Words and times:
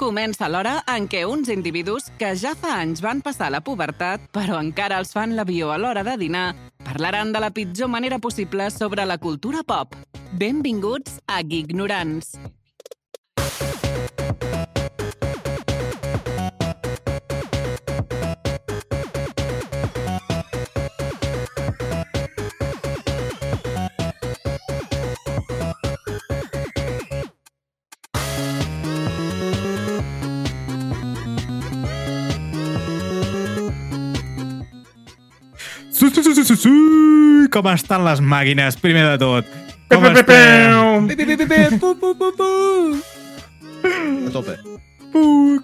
comença 0.00 0.48
l'hora 0.48 0.78
en 0.88 1.04
què 1.12 1.26
uns 1.28 1.50
individus 1.52 2.06
que 2.20 2.30
ja 2.40 2.54
fa 2.56 2.78
anys 2.80 3.02
van 3.04 3.20
passar 3.20 3.50
la 3.52 3.60
pubertat, 3.60 4.22
però 4.32 4.56
encara 4.64 5.00
els 5.02 5.12
fan 5.12 5.34
l'avió 5.36 5.74
a 5.74 5.76
l'hora 5.80 6.04
de 6.06 6.16
dinar, 6.22 6.46
parlaran 6.86 7.34
de 7.34 7.42
la 7.44 7.52
pitjor 7.52 7.92
manera 7.92 8.18
possible 8.18 8.70
sobre 8.72 9.04
la 9.04 9.18
cultura 9.18 9.60
pop. 9.66 9.92
Benvinguts 10.40 11.20
a 11.28 11.42
Gignorants. 11.44 12.38
Com 37.50 37.66
estan 37.72 38.04
les 38.06 38.20
màquines, 38.22 38.76
primer 38.80 39.06
de 39.12 39.16
tot? 39.20 39.46
Com 39.90 40.04
estem? 40.06 41.08
A 43.82 44.30
tope. 44.32 44.54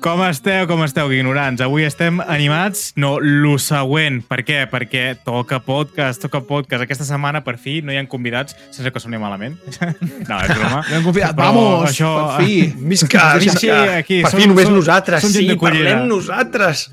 Com 0.03 0.23
esteu, 0.27 0.65
com 0.67 0.81
esteu, 0.83 1.13
ignorants? 1.15 1.61
Avui 1.63 1.85
estem 1.87 2.19
animats? 2.25 2.89
No, 2.99 3.13
lo 3.23 3.53
següent. 3.63 4.19
Per 4.27 4.41
què? 4.43 4.65
Perquè 4.73 5.05
toca 5.23 5.61
podcast, 5.63 6.19
toca 6.25 6.41
podcast. 6.49 6.83
Aquesta 6.83 7.07
setmana, 7.07 7.45
per 7.47 7.55
fi, 7.63 7.77
no 7.87 7.95
hi 7.95 8.01
ha 8.01 8.05
convidats, 8.11 8.57
sense 8.75 8.91
que 8.91 9.03
soni 9.05 9.21
malament. 9.23 9.55
No, 10.27 10.41
és 10.43 10.51
broma. 10.51 10.83
No 10.89 10.99
hem 10.99 11.07
confiat. 11.07 11.37
Però 11.39 11.53
Vamos, 11.55 11.87
això- 11.93 12.13
per 12.35 12.43
fi. 12.43 12.59
Visca, 12.91 13.25
Sí, 13.39 13.47
visca. 13.47 13.61
sí, 13.63 13.71
aquí, 13.95 14.21
per 14.27 14.35
som- 14.35 14.43
fi 14.43 14.51
només 14.51 14.67
som- 14.67 14.75
nosaltres, 14.81 15.23
som 15.23 15.31
sí, 15.31 15.47
parlem 15.63 16.07
nosaltres. 16.11 16.89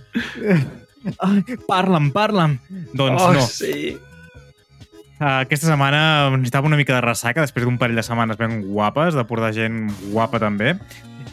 Ai, 1.17 1.41
parla'm, 1.67 2.11
parla'm. 2.13 2.59
Doncs 2.93 3.21
oh, 3.25 3.33
no. 3.33 3.47
sí. 3.49 3.97
Uh, 5.23 5.39
aquesta 5.45 5.69
setmana 5.69 6.33
necessitava 6.33 6.67
una 6.67 6.75
mica 6.75 6.97
de 6.97 6.99
ressaca 6.99 7.45
després 7.45 7.63
d'un 7.63 7.77
parell 7.79 7.95
de 7.95 8.03
setmanes 8.03 8.35
ben 8.35 8.57
guapes, 8.65 9.15
de 9.15 9.23
portar 9.23 9.53
gent 9.55 9.85
guapa 10.09 10.41
també. 10.41 10.73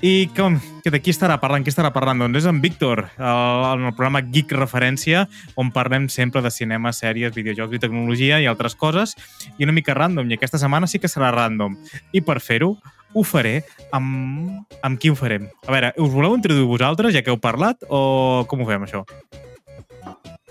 I 0.07 0.29
com, 0.37 0.61
que 0.85 0.93
de 0.95 1.01
qui 1.03 1.11
estarà 1.11 1.41
parlant? 1.43 1.65
Qui 1.67 1.73
estarà 1.73 1.91
parlant? 1.91 2.23
Doncs 2.23 2.39
és 2.39 2.47
en 2.47 2.61
Víctor, 2.63 3.03
en 3.19 3.83
el 3.89 3.97
programa 3.97 4.23
Geek 4.23 4.55
Referència, 4.55 5.25
on 5.59 5.73
parlem 5.75 6.07
sempre 6.07 6.39
de 6.45 6.53
cinema, 6.55 6.95
sèries, 6.95 7.35
videojocs 7.35 7.75
i 7.75 7.83
tecnologia 7.83 8.39
i 8.39 8.47
altres 8.47 8.79
coses, 8.79 9.17
i 9.59 9.67
una 9.67 9.75
mica 9.75 9.99
random, 9.99 10.31
i 10.31 10.39
aquesta 10.39 10.63
setmana 10.63 10.87
sí 10.87 11.03
que 11.03 11.11
serà 11.11 11.33
random. 11.35 11.75
I 12.15 12.23
per 12.23 12.39
fer-ho, 12.39 12.77
ho 13.11 13.27
faré 13.27 13.59
amb... 13.91 14.63
Amb 14.87 15.03
qui 15.03 15.11
ho 15.11 15.19
farem? 15.19 15.51
A 15.67 15.75
veure, 15.75 15.93
us 15.99 16.15
voleu 16.15 16.39
introduir 16.39 16.71
vosaltres, 16.71 17.11
ja 17.17 17.27
que 17.27 17.35
heu 17.35 17.43
parlat, 17.43 17.83
o 17.91 18.47
com 18.47 18.63
ho 18.63 18.71
fem, 18.71 18.87
això? 18.87 19.03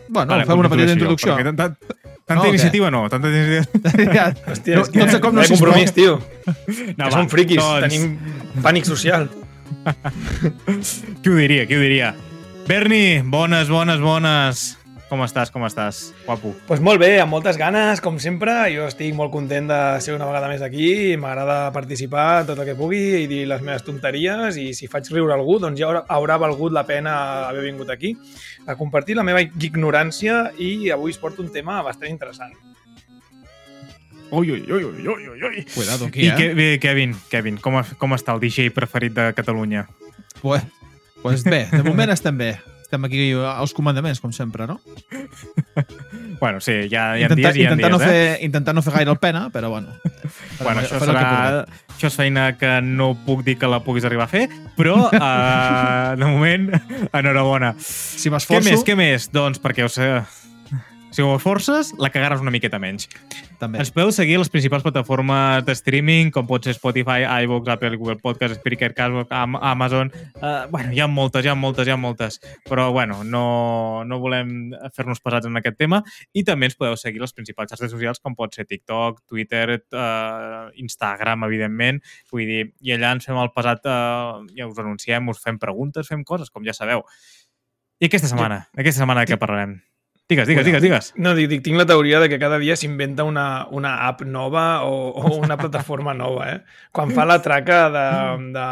Bueno, 0.09 0.27
Vale, 0.27 0.43
fem 0.43 0.59
una 0.59 0.75
petita 0.75 0.99
introducció. 0.99 1.39
perquè 1.39 2.08
Tanta, 2.30 2.44
No, 2.44 2.49
iniciativa 2.53 2.91
no, 2.94 3.08
tanta 3.09 3.27
iniciativa... 3.33 4.27
Hòstia, 4.53 4.75
No- 4.77 4.85
que 4.85 4.99
no 5.02 5.08
sé 5.09 5.19
com 5.23 5.33
no 5.33 5.41
hi 5.41 5.47
ha 5.47 5.47
s'hi 5.49 5.55
compromís, 5.58 5.94
tio. 5.97 6.19
No, 6.94 7.08
que 7.08 7.11
som 7.16 7.30
friquis, 7.31 7.58
doncs- 7.58 7.89
tenim 7.89 8.61
pànic 8.61 8.85
social. 8.85 9.25
Qui 11.23 11.30
ho 11.30 11.35
diria, 11.38 11.66
qui 11.66 11.75
ho 11.77 11.81
diria? 11.81 12.13
Berni, 12.69 13.22
bones, 13.25 13.69
bones, 13.73 14.00
bones. 14.02 14.77
Com 15.09 15.23
estàs, 15.25 15.49
com 15.49 15.63
estàs? 15.65 16.11
Guapo. 16.27 16.52
pues 16.67 16.81
molt 16.85 17.02
bé, 17.02 17.15
amb 17.17 17.33
moltes 17.33 17.57
ganes, 17.57 17.97
com 17.99 18.19
sempre. 18.21 18.53
Jo 18.69 18.85
estic 18.85 19.16
molt 19.17 19.31
content 19.33 19.66
de 19.71 19.79
ser 20.05 20.13
una 20.13 20.27
vegada 20.29 20.47
més 20.51 20.61
aquí. 20.61 21.17
M'agrada 21.17 21.71
participar 21.73 22.45
tot 22.45 22.61
el 22.61 22.67
que 22.67 22.75
pugui 22.77 23.23
i 23.23 23.25
dir 23.31 23.47
les 23.49 23.63
meves 23.66 23.81
tonteries 23.88 24.59
i 24.61 24.67
si 24.77 24.85
faig 24.91 25.09
riure 25.09 25.33
algú, 25.33 25.57
doncs 25.57 25.81
ja 25.81 25.89
haurà, 26.05 26.38
valgut 26.38 26.77
la 26.77 26.85
pena 26.85 27.47
haver 27.49 27.66
vingut 27.66 27.89
aquí 27.89 28.13
a 28.69 28.77
compartir 28.77 29.17
la 29.17 29.25
meva 29.25 29.41
ignorància 29.41 30.51
i 30.61 30.91
avui 30.93 31.09
us 31.09 31.17
porto 31.17 31.41
un 31.41 31.49
tema 31.49 31.81
bastant 31.81 32.13
interessant. 32.13 32.53
Ui, 34.29 34.51
ui, 34.51 34.61
ui, 34.61 34.84
ui, 34.84 35.07
ui, 35.07 35.28
ui, 35.34 35.44
ui. 35.44 35.66
Cuidado 35.73 36.05
aquí, 36.05 36.28
I 36.28 36.29
eh? 36.29 36.53
bé, 36.53 36.73
Kevin, 36.78 37.17
Kevin, 37.31 37.57
com, 37.57 37.81
com 37.97 38.13
està 38.13 38.38
el 38.38 38.45
DJ 38.45 38.69
preferit 38.78 39.17
de 39.17 39.31
Catalunya? 39.34 39.88
Pues, 40.44 40.69
pues 41.23 41.44
bé, 41.44 41.66
de 41.73 41.81
moment 41.81 42.13
estem 42.13 42.38
bé. 42.38 42.59
Estem 42.89 43.03
aquí 43.05 43.33
als 43.38 43.69
comandaments, 43.77 44.17
com 44.19 44.31
sempre, 44.33 44.66
no? 44.66 44.79
Bueno, 46.39 46.61
sí, 46.63 46.72
hi 46.72 46.95
ha, 46.95 47.17
hi 47.19 47.23
ha 47.25 47.27
Intentar, 47.27 47.51
dies 47.51 47.57
i 47.57 47.59
hi 47.59 47.66
ha 47.67 47.73
intentar, 47.73 47.89
dies, 47.91 48.00
no 48.00 48.00
eh? 48.00 48.07
fer, 48.07 48.45
intentar 48.47 48.73
no 48.73 48.81
fer 48.81 48.94
gaire 48.95 49.11
el 49.11 49.19
pena, 49.19 49.41
però 49.53 49.69
bueno. 49.69 49.91
Bueno, 50.63 50.81
això, 50.81 50.97
serà, 51.03 51.66
això 51.91 52.09
és 52.09 52.16
feina 52.17 52.47
que 52.57 52.72
no 52.81 53.11
puc 53.28 53.44
dir 53.45 53.57
que 53.59 53.69
la 53.69 53.81
puguis 53.85 54.07
arribar 54.07 54.25
a 54.25 54.31
fer, 54.31 54.47
però, 54.78 54.95
uh, 55.05 56.16
de 56.19 56.25
moment, 56.31 56.69
enhorabona. 57.11 57.75
Si 57.78 58.25
Què 58.29 58.33
m'esforço, 58.33 58.72
més, 58.72 58.85
què 58.88 58.95
més? 58.97 59.29
Doncs 59.35 59.61
perquè 59.61 59.85
us, 59.85 59.99
eh, 60.01 60.23
si 61.12 61.24
ho 61.25 61.38
forces, 61.42 61.92
la 61.97 62.12
cagaràs 62.14 62.42
una 62.44 62.52
miqueta 62.53 62.80
menys. 62.80 63.08
també. 63.59 63.80
Ens 63.81 63.90
podeu 63.92 64.12
seguir 64.16 64.38
a 64.38 64.40
les 64.40 64.50
principals 64.50 64.86
plataformes 64.86 65.66
de 65.68 65.74
streaming, 65.75 66.30
com 66.31 66.46
pot 66.47 66.64
ser 66.64 66.75
Spotify, 66.78 67.25
iVoox, 67.44 67.68
Apple, 67.74 67.97
Google 67.97 68.16
Podcast, 68.22 68.56
Spreaker, 68.59 68.94
Castbox, 68.96 69.28
Am 69.36 69.58
Amazon... 69.58 70.12
Uh, 70.40 70.70
bueno, 70.72 70.94
hi 70.96 71.02
ha 71.03 71.08
moltes, 71.12 71.44
hi 71.44 71.52
ha 71.52 71.56
moltes, 71.59 71.90
hi 71.90 71.92
ha 71.92 71.97
moltes. 72.00 72.40
Però, 72.70 72.90
bueno, 72.96 73.24
no, 73.24 74.06
no 74.08 74.20
volem 74.24 74.72
fer-nos 74.96 75.20
pesats 75.20 75.50
en 75.50 75.59
aquest 75.59 75.75
tema. 75.81 76.00
I 76.31 76.46
també 76.47 76.70
ens 76.70 76.78
podeu 76.80 76.96
seguir 76.96 77.20
les 77.20 77.36
principals 77.36 77.74
xarxes 77.74 77.91
socials, 77.91 78.24
com 78.24 78.38
pot 78.38 78.56
ser 78.56 78.68
TikTok, 78.70 79.26
Twitter, 79.28 79.81
uh, 79.91 80.72
Instagram, 80.80 81.44
evidentment. 81.50 82.00
Vull 82.31 82.47
dir, 82.47 82.64
i 82.80 82.96
allà 82.96 83.12
ens 83.18 83.28
fem 83.28 83.44
el 83.44 83.52
pesat, 83.56 83.84
uh, 83.84 84.47
ja 84.56 84.70
us 84.72 84.80
anunciem, 84.80 85.28
us 85.34 85.44
fem 85.44 85.59
preguntes, 85.59 86.08
fem 86.08 86.24
coses, 86.24 86.53
com 86.53 86.64
ja 86.64 86.78
sabeu. 86.78 87.03
I 88.00 88.08
aquesta 88.08 88.31
setmana, 88.31 88.64
aquesta 88.80 89.02
setmana 89.02 89.26
de 89.26 89.34
què 89.34 89.41
parlarem? 89.41 89.81
Digues, 90.29 90.45
digues, 90.45 90.66
digues, 90.67 90.81
digues. 90.84 91.07
No, 91.17 91.31
dic, 91.34 91.47
dic, 91.50 91.63
tinc 91.66 91.73
la 91.79 91.88
teoria 91.90 92.19
de 92.22 92.28
que 92.29 92.38
cada 92.38 92.59
dia 92.62 92.75
s'inventa 92.78 93.23
una, 93.25 93.66
una 93.73 93.95
app 94.06 94.22
nova 94.29 94.84
o, 94.85 95.09
o 95.09 95.31
una 95.40 95.57
plataforma 95.57 96.13
nova, 96.13 96.51
eh? 96.53 96.59
Quan 96.94 97.09
fa 97.17 97.25
la 97.25 97.40
traca 97.41 97.79
de, 97.90 98.03
de 98.53 98.66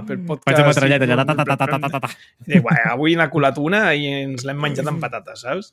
Apple 0.00 0.18
Podcast... 0.26 0.50
Faig 0.50 0.66
metralleta 0.66 1.06
i- 1.06 1.12
allà, 1.14 1.24
ta, 1.28 1.36
ta, 1.38 1.44
ta, 1.46 1.56
ta, 1.62 1.68
ta, 1.76 1.90
ta, 1.94 2.00
ta. 2.08 2.10
Dic, 2.48 2.58
"Uai, 2.66 2.80
avui 2.90 3.14
n'ha 3.14 3.28
colat 3.30 3.56
una 3.62 3.84
i 3.94 4.02
ens 4.24 4.42
l'hem 4.48 4.58
menjat 4.58 4.90
amb 4.90 4.98
patates, 5.06 5.46
saps? 5.46 5.70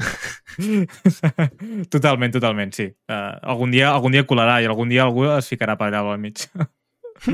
totalment, 1.94 2.32
totalment, 2.34 2.72
sí. 2.74 2.88
Uh, 3.08 3.38
algun, 3.54 3.70
dia, 3.70 3.90
algun 3.94 4.12
dia 4.14 4.24
colarà 4.26 4.60
i 4.62 4.66
algun 4.68 4.90
dia 4.90 5.04
algú 5.06 5.26
es 5.36 5.48
ficarà 5.50 5.76
per 5.78 5.90
allà 5.90 6.02
al 6.02 6.18
mig. 6.18 6.42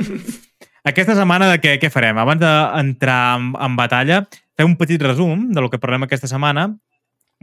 aquesta 0.90 1.14
setmana 1.16 1.48
de 1.54 1.60
què, 1.62 1.76
què 1.82 1.90
farem? 1.92 2.18
Abans 2.20 2.42
d'entrar 2.42 3.20
en, 3.38 3.52
en 3.56 3.76
batalla, 3.78 4.20
fem 4.56 4.68
un 4.72 4.76
petit 4.80 5.02
resum 5.02 5.48
de 5.54 5.64
lo 5.64 5.70
que 5.72 5.80
parlem 5.82 6.04
aquesta 6.06 6.28
setmana, 6.30 6.68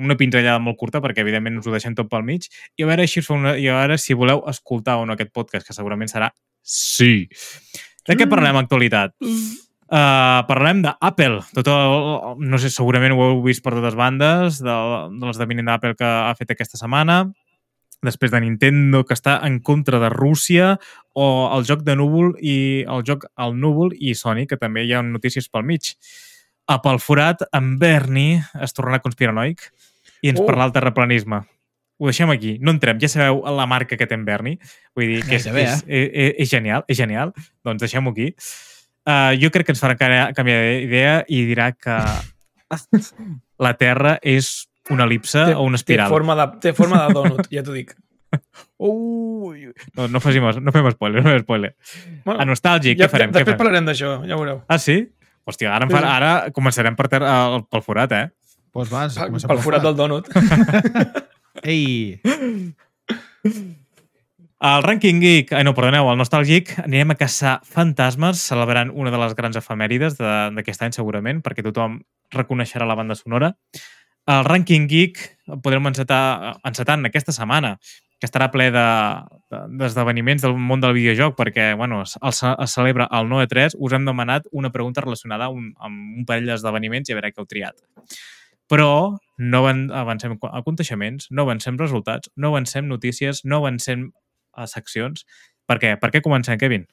una 0.02 0.18
pinzellada 0.18 0.62
molt 0.64 0.80
curta, 0.80 1.02
perquè 1.04 1.22
evidentment 1.22 1.60
us 1.62 1.68
ho 1.70 1.76
deixem 1.76 1.96
tot 1.98 2.10
pel 2.12 2.26
mig, 2.26 2.48
i 2.78 2.86
a 2.86 2.90
veure, 2.90 3.06
així 3.06 3.22
fa 3.26 3.36
una, 3.38 3.58
i 3.60 3.68
a 3.70 3.78
veure 3.82 4.00
si 4.02 4.18
voleu 4.18 4.44
escoltar 4.50 4.98
o 5.02 5.06
no 5.06 5.18
aquest 5.18 5.34
podcast, 5.36 5.68
que 5.68 5.76
segurament 5.76 6.12
serà 6.12 6.32
sí. 6.64 7.28
De 8.08 8.18
què 8.20 8.28
parlem 8.30 8.58
a 8.58 8.64
actualitat? 8.66 9.14
Uh, 9.94 10.42
parlarem 10.50 10.82
d'Apple. 10.82 11.44
Tot 11.54 11.70
el, 11.70 12.42
no 12.42 12.58
sé, 12.58 12.72
segurament 12.74 13.14
ho 13.14 13.22
heu 13.28 13.42
vist 13.46 13.62
per 13.64 13.76
totes 13.76 13.96
bandes, 14.00 14.60
de, 14.64 14.78
de 15.14 15.28
l'esdeveniment 15.28 15.70
d'Apple 15.70 15.94
que 16.00 16.08
ha 16.08 16.34
fet 16.40 16.56
aquesta 16.56 16.80
setmana, 16.80 17.22
després 18.04 18.34
de 18.34 18.42
Nintendo, 18.44 19.04
que 19.08 19.16
està 19.16 19.38
en 19.48 19.60
contra 19.64 20.00
de 20.02 20.10
Rússia, 20.12 20.74
o 21.14 21.28
el 21.56 21.68
joc 21.70 21.86
de 21.88 21.96
núvol 21.96 22.34
i 22.42 22.84
el 22.90 23.06
joc 23.08 23.28
al 23.38 23.56
núvol 23.60 23.94
i 23.96 24.16
Sony, 24.18 24.48
que 24.50 24.60
també 24.60 24.84
hi 24.84 24.96
ha 24.98 25.04
notícies 25.06 25.48
pel 25.52 25.68
mig. 25.68 25.94
A 26.68 26.78
pel 26.82 27.00
forat, 27.04 27.42
en 27.52 27.74
Bernie 27.80 28.42
es 28.64 28.72
tornarà 28.76 29.02
conspiranoic 29.04 29.66
i 30.24 30.30
ens 30.32 30.40
Uh. 30.40 30.46
parlarà 30.48 30.70
del 30.70 30.78
terraplanisme. 30.80 31.42
Ho 32.00 32.08
deixem 32.10 32.30
aquí. 32.32 32.58
No 32.60 32.72
entrem. 32.72 32.98
Ja 33.00 33.08
sabeu 33.12 33.44
la 33.46 33.66
marca 33.70 33.96
que 33.98 34.08
té 34.08 34.16
en 34.16 34.24
Bernie. 34.26 34.58
Vull 34.96 35.08
dir 35.12 35.24
que 35.28 35.36
és, 35.38 35.46
Gairebé, 35.46 35.64
és, 35.64 35.84
és, 35.88 36.10
és, 36.14 36.36
és 36.46 36.50
genial. 36.50 36.84
És 36.88 36.98
genial. 36.98 37.34
Doncs 37.64 37.84
deixem-ho 37.84 38.12
aquí. 38.12 38.32
Uh, 39.04 39.36
jo 39.40 39.52
crec 39.52 39.68
que 39.68 39.74
ens 39.76 39.82
farà 39.84 39.98
canviar 40.34 40.62
d'idea 40.64 41.16
i 41.28 41.44
dirà 41.50 41.72
que 41.76 41.98
la 43.60 43.74
Terra 43.78 44.18
és 44.24 44.68
una 44.90 45.04
elipse 45.08 45.44
o 45.54 45.64
una 45.64 45.78
té, 45.78 45.84
espiral. 45.84 46.10
forma 46.12 46.36
de, 46.40 46.48
té 46.64 46.74
forma 46.74 47.04
de 47.08 47.14
donut, 47.14 47.48
ja 47.52 47.64
t'ho 47.64 47.76
dic. 47.76 47.94
Ui, 48.84 49.68
no, 49.96 50.08
no, 50.10 50.20
facin, 50.24 50.44
no 50.64 50.72
fem 50.74 50.90
spoiler, 50.96 51.22
no 51.24 51.30
fem 51.36 51.44
spoiler. 51.46 51.76
Bueno, 52.26 52.40
A 52.42 52.48
nostàlgic, 52.50 52.98
ja, 52.98 53.06
què 53.06 53.12
farem? 53.12 53.30
Ja, 53.30 53.38
què 53.38 53.44
després 53.44 53.54
farem? 53.54 53.62
parlarem 53.62 53.88
d'això, 53.92 54.14
ja 54.28 54.36
ho 54.36 54.40
veureu. 54.42 54.64
Ah, 54.68 54.80
sí? 54.82 54.98
Hòstia, 55.46 55.74
ara, 55.76 55.88
fa, 55.92 56.02
ara 56.08 56.32
començarem 56.56 56.96
per 56.96 57.10
ter, 57.12 57.22
uh, 57.22 57.62
pel 57.70 57.84
forat, 57.84 58.12
eh? 58.16 58.26
Pues 58.74 58.90
vas, 58.90 59.14
Pel, 59.18 59.30
comencem 59.34 59.52
pel 59.52 59.60
forat 59.62 59.84
del 59.84 59.96
donut. 59.98 60.30
Ei, 61.64 62.22
Al 64.64 64.82
Ranking 64.86 65.20
Geek, 65.20 65.50
ai 65.52 65.66
no, 65.68 65.74
perdoneu, 65.76 66.08
al 66.08 66.16
Nostàlgic, 66.16 66.70
anirem 66.86 67.12
a 67.12 67.18
caçar 67.20 67.58
fantasmes, 67.68 68.40
celebrant 68.40 68.94
una 68.96 69.12
de 69.12 69.20
les 69.20 69.34
grans 69.36 69.58
efemèrides 69.60 70.16
de- 70.16 70.52
d'aquest 70.56 70.86
any, 70.88 70.94
segurament, 70.96 71.42
perquè 71.44 71.66
tothom 71.66 71.98
reconeixerà 72.32 72.88
la 72.88 72.96
banda 72.96 73.18
sonora. 73.20 73.50
Al 74.26 74.46
Ranking 74.48 74.88
Geek 74.88 75.20
podrem 75.62 75.92
encetar, 75.92 76.56
encetar 76.64 76.96
en 76.96 77.10
aquesta 77.12 77.36
setmana, 77.36 77.76
que 78.22 78.30
estarà 78.30 78.48
ple 78.54 78.70
de, 78.72 78.86
d'esdeveniments 79.80 80.44
del 80.46 80.56
món 80.60 80.82
del 80.84 80.94
videojoc, 80.98 81.36
perquè 81.38 81.72
bueno, 81.80 82.02
es, 82.04 82.16
es, 82.22 82.42
es 82.44 82.74
celebra 82.76 83.08
el 83.12 83.28
9-3, 83.32 83.76
us 83.80 83.94
hem 83.98 84.06
demanat 84.06 84.48
una 84.52 84.72
pregunta 84.72 85.02
relacionada 85.02 85.50
amb, 85.52 85.74
amb 85.80 86.20
un 86.22 86.26
parell 86.30 86.50
d'esdeveniments 86.52 87.10
i 87.10 87.16
a 87.16 87.20
veure 87.20 87.32
què 87.34 87.42
heu 87.44 87.48
triat. 87.50 87.80
Però 88.72 88.90
no 89.38 89.60
avan- 89.64 89.90
avancem 89.92 90.38
aconteixements, 90.50 91.28
no 91.32 91.44
avancem 91.48 91.78
resultats, 91.78 92.32
no 92.36 92.54
avancem 92.54 92.88
notícies, 92.88 93.44
no 93.46 93.60
avancem 93.64 94.10
a 94.54 94.68
seccions. 94.68 95.26
Per 95.68 95.80
què? 95.82 95.96
Per 96.00 96.10
què 96.14 96.22
comencem, 96.24 96.58
Kevin? 96.62 96.88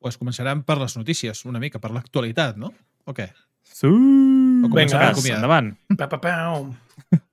Pues 0.00 0.18
començarem 0.20 0.62
per 0.68 0.76
les 0.80 0.96
notícies, 0.98 1.44
una 1.48 1.60
mica, 1.60 1.80
per 1.80 1.90
l'actualitat, 1.94 2.56
no? 2.60 2.72
O 3.08 3.14
què? 3.16 3.30
Sí. 3.64 3.88
O 3.88 4.68
Vinga, 4.68 5.10
endavant. 5.36 5.70
Pa, 5.96 6.08
pa, 6.08 6.18
pam. 6.20 6.72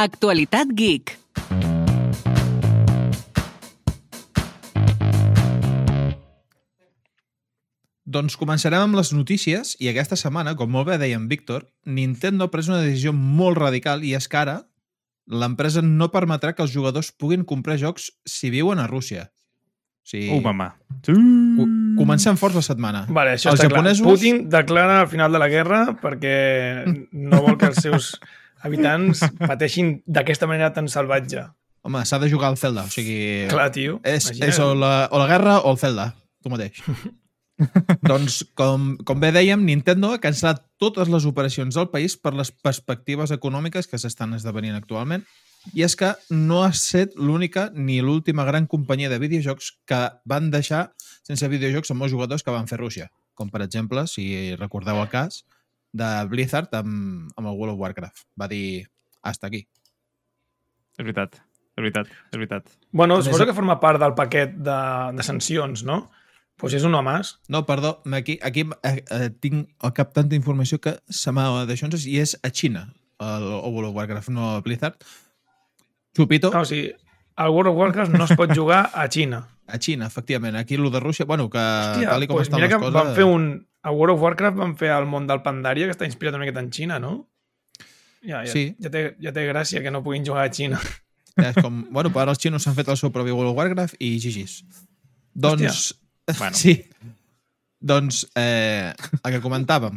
Actualitat 0.00 0.72
Geek. 0.72 1.16
Doncs 8.10 8.34
començarem 8.40 8.82
amb 8.82 8.96
les 8.98 9.12
notícies 9.14 9.74
i 9.78 9.90
aquesta 9.90 10.16
setmana, 10.18 10.56
com 10.58 10.70
molt 10.72 10.88
bé 10.88 10.96
deia 10.98 11.18
en 11.20 11.28
Víctor, 11.30 11.66
Nintendo 11.86 12.46
ha 12.48 12.50
pres 12.50 12.70
una 12.70 12.80
decisió 12.82 13.12
molt 13.14 13.60
radical 13.60 14.02
i 14.04 14.14
és 14.18 14.26
que 14.28 14.40
ara 14.40 14.56
l'empresa 15.30 15.82
no 15.84 16.08
permetrà 16.10 16.54
que 16.56 16.64
els 16.64 16.72
jugadors 16.74 17.12
puguin 17.12 17.44
comprar 17.46 17.76
jocs 17.78 18.08
si 18.26 18.50
viuen 18.50 18.80
a 18.82 18.88
Rússia. 18.90 19.28
O 20.00 20.10
sigui, 20.10 20.30
Uh, 20.32 20.40
mama. 20.42 20.72
Sí. 21.06 21.12
co 21.12 21.66
comencem 22.00 22.36
forts 22.40 22.56
la 22.56 22.62
setmana. 22.64 23.04
Vale, 23.08 23.34
això 23.36 23.50
Els 23.52 23.60
està 23.60 23.68
japonesos- 23.68 24.02
clar. 24.02 24.14
Putin 24.16 24.48
declara 24.48 25.02
el 25.02 25.08
final 25.08 25.30
de 25.30 25.38
la 25.38 25.48
guerra 25.48 25.80
perquè 26.00 27.06
no 27.12 27.42
vol 27.44 27.58
que 27.58 27.66
els 27.66 27.76
seus 27.84 28.16
habitants 28.64 29.24
pateixin 29.50 29.98
d'aquesta 30.06 30.48
manera 30.50 30.72
tan 30.76 30.88
salvatge. 30.88 31.46
Home, 31.82 32.02
s'ha 32.04 32.18
de 32.20 32.28
jugar 32.28 32.50
al 32.52 32.58
Zelda, 32.60 32.84
o 32.84 32.92
sigui... 32.92 33.46
Clar, 33.48 33.70
tio. 33.72 34.00
És, 34.04 34.28
imagina't. 34.28 34.52
és 34.52 34.60
o, 34.60 34.74
la, 34.76 34.92
o 35.08 35.20
la 35.22 35.28
guerra 35.30 35.58
o 35.64 35.72
el 35.72 35.80
Zelda, 35.80 36.10
tu 36.44 36.52
mateix. 36.52 36.82
doncs, 38.10 38.42
com, 38.56 38.94
com 39.06 39.20
bé 39.20 39.30
dèiem, 39.32 39.62
Nintendo 39.64 40.12
ha 40.12 40.20
cancel·lat 40.20 40.60
totes 40.80 41.08
les 41.12 41.26
operacions 41.28 41.76
del 41.76 41.88
país 41.92 42.16
per 42.20 42.34
les 42.36 42.52
perspectives 42.52 43.32
econòmiques 43.36 43.88
que 43.88 44.00
s'estan 44.00 44.36
esdevenint 44.36 44.76
actualment. 44.76 45.24
I 45.76 45.84
és 45.84 45.96
que 45.96 46.14
no 46.32 46.62
ha 46.64 46.70
estat 46.72 47.16
l'única 47.20 47.66
ni 47.76 47.98
l'última 48.00 48.46
gran 48.48 48.66
companyia 48.68 49.10
de 49.12 49.18
videojocs 49.20 49.74
que 49.88 50.00
van 50.24 50.48
deixar 50.52 50.86
sense 51.26 51.48
videojocs 51.52 51.92
amb 51.92 52.00
molts 52.00 52.14
jugadors 52.14 52.44
que 52.44 52.54
van 52.54 52.68
fer 52.68 52.80
Rússia. 52.80 53.10
Com, 53.36 53.52
per 53.52 53.60
exemple, 53.64 54.06
si 54.08 54.54
recordeu 54.56 55.00
el 55.00 55.10
cas 55.12 55.44
de 55.92 56.08
Blizzard 56.30 56.72
amb, 56.78 57.30
amb 57.36 57.46
el 57.50 57.54
World 57.56 57.74
of 57.74 57.80
Warcraft. 57.80 58.24
Va 58.40 58.48
dir, 58.48 58.86
hasta 59.22 59.48
aquí. 59.50 59.64
És 60.98 61.04
veritat, 61.04 61.36
és 61.76 61.82
veritat, 61.82 62.08
és 62.30 62.36
veritat. 62.38 62.70
Bueno, 62.92 63.16
Des- 63.16 63.26
suposo 63.26 63.46
que 63.46 63.54
forma 63.56 63.78
part 63.80 64.00
del 64.02 64.14
paquet 64.14 64.56
de, 64.56 64.78
de 65.16 65.22
sancions, 65.26 65.84
no? 65.84 66.00
Doncs 66.00 66.16
pues 66.60 66.74
és 66.76 66.84
un 66.84 66.92
home 66.94 67.14
més. 67.16 67.38
No, 67.48 67.62
perdó, 67.64 68.02
aquí, 68.12 68.38
aquí 68.44 68.66
eh, 68.84 69.02
eh, 69.08 69.30
tinc 69.40 69.70
al 69.80 69.94
cap 69.96 70.10
tanta 70.12 70.36
informació 70.36 70.76
que 70.78 70.98
se 71.08 71.32
m'ha 71.32 71.64
d'això 71.64 71.88
i 72.04 72.18
és 72.20 72.34
a 72.44 72.50
Xina, 72.52 72.82
el, 73.18 73.46
el 73.48 73.72
World 73.72 73.88
of 73.88 73.96
Warcraft, 73.96 74.28
no 74.28 74.50
a 74.56 74.60
Blizzard. 74.60 75.00
Chupito, 76.14 76.50
No, 76.52 76.60
o 76.60 76.64
sigui, 76.68 76.90
el 77.38 77.48
World 77.48 77.70
of 77.72 77.78
Warcraft 77.78 78.12
no 78.12 78.24
es 78.26 78.36
pot 78.36 78.52
jugar 78.52 78.90
a 78.92 79.08
Xina. 79.08 79.46
A 79.72 79.78
Xina, 79.78 80.06
efectivament. 80.06 80.56
Aquí 80.56 80.74
el 80.74 80.90
de 80.90 81.00
Rússia, 81.00 81.24
bueno, 81.26 81.48
que 81.50 81.58
Hòstia, 81.58 82.08
tal 82.10 82.24
i 82.24 82.28
com 82.30 82.36
pues 82.38 82.48
estan 82.48 82.60
mira 82.60 82.68
les 82.68 82.76
que 82.76 82.80
coses... 82.84 82.94
van 82.94 83.14
fer 83.16 83.24
un... 83.24 83.50
A 83.82 83.90
World 83.96 84.16
of 84.16 84.22
Warcraft 84.22 84.58
van 84.58 84.74
fer 84.76 84.90
el 84.92 85.06
món 85.08 85.26
del 85.26 85.40
Pandaria, 85.42 85.86
que 85.88 85.94
està 85.96 86.04
inspirat 86.04 86.34
una 86.36 86.44
miqueta 86.44 86.60
en 86.60 86.68
Xina, 86.74 86.98
no? 87.00 87.14
Ja, 88.20 88.42
ja, 88.44 88.52
Sí. 88.52 88.74
ja, 88.82 88.90
té, 88.92 89.06
ja 89.22 89.32
té 89.32 89.46
gràcia 89.48 89.80
que 89.80 89.90
no 89.90 90.02
puguin 90.04 90.26
jugar 90.26 90.44
a 90.44 90.52
Xina. 90.52 90.80
Ja, 91.38 91.48
és 91.48 91.56
com, 91.64 91.86
bueno, 91.90 92.10
però 92.12 92.26
ara 92.26 92.34
els 92.36 92.42
xinos 92.42 92.66
s'han 92.66 92.76
fet 92.76 92.90
el 92.92 92.98
seu 93.00 93.12
propi 93.14 93.32
World 93.32 93.54
of 93.54 93.56
Warcraft 93.62 93.96
i 93.98 94.18
gigis. 94.20 94.60
Doncs... 95.34 95.94
Bueno. 96.38 96.54
Sí. 96.54 96.76
Doncs, 97.80 98.20
eh, 98.38 98.92
el 99.24 99.32
que 99.32 99.40
comentàvem, 99.42 99.96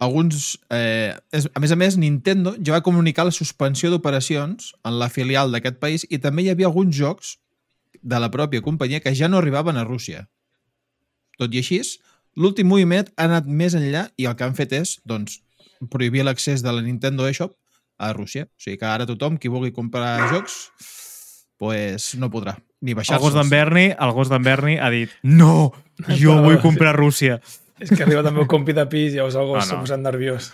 alguns... 0.00 0.54
Eh, 0.72 1.12
és, 1.36 1.44
a 1.52 1.60
més 1.60 1.74
a 1.74 1.76
més, 1.76 1.98
Nintendo 2.00 2.54
ja 2.56 2.72
va 2.72 2.80
comunicar 2.86 3.26
la 3.28 3.34
suspensió 3.34 3.90
d'operacions 3.92 4.70
en 4.88 4.96
la 5.02 5.10
filial 5.12 5.52
d'aquest 5.52 5.76
país 5.82 6.06
i 6.08 6.18
també 6.24 6.46
hi 6.46 6.50
havia 6.54 6.70
alguns 6.70 6.96
jocs 6.96 7.34
de 8.02 8.18
la 8.20 8.30
pròpia 8.30 8.62
companyia 8.62 9.00
que 9.00 9.14
ja 9.14 9.28
no 9.28 9.38
arribaven 9.38 9.76
a 9.76 9.84
Rússia. 9.84 10.28
Tot 11.38 11.52
i 11.54 11.58
així, 11.62 11.80
l'últim 12.36 12.68
moviment 12.68 13.08
ha 13.16 13.24
anat 13.28 13.46
més 13.46 13.74
enllà 13.74 14.08
i 14.16 14.26
el 14.26 14.36
que 14.36 14.44
han 14.44 14.54
fet 14.54 14.72
és, 14.72 14.98
doncs, 15.04 15.40
prohibir 15.90 16.24
l'accés 16.24 16.62
de 16.62 16.72
la 16.72 16.82
Nintendo 16.82 17.26
eShop 17.28 17.54
a 17.98 18.12
Rússia. 18.12 18.44
O 18.44 18.60
sigui 18.60 18.78
que 18.78 18.86
ara 18.86 19.06
tothom 19.08 19.38
qui 19.38 19.48
vulgui 19.48 19.72
comprar 19.72 20.28
jocs 20.32 20.70
pues 21.60 22.14
no 22.16 22.30
podrà 22.32 22.56
ni 22.80 22.92
El 22.92 22.96
baixar-se'ls. 22.96 23.20
gos 23.20 23.34
d'en 23.36 23.50
Berni, 23.52 23.90
el 23.92 24.12
gos 24.16 24.30
d'en 24.32 24.42
Berni 24.42 24.78
ha 24.80 24.88
dit 24.88 25.10
no, 25.22 25.72
jo 26.16 26.38
vull 26.40 26.60
comprar 26.62 26.94
Rússia. 26.96 27.40
És 27.80 27.90
que 27.92 28.02
arriba 28.04 28.22
també 28.24 28.40
un 28.40 28.48
compi 28.48 28.72
de 28.76 28.86
pis 28.88 29.12
i 29.12 29.16
llavors 29.18 29.36
el 29.36 29.46
gos 29.48 29.62
Ah, 29.62 29.66
s'ha 29.66 29.74
no. 29.76 29.80
posat 29.84 30.00
nerviós. 30.00 30.50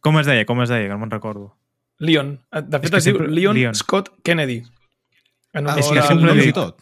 Com 0.00 0.18
es 0.18 0.26
deia? 0.26 0.44
Com 0.46 0.60
es 0.62 0.68
deia? 0.70 0.86
Que 0.86 0.94
no 0.94 0.98
me'n 0.98 1.10
recordo. 1.10 1.52
Leon. 1.98 2.36
De 2.52 2.78
fet, 2.80 2.90
que 2.90 2.98
es 2.98 3.04
diu 3.04 3.14
sempre- 3.14 3.28
Leon, 3.30 3.54
Leon. 3.56 3.74
Scott 3.74 4.10
Kennedy. 4.22 4.62
En 5.54 5.68
Ah, 5.70 5.76
És 5.78 5.86
o 5.86 5.94
que 5.94 6.02
sempre 6.02 6.34
dic- 6.34 6.48
i 6.50 6.52
tot. 6.56 6.80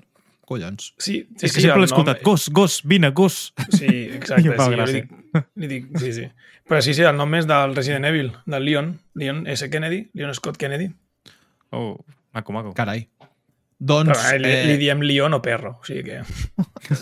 Collons. 0.49 0.93
Sí, 0.99 1.27
sí, 1.37 1.47
és 1.47 1.53
que 1.53 1.61
sí, 1.61 1.67
sempre 1.69 1.81
l'he 1.81 1.87
escoltat. 1.87 2.19
nom- 2.19 2.25
Gos, 2.25 2.49
gos, 2.51 2.81
vine, 2.85 3.11
gos. 3.11 3.53
Sí, 3.71 3.87
exacte. 4.17 4.43
I 4.45 4.49
em 4.49 4.57
fa 4.59 4.67
sí, 4.67 4.77
li, 4.77 4.93
dic, 4.93 5.45
li 5.57 5.69
dic, 5.71 5.87
sí, 6.03 6.13
sí. 6.17 6.25
Però 6.69 6.81
sí, 6.83 6.95
sí, 6.95 7.03
el 7.07 7.17
nom 7.17 7.35
és 7.39 7.47
del 7.47 7.75
Resident 7.77 8.05
Evil, 8.09 8.33
del 8.47 8.65
Leon, 8.65 8.91
Leon 9.15 9.47
S. 9.47 9.69
Kennedy, 9.71 10.11
Leon 10.15 10.35
Scott 10.35 10.57
Kennedy. 10.61 10.91
Oh, 11.71 11.97
maco, 12.33 12.53
maco. 12.53 12.73
Carai. 12.75 13.09
Però 13.19 13.29
Doncs, 13.79 14.19
eh, 14.33 14.39
li, 14.39 14.51
eh, 14.51 14.65
li 14.67 14.77
diem 14.79 15.01
Leon 15.03 15.35
o 15.35 15.41
perro, 15.43 15.79
o 15.81 15.85
sigui 15.85 16.05
que... 16.05 16.21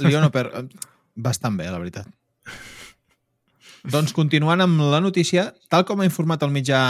Leon 0.00 0.30
per... 0.32 0.46
Bastant 1.14 1.56
bé, 1.58 1.66
la 1.70 1.78
veritat. 1.78 2.06
Doncs 3.80 4.12
continuant 4.12 4.60
amb 4.60 4.76
la 4.92 4.98
notícia, 5.00 5.54
tal 5.72 5.86
com 5.88 6.02
ha 6.02 6.04
informat 6.04 6.42
el 6.44 6.50
mitjà 6.52 6.80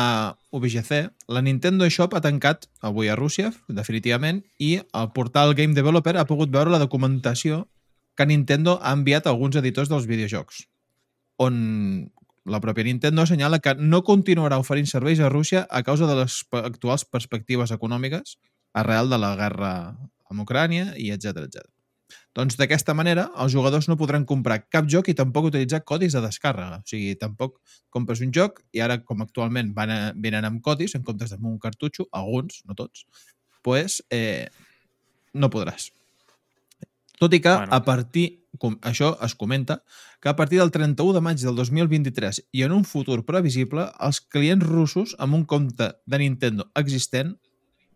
UBGC, 0.50 1.04
la 1.30 1.42
Nintendo 1.46 1.86
eShop 1.86 2.16
ha 2.18 2.22
tancat 2.24 2.66
avui 2.82 3.06
a 3.06 3.14
Rússia, 3.14 3.52
definitivament, 3.68 4.40
i 4.58 4.80
el 4.82 5.10
portal 5.14 5.54
Game 5.54 5.76
Developer 5.78 6.16
ha 6.18 6.26
pogut 6.26 6.50
veure 6.50 6.72
la 6.72 6.82
documentació 6.82 7.68
que 8.18 8.26
Nintendo 8.26 8.80
ha 8.82 8.96
enviat 8.98 9.26
a 9.26 9.30
alguns 9.30 9.54
editors 9.60 9.88
dels 9.92 10.10
videojocs, 10.10 10.64
on 11.38 12.10
la 12.50 12.58
pròpia 12.58 12.88
Nintendo 12.88 13.22
assenyala 13.22 13.62
que 13.62 13.76
no 13.78 14.02
continuarà 14.02 14.58
oferint 14.58 14.90
serveis 14.90 15.20
a 15.22 15.30
Rússia 15.30 15.68
a 15.70 15.84
causa 15.86 16.10
de 16.10 16.16
les 16.18 16.42
actuals 16.64 17.06
perspectives 17.06 17.70
econòmiques 17.70 18.40
arrel 18.74 19.12
de 19.12 19.18
la 19.20 19.36
guerra 19.38 19.74
amb 20.30 20.42
Ucrània 20.42 20.96
i 20.96 21.12
etc 21.14 21.44
etc. 21.44 21.62
Doncs 22.38 22.54
d'aquesta 22.54 22.94
manera, 22.94 23.24
els 23.42 23.50
jugadors 23.50 23.88
no 23.90 23.96
podran 23.98 24.24
comprar 24.26 24.60
cap 24.70 24.86
joc 24.90 25.08
i 25.10 25.16
tampoc 25.18 25.48
utilitzar 25.48 25.82
codis 25.82 26.14
de 26.14 26.22
descàrrega. 26.22 26.78
O 26.78 26.86
sigui, 26.86 27.16
tampoc 27.18 27.56
compres 27.90 28.22
un 28.22 28.30
joc 28.34 28.60
i 28.72 28.82
ara, 28.84 29.00
com 29.02 29.24
actualment 29.24 29.72
van 29.74 29.90
a, 29.90 30.00
venen 30.14 30.46
amb 30.46 30.62
codis 30.62 30.94
en 30.94 31.02
comptes 31.06 31.34
d'un 31.34 31.58
cartutxo, 31.58 32.06
alguns, 32.14 32.62
no 32.70 32.78
tots, 32.78 33.06
pues, 33.66 33.98
eh, 34.14 34.46
no 35.34 35.50
podràs. 35.50 35.90
Tot 37.20 37.34
i 37.34 37.40
que 37.40 37.50
Bueno. 37.50 37.74
a 37.74 37.84
partir, 37.84 38.46
com, 38.58 38.78
això 38.80 39.16
es 39.26 39.34
comenta, 39.34 39.82
que 40.22 40.28
a 40.28 40.36
partir 40.36 40.58
del 40.58 40.70
31 40.70 41.12
de 41.12 41.20
maig 41.20 41.42
del 41.42 41.56
2023 41.56 42.46
i 42.52 42.62
en 42.62 42.72
un 42.72 42.84
futur 42.84 43.24
previsible, 43.26 43.90
els 44.00 44.20
clients 44.20 44.64
russos 44.64 45.16
amb 45.18 45.34
un 45.34 45.44
compte 45.44 45.92
de 46.06 46.18
Nintendo 46.18 46.70
existent 46.74 47.36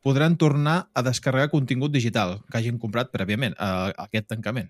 podran 0.04 0.36
tornar 0.36 0.90
a 0.92 1.02
descarregar 1.02 1.48
contingut 1.48 1.94
digital 1.94 2.42
que 2.50 2.60
hagin 2.60 2.76
comprat 2.78 3.08
prèviament 3.08 3.56
a, 3.56 3.88
a 3.88 4.04
aquest 4.04 4.28
tancament. 4.28 4.68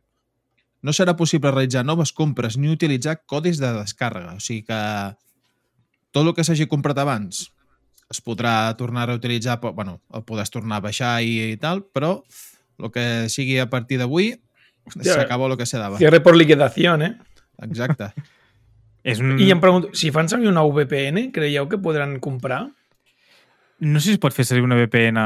No 0.85 0.95
serà 0.95 1.17
possible 1.19 1.51
realitzar 1.51 1.83
noves 1.83 2.13
compres 2.15 2.55
ni 2.61 2.71
utilitzar 2.71 3.17
codis 3.27 3.59
de 3.59 3.73
descàrrega. 3.75 4.37
O 4.39 4.43
sigui 4.45 4.63
que 4.69 4.79
tot 6.15 6.23
el 6.23 6.35
que 6.37 6.45
s'hagi 6.47 6.69
comprat 6.71 7.01
abans 7.03 7.49
es 8.13 8.21
podrà 8.23 8.77
tornar 8.79 9.09
a 9.09 9.11
reutilitzar, 9.15 9.59
però, 9.59 9.73
bueno, 9.75 9.99
el 10.15 10.23
podràs 10.29 10.53
tornar 10.55 10.79
a 10.79 10.85
baixar 10.85 11.17
i, 11.27 11.57
i 11.57 11.59
tal, 11.59 11.83
però 11.83 12.19
el 12.79 12.93
que 12.95 13.27
sigui 13.33 13.59
a 13.59 13.67
partir 13.73 13.99
d'avui 13.99 14.35
s'acabó 15.01 15.49
el 15.51 15.57
que 15.59 15.67
se 15.67 15.81
dava. 15.83 15.99
Cierre 15.99 16.21
por 16.21 16.37
liquidación, 16.37 17.03
eh? 17.03 17.15
Exacte. 17.67 18.13
És 19.03 19.19
un... 19.25 19.35
I 19.41 19.51
em 19.51 19.61
pregunto, 19.63 19.91
si 19.99 20.13
fan 20.15 20.31
servir 20.31 20.53
una 20.53 20.63
VPN, 20.63 21.31
creieu 21.35 21.67
que 21.67 21.81
podran 21.81 22.21
comprar? 22.23 22.69
No 23.85 24.01
sé 24.01 24.13
si 24.13 24.17
es 24.17 24.23
pot 24.23 24.35
fer 24.37 24.45
servir 24.49 24.65
una 24.65 24.79
VPN 24.79 25.21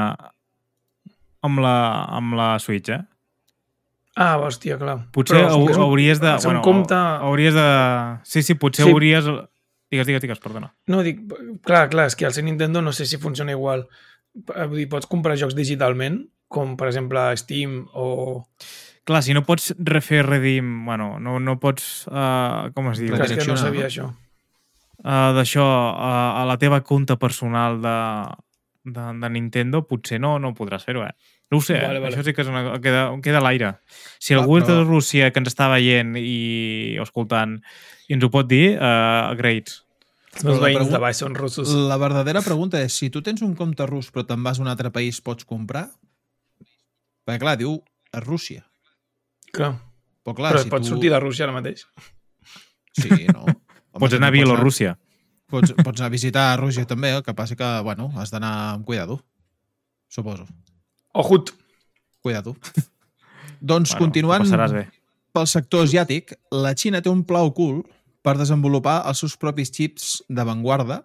amb 1.46 1.60
la, 1.62 1.74
amb 2.18 2.34
la 2.38 2.48
Switch, 2.62 2.90
eh? 2.94 3.00
Ah, 4.18 4.34
hòstia, 4.42 4.74
clar. 4.80 4.96
Potser 5.14 5.36
Però 5.44 5.58
un- 5.62 5.76
hauries 5.84 6.18
de... 6.18 6.32
un 6.50 6.58
compte... 6.64 6.96
Hauries 6.98 7.54
de... 7.54 7.66
Sí, 8.26 8.42
sí, 8.42 8.56
potser 8.58 8.84
Sí. 8.88 8.90
hauries... 8.90 9.28
Digues, 9.88 10.04
digues, 10.08 10.20
digues, 10.20 10.40
perdona. 10.42 10.72
No, 10.90 10.98
dic, 11.06 11.20
clar, 11.64 11.86
clar, 11.88 12.08
és 12.10 12.16
que 12.18 12.26
al 12.26 12.34
ser 12.36 12.42
Nintendo 12.44 12.82
no 12.84 12.90
sé 12.92 13.06
si 13.08 13.16
funciona 13.22 13.54
igual. 13.54 13.86
Vull 14.34 14.74
dir, 14.82 14.88
pots 14.90 15.06
comprar 15.08 15.38
jocs 15.40 15.54
digitalment, 15.56 16.18
com 16.50 16.74
per 16.76 16.90
exemple 16.90 17.22
Steam 17.40 17.84
o... 17.94 18.42
Clar, 19.08 19.22
si 19.24 19.32
no 19.38 19.44
pots 19.46 19.70
refer 19.78 20.24
redim... 20.26 20.82
Bueno, 20.84 21.14
no, 21.22 21.38
no 21.40 21.54
pots... 21.62 22.02
Uh, 22.10 22.68
com 22.76 22.90
es 22.90 22.98
diu? 23.00 23.14
Clar, 23.14 23.30
és 23.30 23.38
que 23.38 23.46
no 23.48 23.56
sabia 23.56 23.86
no? 23.86 23.92
això. 23.92 24.10
Uh, 24.98 25.30
D'això, 25.38 25.64
uh, 25.94 26.42
a 26.42 26.44
la 26.50 26.58
teva 26.60 26.82
compte 26.84 27.14
personal 27.16 27.78
de, 27.80 27.94
de, 28.94 29.06
de 29.22 29.30
Nintendo, 29.34 29.82
potser 29.88 30.18
no, 30.20 30.36
no 30.42 30.54
podràs 30.56 30.84
fer-ho, 30.86 31.02
eh? 31.06 31.12
No 31.50 31.58
ho 31.58 31.64
sé, 31.64 31.78
Vale, 31.80 31.96
eh? 31.96 32.02
vale. 32.02 32.12
això 32.16 32.24
sí 32.26 32.34
que 32.36 32.42
és 32.44 32.48
una, 32.50 32.62
queda, 32.84 33.02
queda 33.24 33.38
a 33.40 33.44
l'aire. 33.44 33.70
Si 34.20 34.34
Va, 34.34 34.42
algú 34.42 34.58
és 34.60 34.66
de 34.66 34.74
però- 34.74 34.86
Rússia 34.88 35.30
que 35.32 35.40
ens 35.40 35.48
està 35.52 35.68
veient 35.72 36.16
i 36.20 36.96
escoltant 37.02 37.56
i 38.08 38.16
ens 38.16 38.24
ho 38.24 38.30
pot 38.32 38.48
dir, 38.50 38.76
uh, 38.76 39.32
great. 39.38 39.72
Els 40.34 40.44
meus 40.44 40.58
Però 40.58 40.60
la 40.60 40.66
veïns 40.68 40.90
de 40.92 40.98
baix 41.02 41.16
són 41.24 41.34
russos. 41.34 41.72
La 41.88 41.96
verdadera 41.98 42.42
pregunta 42.44 42.78
és, 42.84 42.92
si 42.92 43.08
tu 43.10 43.22
tens 43.24 43.40
un 43.42 43.54
compte 43.58 43.86
rus 43.88 44.10
però 44.12 44.26
te'n 44.28 44.42
vas 44.44 44.60
a 44.60 44.62
un 44.62 44.68
altre 44.68 44.92
país, 44.94 45.20
pots 45.24 45.44
comprar? 45.48 45.88
Perquè 47.26 47.40
clar, 47.42 47.56
diu 47.60 47.78
a 48.12 48.20
Rússia. 48.24 48.62
Clar. 49.52 49.72
Però 50.24 50.36
clar, 50.36 50.52
Però 50.54 50.62
si 50.62 50.70
pots 50.72 50.86
tu... 50.86 50.94
sortir 50.94 51.10
de 51.12 51.18
Rússia 51.20 51.46
ara 51.48 51.56
mateix. 51.56 51.86
Sí, 52.98 53.08
no. 53.32 53.44
Home, 53.96 54.02
Pots 54.04 54.14
anar 54.18 54.28
a 54.28 54.34
Bielorússia. 54.36 54.98
Pots, 55.48 55.72
pots 55.80 56.00
anar 56.00 56.10
a 56.10 56.12
visitar 56.12 56.44
a 56.52 56.56
Rússia 56.60 56.84
també, 56.88 57.14
el 57.16 57.24
que 57.24 57.34
passa 57.34 57.56
que, 57.56 57.68
bueno, 57.86 58.10
has 58.20 58.32
d'anar 58.34 58.52
amb 58.74 58.84
cuidado. 58.84 59.20
Suposo. 60.08 60.46
Ojut. 61.14 61.54
Cuidado. 62.20 62.56
doncs, 63.60 63.92
Bueno, 63.92 64.04
continuant 64.04 64.44
pel 65.32 65.46
sector 65.46 65.86
asiàtic, 65.86 66.34
la 66.50 66.74
Xina 66.76 67.02
té 67.04 67.10
un 67.12 67.22
pla 67.26 67.44
ocult 67.46 67.86
per 68.26 68.34
desenvolupar 68.38 69.02
els 69.08 69.20
seus 69.22 69.36
propis 69.40 69.70
xips 69.74 70.18
d'avantguarda, 70.28 71.02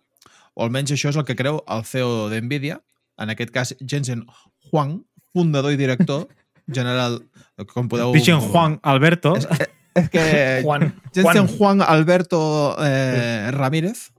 o 0.54 0.66
almenys 0.66 0.94
això 0.96 1.12
és 1.12 1.20
el 1.20 1.26
que 1.28 1.38
creu 1.38 1.60
el 1.72 1.84
CEO 1.88 2.30
d'NVIDIA, 2.32 2.80
en 3.22 3.34
aquest 3.34 3.54
cas 3.54 3.74
Jensen 3.80 4.26
Huang, 4.72 5.02
fundador 5.34 5.74
i 5.74 5.80
director 5.80 6.26
general, 6.72 7.20
com 7.74 7.90
podeu... 7.92 8.14
Dichen 8.16 8.42
Juan 8.42 8.80
Alberto. 8.82 9.36
És, 9.38 9.48
és 10.02 10.10
que 10.14 10.26
Juan. 10.66 10.90
Jensen 11.14 11.46
Juan. 11.46 11.54
Juan 11.58 11.86
Alberto 11.86 12.42
eh, 12.82 13.52
Ramírez. 13.54 14.10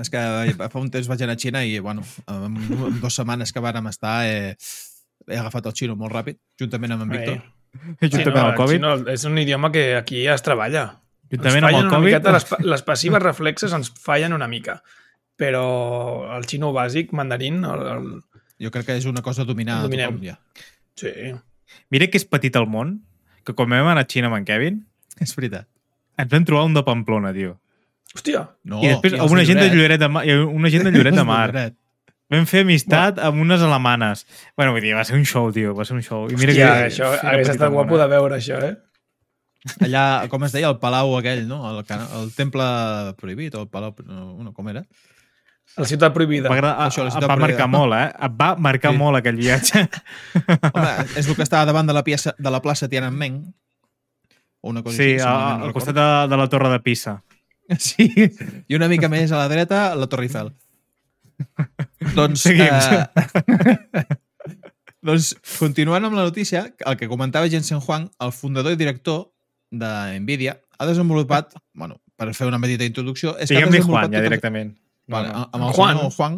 És 0.00 0.08
que 0.08 0.20
fa 0.56 0.80
un 0.80 0.88
temps 0.92 1.08
vaig 1.10 1.22
anar 1.24 1.36
a 1.36 1.40
Xina 1.40 1.64
i, 1.68 1.76
bueno, 1.84 2.04
en, 2.30 2.56
dues 3.00 3.18
setmanes 3.18 3.52
que 3.52 3.60
vàrem 3.60 3.90
estar 3.90 4.22
eh, 4.24 4.54
he 5.28 5.38
agafat 5.38 5.68
el 5.68 5.76
xino 5.76 5.96
molt 5.98 6.14
ràpid, 6.14 6.38
juntament 6.58 6.94
amb 6.96 7.06
en 7.06 7.12
Víctor. 7.12 7.38
Sí, 7.72 8.08
juntament 8.08 8.34
no, 8.34 8.40
amb 8.42 8.50
el 8.52 8.58
Covid. 8.60 8.80
xino 8.80 9.12
és 9.12 9.24
un 9.28 9.38
idioma 9.42 9.72
que 9.74 9.84
aquí 9.98 10.24
es 10.28 10.44
treballa. 10.44 10.86
Juntament 11.32 11.68
amb 11.68 11.78
el 11.78 11.88
Covid. 11.92 12.08
miqueta, 12.08 12.34
les, 12.36 12.48
les 12.72 12.84
passives 12.88 13.22
reflexes 13.24 13.72
ens 13.76 13.92
fallen 14.00 14.36
una 14.36 14.48
mica. 14.48 14.80
Però 15.40 15.64
el 16.36 16.44
xino 16.48 16.72
bàsic, 16.76 17.14
mandarín, 17.16 17.62
el, 17.64 17.86
el... 17.94 18.10
Jo 18.62 18.70
crec 18.74 18.90
que 18.90 18.98
és 19.00 19.08
una 19.08 19.24
cosa 19.24 19.42
a 19.42 19.48
dominar 19.48 19.80
a 19.80 19.86
Dominem. 19.86 20.18
tothom, 20.18 20.26
ja. 20.26 20.66
sí. 21.00 21.32
Mira 21.90 22.08
que 22.12 22.20
és 22.20 22.28
petit 22.28 22.56
el 22.60 22.68
món, 22.68 22.98
que 23.46 23.56
quan 23.56 23.72
vam 23.72 23.88
anar 23.88 24.04
a 24.04 24.08
Xina 24.08 24.28
amb 24.28 24.38
en 24.40 24.48
Kevin, 24.48 24.82
És 25.20 25.34
veritat. 25.36 25.68
ens 26.20 26.30
vam 26.30 26.44
trobar 26.44 26.68
un 26.68 26.76
de 26.76 26.82
Pamplona, 26.84 27.32
tio. 27.32 27.56
Hòstia, 28.14 28.42
No, 28.68 28.82
I 28.84 28.88
després 28.92 29.14
els 29.16 29.32
una 29.32 29.44
gent 29.48 29.58
de 29.62 29.70
Lloret. 29.72 30.00
De 30.00 30.08
Mar. 30.08 30.24
Una 30.52 30.68
gent 30.70 30.84
de 30.84 30.92
Lloret 30.96 31.14
de 31.16 31.24
Mar. 31.24 31.48
Vam 32.32 32.46
fer 32.48 32.62
amistat 32.64 33.18
amb 33.20 33.40
unes 33.44 33.60
alemanes. 33.60 34.22
Bueno, 34.56 34.72
vull 34.72 34.80
dir, 34.84 34.94
va 34.96 35.04
ser 35.04 35.16
un 35.18 35.24
show, 35.28 35.50
tio, 35.52 35.74
va 35.76 35.84
ser 35.84 35.96
un 35.98 36.02
show. 36.04 36.26
I 36.32 36.36
mira 36.40 36.52
Hòstia, 36.54 36.68
que... 36.72 36.86
això 36.90 37.08
hagués 37.12 37.48
petita 37.48 37.52
estat 37.58 37.72
guapo 37.74 37.98
de 38.00 38.06
veure, 38.08 38.38
això, 38.40 38.60
eh? 38.64 38.74
Allà, 39.84 40.04
com 40.32 40.42
es 40.44 40.52
deia, 40.56 40.70
el 40.72 40.78
palau 40.82 41.12
aquell, 41.18 41.44
no? 41.46 41.60
El, 41.70 41.82
el 42.18 42.30
temple 42.34 42.64
prohibit, 43.20 43.54
o 43.54 43.60
el 43.62 43.68
palau... 43.70 43.92
No, 44.08 44.38
no, 44.42 44.52
com 44.56 44.68
era? 44.72 44.82
La 45.78 45.86
ciutat 45.88 46.12
prohibida. 46.12 46.48
Va, 46.50 46.56
agradar, 46.56 46.88
Això, 46.88 47.04
la 47.06 47.12
ciutat 47.14 47.30
va 47.30 47.36
marcar 47.38 47.68
prohibida. 47.68 47.78
molt, 47.78 47.94
eh? 47.96 48.08
Em 48.26 48.34
va 48.40 48.48
marcar 48.60 48.90
Sí. 48.92 48.98
molt 48.98 49.20
aquell 49.20 49.36
viatge. 49.38 49.84
Home, 50.72 50.88
és 51.20 51.28
el 51.28 51.36
que 51.38 51.44
estava 51.46 51.64
davant 51.68 51.86
de 51.88 51.94
la, 51.96 52.02
piaça, 52.04 52.34
de 52.38 52.50
la 52.52 52.60
plaça 52.64 52.88
Tiananmen. 52.92 53.38
O 54.62 54.70
una 54.72 54.82
cosa 54.82 54.96
Sí, 54.96 55.12
així, 55.14 55.22
al 55.26 55.60
recordo. 55.68 55.72
costat 55.78 55.94
de, 56.00 56.08
de 56.32 56.40
la 56.42 56.48
torre 56.48 56.72
de 56.74 56.80
Pisa. 56.80 57.14
Sí, 57.78 58.08
i 58.68 58.74
una 58.76 58.88
mica 58.88 59.08
més 59.08 59.32
a 59.32 59.38
la 59.40 59.48
dreta, 59.48 59.94
la 59.94 60.06
Torre 60.10 60.26
Eiffel. 60.28 60.52
doncs, 62.14 62.42
Seguim. 62.44 62.66
eh, 62.68 64.04
doncs, 65.02 65.32
continuant 65.58 66.04
amb 66.06 66.16
la 66.18 66.24
notícia, 66.28 66.66
el 66.86 66.96
que 67.00 67.08
comentava 67.10 67.48
Jensen 67.50 67.80
Huang, 67.82 68.08
el 68.22 68.32
fundador 68.32 68.72
i 68.72 68.78
director 68.80 69.26
de 69.70 70.20
Nvidia, 70.20 70.58
ha 70.78 70.86
desenvolupat, 70.86 71.54
bueno, 71.74 72.00
per 72.16 72.30
fer 72.36 72.46
una 72.46 72.60
petita 72.62 72.84
introducció, 72.86 73.36
és 73.38 73.50
Diguem-li 73.50 73.80
Juan, 73.82 74.04
ja 74.04 74.08
tot 74.10 74.18
el- 74.20 74.28
directament. 74.30 74.74
No, 75.08 75.16
Vale, 75.16 75.32
no. 75.32 75.48
amb 75.52 75.64
el 75.66 75.72
Juan. 75.74 75.98
Juan 76.14 76.36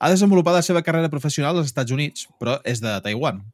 ha 0.00 0.10
desenvolupat 0.10 0.56
la 0.58 0.62
seva 0.66 0.82
carrera 0.82 1.08
professional 1.08 1.56
als 1.56 1.70
Estats 1.70 1.92
Units, 1.94 2.26
però 2.40 2.58
és 2.66 2.80
de 2.82 2.90
Taiwan. 3.04 3.44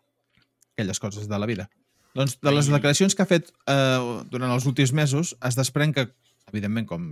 Aquelles 0.75 0.99
coses 0.99 1.29
de 1.29 1.39
la 1.39 1.47
vida. 1.47 1.69
Doncs 2.17 2.39
de 2.41 2.51
les 2.51 2.67
declaracions 2.67 3.15
que 3.15 3.23
ha 3.23 3.29
fet 3.29 3.53
eh, 3.71 4.23
durant 4.33 4.51
els 4.51 4.65
últims 4.67 4.91
mesos 4.97 5.37
es 5.47 5.55
desprèn 5.59 5.93
que, 5.95 6.09
evidentment, 6.51 6.89
com 6.89 7.07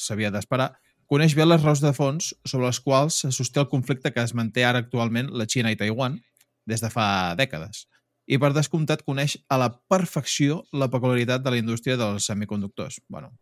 s'havia 0.00 0.30
d'esperar, 0.34 0.72
coneix 1.10 1.34
bé 1.36 1.46
les 1.46 1.62
raons 1.62 1.82
de 1.84 1.92
fons 1.96 2.32
sobre 2.44 2.68
les 2.68 2.80
quals 2.80 3.22
se 3.24 3.32
sosté 3.32 3.60
el 3.60 3.70
conflicte 3.72 4.12
que 4.12 4.22
es 4.24 4.34
manté 4.34 4.64
ara 4.64 4.80
actualment 4.84 5.32
la 5.32 5.48
Xina 5.50 5.72
i 5.72 5.80
Taiwan 5.80 6.20
des 6.66 6.80
de 6.80 6.90
fa 6.92 7.34
dècades. 7.38 7.86
I 8.24 8.38
per 8.40 8.54
descomptat 8.56 9.04
coneix 9.04 9.36
a 9.52 9.58
la 9.60 9.68
perfecció 9.92 10.62
la 10.72 10.88
peculiaritat 10.92 11.44
de 11.44 11.52
la 11.52 11.60
indústria 11.60 11.98
dels 12.00 12.24
semiconductors. 12.30 13.02
Bueno, 13.08 13.34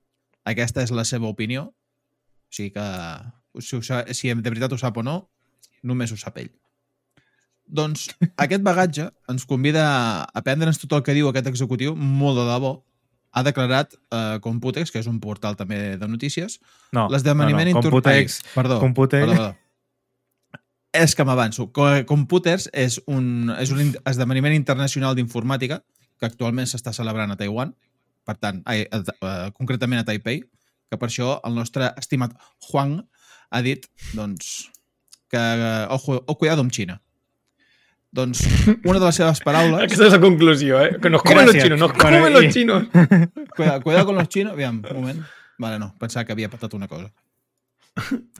aquesta 0.44 0.82
és 0.82 0.90
la 0.90 1.04
seva 1.06 1.30
opinió, 1.30 1.68
o 1.70 2.54
sigui 2.56 2.72
que 2.74 2.86
si, 3.60 3.76
ho 3.76 3.82
sa, 3.86 4.02
si 4.10 4.32
de 4.32 4.50
veritat 4.50 4.74
ho 4.74 4.80
sap 4.80 4.98
o 4.98 5.06
no, 5.06 5.16
només 5.86 6.10
ho 6.12 6.18
sap 6.18 6.40
ell. 6.42 6.50
Doncs 7.66 8.08
aquest 8.44 8.64
bagatge 8.66 9.08
ens 9.30 9.46
convida 9.48 9.84
a 9.86 10.24
aprendre'ns 10.40 10.80
tot 10.82 10.98
el 10.98 11.04
que 11.06 11.14
diu 11.16 11.30
aquest 11.30 11.50
executiu, 11.52 11.94
molt 11.96 12.40
de 12.40 12.48
debò. 12.50 12.74
Ha 13.32 13.42
declarat 13.46 13.94
eh, 14.12 14.38
Computex, 14.44 14.90
que 14.92 15.00
és 15.00 15.06
un 15.08 15.18
portal 15.20 15.56
també 15.56 15.96
de 15.96 16.08
notícies, 16.08 16.58
no, 16.92 17.06
l'esdeveniment 17.08 17.70
no, 17.70 17.78
no. 17.78 17.82
Computex, 17.82 18.40
Ai, 18.44 18.50
perdó, 18.54 18.78
Computex. 18.80 19.26
perdó, 19.26 19.36
perdó. 19.42 19.58
És 20.92 21.14
que 21.16 21.24
m'avanço. 21.24 21.70
Co- 21.72 22.04
Computers 22.04 22.68
és 22.76 22.98
un, 23.08 23.48
és 23.58 23.70
un 23.72 23.94
esdeveniment 24.04 24.52
internacional 24.52 25.16
d'informàtica 25.16 25.80
que 26.20 26.28
actualment 26.28 26.68
s'està 26.68 26.92
celebrant 26.92 27.32
a 27.32 27.36
Taiwan, 27.40 27.72
per 28.28 28.36
tant, 28.36 28.60
ai, 28.68 28.84
a, 28.92 29.00
a, 29.00 29.30
concretament 29.56 30.02
a 30.02 30.04
Taipei, 30.04 30.42
que 30.92 30.98
per 31.00 31.08
això 31.08 31.38
el 31.48 31.56
nostre 31.56 31.88
estimat 31.96 32.36
Juan 32.68 32.98
ha 33.50 33.62
dit 33.64 33.88
doncs, 34.12 34.68
que 35.32 35.40
ojo, 35.88 36.20
o 36.28 36.36
cuidado 36.36 36.60
amb 36.60 36.70
Xina. 36.76 37.00
Doncs 38.12 38.42
una 38.84 38.98
de 39.00 39.06
les 39.06 39.16
seves 39.16 39.40
paraules... 39.40 39.78
Aquesta 39.86 40.04
és 40.10 40.12
la 40.12 40.20
conclusió, 40.20 40.80
eh? 40.84 40.98
Que 41.00 41.08
nos 41.10 41.22
comen 41.24 41.46
los 41.46 41.54
Gràcies. 41.54 41.62
chinos, 41.64 41.80
nos 41.80 41.92
Bueno, 41.96 42.18
comen 42.18 42.32
los 42.34 42.44
i- 42.44 42.50
chinos. 42.52 42.84
Cuidado, 43.56 43.80
cuidado 43.82 44.06
con 44.06 44.16
los 44.16 44.28
chinos. 44.28 44.52
Aviam, 44.52 44.82
un 44.84 44.96
moment. 45.00 45.22
Vale, 45.58 45.78
no, 45.78 45.94
pensava 45.98 46.24
que 46.26 46.32
havia 46.32 46.50
patat 46.52 46.74
una 46.74 46.88
cosa. 46.88 47.12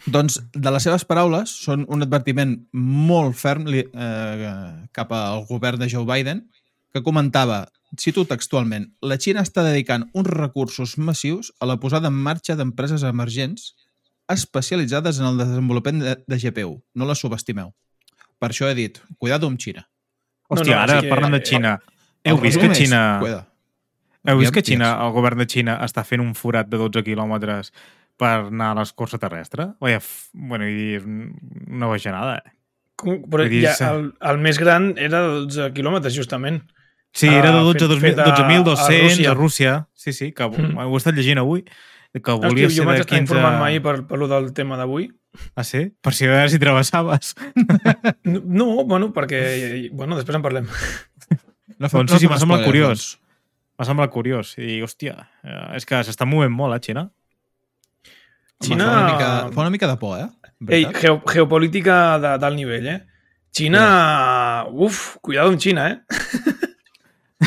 doncs, 0.07 0.39
de 0.53 0.71
les 0.73 0.83
seves 0.87 1.05
paraules, 1.05 1.51
són 1.65 1.83
un 1.93 2.01
advertiment 2.05 2.55
molt 2.73 3.37
ferm 3.37 3.67
eh, 3.69 4.53
cap 4.97 5.13
al 5.13 5.45
govern 5.49 5.79
de 5.81 5.89
Joe 5.93 6.07
Biden, 6.09 6.47
que 6.93 7.03
comentava, 7.05 7.67
cito 8.01 8.25
textualment, 8.29 8.91
la 9.05 9.19
Xina 9.21 9.45
està 9.45 9.65
dedicant 9.65 10.07
uns 10.17 10.29
recursos 10.33 10.97
massius 10.99 11.53
a 11.61 11.69
la 11.69 11.77
posada 11.81 12.09
en 12.09 12.17
marxa 12.17 12.57
d'empreses 12.57 13.05
emergents 13.05 13.75
especialitzades 14.33 15.21
en 15.21 15.27
el 15.33 15.39
desenvolupament 15.41 16.01
de, 16.05 16.17
de 16.27 16.39
GPU. 16.41 16.79
No 16.97 17.09
les 17.09 17.21
subestimeu. 17.21 17.73
Per 18.43 18.51
això 18.51 18.67
he 18.71 18.75
dit, 18.75 18.99
cuidado 19.23 19.47
amb 19.47 19.61
Xina. 19.63 19.85
Hòstia, 20.51 20.75
No, 20.75 20.77
no, 20.77 20.83
ara 20.83 20.99
sí 21.01 21.07
que- 21.07 21.11
parlant 21.15 21.35
de 21.37 21.41
Xina. 21.47 21.77
Heu 22.27 22.39
vist 22.43 22.59
que 22.61 22.73
Xina... 22.75 23.03
Cuida. 23.23 23.41
Heu 24.27 24.39
vist 24.39 24.53
que 24.55 24.63
Xina, 24.67 24.89
el 25.07 25.13
govern 25.15 25.39
de 25.43 25.47
Xina 25.51 25.77
està 25.87 26.03
fent 26.07 26.21
un 26.23 26.35
forat 26.39 26.69
de 26.71 26.79
12 26.79 27.03
quilòmetres 27.07 27.73
per 28.19 28.33
anar 28.51 28.73
a 28.73 28.75
l'escorça 28.81 29.19
terrestre? 29.19 29.69
Vaya, 29.83 29.99
f- 30.03 30.29
bueno, 30.33 30.67
i 30.69 30.75
dir, 30.75 31.01
una 31.71 31.87
bajanada, 31.91 32.37
eh? 32.45 32.53
Com- 33.03 33.23
Però 33.31 33.43
Vull 33.47 33.51
dir, 33.51 33.65
ja, 33.65 33.75
sí. 33.75 33.85
el, 33.89 34.13
el 34.31 34.39
més 34.39 34.59
gran 34.63 34.93
era 34.99 35.23
de 35.23 35.41
12 35.47 35.73
quilòmetres, 35.75 36.15
justament. 36.15 36.61
Sí, 37.13 37.27
era 37.29 37.51
de 37.53 37.63
12 37.67 37.79
fet- 37.79 37.89
12.000 37.91 38.01
fet 38.01 38.19
a- 38.19 38.29
a 38.29 38.37
12.200 38.37 39.03
Rússia. 39.09 39.31
a 39.31 39.35
Rússia. 39.35 39.73
Sí, 39.95 40.13
sí, 40.13 40.33
que 40.33 40.47
Mm. 40.49 40.77
ho 40.79 40.95
he 40.95 40.97
estat 40.99 41.15
llegint 41.15 41.39
avui. 41.39 41.65
Que 42.13 42.21
Hòstia, 42.21 42.49
volia 42.51 42.67
jo 42.69 42.75
ser 42.77 42.85
vaig 42.85 42.99
de 43.01 43.05
estar 43.07 43.17
15... 43.17 43.23
informant-me 43.25 43.65
ahir 43.71 43.81
per, 43.85 43.95
per 44.07 44.19
lo 44.21 44.27
del 44.29 44.51
tema 44.53 44.77
d'avui. 44.77 45.07
Ah, 45.57 45.65
sí? 45.65 45.87
Per 46.05 46.13
si 46.13 46.27
a 46.27 46.35
veure 46.35 46.51
si 46.53 46.59
travessaves. 46.61 47.31
No, 48.29 48.43
no, 48.45 48.67
bueno, 48.85 49.09
perquè... 49.17 49.89
Bueno, 49.97 50.19
després 50.19 50.37
en 50.37 50.45
parlem. 50.45 50.67
No, 51.81 51.89
Doncs 51.89 52.13
sí, 52.13 52.19
sí, 52.27 52.29
m'ha 52.29 52.37
semblat 52.39 52.67
curiós. 52.69 52.91
doncs. 52.93 53.07
M'ha 53.81 53.87
semblat 53.89 54.13
curiós. 54.13 54.53
I 54.61 54.83
hòstia, 54.85 55.15
eh, 55.43 55.77
és 55.79 55.89
que 55.89 56.03
s'està 56.05 56.29
movent 56.29 56.53
molt, 56.53 56.77
eh, 56.77 56.83
Xina? 56.85 57.07
Home, 57.09 58.69
Xina- 58.69 58.91
Fa 58.93 58.99
una, 59.01 59.09
mica, 59.09 59.31
fa 59.57 59.61
una 59.65 59.71
mica 59.75 59.89
de 59.91 59.97
por, 59.99 60.19
eh? 60.21 60.29
Ei, 60.69 60.85
geo, 61.01 61.17
geopolítica 61.27 62.19
de- 62.23 62.37
d'alt 62.39 62.55
nivell, 62.61 62.87
eh? 62.93 62.99
Xina... 63.57 64.67
Uf, 64.71 65.17
cuidado 65.25 65.49
amb 65.51 65.59
Xina, 65.65 65.89
eh? 65.89 65.97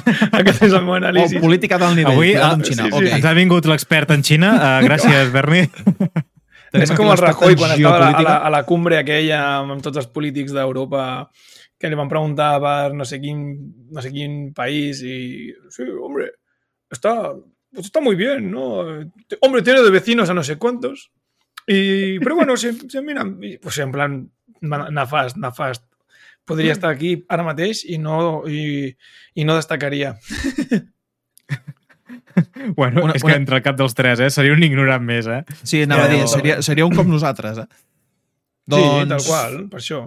Aquest 0.40 0.64
és 0.68 0.74
el 0.74 0.84
meu 0.84 0.96
O 0.96 1.00
anàlisi. 1.00 1.42
política 1.42 1.80
d'alt 1.82 1.98
nivell. 1.98 2.14
Avui 2.14 2.36
ah, 2.36 2.52
amb 2.54 2.64
Xina. 2.66 2.86
sí, 2.86 2.92
sí. 2.92 2.98
ok. 2.98 3.10
Ens 3.18 3.28
ha 3.28 3.34
vingut 3.38 3.68
l'expert 3.70 4.14
en 4.16 4.24
Xina. 4.26 4.54
Uh, 4.56 4.86
gràcies, 4.88 5.32
Berni. 5.34 5.66
És 6.76 6.92
com 6.92 7.08
el 7.08 7.20
Rajoy 7.22 7.56
quan 7.56 7.72
estava 7.72 7.96
a 7.96 8.00
la, 8.00 8.08
a, 8.08 8.12
la, 8.12 8.12
geopolítica. 8.12 8.36
a 8.36 8.50
la 8.52 8.64
cumbre 8.68 8.98
aquella 9.00 9.42
amb, 9.62 9.78
tots 9.84 10.02
els 10.02 10.10
polítics 10.12 10.52
d'Europa 10.52 11.06
que 11.80 11.92
li 11.92 11.96
van 11.96 12.10
preguntar 12.12 12.50
per 12.64 12.92
no 12.96 13.06
sé 13.08 13.22
quin, 13.24 13.46
no 13.96 14.04
sé 14.04 14.12
quin 14.12 14.54
país 14.56 15.00
y 15.04 15.54
sí, 15.72 15.84
hombre, 16.02 16.32
está, 16.92 17.32
pues 17.72 17.86
está 17.86 18.02
muy 18.02 18.16
bien, 18.16 18.52
¿no? 18.52 18.84
Hombre, 19.40 19.62
tiene 19.62 19.84
de 19.84 19.92
vecinos 19.92 20.30
a 20.30 20.34
no 20.34 20.44
sé 20.44 20.58
cuántos. 20.58 21.12
Y, 21.68 22.20
pero 22.20 22.36
bueno, 22.36 22.58
se, 22.58 22.74
se 22.74 23.02
miran, 23.02 23.40
pues 23.62 23.78
en 23.80 23.92
plan, 23.92 24.30
Nefast, 24.62 25.38
nefast. 25.38 25.84
Podria 26.46 26.74
estar 26.76 26.92
aquí 26.94 27.16
ara 27.30 27.44
mateix 27.44 27.84
i 27.90 27.98
no, 27.98 28.44
i, 28.48 28.92
i 29.36 29.46
no 29.48 29.56
destacaria. 29.58 30.16
Bueno, 32.76 33.04
Una- 33.06 33.14
és 33.16 33.22
que 33.24 33.28
una- 33.30 33.38
entre 33.40 33.56
el 33.58 33.64
cap 33.64 33.78
dels 33.80 33.94
tres, 33.96 34.20
eh? 34.20 34.30
Seria 34.30 34.54
un 34.54 34.64
ignorant 34.64 35.04
més, 35.06 35.28
eh? 35.28 35.44
Sí, 35.64 35.84
anava 35.86 36.06
a 36.06 36.10
dir, 36.12 36.28
seria, 36.28 36.58
seria 36.66 36.86
un 36.86 36.96
com 36.96 37.08
nosaltres, 37.08 37.62
eh? 37.64 37.68
Sí, 38.68 38.82
tal 39.08 39.22
qual, 39.24 39.56
per 39.72 39.80
això. 39.80 40.02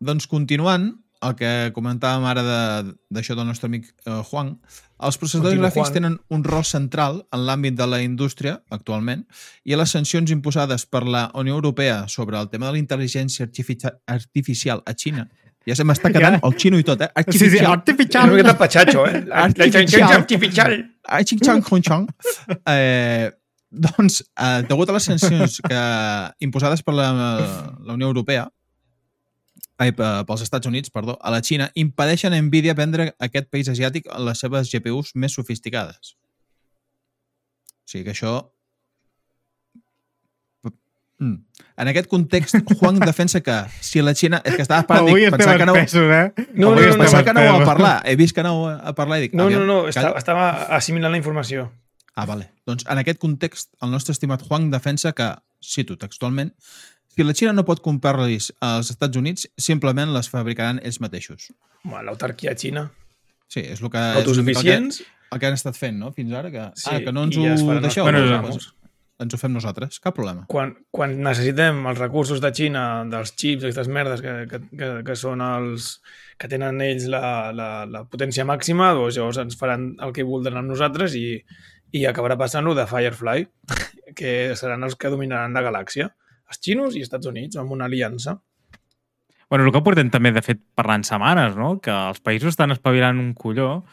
Doncs 0.00 0.26
continuant, 0.30 0.86
el 1.22 1.34
que 1.36 1.72
comentàvem 1.76 2.24
ara 2.24 2.42
de- 2.42 2.94
d'això 3.12 3.34
del 3.36 3.46
nostre 3.46 3.66
amic 3.68 3.90
eh, 4.06 4.22
Juan, 4.30 4.54
els 5.00 5.16
processadors 5.18 5.52
Continua, 5.54 5.68
gràfics 5.68 5.90
Juan. 5.90 5.92
tenen 5.94 6.16
un 6.28 6.44
rol 6.44 6.64
central 6.64 7.26
en 7.32 7.44
l'àmbit 7.46 7.74
de 7.76 7.86
la 7.86 8.00
indústria 8.02 8.62
actualment 8.70 9.26
i 9.64 9.76
les 9.76 9.90
sancions 9.90 10.30
imposades 10.30 10.86
per 10.86 11.04
la 11.06 11.30
Unió 11.34 11.54
Europea 11.54 12.06
sobre 12.08 12.38
el 12.40 12.48
tema 12.48 12.66
de 12.66 12.72
la 12.72 12.78
intel·ligència 12.78 13.46
artifici- 13.46 13.92
artificial 14.06 14.82
a 14.86 14.92
Xina 14.94 15.28
ja 15.66 15.74
se 15.76 15.84
m'està 15.84 16.08
quedant 16.14 16.38
Ja. 16.40 16.46
el 16.48 16.54
xino 16.56 16.78
i 16.80 16.84
tot, 16.84 17.00
eh? 17.02 17.10
Sí, 17.30 17.38
sí, 17.38 17.56
És 17.58 17.66
artificial. 17.68 18.24
una 18.24 18.32
miqueta 18.38 18.56
patxatxo, 18.58 19.06
eh? 19.06 19.26
Artificial. 19.30 20.86
Artificial. 21.04 21.62
Hong 21.70 21.82
xong. 21.84 22.06
Eh, 22.66 23.30
doncs, 23.70 24.22
eh, 24.40 24.62
degut 24.66 24.88
a 24.90 24.92
les 24.96 25.04
sancions 25.04 25.60
que, 25.60 25.80
imposades 26.40 26.82
per 26.82 26.94
la, 26.94 27.10
la 27.84 27.92
Unió 27.92 28.08
Europea, 28.08 28.48
ai, 29.80 29.90
pe- 29.96 30.12
pels 30.28 30.44
Estats 30.44 30.68
Units, 30.68 30.92
perdó, 30.92 31.16
a 31.20 31.32
la 31.32 31.40
Xina, 31.40 31.70
impedeixen 31.74 32.36
a 32.36 32.40
Nvidia 32.44 32.76
vendre 32.76 33.10
a 33.16 33.28
aquest 33.30 33.48
país 33.48 33.68
asiàtic 33.72 34.08
les 34.28 34.42
seves 34.44 34.68
GPUs 34.72 35.14
més 35.16 35.36
sofisticades. 35.36 36.14
O 37.80 37.88
sigui 37.88 38.04
que 38.04 38.12
això... 38.16 38.34
Mm. 41.20 41.36
En 41.80 41.88
aquest 41.90 42.08
context, 42.08 42.56
Huang 42.80 43.00
defensa 43.00 43.40
que 43.44 43.56
si 43.80 44.04
la 44.04 44.14
Xina... 44.16 44.42
És 44.44 44.56
que 44.56 44.64
estava 44.64 44.84
parlant, 44.88 45.16
dic, 45.16 45.32
pensava 45.32 45.56
que 45.60 45.68
no, 45.68 45.74
eh? 45.76 46.28
No, 46.54 46.74
no, 46.74 46.80
no, 46.80 46.94
pensava 47.00 47.24
que 47.24 47.34
no 47.36 47.44
a 47.48 47.64
parlar. 47.64 47.96
He 48.04 48.16
vist 48.20 48.36
que 48.36 48.44
no 48.44 48.54
a 48.68 48.94
parlar 48.96 49.20
i 49.20 49.26
dic... 49.26 49.36
No, 49.36 49.48
no, 49.48 49.48
aviam, 49.48 49.66
no, 49.68 49.80
estava, 49.88 50.12
estava 50.20 50.46
assimilant 50.76 51.12
la 51.12 51.20
informació. 51.20 51.70
Ah, 52.16 52.28
vale. 52.28 52.50
Doncs 52.68 52.84
en 52.88 53.00
aquest 53.00 53.20
context, 53.20 53.72
el 53.80 53.92
nostre 53.92 54.16
estimat 54.16 54.44
Huang 54.48 54.68
defensa 54.72 55.12
que, 55.16 55.32
cito 55.64 55.96
textualment, 56.00 56.52
si 57.10 57.26
la 57.26 57.34
Xina 57.36 57.52
no 57.56 57.66
pot 57.68 57.82
comprar-los 57.84 58.50
als 58.64 58.92
Estats 58.94 59.18
Units, 59.18 59.48
simplement 59.58 60.12
les 60.14 60.30
fabricaran 60.30 60.80
ells 60.82 61.00
mateixos. 61.02 61.50
L'autarquia 61.84 62.54
xina. 62.56 62.88
Sí, 63.50 63.64
és 63.64 63.80
el 63.82 63.90
que, 63.90 63.98
és 63.98 64.16
el 64.16 64.22
que, 64.22 64.26
Autosuficients. 64.28 65.00
el 65.30 65.40
que 65.40 65.48
han 65.48 65.56
estat 65.58 65.78
fent, 65.78 65.98
no?, 65.98 66.12
fins 66.14 66.34
ara. 66.36 66.52
Que, 66.54 66.68
Sí, 66.78 66.92
ah, 66.92 67.00
que 67.02 67.12
no 67.12 67.24
ens 67.26 67.34
ja 67.34 67.48
ho 67.48 67.72
els 67.74 67.82
deixeu. 67.82 68.06
Bueno, 68.06 68.22
doncs, 68.46 68.70
ens 69.20 69.34
ho 69.34 69.40
fem 69.40 69.52
nosaltres, 69.52 69.98
cap 70.00 70.14
problema. 70.16 70.46
Quan, 70.48 70.72
quan 70.94 71.16
necessitem 71.24 71.82
els 71.90 71.98
recursos 72.00 72.40
de 72.40 72.52
Xina, 72.56 72.84
dels 73.10 73.34
xips, 73.34 73.66
aquestes 73.66 73.90
merdes 73.92 74.22
que, 74.24 74.36
que, 74.48 74.62
que, 74.70 74.92
que 75.06 75.16
són 75.18 75.42
els 75.44 75.90
que 76.40 76.48
tenen 76.48 76.80
ells 76.84 77.04
la, 77.12 77.50
la, 77.52 77.68
la 77.90 78.04
potència 78.08 78.46
màxima, 78.48 78.94
doncs 78.96 79.18
llavors 79.18 79.42
ens 79.42 79.58
faran 79.60 79.90
el 80.00 80.14
que 80.16 80.24
voldran 80.24 80.62
amb 80.62 80.72
nosaltres 80.72 81.18
i, 81.18 81.26
i 81.92 82.06
acabarà 82.08 82.38
passant-ho 82.40 82.72
de 82.78 82.86
Firefly, 82.88 83.44
que 84.16 84.54
seran 84.56 84.86
els 84.88 84.96
que 84.96 85.12
dominaran 85.12 85.52
la 85.56 85.66
galàxia. 85.66 86.08
Els 86.50 86.60
xinos 86.64 86.96
i 86.98 87.04
Estats 87.06 87.30
Units, 87.30 87.58
amb 87.60 87.72
una 87.72 87.86
aliança. 87.86 88.40
Bueno, 89.50 89.64
el 89.66 89.72
que 89.74 89.82
portem 89.82 90.10
també, 90.14 90.30
de 90.34 90.42
fet, 90.46 90.60
parlant 90.78 91.02
setmanes, 91.06 91.56
no? 91.58 91.76
Que 91.82 91.90
els 91.90 92.20
països 92.22 92.54
estan 92.54 92.74
espavilant 92.74 93.18
un 93.18 93.32
colló 93.34 93.84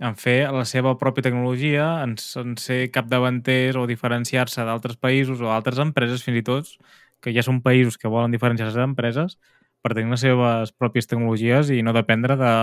en 0.00 0.14
fer 0.16 0.44
la 0.54 0.64
seva 0.64 0.94
pròpia 0.98 1.26
tecnologia, 1.26 1.86
en, 2.04 2.14
en 2.40 2.54
ser 2.58 2.78
capdavanters 2.94 3.76
o 3.76 3.88
diferenciar-se 3.90 4.64
d'altres 4.64 4.96
països 4.96 5.42
o 5.42 5.50
altres 5.52 5.80
empreses, 5.82 6.22
fins 6.24 6.40
i 6.40 6.44
tot, 6.46 6.70
que 7.20 7.34
ja 7.36 7.44
són 7.44 7.60
països 7.62 7.98
que 8.00 8.08
volen 8.08 8.32
diferenciar-se 8.32 8.78
d'empreses 8.78 9.36
per 9.82 9.92
tenir 9.96 10.14
les 10.14 10.22
seves 10.24 10.72
pròpies 10.78 11.10
tecnologies 11.10 11.70
i 11.74 11.82
no 11.84 11.94
dependre 11.96 12.38
de 12.40 12.54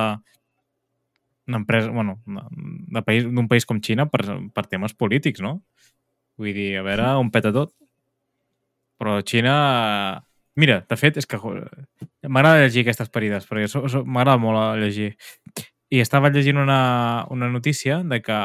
d'empresa, 1.47 1.91
bueno, 1.95 2.17
de 2.27 3.01
país- 3.03 3.23
d'un 3.23 3.47
país 3.47 3.65
com 3.65 3.79
Xina 3.79 4.07
per, 4.11 4.23
per 4.51 4.65
temes 4.67 4.93
polítics, 4.93 5.39
no? 5.39 5.61
Vull 6.37 6.53
dir, 6.53 6.71
a 6.77 6.83
veure 6.83 7.13
on 7.21 7.31
peta 7.31 7.53
tot. 7.55 7.71
Però 8.97 9.19
Xina... 9.21 10.23
Mira, 10.57 10.79
de 10.89 10.97
fet, 10.97 11.19
és 11.21 11.27
que 11.29 11.37
m'agrada 12.25 12.63
llegir 12.63 12.81
aquestes 12.81 13.11
parides, 13.13 13.45
perquè 13.45 13.67
so, 13.69 13.83
so, 13.93 14.01
m'agrada 14.05 14.41
molt 14.41 14.79
llegir. 14.81 15.11
I 15.93 16.01
estava 16.01 16.31
llegint 16.33 16.57
una, 16.57 17.27
una 17.29 17.49
notícia 17.53 17.99
de 18.01 18.21
que 18.25 18.39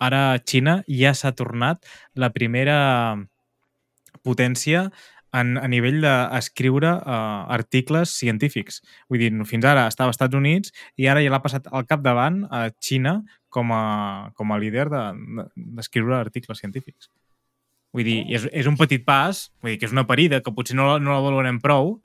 ara 0.00 0.20
Xina 0.44 0.82
ja 0.84 1.14
s'ha 1.16 1.32
tornat 1.36 1.88
la 2.12 2.28
primera 2.34 2.76
potència 4.20 4.90
en, 5.32 5.54
a 5.58 5.66
nivell 5.70 6.00
d'escriure 6.02 6.90
uh, 6.98 7.46
articles 7.54 8.12
científics. 8.20 8.80
Vull 9.08 9.22
dir, 9.22 9.30
fins 9.48 9.66
ara 9.68 9.86
estava 9.90 10.10
als 10.10 10.18
Estats 10.18 10.38
Units 10.38 10.74
i 11.00 11.08
ara 11.10 11.22
ja 11.24 11.32
l'ha 11.32 11.42
passat 11.44 11.68
al 11.70 11.86
capdavant 11.88 12.42
a 12.50 12.66
Xina 12.82 13.20
com 13.48 13.72
a, 13.74 14.30
com 14.36 14.52
a 14.52 14.58
líder 14.62 14.88
de- 14.92 15.46
d'escriure 15.56 16.16
de, 16.16 16.20
articles 16.20 16.62
científics. 16.62 17.10
Vull 17.92 18.04
dir, 18.06 18.18
és, 18.30 18.44
és 18.54 18.66
un 18.70 18.76
petit 18.78 19.02
pas, 19.04 19.48
vull 19.62 19.72
dir 19.72 19.78
que 19.80 19.88
és 19.88 19.92
una 19.92 20.06
parida 20.06 20.40
que 20.44 20.52
potser 20.54 20.76
no, 20.78 20.92
no 21.02 21.10
la 21.16 21.22
valorem 21.24 21.58
prou, 21.60 21.96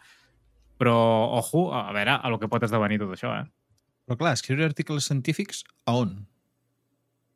però, 0.82 0.96
ojo, 1.38 1.68
a 1.78 1.92
veure 1.96 2.18
a 2.18 2.30
lo 2.34 2.40
que 2.42 2.50
pot 2.52 2.64
esdevenir 2.66 2.98
tot 3.00 3.14
això, 3.16 3.36
eh? 3.38 3.46
Però 4.06 4.18
clar, 4.18 4.34
escriure 4.38 4.66
articles 4.66 5.06
científics 5.08 5.64
a 5.86 5.94
on? 6.02 6.16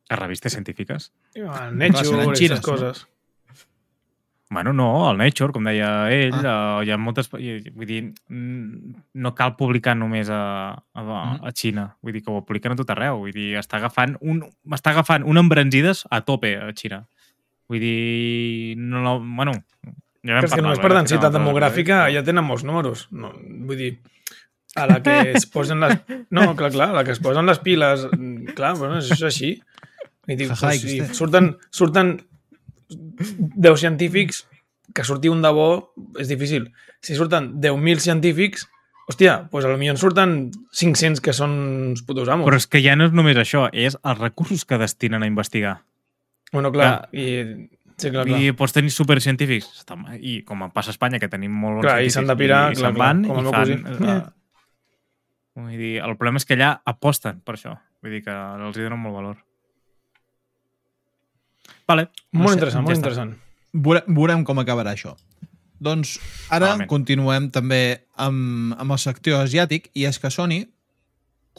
A 0.09 0.17
revistes 0.17 0.53
científiques. 0.57 1.11
El 1.37 1.77
Nature, 1.77 2.23
aquestes 2.25 2.39
xines, 2.41 2.59
no? 2.59 2.65
coses. 2.65 3.05
Bueno, 4.49 4.73
no, 4.73 4.87
el 5.11 5.17
Nature, 5.21 5.53
com 5.53 5.67
deia 5.69 6.09
ell, 6.09 6.33
ah. 6.41 6.79
uh, 6.79 6.81
hi 6.81 6.89
ha 6.89 6.97
moltes... 6.97 7.29
Vull 7.29 7.85
dir, 7.85 7.99
no 8.33 9.31
cal 9.37 9.53
publicar 9.59 9.93
només 9.97 10.31
a, 10.33 10.41
a, 10.73 11.03
Mhm. 11.03 11.43
a 11.45 11.51
Xina. 11.53 11.83
Vull 12.01 12.17
dir 12.17 12.23
que 12.25 12.33
ho 12.33 12.41
publiquen 12.41 12.73
a 12.73 12.79
tot 12.79 12.89
arreu. 12.89 13.19
Vull 13.21 13.35
dir, 13.35 13.51
està 13.61 13.77
agafant 13.77 14.17
un, 14.21 14.41
està 14.73 14.89
agafant 14.95 15.21
un 15.23 15.37
embranzides 15.37 16.07
a 16.09 16.21
tope 16.25 16.55
a 16.57 16.71
Xina. 16.73 17.03
Vull 17.69 17.83
dir, 17.83 18.75
no, 18.81 19.03
no 19.05 19.17
bueno, 19.21 19.53
ja 20.25 20.35
vam 20.35 20.41
Que 20.43 20.49
és 20.49 20.55
que 20.55 20.63
només 20.65 20.81
per 20.81 20.91
eh, 20.91 20.95
densitat 20.97 21.29
que 21.29 21.37
no, 21.37 21.37
demogràfica 21.37 22.05
però- 22.05 22.13
ja 22.15 22.23
tenen 22.25 22.47
molts 22.47 22.65
números. 22.65 23.07
No, 23.11 23.31
vull 23.69 23.77
dir, 23.77 23.91
a 24.75 24.87
la 24.89 24.99
que 25.05 25.19
es 25.37 25.45
posen 25.49 25.81
les... 25.85 25.99
No, 26.33 26.55
clar, 26.55 26.71
clar, 26.73 26.89
a 26.91 26.99
la 26.99 27.03
que 27.05 27.13
es 27.15 27.21
posen 27.23 27.45
les 27.49 27.61
piles... 27.61 28.07
Clar, 28.57 28.75
bueno, 28.77 28.99
això 28.99 29.17
és 29.17 29.25
així. 29.29 29.51
I 30.29 30.35
dic, 30.37 30.51
Jaja, 30.51 30.67
pues, 30.67 30.83
vostè. 30.85 31.13
surten, 31.17 31.53
surten 31.73 32.11
10 32.89 33.79
científics, 33.79 34.43
que 34.93 35.05
sortir 35.05 35.31
un 35.33 35.41
de 35.45 35.51
bo 35.53 35.69
és 36.21 36.29
difícil. 36.29 36.69
Si 37.01 37.17
surten 37.17 37.55
10.000 37.61 38.03
científics, 38.03 38.67
hòstia, 39.09 39.35
doncs 39.49 39.65
a 39.65 39.71
lo 39.71 39.77
millor 39.81 39.97
en 39.97 40.01
surten 40.01 40.33
500 40.73 41.21
que 41.25 41.33
són 41.33 41.53
uns 41.93 42.03
putos 42.05 42.29
amos. 42.29 42.49
Però 42.49 42.59
és 42.59 42.67
que 42.69 42.81
ja 42.85 42.97
no 42.97 43.09
és 43.09 43.15
només 43.15 43.37
això, 43.41 43.67
és 43.73 43.97
els 44.01 44.21
recursos 44.21 44.65
que 44.65 44.77
destinen 44.81 45.25
a 45.25 45.29
investigar. 45.29 45.79
Bueno, 46.51 46.71
clar, 46.71 47.09
i... 47.13 47.25
Sí, 47.99 48.09
clar, 48.13 48.23
clar. 48.25 48.39
I 48.39 48.53
pots 48.55 48.71
tenir 48.73 48.89
supercientífics, 48.95 49.83
i 50.23 50.37
com 50.47 50.61
passa 50.71 50.93
a 50.93 50.95
Espanya, 50.95 51.19
que 51.19 51.27
tenim 51.27 51.51
molt 51.51 51.81
bons 51.81 51.83
Clar, 51.85 51.97
i 51.99 52.07
científics, 52.07 52.15
s'han 52.15 52.29
de 52.31 52.35
pirar, 52.39 52.61
i 52.71 52.77
clar, 52.79 52.93
clar, 52.95 52.99
van 53.01 53.23
com 53.27 53.35
el 53.35 53.41
i 53.41 53.43
meu 53.43 53.53
fan... 53.53 53.83
cosí. 53.89 54.13
Eh, 54.13 54.21
vull 55.59 55.75
dir, 55.77 55.91
el 56.07 56.15
problema 56.15 56.39
és 56.39 56.47
que 56.47 56.55
allà 56.55 56.69
aposten 56.87 57.41
per 57.43 57.57
això. 57.57 57.75
Vull 58.01 58.15
dir 58.15 58.21
que 58.23 58.31
els 58.31 58.77
hi 58.79 58.85
donen 58.87 59.01
molt 59.03 59.17
valor. 59.19 59.37
Vale. 61.89 62.07
No 62.31 62.43
Molt 62.45 62.53
sé, 62.53 62.57
interessant, 62.59 62.83
ja 62.83 62.87
molt 62.87 62.95
està. 62.95 63.01
interessant. 63.01 63.35
Veure- 63.73 64.03
Veurem 64.07 64.43
com 64.45 64.59
acabarà 64.61 64.93
això. 64.95 65.15
Doncs 65.79 66.17
ara 66.51 66.73
Malament. 66.73 66.89
continuem 66.91 67.49
també 67.55 67.81
amb, 68.19 68.73
amb 68.79 68.91
el 68.95 68.99
sector 68.99 69.43
asiàtic 69.45 69.89
i 69.95 70.05
és 70.05 70.19
que 70.19 70.29
Sony 70.31 70.61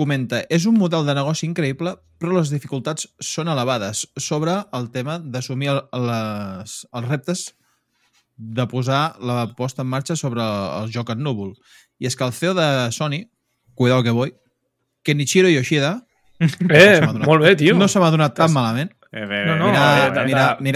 comenta 0.00 0.40
és 0.48 0.64
un 0.70 0.78
model 0.80 1.04
de 1.06 1.14
negoci 1.18 1.44
increïble 1.48 1.94
però 2.20 2.38
les 2.38 2.50
dificultats 2.52 3.06
són 3.20 3.48
elevades 3.52 4.06
sobre 4.20 4.56
el 4.76 4.90
tema 4.94 5.18
d'assumir 5.20 5.70
els 5.92 7.06
reptes 7.08 7.50
de 8.40 8.64
posar 8.68 9.16
la 9.20 9.46
posta 9.56 9.82
en 9.84 9.88
marxa 9.92 10.16
sobre 10.16 10.40
el 10.42 10.88
joc 10.92 11.10
en 11.12 11.20
núvol. 11.24 11.50
I 12.00 12.08
és 12.08 12.16
que 12.16 12.24
el 12.24 12.32
CEO 12.32 12.54
de 12.56 12.68
Sony, 12.96 13.26
cuidado 13.74 14.02
que 14.02 14.14
voy, 14.16 14.32
Kenichiro 15.04 15.48
Yoshida, 15.52 16.06
Eh, 16.40 17.00
donat. 17.04 17.26
molt 17.28 17.44
bé, 17.44 17.54
tio. 17.56 17.74
no 17.76 17.88
se 17.88 18.00
m'ha 18.00 18.08
donat 18.10 18.32
tan 18.34 18.52
malament. 18.52 18.94
Eh, 19.12 19.26
bé, 19.26 19.42
No, 19.44 19.56
no, 19.58 19.68
eh, 19.68 19.74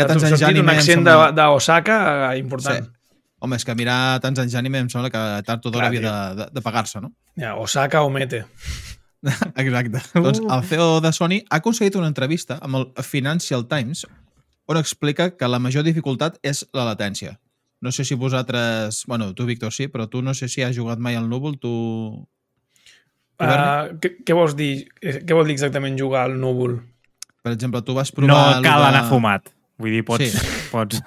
tants 0.05 0.27
anys 0.29 0.41
d'anime, 0.43 0.61
d'un 0.61 0.69
em 0.69 0.75
accent 0.75 1.07
d'Osaka 1.39 1.97
eh, 2.35 2.39
important. 2.43 2.85
Sí. 2.85 2.91
Home, 3.41 3.57
és 3.57 3.65
que 3.65 3.75
mirar 3.77 4.21
tants 4.25 4.41
anys 4.41 4.53
d'anime 4.57 4.83
em 4.85 4.91
sembla 4.93 5.09
que 5.13 5.23
tard 5.45 5.65
o 5.65 5.71
d'hora 5.73 5.89
havia 5.89 6.01
de, 6.05 6.13
de, 6.43 6.47
de 6.53 6.63
pagar-se, 6.65 7.01
no? 7.01 7.13
Ja, 7.41 7.55
Osaka 7.61 8.03
o 8.05 8.11
Mete. 8.13 8.45
Exacte. 9.63 10.03
Doncs 10.15 10.43
el 10.43 10.63
CEO 10.69 11.01
de 11.05 11.13
Sony 11.13 11.39
ha 11.49 11.61
aconseguit 11.63 11.97
una 11.97 12.11
entrevista 12.11 12.59
amb 12.63 12.81
el 12.81 12.87
Financial 13.03 13.67
Times 13.69 14.05
on 14.67 14.79
explica 14.81 15.31
que 15.37 15.49
la 15.49 15.61
major 15.61 15.85
dificultat 15.85 16.39
és 16.43 16.65
la 16.73 16.87
latència. 16.89 17.39
No 17.85 17.93
sé 17.93 18.05
si 18.09 18.17
vosaltres... 18.17 19.03
Bueno, 19.07 19.35
tu, 19.35 19.45
Víctor, 19.45 19.73
sí, 19.77 19.89
però 19.93 20.07
tu 20.09 20.23
no 20.23 20.33
sé 20.33 20.49
si 20.49 20.63
has 20.65 20.77
jugat 20.77 20.99
mai 20.99 21.19
al 21.21 21.29
núvol, 21.29 21.59
tu... 21.61 21.75
Tu, 23.35 23.45
Uh, 23.45 23.97
què, 23.99 24.13
què 24.23 24.35
vols 24.37 24.53
dir? 24.55 24.87
Eh, 25.03 25.17
Què 25.27 25.35
vol 25.35 25.49
dir 25.51 25.57
exactament 25.57 25.97
jugar 25.99 26.21
al 26.29 26.37
núvol? 26.39 26.77
Per 27.43 27.51
exemple, 27.51 27.81
tu 27.83 27.97
vas 27.97 28.13
no 28.15 28.21
provar... 28.21 28.61
cal 28.63 28.79
lo 28.79 28.85
de- 28.85 28.91
anar 28.93 29.09
fumat. 29.11 29.51
Vull 29.83 29.91
dir, 29.91 30.05
pots... 30.07 30.31
Sí. 30.31 30.53
pots... 30.73 31.01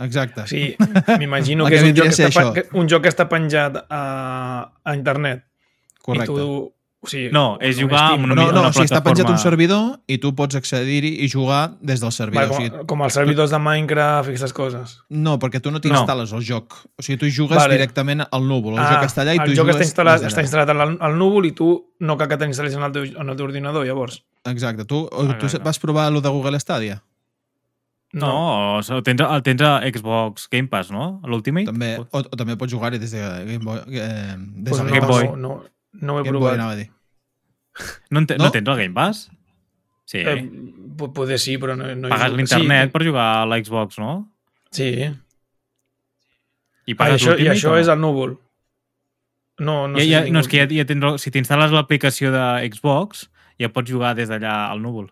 Exacte. 0.00 0.46
Sí, 0.48 0.62
m'imagino 1.20 1.66
que 1.66 1.74
que 1.74 1.80
és 1.80 1.88
un 1.90 1.96
joc 1.98 2.06
que, 2.06 2.28
està, 2.30 2.44
això. 2.46 2.78
un 2.80 2.88
joc 2.88 3.02
que 3.04 3.10
està 3.12 3.26
penjat 3.28 3.80
a, 3.82 4.02
a 4.72 4.94
internet. 4.96 5.42
Correcte. 6.00 6.32
I 6.32 6.38
tu, 6.38 6.54
o 7.00 7.08
sigui, 7.08 7.30
No, 7.32 7.56
és 7.64 7.78
no 7.78 7.86
jugar 7.86 8.02
amb 8.12 8.26
una 8.26 8.34
No, 8.36 8.42
no, 8.52 8.60
una 8.60 8.68
o 8.68 8.72
sigui, 8.74 8.84
està 8.84 9.00
penjat 9.04 9.30
un 9.32 9.38
servidor 9.40 10.00
i 10.06 10.18
tu 10.20 10.34
pots 10.36 10.58
accedir-hi 10.58 11.14
i 11.24 11.28
jugar 11.32 11.76
des 11.80 12.00
del 12.02 12.12
servidor. 12.12 12.50
Vale, 12.50 12.54
o 12.54 12.58
sigui, 12.60 12.70
com, 12.74 12.86
com 12.92 13.04
els 13.06 13.14
servidors 13.16 13.50
de 13.54 13.58
Minecraft 13.58 14.28
i 14.28 14.34
aquestes 14.34 14.52
coses. 14.52 14.98
no, 15.08 15.38
perquè 15.40 15.62
tu 15.64 15.72
no 15.72 15.80
t'instal·les 15.80 16.34
el 16.36 16.44
joc. 16.44 16.76
O 16.98 17.02
sigui, 17.02 17.16
tu 17.22 17.30
jugues 17.32 17.56
Vale. 17.56 17.78
directament 17.78 18.26
al 18.30 18.46
núvol. 18.46 18.76
El 18.78 18.84
joc 18.84 19.06
està 19.08 19.24
allà 19.24 19.34
i 19.34 19.40
tu 19.40 19.48
el 19.48 19.54
hi 19.54 19.56
joc 19.56 19.64
jugues 19.70 19.80
està 19.80 19.88
instal·lat, 19.88 20.20
està 20.28 20.42
d'allà. 20.42 20.48
instal·lat 20.48 20.74
al, 20.76 20.96
al 21.00 21.16
núvol 21.18 21.46
i 21.48 21.52
tu 21.56 21.70
no 22.00 22.16
cal 22.20 22.28
que 22.28 22.36
t'instal·lis 22.36 22.76
en, 22.76 22.82
el 22.82 22.92
teu, 22.92 23.08
en 23.16 23.28
el 23.28 23.36
teu 23.36 23.46
ordinador, 23.48 23.86
llavors. 23.88 24.20
Exacte. 24.44 24.84
Tu, 24.84 25.00
o, 25.00 25.24
tu 25.40 25.46
Exacte. 25.48 25.64
vas 25.64 25.78
provar 25.78 26.12
el 26.12 26.20
de 26.20 26.28
Google 26.28 26.60
Stadia? 26.60 27.02
No, 28.12 28.76
o 28.78 28.82
sigui, 28.82 28.98
el 28.98 29.02
tens, 29.06 29.20
el 29.22 29.42
tens 29.46 29.62
a 29.62 29.80
Xbox 29.86 30.48
Game 30.50 30.66
Pass, 30.68 30.90
no? 30.90 31.20
L'Ultimate? 31.24 31.68
També, 31.70 31.92
o, 32.02 32.22
o 32.26 32.36
també 32.36 32.56
pots 32.58 32.72
jugar-hi 32.74 32.98
des 32.98 33.12
de 33.14 33.20
Game 33.46 33.64
Boy. 33.64 33.78
Eh, 33.86 34.34
des 34.36 34.72
Pues 34.74 34.82
no, 34.82 34.88
Game 34.90 35.06
Boy. 35.06 35.28
No, 35.28 35.36
no, 35.36 35.60
no 35.92 36.14
ho 36.14 36.20
he 36.20 36.24
Game 36.24 36.38
Boy, 36.38 36.40
provat. 36.40 36.54
anava 36.58 36.72
a 36.72 36.76
dir. 36.76 36.90
No, 38.10 38.18
en 38.20 38.26
te, 38.26 38.36
No? 38.38 38.44
no? 38.44 38.50
tens 38.50 38.68
el 38.68 38.76
Game 38.76 38.94
Pass? 38.94 39.30
Sí. 40.04 40.18
Eh, 40.18 40.50
po- 40.98 41.12
poder 41.14 41.38
sí, 41.38 41.56
però 41.58 41.76
no, 41.78 41.86
no 41.94 42.08
Pagues 42.10 42.32
l'internet 42.36 42.88
sí, 42.88 42.92
per 42.92 43.04
jugar 43.06 43.26
a 43.42 43.46
l'Xbox, 43.46 43.98
no? 44.02 44.12
Sí. 44.74 44.90
I 46.86 46.92
Ah, 46.92 46.96
pagues 46.98 47.20
això, 47.22 47.36
I 47.38 47.46
això 47.52 47.70
no? 47.74 47.78
és 47.78 47.88
al 47.88 48.00
núvol. 48.00 48.38
No, 49.60 49.86
no 49.88 49.98
ja, 49.98 50.04
sé 50.04 50.10
ja, 50.10 50.22
si 50.24 50.30
no, 50.32 50.40
és 50.40 50.48
que 50.48 50.56
ja, 50.62 50.66
ja 50.72 50.84
tens, 50.88 51.20
si 51.22 51.30
t'instal·les 51.30 51.70
l'aplicació 51.74 52.30
de 52.32 52.42
Xbox, 52.72 53.28
ja 53.60 53.68
pots 53.68 53.90
jugar 53.92 54.14
des 54.16 54.28
d'allà 54.32 54.70
al 54.72 54.80
núvol. 54.82 55.10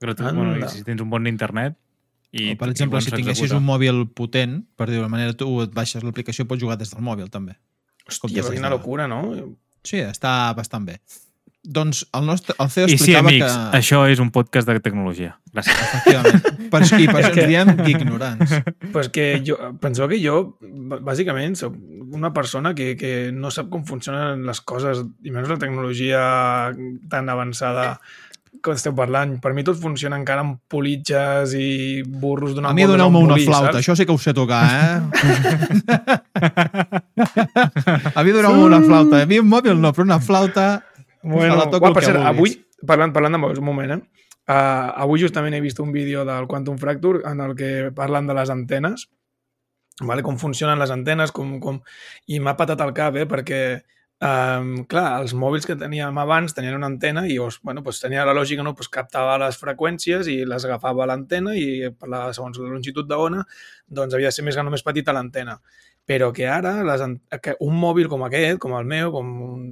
Gratu 0.00 0.22
Anda. 0.28 0.32
bueno, 0.44 0.56
i 0.66 0.68
si 0.70 0.84
tens 0.86 1.00
un 1.02 1.10
bon 1.10 1.26
internet 1.26 1.74
i, 2.30 2.52
O, 2.52 2.58
per 2.60 2.68
i 2.68 2.70
exemple, 2.70 3.00
bon 3.00 3.02
si 3.02 3.10
tinguessis 3.10 3.50
un 3.56 3.64
mòbil 3.66 4.04
potent, 4.14 4.60
per 4.76 4.86
dir-ho 4.92 5.08
manera, 5.08 5.32
tu 5.34 5.48
et 5.64 5.72
baixes 5.74 6.04
l'aplicació 6.04 6.44
i 6.44 6.48
pots 6.52 6.60
jugar 6.62 6.76
des 6.78 6.92
del 6.92 7.02
mòbil, 7.02 7.30
també. 7.32 7.56
Hòstia, 8.06 8.44
quina 8.52 8.68
de- 8.68 8.76
locura, 8.76 9.08
no? 9.08 9.24
Sí, 9.86 10.02
està 10.02 10.52
bastant 10.58 10.86
bé. 10.88 10.98
Doncs 11.68 12.04
el 12.16 12.24
nostre 12.24 12.54
el 12.62 12.70
CEO 12.72 12.86
I 12.86 12.94
sí, 12.94 12.96
explicava 12.96 13.28
amics, 13.28 13.52
que... 13.52 13.76
això 13.76 14.04
és 14.08 14.20
un 14.22 14.30
podcast 14.32 14.70
de 14.70 14.78
tecnologia. 14.80 15.34
Gràcies. 15.52 15.80
Efectivament. 15.88 16.46
Per, 16.72 16.80
I 17.00 17.08
per 17.08 17.18
això 17.18 17.32
ens 17.34 17.50
diem 17.50 17.72
ignorants. 17.92 18.54
Pues 18.94 19.10
que 19.12 19.26
jo, 19.44 19.58
penseu 19.82 20.08
que 20.08 20.20
jo, 20.22 20.38
bàsicament, 21.04 21.58
soc 21.60 21.76
una 22.14 22.30
persona 22.36 22.72
que, 22.78 22.94
que 23.00 23.12
no 23.34 23.50
sap 23.52 23.68
com 23.72 23.84
funcionen 23.88 24.46
les 24.48 24.62
coses, 24.64 25.02
i 25.24 25.34
menys 25.34 25.50
la 25.52 25.58
tecnologia 25.60 26.22
tan 27.12 27.28
avançada 27.32 27.98
que 28.62 28.70
esteu 28.74 28.94
parlant. 28.96 29.36
Per 29.42 29.52
mi 29.56 29.62
tot 29.66 29.78
funciona 29.80 30.16
encara 30.18 30.40
amb 30.44 30.58
politges 30.70 31.54
i 31.58 31.68
burros 32.02 32.54
d'una 32.56 32.68
A 32.72 32.74
mi 32.76 32.86
doneu-me 32.88 33.18
una 33.24 33.36
flauta, 33.40 33.72
saps? 33.72 33.80
això 33.82 33.92
sí 33.98 34.04
que 34.06 34.14
ho 34.14 34.18
sé 34.20 34.32
tocar, 34.36 34.62
eh? 34.68 34.98
a 38.14 38.24
mi 38.24 38.30
doneu-me 38.34 38.64
una 38.66 38.80
flauta. 38.84 39.22
A 39.22 39.26
mi 39.30 39.38
un 39.42 39.48
mòbil 39.50 39.80
no, 39.80 39.92
però 39.92 40.04
una 40.08 40.20
flauta... 40.20 40.68
Bueno, 41.22 41.56
Me 41.56 41.64
la 41.64 41.70
toco 41.70 41.92
per 41.92 42.04
cert, 42.06 42.20
avui, 42.22 42.52
parlant, 42.86 43.12
parlant 43.12 43.34
de 43.34 43.40
mòbils, 43.42 43.60
un 43.60 43.66
moment, 43.66 43.90
eh? 43.96 44.00
Uh, 44.48 45.04
avui 45.04 45.20
justament 45.20 45.52
he 45.52 45.60
vist 45.60 45.80
un 45.82 45.90
vídeo 45.92 46.22
del 46.24 46.46
Quantum 46.48 46.78
Fracture 46.80 47.20
en 47.28 47.40
el 47.44 47.52
que 47.58 47.90
parlen 47.92 48.30
de 48.30 48.34
les 48.38 48.50
antenes, 48.54 49.08
vale? 50.00 50.22
com 50.22 50.38
funcionen 50.40 50.78
les 50.80 50.90
antenes, 50.94 51.32
com, 51.36 51.58
com... 51.60 51.82
i 52.26 52.40
m'ha 52.40 52.54
patat 52.56 52.80
el 52.86 52.94
cap, 52.96 53.18
eh? 53.20 53.26
perquè 53.28 53.60
um, 54.20 54.84
clar, 54.90 55.20
els 55.22 55.34
mòbils 55.38 55.66
que 55.68 55.76
teníem 55.78 56.18
abans 56.18 56.54
tenien 56.56 56.74
una 56.76 56.88
antena 56.90 57.26
i 57.28 57.36
doncs, 57.38 57.60
bueno, 57.62 57.82
doncs 57.86 58.00
tenia 58.02 58.24
la 58.26 58.34
lògica, 58.36 58.64
no? 58.66 58.74
pues 58.74 58.88
captava 58.88 59.38
les 59.38 59.58
freqüències 59.60 60.28
i 60.32 60.44
les 60.48 60.64
agafava 60.64 61.06
l'antena 61.06 61.54
i 61.56 61.90
per 61.94 62.08
la, 62.10 62.24
segons 62.36 62.58
la 62.58 62.72
longitud 62.72 63.06
d'ona 63.08 63.44
doncs 63.86 64.14
havia 64.14 64.32
de 64.32 64.36
ser 64.38 64.44
més 64.46 64.56
gran 64.58 64.66
o 64.66 64.74
més 64.74 64.82
petita 64.86 65.14
l'antena. 65.14 65.58
Però 66.08 66.30
que 66.32 66.46
ara 66.48 66.78
les, 66.82 67.02
que 67.42 67.54
un 67.60 67.74
mòbil 67.76 68.08
com 68.08 68.22
aquest, 68.24 68.58
com 68.58 68.72
el 68.78 68.86
meu, 68.88 69.12
com 69.12 69.34
un 69.52 69.64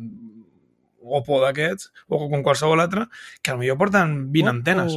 Oppo 1.07 1.37
d'aquests, 1.39 1.93
o 2.11 2.19
com 2.27 2.43
qualsevol 2.43 2.81
altre, 2.83 3.05
que 3.39 3.55
potser 3.55 3.77
porten 3.79 4.15
20 4.35 4.49
antenes. 4.51 4.97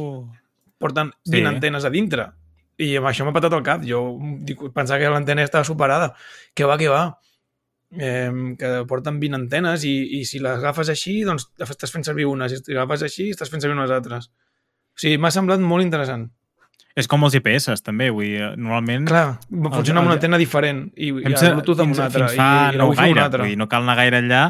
Porten 0.80 1.12
20 1.22 1.38
Sí. 1.38 1.44
antenes 1.46 1.84
a 1.84 1.90
dintre. 1.94 2.24
I 2.80 2.96
amb 2.96 3.06
això 3.06 3.24
m'ha 3.24 3.32
patat 3.36 3.52
el 3.54 3.62
cap. 3.62 3.84
Jo 3.86 4.18
dic, 4.42 4.58
pensava 4.74 4.98
que 4.98 5.10
l'antena 5.12 5.44
estava 5.44 5.62
superada. 5.62 6.14
Que 6.52 6.64
va, 6.64 6.76
que 6.80 6.88
va. 6.88 7.20
Eh, 7.90 8.30
que 8.58 8.68
porten 8.86 9.16
20 9.18 9.34
antenes 9.34 9.82
i, 9.82 9.94
i 10.20 10.24
si 10.24 10.38
les 10.38 10.60
agafes 10.60 10.92
així, 10.92 11.24
doncs 11.26 11.48
estàs 11.58 11.90
fent 11.90 12.06
servir 12.06 12.28
unes. 12.30 12.52
Si 12.60 12.70
les 12.70 12.78
agafes 12.78 13.02
així, 13.08 13.30
estàs 13.34 13.50
fent 13.50 13.64
servir 13.64 13.74
unes 13.74 13.90
altres. 13.90 14.28
O 14.30 15.02
sigui, 15.02 15.18
m'ha 15.18 15.32
semblat 15.34 15.62
molt 15.64 15.82
interessant. 15.82 16.28
És 16.98 17.06
com 17.10 17.22
els 17.26 17.34
GPS, 17.34 17.76
també. 17.86 18.10
Vull 18.14 18.26
dir, 18.26 18.50
normalment... 18.58 19.06
Clar, 19.10 19.24
funciona 19.48 20.02
amb 20.02 20.10
una 20.10 20.16
antena 20.18 20.38
diferent 20.40 20.84
i, 20.96 21.10
i 21.10 21.26
el 21.30 21.36
Bluetooth 21.56 21.82
amb 21.84 21.94
una 21.94 22.06
altra. 22.08 22.28
fins 22.28 22.38
fa 22.38 22.50
i, 22.74 22.78
no 22.78 22.88
gaire, 22.98 23.24
altra. 23.24 23.42
vull 23.44 23.54
dir, 23.54 23.58
no 23.60 23.68
cal 23.70 23.86
anar 23.86 23.98
gaire 24.02 24.22
enllà. 24.24 24.44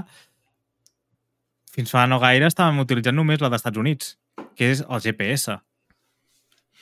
Fins 1.76 1.92
fa 1.94 2.06
no 2.10 2.20
gaire 2.22 2.48
estàvem 2.50 2.80
utilitzant 2.82 3.16
només 3.16 3.40
la 3.40 3.52
dels 3.52 3.62
Estats 3.62 3.80
Units, 3.80 4.14
que 4.56 4.72
és 4.74 4.84
el 4.84 5.04
GPS. 5.04 5.58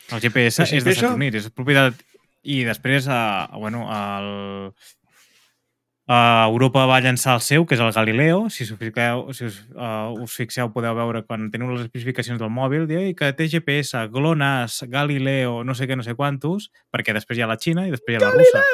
El 0.09 0.23
GPS 0.25 0.65
si 0.65 0.79
és 0.79 0.87
dels 0.87 0.97
Estats 0.97 1.19
Units, 1.19 1.43
és 1.43 1.55
propietat... 1.55 2.07
I 2.49 2.63
després, 2.65 3.05
uh, 3.11 3.59
bueno, 3.59 3.83
el... 3.93 4.29
A 6.09 6.47
Europa 6.49 6.87
va 6.89 7.03
llançar 7.05 7.35
el 7.37 7.43
seu, 7.45 7.67
que 7.69 7.77
és 7.77 7.81
el 7.85 7.91
Galileo. 7.93 8.47
Si 8.49 8.65
us 8.65 8.71
fixeu, 8.81 9.27
si 9.37 9.45
us, 9.45 9.59
uh, 9.77 10.15
us 10.25 10.37
fixeu 10.41 10.71
podeu 10.73 10.95
veure 10.97 11.21
quan 11.29 11.51
teniu 11.53 11.69
les 11.75 11.83
especificacions 11.85 12.41
del 12.41 12.49
mòbil, 12.49 12.87
diu 12.89 13.11
que 13.19 13.29
té 13.37 13.45
GPS, 13.53 14.07
GLONASS, 14.15 14.87
Galileo, 14.89 15.59
no 15.69 15.77
sé 15.77 15.85
què, 15.85 15.99
no 16.01 16.07
sé 16.07 16.17
quantos, 16.17 16.71
perquè 16.89 17.13
després 17.13 17.37
hi 17.37 17.45
ha 17.45 17.51
la 17.51 17.59
Xina 17.61 17.85
i 17.85 17.93
després 17.93 18.17
hi 18.17 18.23
ha 18.23 18.25
la 18.25 18.33
russa. 18.33 18.65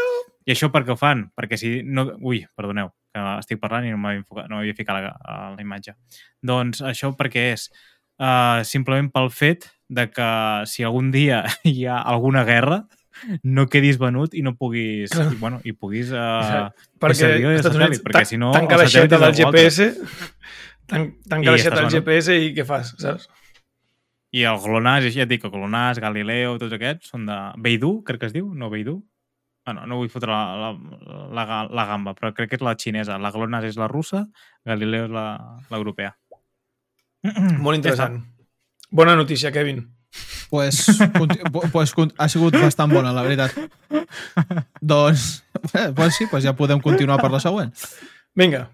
I 0.47 0.55
això 0.55 0.71
per 0.71 0.85
què 0.87 0.95
ho 0.95 0.99
fan? 1.01 1.27
Perquè 1.35 1.59
si 1.59 1.75
no... 1.83 2.07
Ui, 2.23 2.45
perdoneu, 2.55 2.93
que 3.11 3.27
estic 3.43 3.59
parlant 3.59 3.89
i 3.89 3.91
no 3.91 3.99
m'havia 3.99 4.23
enfocat- 4.23 4.47
no 4.53 4.61
m'havia 4.61 4.79
ficat 4.79 5.01
la, 5.03 5.15
a 5.25 5.39
la 5.57 5.65
imatge. 5.65 5.97
Doncs 6.39 6.85
això 6.87 7.17
perquè 7.19 7.49
és 7.57 7.67
uh, 8.23 8.63
simplement 8.63 9.11
pel 9.11 9.33
fet 9.35 9.73
de 9.91 10.07
que 10.07 10.29
si 10.71 10.87
algun 10.87 11.11
dia 11.11 11.43
hi 11.67 11.83
ha 11.89 11.99
alguna 11.99 12.45
guerra, 12.47 12.85
no 13.45 13.67
quedis 13.71 13.99
venut 14.01 14.35
i 14.35 14.43
no 14.43 14.55
puguis... 14.59 15.13
Clar. 15.15 15.31
I, 15.33 15.39
bueno, 15.41 15.61
i 15.65 15.73
puguis... 15.73 16.11
Uh, 16.13 16.69
perquè 17.01 17.31
i 17.41 17.47
als 17.47 17.61
Estats 17.61 17.71
satèl·lit, 17.77 17.95
Units 17.95 18.05
perquè 18.07 18.25
si 18.29 18.41
no, 18.41 18.51
tanca 18.57 18.79
l'aixeta 18.81 19.21
del. 19.23 19.35
GPS 19.39 19.89
tan, 20.87 21.09
tanca 21.31 21.55
l'aixeta 21.55 21.79
estàs 21.79 21.89
del. 21.93 22.03
GPS 22.03 22.37
i 22.43 22.53
què 22.57 22.67
fas, 22.69 22.95
saps? 23.01 23.29
I 24.35 24.43
el 24.51 24.59
GLONASS, 24.59 25.13
ja 25.15 25.23
et 25.25 25.31
dic, 25.31 25.45
el 25.47 25.53
GLONASS, 25.55 26.01
Galileo, 26.03 26.57
tots 26.59 26.75
aquests 26.75 27.13
són 27.15 27.29
de 27.29 27.37
Beidou, 27.63 28.01
crec 28.03 28.25
que 28.25 28.27
es 28.33 28.35
diu, 28.35 28.49
no 28.51 28.67
Beidou. 28.73 28.99
Ah, 29.65 29.73
no, 29.73 29.87
no 29.89 29.97
vull 30.01 30.11
fotre 30.13 30.29
la, 30.29 30.41
la, 30.61 30.71
la, 31.33 31.61
la 31.71 31.85
gamba, 31.89 32.13
però 32.19 32.33
crec 32.37 32.51
que 32.51 32.59
és 32.59 32.65
la 32.67 32.75
xinesa. 32.77 33.15
La 33.23 33.31
GLONASS 33.33 33.71
és 33.71 33.79
la 33.81 33.87
russa, 33.89 34.25
Galileo 34.67 35.07
és 35.07 35.15
la- 35.15 35.61
l'europea. 35.71 36.11
Molt 37.63 37.79
interessant. 37.79 38.19
Bona 38.91 39.15
notícia, 39.17 39.53
Kevin. 39.55 39.79
Pues, 40.51 40.87
pues, 41.73 41.95
ha 42.19 42.29
sigut 42.29 42.55
bastant 42.61 42.93
bona, 42.93 43.13
la 43.13 43.23
veritat. 43.23 43.53
doncs, 44.81 45.45
pues 45.97 46.15
sí, 46.17 46.27
pues 46.31 46.45
ja 46.45 46.55
podem 46.57 46.81
continuar 46.81 47.21
per 47.21 47.31
la 47.33 47.41
següent. 47.41 47.73
Vinga, 48.35 48.71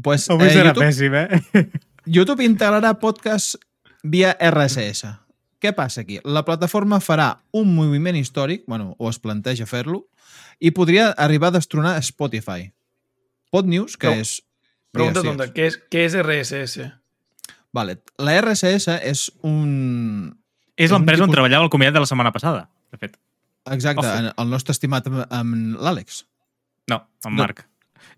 Pues, 0.00 0.30
Avui 0.30 0.46
eh, 0.48 0.52
serà 0.54 0.70
YouTube, 0.72 0.86
pèssim, 0.86 1.14
eh? 1.14 1.66
YouTube 2.06 2.44
integrarà 2.46 2.94
podcast 2.98 3.58
via 4.02 4.30
RSS. 4.40 5.10
Què 5.60 5.74
passa 5.76 6.00
aquí? 6.00 6.16
La 6.24 6.46
plataforma 6.46 6.96
farà 7.04 7.42
un 7.52 7.74
moviment 7.76 8.16
històric, 8.16 8.64
bueno, 8.66 8.94
o 8.98 9.10
es 9.12 9.20
planteja 9.20 9.66
fer-lo, 9.68 10.06
i 10.58 10.72
podria 10.72 11.10
arribar 11.12 11.50
a 11.52 11.58
destronar 11.58 11.98
Spotify. 12.02 12.70
Podnews, 13.52 13.98
que 14.00 14.08
Però- 14.08 14.24
és... 14.24 14.38
pregunta 14.92 15.20
Digues, 15.20 15.36
tonta. 15.36 15.52
Què 15.52 15.68
és, 15.68 15.76
què 15.92 16.06
és 16.08 16.16
RSS? 16.16 16.88
Vale. 17.72 17.98
La 18.18 18.38
RSS 18.40 18.96
és 19.04 19.26
un... 19.44 20.32
És 20.76 20.90
l'empresa 20.90 21.22
on 21.22 21.28
tipus- 21.28 21.36
treballava 21.36 21.64
el 21.64 21.70
convidat 21.70 21.94
de 21.94 22.00
la 22.00 22.06
setmana 22.06 22.32
passada, 22.32 22.68
de 22.92 22.98
fet. 22.98 23.16
Exacte, 23.70 24.06
Ojo. 24.06 24.14
en- 24.18 24.32
el 24.36 24.50
nostre 24.50 24.72
estimat 24.72 25.06
amb, 25.06 25.24
amb 25.30 25.76
l'Àlex. 25.78 26.24
No, 26.90 27.06
amb 27.24 27.36
No. 27.36 27.42
Marc. 27.44 27.66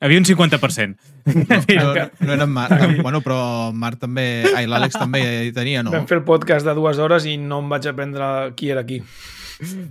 Hi 0.01 0.07
havia 0.07 0.19
un 0.19 0.25
50%. 0.25 0.97
No, 1.27 1.35
no, 1.95 2.11
no 2.21 2.33
era 2.33 2.45
en 2.45 2.51
Marc. 2.51 3.03
Bueno, 3.03 3.21
però 3.23 3.73
Marc 3.73 3.99
també... 4.01 4.45
Ai, 4.57 4.67
l'Àlex 4.67 4.97
també 4.99 5.21
hi 5.47 5.53
tenia, 5.53 5.83
no? 5.83 5.91
Vam 5.93 6.07
fer 6.09 6.19
el 6.19 6.25
podcast 6.25 6.67
de 6.67 6.75
dues 6.75 6.99
hores 6.99 7.25
i 7.27 7.37
no 7.39 7.61
em 7.63 7.69
vaig 7.69 7.87
aprendre 7.87 8.53
qui 8.57 8.71
era 8.71 8.83
qui. 8.85 9.03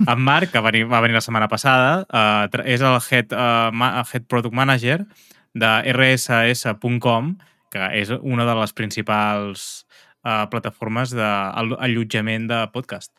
En 0.08 0.20
Marc, 0.22 0.52
que 0.52 0.60
va 0.60 0.72
venir, 0.72 0.86
va 0.92 1.00
venir 1.02 1.16
la 1.16 1.22
setmana 1.24 1.48
passada, 1.48 2.04
uh, 2.12 2.64
és 2.66 2.82
el 2.84 2.98
head, 3.10 3.32
uh, 3.32 3.72
ma, 3.72 4.04
head 4.12 4.26
Product 4.28 4.54
Manager 4.54 5.06
de 5.54 5.72
rss.com, 5.94 7.38
que 7.72 7.88
és 8.02 8.12
una 8.22 8.46
de 8.46 8.56
les 8.60 8.74
principals 8.74 9.83
uh, 10.26 10.44
plataformes 10.52 11.14
d'allotjament 11.16 12.48
de 12.50 12.60
podcast. 12.74 13.12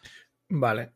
Vale. 0.51 0.91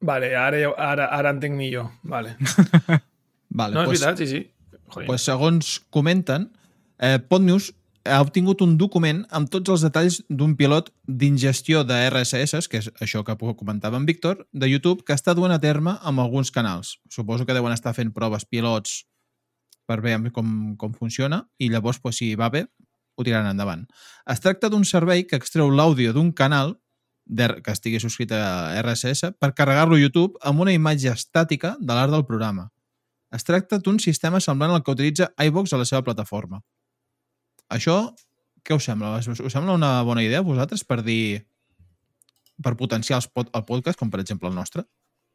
Vale, 0.00 0.34
ara, 0.36 0.58
ja- 0.60 0.74
ara, 0.76 1.06
ara 1.16 1.30
entenc 1.32 1.56
millor. 1.56 1.90
Vale. 2.02 2.36
Vale, 3.56 3.74
No, 3.74 3.82
és 3.82 3.88
pues, 3.88 4.00
veritat, 4.00 4.18
sí, 4.18 4.26
sí. 4.26 4.52
Joder. 4.92 5.06
pues 5.08 5.22
segons 5.24 5.80
comenten, 5.90 6.50
eh, 6.98 7.18
Podnews 7.18 7.72
ha 8.06 8.20
obtingut 8.22 8.60
un 8.62 8.76
document 8.78 9.24
amb 9.34 9.48
tots 9.50 9.72
els 9.72 9.82
detalls 9.82 10.20
d'un 10.28 10.54
pilot 10.56 10.92
d'ingestió 11.06 11.82
de 11.84 11.96
RSS, 12.10 12.68
que 12.68 12.78
és 12.78 12.90
això 13.02 13.24
que 13.24 13.34
comentava 13.56 13.96
en 13.96 14.06
Víctor, 14.06 14.46
de 14.52 14.68
YouTube, 14.68 15.02
que 15.02 15.14
està 15.16 15.34
duent 15.34 15.52
a 15.52 15.58
terme 15.58 15.96
amb 16.02 16.20
alguns 16.20 16.52
canals. 16.52 17.00
Suposo 17.10 17.46
que 17.46 17.54
deuen 17.54 17.72
estar 17.72 17.94
fent 17.94 18.12
proves 18.12 18.44
pilots 18.44 19.06
per 19.86 20.00
veure 20.02 20.30
com, 20.30 20.76
com 20.76 20.94
funciona 20.94 21.48
i 21.58 21.68
llavors, 21.70 21.98
pues, 21.98 22.16
si 22.16 22.34
va 22.34 22.48
bé, 22.50 22.66
ho 23.16 23.24
tiraran 23.24 23.50
endavant. 23.50 23.86
Es 24.30 24.42
tracta 24.44 24.70
d'un 24.72 24.84
servei 24.84 25.24
que 25.26 25.38
extreu 25.40 25.70
l'àudio 25.72 26.12
d'un 26.12 26.32
canal 26.32 26.76
que 27.26 27.72
estigui 27.72 27.98
subscrit 27.98 28.30
a 28.36 28.78
RSS 28.82 29.32
per 29.40 29.54
carregar-lo 29.58 29.96
a 29.96 30.00
YouTube 30.00 30.38
amb 30.46 30.62
una 30.62 30.74
imatge 30.76 31.10
estàtica 31.10 31.74
de 31.80 31.92
l'art 31.92 32.12
del 32.12 32.26
programa. 32.28 32.68
Es 33.34 33.42
tracta 33.42 33.80
d'un 33.82 33.98
sistema 33.98 34.38
semblant 34.40 34.72
al 34.72 34.84
que 34.84 34.94
utilitza 34.94 35.32
iVox 35.42 35.72
a 35.72 35.80
la 35.80 35.88
seva 35.88 36.04
plataforma. 36.06 36.60
Això, 37.74 38.14
què 38.62 38.76
us 38.76 38.86
sembla? 38.86 39.16
Us 39.18 39.52
sembla 39.52 39.74
una 39.74 40.02
bona 40.06 40.22
idea 40.22 40.38
a 40.44 40.46
vosaltres 40.46 40.84
per 40.86 41.02
dir 41.02 41.42
per 42.62 42.76
potenciar 42.78 43.18
els 43.18 43.26
pod, 43.28 43.50
el 43.52 43.66
podcast, 43.66 43.98
com 43.98 44.10
per 44.10 44.22
exemple 44.22 44.48
el 44.48 44.54
nostre, 44.54 44.86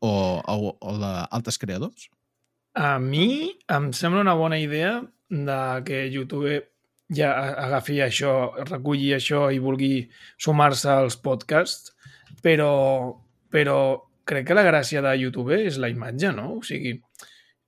o, 0.01 0.39
o, 0.39 0.73
o 0.79 0.97
d'altres 0.97 1.59
creadors? 1.61 2.07
A 2.73 2.95
mi 3.03 3.51
em 3.67 3.91
sembla 3.93 4.23
una 4.23 4.37
bona 4.39 4.57
idea 4.59 5.01
de 5.29 5.59
que 5.85 6.05
YouTube 6.11 6.61
ja 7.11 7.31
agafi 7.65 7.99
això, 8.03 8.33
reculli 8.69 9.11
això 9.15 9.49
i 9.51 9.59
vulgui 9.59 10.05
sumar-se 10.39 10.89
als 10.91 11.17
podcasts, 11.19 11.95
però, 12.43 12.71
però 13.51 13.77
crec 14.27 14.47
que 14.47 14.57
la 14.57 14.65
gràcia 14.67 15.03
de 15.03 15.15
YouTube 15.19 15.57
és 15.57 15.79
la 15.81 15.91
imatge, 15.91 16.31
no? 16.35 16.57
O 16.59 16.63
sigui, 16.63 16.95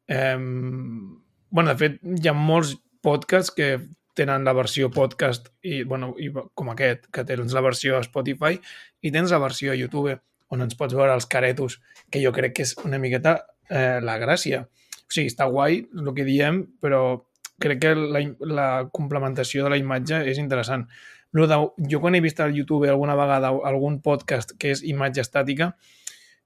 eh, 0.08 0.38
bueno, 0.38 1.70
de 1.74 1.78
fet, 1.80 2.00
hi 2.02 2.32
ha 2.32 2.38
molts 2.38 2.78
podcasts 3.04 3.52
que 3.54 3.76
tenen 4.14 4.46
la 4.46 4.54
versió 4.54 4.92
podcast 4.94 5.50
i, 5.66 5.82
bueno, 5.84 6.14
i 6.22 6.30
com 6.32 6.70
aquest, 6.72 7.10
que 7.12 7.26
tens 7.28 7.54
la 7.54 7.64
versió 7.66 7.98
a 7.98 8.06
Spotify 8.06 8.60
i 9.02 9.12
tens 9.12 9.34
la 9.34 9.42
versió 9.42 9.74
a 9.74 9.78
YouTube 9.78 10.16
on 10.54 10.62
ens 10.62 10.78
pots 10.78 10.94
veure 10.94 11.16
els 11.18 11.26
caretos, 11.26 11.80
que 12.14 12.22
jo 12.22 12.32
crec 12.34 12.54
que 12.58 12.66
és 12.68 12.76
una 12.86 13.00
miqueta 13.02 13.40
eh, 13.70 14.00
la 14.06 14.20
gràcia. 14.22 14.64
O 15.04 15.14
sigui, 15.14 15.32
està 15.32 15.48
guai 15.50 15.82
el 15.82 16.12
que 16.14 16.26
diem, 16.28 16.62
però 16.82 17.24
crec 17.62 17.82
que 17.82 17.96
la, 17.96 18.22
la 18.50 18.70
complementació 18.92 19.66
de 19.66 19.74
la 19.74 19.80
imatge 19.82 20.24
és 20.30 20.40
interessant. 20.42 20.88
De, 21.34 21.58
jo 21.90 22.00
quan 22.00 22.16
he 22.16 22.22
vist 22.22 22.40
al 22.44 22.54
YouTube 22.54 22.90
alguna 22.90 23.18
vegada 23.18 23.50
algun 23.66 24.00
podcast 24.06 24.54
que 24.60 24.74
és 24.76 24.84
imatge 24.86 25.24
estàtica, 25.24 25.72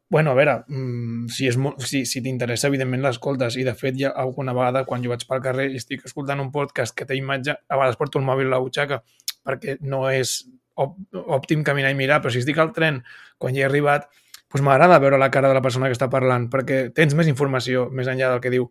bueno, 0.10 0.32
a 0.32 0.36
veure, 0.40 0.62
mmm, 0.68 1.28
si, 1.28 1.50
és 1.50 1.58
si, 1.84 2.06
si 2.08 2.22
t'interessa, 2.24 2.70
evidentment 2.72 3.04
l'escoltes. 3.04 3.58
I, 3.60 3.66
de 3.68 3.74
fet, 3.76 3.98
ja 4.00 4.14
alguna 4.16 4.56
vegada, 4.56 4.86
quan 4.88 5.04
jo 5.04 5.12
vaig 5.12 5.26
pel 5.28 5.44
carrer 5.44 5.68
i 5.74 5.82
estic 5.82 6.06
escoltant 6.08 6.40
un 6.40 6.54
podcast 6.54 6.96
que 6.96 7.06
té 7.06 7.18
imatge, 7.20 7.58
a 7.58 7.80
vegades 7.80 8.00
porto 8.00 8.22
el 8.22 8.28
mòbil 8.28 8.48
a 8.48 8.56
la 8.56 8.62
butxaca 8.64 9.02
perquè 9.48 9.78
no 9.88 10.06
és 10.12 10.42
òptim 10.78 11.64
caminar 11.66 11.92
i 11.92 11.98
mirar, 11.98 12.22
però 12.22 12.32
si 12.32 12.42
estic 12.44 12.60
al 12.62 12.74
tren, 12.76 13.02
quan 13.42 13.56
hi 13.56 13.64
he 13.64 13.68
arribat, 13.68 14.08
doncs 14.52 14.64
m'agrada 14.64 15.00
veure 15.04 15.20
la 15.20 15.32
cara 15.34 15.50
de 15.50 15.58
la 15.58 15.64
persona 15.64 15.90
que 15.90 15.96
està 15.98 16.10
parlant, 16.12 16.48
perquè 16.54 16.88
tens 16.96 17.16
més 17.18 17.28
informació 17.32 17.88
més 17.92 18.08
enllà 18.12 18.30
del 18.36 18.44
que 18.44 18.54
diu. 18.54 18.70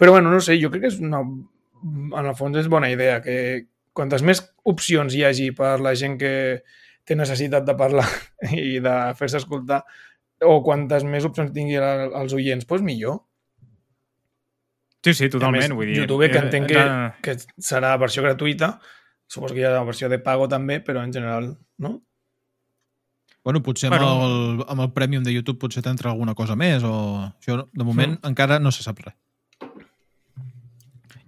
Però 0.00 0.12
bueno, 0.16 0.30
no 0.32 0.40
sé, 0.42 0.56
jo 0.60 0.70
crec 0.72 0.86
que 0.86 0.92
és 0.92 1.00
una... 1.02 1.20
En 1.84 2.24
el 2.26 2.34
fons 2.38 2.56
és 2.56 2.68
bona 2.72 2.88
idea, 2.90 3.18
que 3.22 3.66
quantes 3.94 4.22
més 4.24 4.40
opcions 4.64 5.12
hi 5.14 5.22
hagi 5.26 5.50
per 5.54 5.76
la 5.84 5.92
gent 5.94 6.16
que 6.18 6.62
té 7.04 7.14
necessitat 7.14 7.66
de 7.68 7.74
parlar 7.76 8.06
i 8.56 8.78
de 8.82 8.94
fer-se 9.18 9.36
escoltar, 9.42 9.82
o 10.44 10.56
quantes 10.64 11.04
més 11.04 11.24
opcions 11.28 11.52
tingui 11.52 11.76
els 11.76 12.32
oients, 12.34 12.64
doncs 12.66 12.82
millor. 12.86 13.20
Sí, 15.04 15.12
sí, 15.12 15.28
totalment. 15.28 15.60
més, 15.60 15.74
vull 15.76 15.90
dir, 15.92 15.98
YouTube, 16.00 16.30
que 16.32 16.38
eh, 16.40 16.44
entenc 16.46 16.70
que, 16.72 16.80
eh, 16.80 17.10
que 17.22 17.34
serà 17.60 17.92
versió 18.00 18.24
gratuïta, 18.24 18.78
suposo 19.28 19.52
que 19.52 19.60
hi 19.60 19.66
ha 19.68 19.74
una 19.74 19.84
versió 19.84 20.08
de 20.08 20.18
pago 20.24 20.48
també, 20.48 20.78
però 20.80 21.02
en 21.04 21.12
general, 21.12 21.50
no? 21.84 21.98
Bueno, 23.44 23.60
potser 23.62 23.90
amb, 23.92 23.98
Bueno. 24.00 24.24
el, 24.24 24.64
amb 24.72 24.80
el 24.86 24.92
Premium 24.96 25.22
de 25.26 25.34
YouTube 25.34 25.58
potser 25.60 25.82
t'entra 25.84 26.08
alguna 26.10 26.32
cosa 26.34 26.56
més 26.56 26.80
o... 26.88 26.94
Això, 27.36 27.58
de 27.68 27.84
moment, 27.84 28.16
Mm. 28.16 28.30
encara 28.32 28.56
no 28.58 28.72
se 28.72 28.82
sap 28.82 29.04
res. 29.04 29.12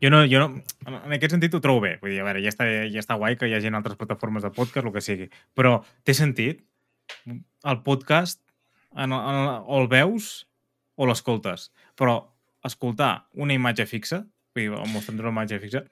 Jo 0.02 0.11
no, 0.12 0.22
jo 0.28 0.40
no, 0.42 0.62
en 0.87 1.12
aquest 1.16 1.32
sentit 1.32 1.54
ho 1.56 1.61
trobo 1.64 1.80
bé. 1.87 1.94
Vull 2.02 2.12
dir, 2.12 2.20
a 2.20 2.26
veure, 2.28 2.42
ja 2.44 2.50
està, 2.52 2.66
ja 2.92 3.00
està 3.00 3.16
guai 3.16 3.37
que 3.40 3.48
hi 3.48 3.54
hagi 3.56 3.70
altres 3.72 3.96
plataformes 3.96 4.42
de 4.44 4.50
podcast, 4.52 4.85
el 4.87 4.92
que 4.92 5.00
sigui. 5.04 5.28
Però 5.56 5.78
té 6.04 6.12
sentit? 6.14 6.61
El 7.64 7.82
podcast 7.87 8.40
en, 8.94 9.12
en, 9.12 9.48
o 9.64 9.80
el 9.80 9.88
veus 9.88 10.46
o 10.96 11.06
l'escoltes. 11.09 11.70
Però 11.96 12.18
escoltar 12.66 13.28
una 13.35 13.54
imatge 13.56 13.87
fixa, 13.87 14.22
vull 14.54 14.66
dir, 14.66 14.72
o 14.74 14.85
mostrar 14.90 15.16
una 15.20 15.32
imatge 15.32 15.61
fixa, 15.62 15.85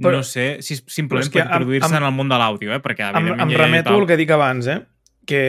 Però- 0.00 0.16
no 0.16 0.22
sé 0.24 0.62
si 0.62 0.76
simplement 0.86 1.26
per 1.32 1.42
introduir-se 1.44 1.96
en 1.98 2.04
el 2.06 2.14
món 2.14 2.28
de 2.30 2.36
l'àudio, 2.38 2.72
eh? 2.72 2.80
perquè 2.80 3.10
Em, 3.10 3.26
em 3.42 3.50
remeto 3.58 3.90
al 3.98 4.06
que 4.06 4.16
dic 4.16 4.30
abans, 4.30 4.66
eh? 4.70 4.78
que 5.26 5.40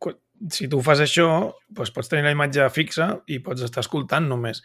qu- 0.00 0.16
si 0.50 0.66
tu 0.72 0.80
fas 0.82 0.98
això, 1.04 1.26
doncs 1.68 1.92
pots 1.94 2.08
tenir 2.10 2.24
la 2.24 2.32
imatge 2.34 2.66
fixa 2.74 3.20
i 3.28 3.38
pots 3.44 3.62
estar 3.62 3.84
escoltant 3.84 4.26
només. 4.26 4.62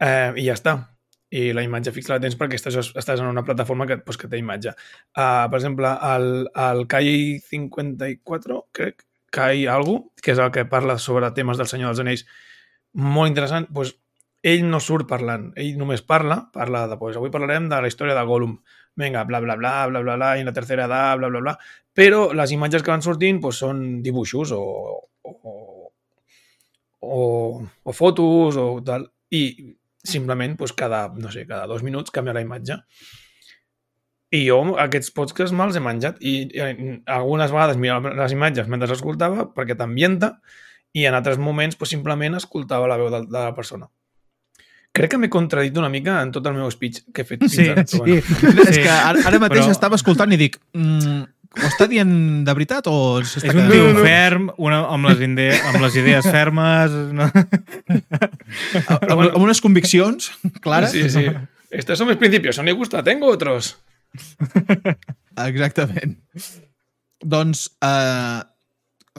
Eh, 0.00 0.32
I 0.40 0.46
ja 0.48 0.56
està. 0.58 0.74
I 1.32 1.46
la 1.56 1.64
imatge 1.64 1.94
fixa 1.96 2.12
la 2.12 2.20
tens 2.20 2.36
perquè 2.36 2.58
estàs, 2.58 2.92
estàs 2.98 3.22
en 3.22 3.30
una 3.30 3.44
plataforma 3.46 3.86
que, 3.88 3.96
doncs, 4.02 4.18
que 4.20 4.28
té 4.28 4.40
imatge. 4.40 4.74
Uh, 5.16 5.48
per 5.48 5.58
exemple, 5.58 5.94
el, 6.12 6.28
el 6.66 6.84
Kai 6.92 7.40
54, 7.46 8.60
crec, 8.76 9.06
Kai 9.32 9.66
algo, 9.72 10.12
que 10.20 10.34
és 10.34 10.40
el 10.44 10.52
que 10.52 10.66
parla 10.68 10.98
sobre 11.00 11.32
temes 11.32 11.56
del 11.56 11.70
Senyor 11.70 11.92
dels 11.92 12.02
Anells, 12.04 12.26
molt 13.16 13.32
interessant, 13.32 13.68
doncs, 13.72 13.94
ell 14.42 14.64
no 14.68 14.80
surt 14.82 15.06
parlant, 15.08 15.50
ell 15.56 15.76
només 15.78 16.02
parla, 16.04 16.40
parla 16.52 16.84
de, 16.90 16.98
doncs, 17.00 17.16
avui 17.16 17.32
parlarem 17.32 17.68
de 17.70 17.80
la 17.80 17.88
història 17.88 18.16
de 18.18 18.24
Gollum, 18.28 18.56
vinga, 19.00 19.24
bla, 19.24 19.40
bla, 19.40 19.56
bla, 19.56 19.74
bla, 19.88 20.02
bla, 20.02 20.16
bla, 20.18 20.32
i 20.36 20.44
la 20.44 20.52
tercera 20.52 20.84
edat, 20.84 21.16
bla, 21.20 21.30
bla, 21.32 21.40
bla, 21.46 21.56
però 21.96 22.26
les 22.36 22.52
imatges 22.52 22.84
que 22.84 22.92
van 22.92 23.04
sortint 23.04 23.40
doncs, 23.40 23.62
són 23.64 23.84
dibuixos 24.04 24.52
o, 24.56 24.62
o, 25.22 25.54
o, 27.00 27.22
o 27.62 27.94
fotos 27.96 28.58
o 28.60 28.66
tal, 28.84 29.06
i 29.32 29.46
simplement 30.04 30.56
doncs, 30.58 30.72
cada, 30.76 31.08
no 31.14 31.30
sé, 31.30 31.46
cada 31.46 31.66
dos 31.70 31.82
minuts 31.86 32.10
canvia 32.10 32.34
la 32.34 32.42
imatge. 32.44 32.78
I 34.32 34.46
jo 34.48 34.60
aquests 34.80 35.10
podcasts 35.12 35.52
me'ls 35.52 35.76
he 35.76 35.80
menjat 35.84 36.16
i, 36.24 36.34
i 36.56 36.60
algunes 37.12 37.50
vegades 37.52 37.76
mirava 37.76 38.14
les 38.16 38.32
imatges 38.32 38.68
mentre 38.72 38.88
escoltava 38.94 39.44
perquè 39.52 39.76
t'ambienta 39.76 40.38
i 40.96 41.04
en 41.08 41.14
altres 41.18 41.36
moments 41.40 41.76
doncs, 41.76 41.90
simplement 41.92 42.38
escoltava 42.38 42.88
la 42.88 42.96
veu 43.00 43.10
de, 43.12 43.20
de 43.28 43.36
la 43.38 43.52
persona. 43.56 43.90
Crec 44.92 45.12
que 45.14 45.18
m'he 45.20 45.28
contradit 45.32 45.76
una 45.80 45.88
mica 45.92 46.18
en 46.20 46.32
tot 46.32 46.44
el 46.48 46.56
meu 46.56 46.68
speech 46.72 47.02
que 47.12 47.22
he 47.24 47.28
fet 47.28 47.44
fins 47.44 47.54
Sí, 47.56 47.68
ara. 47.72 47.84
Sí. 47.88 47.98
bueno. 48.00 48.64
És 48.68 48.76
que 48.80 48.88
ara, 48.92 49.22
ara 49.28 49.38
mateix 49.40 49.66
Però- 49.66 49.76
estava 49.76 49.96
escoltant 50.00 50.32
i 50.32 50.40
dic 50.40 50.58
mm, 50.76 51.22
ho 51.52 51.66
està 51.68 51.86
dient 51.90 52.12
de 52.46 52.52
veritat 52.56 52.86
o 52.88 53.20
s'està 53.26 53.50
És 53.52 53.58
un 53.58 53.68
tio 53.70 53.88
no. 53.92 54.04
ferm, 54.06 54.50
una, 54.56 54.82
amb, 54.92 55.08
les 55.10 55.20
ide 55.26 55.48
amb 55.70 55.80
les 55.84 55.96
idees 56.00 56.28
fermes... 56.32 56.94
No? 57.12 57.28
amb, 58.88 59.18
amb 59.26 59.42
unes 59.42 59.60
conviccions 59.64 60.30
clares? 60.64 60.94
Sí, 60.94 61.08
sí. 61.12 61.26
Estos 61.72 61.98
son 61.98 62.08
mis 62.08 62.18
principios, 62.20 62.56
son 62.56 62.64
me 62.68 62.72
gusta, 62.76 63.02
tengo 63.02 63.28
otros. 63.32 63.76
Exactament. 65.46 66.18
Doncs 67.22 67.70
eh, 67.80 68.40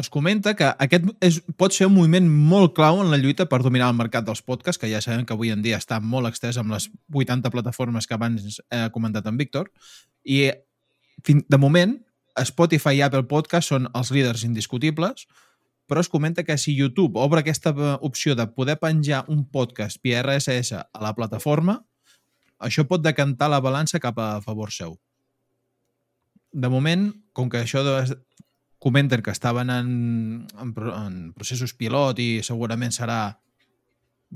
es 0.02 0.10
comenta 0.10 0.54
que 0.58 0.68
aquest 0.86 1.08
és, 1.24 1.40
pot 1.58 1.74
ser 1.74 1.88
un 1.90 1.96
moviment 1.96 2.28
molt 2.30 2.76
clau 2.78 3.02
en 3.02 3.10
la 3.14 3.18
lluita 3.22 3.48
per 3.50 3.62
dominar 3.64 3.90
el 3.92 3.98
mercat 3.98 4.26
dels 4.28 4.42
podcasts, 4.46 4.82
que 4.82 4.90
ja 4.92 5.02
sabem 5.02 5.26
que 5.26 5.34
avui 5.34 5.54
en 5.54 5.62
dia 5.66 5.80
està 5.82 6.00
molt 6.02 6.30
extès 6.30 6.58
amb 6.62 6.74
les 6.76 6.90
80 7.14 7.50
plataformes 7.54 8.08
que 8.10 8.18
abans 8.18 8.60
he 8.70 8.84
comentat 8.94 9.30
en 9.30 9.38
Víctor, 9.40 9.70
i 10.26 10.50
fin- 11.26 11.46
de 11.48 11.58
moment 11.62 11.98
Spotify 12.42 12.98
i 12.98 13.04
Apple 13.06 13.28
Podcast 13.30 13.70
són 13.74 13.88
els 13.94 14.12
líders 14.14 14.44
indiscutibles, 14.48 15.28
però 15.88 16.02
es 16.02 16.10
comenta 16.10 16.46
que 16.48 16.58
si 16.58 16.76
YouTube 16.76 17.20
obre 17.22 17.44
aquesta 17.44 17.74
eh, 17.76 17.96
opció 18.02 18.36
de 18.36 18.48
poder 18.56 18.80
penjar 18.82 19.26
un 19.28 19.46
podcast 19.52 20.02
via 20.04 20.24
RSS 20.24 20.80
a 20.82 21.04
la 21.04 21.14
plataforma, 21.14 21.82
això 22.64 22.88
pot 22.88 23.04
decantar 23.04 23.52
la 23.52 23.62
balança 23.62 24.00
cap 24.00 24.20
a 24.20 24.40
favor 24.42 24.72
seu. 24.72 24.98
De 26.54 26.70
moment, 26.70 27.10
com 27.34 27.50
que 27.50 27.64
això 27.64 27.84
de, 27.84 28.18
comenten 28.80 29.22
que 29.22 29.34
estaven 29.34 29.70
en, 29.74 29.90
en, 30.60 30.74
en 30.94 31.16
processos 31.36 31.74
pilot 31.76 32.20
i 32.20 32.30
segurament 32.46 32.94
serà 32.94 33.36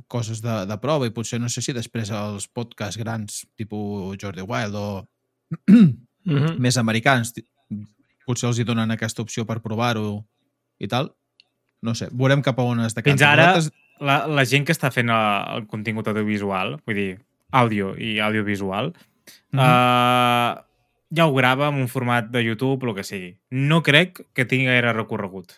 coses 0.07 0.43
de, 0.45 0.65
de 0.69 0.77
prova 0.77 1.07
i 1.07 1.13
potser 1.13 1.39
no 1.41 1.49
sé 1.49 1.63
si 1.65 1.73
després 1.73 2.11
els 2.13 2.45
podcasts 2.53 2.99
grans 3.01 3.45
tipus 3.57 4.17
Jordi 4.21 4.45
Wild 4.45 4.77
o 4.77 4.89
Mm 6.27 6.37
-hmm. 6.37 6.57
més 6.59 6.77
americans 6.77 7.33
potser 8.27 8.49
els 8.49 8.59
hi 8.59 8.65
donen 8.67 8.91
aquesta 8.91 9.21
opció 9.21 9.45
per 9.45 9.61
provar-ho 9.63 10.25
i 10.79 10.87
tal. 10.87 11.13
No 11.81 11.93
sé, 11.95 12.07
veurem 12.11 12.41
cap 12.41 12.57
a 12.59 12.63
on 12.63 12.79
es 12.85 12.95
decanta. 12.95 13.11
Fins 13.17 13.21
ara, 13.21 13.45
Vosaltres- 13.53 13.73
la, 13.99 14.27
la 14.27 14.45
gent 14.45 14.65
que 14.65 14.73
està 14.73 14.91
fent 14.91 15.09
el, 15.09 15.57
el 15.57 15.67
contingut 15.67 16.07
audiovisual, 16.07 16.79
vull 16.85 16.95
dir, 16.95 17.19
àudio 17.51 17.95
i 17.97 18.19
audiovisual, 18.19 18.93
Mhm. 19.51 19.59
uh, 19.59 20.63
ja 21.11 21.25
ho 21.25 21.33
grava 21.35 21.67
en 21.69 21.75
un 21.81 21.87
format 21.87 22.29
de 22.31 22.43
YouTube, 22.43 22.87
el 22.87 22.95
que 22.95 23.03
sigui. 23.03 23.37
No 23.51 23.81
crec 23.83 24.25
que 24.33 24.45
tingui 24.45 24.65
gaire 24.67 24.93
recorregut. 24.93 25.51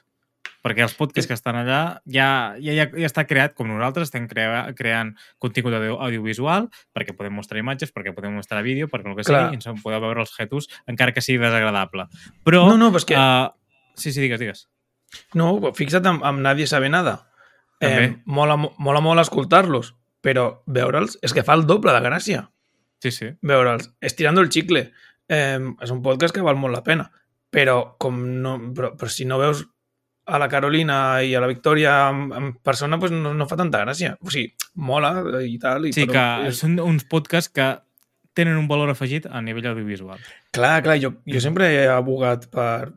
Perquè 0.63 0.83
els 0.83 0.93
podcasts 0.97 1.27
que 1.27 1.33
estan 1.37 1.55
allà 1.55 2.01
ja, 2.05 2.55
ja, 2.59 2.73
ja, 2.75 2.85
ja 2.91 3.07
està 3.07 3.23
creat 3.27 3.53
com 3.55 3.67
nosaltres, 3.71 4.09
estem 4.09 4.27
crea, 4.27 4.65
creant 4.75 5.13
contingut 5.39 5.73
audio, 5.77 5.99
audiovisual 6.03 6.67
perquè 6.95 7.15
podem 7.15 7.33
mostrar 7.33 7.59
imatges, 7.61 7.93
perquè 7.95 8.13
podem 8.15 8.35
mostrar 8.35 8.63
vídeo, 8.63 8.87
perquè 8.91 9.07
el 9.09 9.15
que 9.15 9.23
Clar. 9.23 9.45
sigui, 9.47 9.55
ens 9.61 9.67
en 9.71 9.79
podeu 9.81 10.01
veure 10.03 10.21
els 10.25 10.33
jetus, 10.35 10.67
encara 10.87 11.13
que 11.15 11.21
sigui 11.21 11.39
desagradable. 11.39 12.07
Però... 12.43 12.65
No, 12.67 12.77
no, 12.77 12.91
però 12.91 12.97
és 13.03 13.05
que- 13.05 13.17
Uh, 13.19 13.49
sí, 13.95 14.11
sí, 14.11 14.19
digues, 14.21 14.39
digues. 14.39 14.67
No, 15.33 15.71
fixa't 15.73 16.05
amb, 16.05 16.23
amb 16.23 16.39
Nadie 16.43 16.67
sabe 16.67 16.89
nada. 16.89 17.29
Eh, 17.79 17.87
També. 17.87 18.21
mola, 18.25 18.57
mo- 18.59 18.73
mola 18.77 18.99
molt 19.01 19.21
escoltar-los, 19.23 19.93
però 20.21 20.61
veure'ls 20.67 21.17
és 21.23 21.33
que 21.33 21.43
fa 21.47 21.55
el 21.55 21.65
doble 21.65 21.93
de 21.95 22.01
gràcia. 22.03 22.49
Sí, 22.99 23.11
sí. 23.15 23.29
Veure'ls. 23.41 23.93
Estirando 24.01 24.41
el 24.41 24.49
chicle. 24.49 24.91
Eh, 25.29 25.59
és 25.81 25.91
un 25.91 26.01
podcast 26.03 26.35
que 26.35 26.41
val 26.43 26.57
molt 26.59 26.75
la 26.75 26.83
pena. 26.83 27.07
Però, 27.49 27.95
com 27.97 28.19
no, 28.43 28.57
però, 28.75 28.91
però 28.99 29.07
si 29.09 29.23
no 29.25 29.39
veus 29.39 29.63
a 30.29 30.37
la 30.39 30.47
Carolina 30.51 30.95
i 31.25 31.33
a 31.35 31.41
la 31.41 31.47
Victòria 31.49 31.95
en, 32.11 32.27
en 32.37 32.49
persona, 32.63 32.97
doncs 33.01 33.11
no, 33.17 33.33
no 33.33 33.47
fa 33.49 33.57
tanta 33.59 33.81
gràcia. 33.83 34.15
O 34.21 34.29
sigui, 34.31 34.53
mola 34.75 35.11
i 35.43 35.57
tal. 35.59 35.89
I, 35.89 35.93
Sí, 35.93 36.05
que 36.05 36.13
però 36.13 36.47
és- 36.47 36.59
són 36.61 36.77
uns 36.79 37.03
podcasts 37.09 37.51
que 37.53 37.67
tenen 38.37 38.55
un 38.61 38.67
valor 38.69 38.89
afegit 38.93 39.25
a 39.27 39.41
nivell 39.41 39.67
audiovisual. 39.73 40.19
Clar, 40.55 40.77
clar, 40.85 40.99
jo, 41.01 41.15
jo 41.27 41.41
sempre 41.43 41.67
he 41.73 41.87
abogat 41.91 42.45
per, 42.53 42.93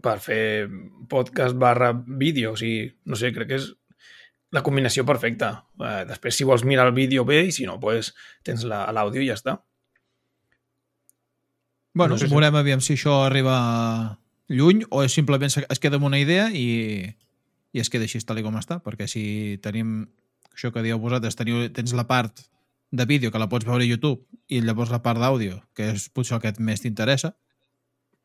per 0.00 0.18
fer 0.22 0.68
podcast 1.10 1.56
barra 1.58 1.90
vídeo, 1.96 2.52
o 2.52 2.56
sigui, 2.60 2.86
no 3.10 3.16
sé, 3.18 3.32
crec 3.34 3.48
que 3.50 3.58
és 3.58 3.70
la 4.54 4.62
combinació 4.66 5.04
perfecta. 5.06 5.64
Eh, 5.80 6.04
després, 6.08 6.36
si 6.36 6.44
vols 6.46 6.64
mirar 6.66 6.86
el 6.90 6.94
vídeo 6.94 7.24
bé, 7.24 7.40
i 7.48 7.52
si 7.52 7.66
no, 7.66 7.78
pues, 7.80 8.12
tens 8.46 8.62
la- 8.68 8.86
l'àudio 8.92 9.22
i 9.22 9.28
ja 9.32 9.34
està. 9.38 9.58
Bueno, 11.92 12.14
No 12.14 12.18
sé 12.18 12.28
si- 12.28 12.32
veurem 12.32 12.54
aviam 12.54 12.80
si 12.80 12.94
això 12.94 13.24
arriba 13.26 14.19
lluny 14.50 14.82
o 14.90 15.04
és 15.06 15.14
simplement 15.14 15.50
es 15.62 15.78
queda 15.82 15.96
amb 16.00 16.08
una 16.10 16.18
idea 16.20 16.48
i, 16.50 17.06
i 17.72 17.80
es 17.82 17.90
queda 17.90 18.04
així 18.08 18.20
tal 18.26 18.42
com 18.42 18.56
està, 18.58 18.80
perquè 18.82 19.06
si 19.08 19.58
tenim 19.62 20.08
això 20.52 20.72
que 20.74 20.82
dieu 20.82 20.98
vosaltres, 21.00 21.38
teniu, 21.38 21.68
tens 21.72 21.94
la 21.94 22.06
part 22.10 22.42
de 22.90 23.06
vídeo 23.06 23.30
que 23.30 23.38
la 23.38 23.48
pots 23.48 23.64
veure 23.64 23.86
a 23.86 23.86
YouTube 23.86 24.24
i 24.50 24.60
llavors 24.66 24.90
la 24.90 24.98
part 25.04 25.20
d'àudio, 25.22 25.60
que 25.78 25.92
és 25.94 26.08
potser 26.10 26.36
el 26.36 26.42
que 26.42 26.54
més 26.58 26.82
t'interessa, 26.82 27.34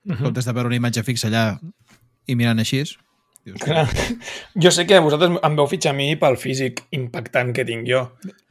Uh 0.05 0.11
en 0.13 0.19
comptes 0.21 0.45
de 0.45 0.53
veure 0.53 0.69
una 0.69 0.75
imatge 0.77 1.01
fixa 1.01 1.25
allà 1.31 1.59
i 2.29 2.35
mirant 2.37 2.59
així, 2.61 2.83
dius, 3.45 3.57
Clar. 3.61 3.87
Jo 4.63 4.69
sé 4.69 4.85
que 4.85 4.99
vosaltres 5.01 5.39
em 5.41 5.55
veu 5.57 5.65
fitxar 5.69 5.93
a 5.93 5.97
mi 5.97 6.11
pel 6.15 6.37
físic 6.37 6.83
impactant 6.93 7.49
que 7.57 7.65
tinc 7.65 7.87
jo. 7.89 8.03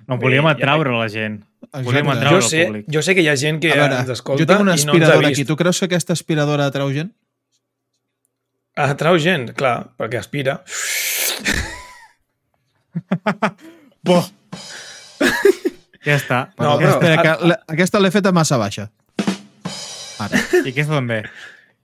No, 0.09 0.19
volíem 0.19 0.45
Bé, 0.49 0.51
atraure 0.57 0.91
la 0.95 1.07
gent. 1.09 1.45
Volíem 1.87 2.11
atraure 2.11 2.41
Jo 2.41 2.43
el 2.43 2.51
sé, 2.51 2.65
públic. 2.67 2.89
jo 2.91 3.03
sé 3.07 3.15
que 3.15 3.23
hi 3.23 3.29
ha 3.31 3.37
gent 3.39 3.61
que 3.63 3.71
veure, 3.71 4.01
ens 4.03 4.11
escolta 4.17 4.43
jo 4.43 4.49
tinc 4.51 4.65
una 4.67 4.75
i 4.75 4.83
no 4.83 4.83
ens 4.83 4.85
ha 4.85 4.91
aspiradora 4.91 5.29
vist. 5.29 5.39
aquí. 5.39 5.47
Tu 5.53 5.57
creus 5.63 5.79
que 5.79 5.87
aquesta 5.91 6.13
aspiradora 6.19 6.67
atrau 6.67 6.91
gent? 6.95 7.13
Atrau 8.75 9.19
gent, 9.23 9.53
clar, 9.55 9.91
perquè 9.99 10.19
aspira. 10.19 10.59
Bo. 14.05 14.19
ja 16.05 16.17
està. 16.19 16.41
No, 16.59 16.75
però- 16.79 16.97
aquesta 16.99 17.23
que, 17.23 17.35
la, 17.51 17.59
aquesta 17.77 18.01
l'he 18.03 18.11
feta 18.15 18.33
massa 18.35 18.59
baixa. 18.61 18.89
Ara. 20.25 20.41
I 20.65 20.71
aquesta 20.73 20.95
també. 20.99 21.23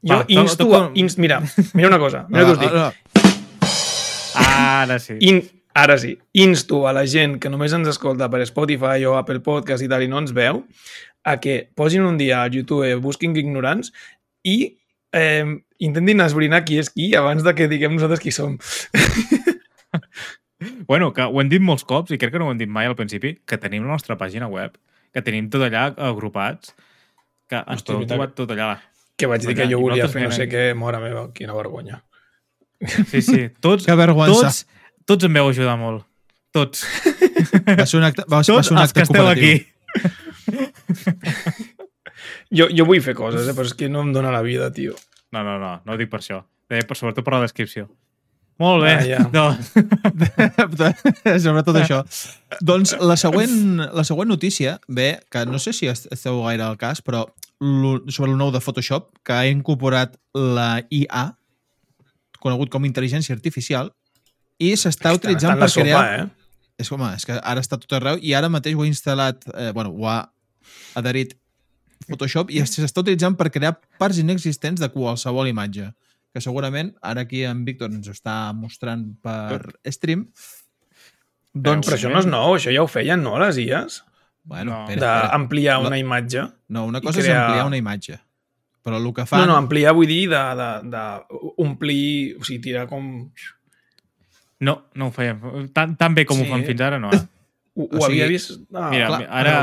Jo 0.02 0.16
Va, 0.16 0.24
to- 0.24 0.32
insto, 0.32 0.64
toca- 0.64 0.82
a, 0.86 0.90
inst, 0.94 1.18
mira, 1.20 1.40
mira 1.76 1.88
una 1.90 1.98
cosa, 2.00 2.24
mira 2.28 2.44
què 2.46 2.52
us 2.54 2.60
dic. 2.60 2.72
no, 2.72 2.88
no. 2.88 2.92
Ara 4.40 4.98
sí. 5.02 5.16
In, 5.28 5.42
ara 5.76 5.96
sí, 6.00 6.14
insto 6.40 6.86
a 6.88 6.92
la 6.96 7.02
gent 7.06 7.38
que 7.40 7.50
només 7.52 7.72
ens 7.76 7.88
escolta 7.90 8.28
per 8.32 8.40
Spotify 8.48 9.04
o 9.08 9.16
Apple 9.18 9.40
Podcast 9.44 9.84
i 9.84 9.88
tal 9.90 10.02
i 10.04 10.08
no 10.08 10.18
ens 10.22 10.32
veu, 10.36 10.62
a 11.24 11.36
que 11.40 11.58
posin 11.76 12.02
un 12.08 12.16
dia 12.20 12.42
a 12.42 12.48
YouTube, 12.48 12.94
busquin 13.04 13.36
ignorants 13.36 13.92
i 14.48 14.78
eh, 15.16 15.44
intentin 15.78 16.20
esbrinar 16.24 16.64
qui 16.64 16.78
és 16.80 16.90
qui 16.92 17.10
abans 17.18 17.42
de 17.46 17.52
que 17.54 17.68
diguem 17.70 17.94
nosaltres 17.96 18.20
qui 18.22 18.32
som. 18.34 18.58
Bueno, 20.86 21.12
que 21.16 21.22
ho 21.24 21.38
hem 21.40 21.48
dit 21.48 21.62
molts 21.64 21.86
cops 21.88 22.10
i 22.12 22.18
crec 22.20 22.34
que 22.34 22.38
no 22.40 22.46
ho 22.48 22.50
hem 22.52 22.58
dit 22.60 22.68
mai 22.68 22.84
al 22.84 22.92
principi, 22.96 23.30
que 23.48 23.56
tenim 23.56 23.86
la 23.86 23.94
nostra 23.94 24.16
pàgina 24.20 24.44
web, 24.50 24.74
que 25.14 25.22
tenim 25.24 25.46
tot 25.48 25.62
allà 25.64 25.86
agrupats, 26.10 26.74
que 27.48 27.56
ens 27.62 27.80
veritat. 27.86 28.08
trobar 28.10 28.26
tot 28.36 28.50
allà. 28.52 28.74
Que 29.16 29.26
vaig 29.30 29.40
dir 29.46 29.54
que 29.56 29.64
jo 29.70 29.78
volia 29.80 30.08
fer 30.12 30.26
no 30.26 30.30
sé 30.36 30.44
què, 30.52 30.66
mora 30.76 31.00
meva, 31.00 31.30
quina 31.32 31.56
vergonya. 31.56 32.02
Sí, 33.08 33.22
sí. 33.24 33.46
Tots, 33.60 33.84
Que 33.88 33.96
vergüenza. 33.96 34.50
tots, 34.52 34.66
tots 35.08 35.24
em 35.28 35.32
veu 35.40 35.48
ajudar 35.48 35.78
molt. 35.80 36.04
Tots. 36.52 36.84
Va 37.64 37.86
ser 37.86 38.02
un 38.02 38.08
acte, 38.10 38.26
va, 38.26 38.36
va 38.36 38.42
Tots 38.44 38.68
ser 38.68 38.76
un 38.76 38.82
els 38.84 38.92
que 38.92 39.00
acte 39.00 39.16
esteu 39.16 39.32
aquí. 39.32 39.54
Jo, 42.50 42.66
jo 42.74 42.84
vull 42.88 43.00
fer 43.04 43.14
coses, 43.14 43.46
eh, 43.48 43.54
però 43.54 43.66
és 43.68 43.74
que 43.78 43.88
no 43.88 44.02
em 44.02 44.12
dóna 44.12 44.32
la 44.34 44.42
vida, 44.42 44.70
tio. 44.74 44.96
No, 45.30 45.44
no, 45.46 45.58
no, 45.62 45.76
no 45.86 45.92
ho 45.94 45.98
dic 46.00 46.10
per 46.10 46.18
això. 46.22 46.40
Deia 46.70 46.86
per, 46.86 46.96
sobretot 46.98 47.24
per 47.26 47.34
la 47.36 47.44
descripció. 47.44 47.86
Molt 48.60 48.82
bé. 48.84 48.94
Ah, 48.98 49.04
ja. 49.06 49.20
no. 49.36 49.44
Sobretot 51.44 51.76
això. 51.80 52.00
Doncs 52.60 52.96
la 53.00 53.16
següent, 53.20 53.78
la 53.96 54.04
següent 54.04 54.28
notícia 54.28 54.78
ve, 54.88 55.20
que 55.32 55.44
no 55.48 55.58
sé 55.62 55.72
si 55.72 55.88
est- 55.88 56.10
esteu 56.12 56.42
gaire 56.44 56.66
al 56.66 56.76
cas, 56.80 57.00
però 57.02 57.26
sobre 57.60 58.30
el 58.32 58.38
nou 58.40 58.50
de 58.52 58.60
Photoshop, 58.60 59.10
que 59.24 59.32
ha 59.36 59.46
incorporat 59.48 60.14
la 60.34 60.82
IA, 60.90 61.26
conegut 62.40 62.70
com 62.72 62.84
intel·ligència 62.88 63.34
artificial, 63.36 63.92
i 64.60 64.74
s'està 64.76 65.12
utilitzant 65.16 65.58
per 65.60 65.68
sopa, 65.72 65.84
crear... 65.84 66.20
eh? 66.20 66.28
És, 66.80 66.88
home, 66.92 67.10
és 67.16 67.26
que 67.28 67.36
ara 67.36 67.60
està 67.60 67.76
tot 67.76 67.92
arreu 67.98 68.16
i 68.24 68.32
ara 68.32 68.48
mateix 68.48 68.72
ho 68.76 68.80
ha 68.84 68.88
instal·lat, 68.88 69.42
eh, 69.52 69.70
bueno, 69.76 69.90
ho 69.92 70.06
ha 70.08 70.30
adherit 70.96 71.34
Photoshop 72.10 72.50
i 72.50 72.60
s'està 72.66 73.00
utilitzant 73.04 73.36
per 73.38 73.50
crear 73.54 73.76
parts 73.98 74.18
inexistents 74.22 74.80
de 74.82 74.88
qualsevol 74.92 75.48
imatge 75.50 75.92
que 76.34 76.40
segurament 76.44 76.92
ara 77.02 77.22
aquí 77.26 77.44
en 77.48 77.64
Víctor 77.66 77.90
ens 77.90 78.06
ho 78.08 78.12
està 78.14 78.52
mostrant 78.54 79.06
per 79.22 79.74
stream 79.90 80.26
doncs, 81.54 81.88
Però 81.88 81.96
això 81.96 82.10
no 82.12 82.20
és 82.22 82.26
nou, 82.30 82.54
això 82.54 82.70
ja 82.74 82.82
ho 82.84 82.88
feien, 82.90 83.22
no, 83.22 83.38
les 83.42 83.58
IAs? 83.58 84.02
bueno, 84.44 84.86
No. 84.88 84.96
D'ampliar 84.96 85.80
No. 85.82 85.88
una 85.88 85.98
imatge. 85.98 86.44
no, 86.68 86.84
una 86.86 87.00
cosa 87.00 87.18
és 87.20 87.24
crear- 87.26 87.44
ampliar 87.46 87.66
una 87.66 87.76
imatge 87.76 88.18
però 88.84 88.96
el 88.96 89.12
que 89.12 89.26
fan 89.26 89.40
No, 89.42 89.46
no, 89.46 89.56
ampliar 89.56 89.92
vull 89.92 90.06
dir 90.08 90.28
de, 90.30 90.38
de, 90.56 90.70
de 90.88 91.02
omplir, 91.58 92.36
o 92.40 92.44
sigui, 92.44 92.60
tirar 92.62 92.86
com... 92.88 93.30
No, 94.60 94.74
no 94.94 95.08
ho 95.08 95.12
fèiem. 95.12 95.68
Tan, 95.72 95.96
tan 95.96 96.14
bé 96.14 96.24
com 96.24 96.36
Sí. 96.38 96.44
ho 96.46 96.48
fan 96.50 96.64
fins 96.64 96.80
ara, 96.80 96.98
no. 96.98 97.10
eh? 97.12 97.20
Ho, 97.76 97.82
O 97.84 97.98
ho 97.98 98.04
havia 98.06 98.24
sigui, 98.24 98.32
vist... 98.32 98.50
Ah, 98.72 98.88
Mira, 98.90 99.06
clar, 99.08 99.26
ara... 99.28 99.54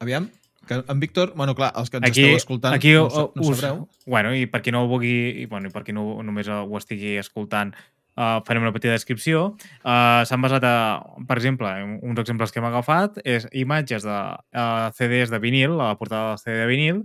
aviam, 0.00 0.30
que 0.68 0.78
en 0.86 1.00
Víctor, 1.00 1.32
bueno, 1.34 1.54
clar, 1.58 1.72
els 1.80 1.90
que 1.90 1.98
ens 1.98 2.08
Aquí, 2.08 2.24
esteu 2.28 2.38
escoltant 2.42 2.76
aquí 2.76 2.92
no, 2.94 3.06
ho 3.08 3.28
no 3.34 3.46
us, 3.48 3.58
sabreu 3.58 3.86
Bueno, 4.06 4.34
i 4.36 4.46
per 4.50 4.62
qui 4.62 4.74
no 4.74 4.84
ho 4.84 4.90
vulgui, 4.90 5.14
i, 5.42 5.46
bueno, 5.50 5.70
i 5.70 5.74
per 5.74 5.82
qui 5.86 5.94
no, 5.96 6.04
només 6.24 6.48
ho 6.52 6.68
estigui 6.78 7.16
escoltant, 7.20 7.74
uh, 8.18 8.38
farem 8.46 8.66
una 8.66 8.74
petita 8.74 8.94
descripció. 8.94 9.54
Uh, 9.82 10.24
S'han 10.28 10.44
basat, 10.44 10.64
a, 10.64 11.00
per 11.28 11.38
exemple, 11.40 11.72
uns 12.02 12.22
exemples 12.22 12.52
que 12.52 12.62
hem 12.62 12.68
agafat, 12.68 13.20
és 13.24 13.48
imatges 13.52 14.06
de 14.06 14.18
uh, 14.18 14.90
CDs 14.96 15.32
de 15.34 15.42
vinil, 15.42 15.78
a 15.78 15.92
la 15.92 15.98
portada 16.00 16.34
del 16.34 16.44
CD 16.44 16.60
de 16.62 16.70
vinil, 16.70 17.02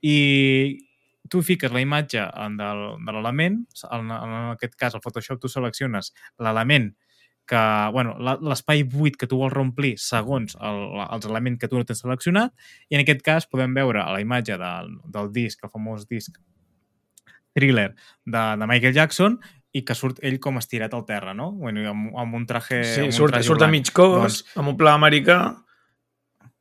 i 0.00 0.16
tu 1.30 1.44
fiques 1.46 1.70
la 1.72 1.82
imatge 1.84 2.24
en 2.24 2.56
del, 2.58 2.82
de 3.06 3.14
l'element, 3.14 3.60
en, 3.90 4.10
en 4.16 4.34
aquest 4.56 4.74
cas, 4.80 4.96
al 4.96 5.04
Photoshop, 5.04 5.40
tu 5.42 5.52
selecciones 5.52 6.12
l'element 6.42 6.90
que, 6.90 7.09
bueno, 7.92 8.14
la- 8.22 8.36
l'espai 8.40 8.82
buit 8.84 9.16
que 9.16 9.26
tu 9.26 9.38
vols 9.40 9.52
reomplir 9.52 9.94
segons 9.98 10.56
el, 10.60 10.80
els 11.10 11.26
elements 11.26 11.58
que 11.58 11.68
tu 11.68 11.78
no 11.80 11.84
tens 11.88 12.02
seleccionat 12.04 12.52
i 12.90 12.94
en 12.98 13.02
aquest 13.02 13.22
cas 13.26 13.46
podem 13.50 13.74
veure 13.74 14.02
a 14.02 14.12
la 14.12 14.20
imatge 14.22 14.58
del, 14.60 14.92
del 15.10 15.32
disc, 15.32 15.62
el 15.64 15.70
famós 15.72 16.06
disc 16.08 16.36
thriller 17.52 17.94
de, 18.24 18.42
de 18.60 18.66
Michael 18.66 18.94
Jackson 18.94 19.38
i 19.72 19.82
que 19.86 19.94
surt 19.94 20.18
ell 20.26 20.38
com 20.42 20.58
estirat 20.58 20.94
al 20.94 21.04
terra, 21.06 21.32
no? 21.34 21.52
Bueno, 21.52 21.82
amb, 21.90 22.10
amb 22.18 22.34
un 22.34 22.46
traje... 22.46 22.80
Sí, 22.84 23.00
amb 23.04 23.12
un 23.12 23.16
surt, 23.16 23.34
traje 23.34 23.46
surt 23.46 23.62
a 23.62 23.68
mig 23.70 23.90
cos, 23.94 24.16
Doncs, 24.18 24.38
amb 24.58 24.72
un 24.72 24.76
pla 24.78 24.94
americà, 24.98 25.38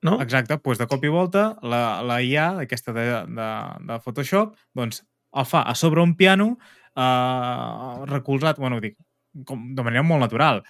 no? 0.06 0.20
Exacte, 0.22 0.58
doncs 0.62 0.80
de 0.82 0.88
cop 0.90 1.04
i 1.06 1.10
volta 1.14 1.48
la, 1.66 2.02
la 2.06 2.20
IA, 2.22 2.52
aquesta 2.66 2.94
de, 2.94 3.06
de, 3.34 3.48
de 3.90 3.98
Photoshop, 4.06 4.54
doncs 4.78 5.02
el 5.38 5.46
fa 5.50 5.64
a 5.70 5.74
sobre 5.78 6.02
un 6.06 6.14
piano 6.18 6.52
eh, 6.96 8.06
recolzat, 8.10 8.58
bueno, 8.62 8.80
dic, 8.82 8.96
com, 9.46 9.76
de 9.76 9.84
manera 9.84 10.04
molt 10.04 10.22
natural. 10.22 10.64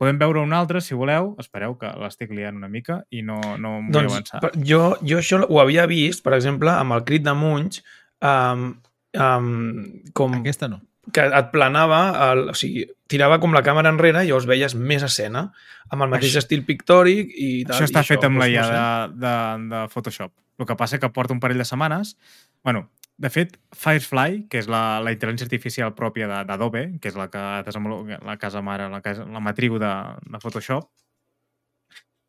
Podem 0.00 0.16
veure 0.18 0.40
un 0.40 0.52
altre, 0.56 0.80
si 0.80 0.94
voleu. 0.96 1.34
Espereu, 1.38 1.74
que 1.78 1.90
l'estic 2.00 2.30
liant 2.32 2.56
una 2.56 2.68
mica 2.72 3.02
i 3.12 3.20
no, 3.22 3.40
no 3.60 3.74
vull 3.82 3.92
Doncs 3.92 4.12
avançar. 4.14 4.40
per- 4.40 4.52
jo, 4.64 4.96
jo 5.04 5.18
això 5.20 5.42
ho 5.46 5.60
havia 5.60 5.84
vist, 5.86 6.22
per 6.24 6.32
exemple, 6.38 6.70
amb 6.72 6.92
el 6.96 7.04
crit 7.04 7.22
de 7.26 7.34
Munch, 7.36 7.82
um, 8.24 8.70
um, 9.14 9.84
com 10.14 10.38
aquesta 10.40 10.68
no 10.68 10.80
que 11.10 11.24
et 11.24 11.46
planava, 11.50 11.96
el, 12.30 12.42
o 12.52 12.54
sigui, 12.54 12.84
tirava 13.10 13.40
com 13.42 13.50
la 13.56 13.64
càmera 13.66 13.90
enrere 13.90 14.20
i 14.22 14.28
llavors 14.28 14.44
veies 14.46 14.76
més 14.78 15.02
escena, 15.02 15.46
amb 15.90 16.04
el 16.04 16.10
mateix 16.12 16.28
Això- 16.36 16.42
estil 16.44 16.60
pictòric 16.68 17.32
i 17.34 17.64
tal. 17.66 17.74
Això 17.80 17.88
està 17.88 18.04
i 18.04 18.06
fet 18.12 18.26
amb 18.28 18.38
la 18.38 18.46
doncs, 18.46 18.54
IA 18.54 18.62
no 18.62 18.68
sé. 18.68 19.16
de, 19.16 19.24
de, 19.24 19.72
de 19.72 19.80
Photoshop. 19.90 20.32
El 20.60 20.68
que 20.68 20.76
passa 20.76 21.00
que 21.02 21.08
porta 21.10 21.34
un 21.34 21.40
parell 21.40 21.58
de 21.58 21.64
setmanes... 21.66 22.16
bueno, 22.62 22.90
de 23.20 23.28
fet, 23.28 23.58
Firefly, 23.76 24.46
que 24.48 24.62
és 24.62 24.68
la, 24.72 24.98
la 25.04 25.12
intel·ligència 25.12 25.44
artificial 25.44 25.92
pròpia 25.96 26.26
de- 26.30 26.40
d'Adobe, 26.48 26.86
que 27.02 27.10
és 27.12 27.16
la 27.20 27.26
que 27.28 27.42
desenvolupa 27.66 28.16
la 28.24 28.36
casa 28.40 28.62
mare, 28.64 28.86
la, 28.88 29.02
casa, 29.04 29.26
la 29.28 29.42
matriu 29.44 29.76
de, 29.82 29.90
de 30.24 30.40
Photoshop, 30.40 30.88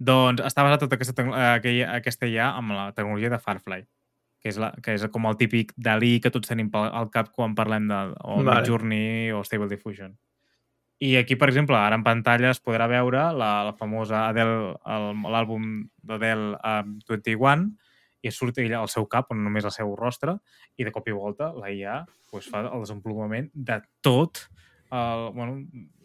doncs 0.02 0.42
està 0.46 0.64
basat 0.66 0.82
tota 0.84 0.98
aquesta, 0.98 1.26
aquella, 1.56 1.92
aquesta 2.00 2.28
IA 2.30 2.50
amb 2.58 2.74
la 2.76 2.88
tecnologia 2.98 3.30
de 3.32 3.40
Firefly. 3.40 3.84
que 4.42 4.50
és, 4.50 4.58
la, 4.58 4.72
que 4.82 4.96
és 4.98 5.04
com 5.14 5.28
el 5.30 5.36
típic 5.38 5.70
Dalí 5.78 6.16
que 6.20 6.32
tots 6.34 6.50
tenim 6.50 6.72
al 6.74 7.12
cap 7.14 7.28
quan 7.30 7.54
parlem 7.54 7.84
de 7.92 7.98
o 8.26 8.40
Vale. 8.42 8.56
Midjourney 8.64 9.30
o 9.38 9.44
Stable 9.46 9.68
Diffusion. 9.70 10.16
I 11.02 11.12
aquí, 11.20 11.36
per 11.38 11.50
exemple, 11.52 11.78
ara 11.78 11.94
en 11.96 12.02
pantalla 12.04 12.50
es 12.50 12.58
podrà 12.62 12.88
veure 12.90 13.28
la, 13.38 13.52
la 13.68 13.74
famosa 13.78 14.24
Adele, 14.32 14.74
el- 14.90 15.22
l'àlbum 15.30 15.68
d'Adele 16.02 16.58
um, 16.58 16.96
21, 17.08 17.68
i 18.22 18.32
surt 18.34 18.60
ella 18.62 18.82
al 18.82 18.90
seu 18.92 19.08
cap, 19.10 19.32
on 19.34 19.42
només 19.44 19.66
el 19.66 19.74
seu 19.74 19.96
rostre, 19.98 20.38
i 20.78 20.88
de 20.88 20.94
cop 20.94 21.08
i 21.10 21.16
volta 21.16 21.52
la 21.58 21.72
IA 21.74 22.02
pues, 22.32 22.50
fa 22.52 22.64
el 22.64 22.84
desenvolupament 22.86 23.50
de 23.54 23.82
tot, 24.06 24.46
el, 24.92 25.30
bueno, 25.36 25.62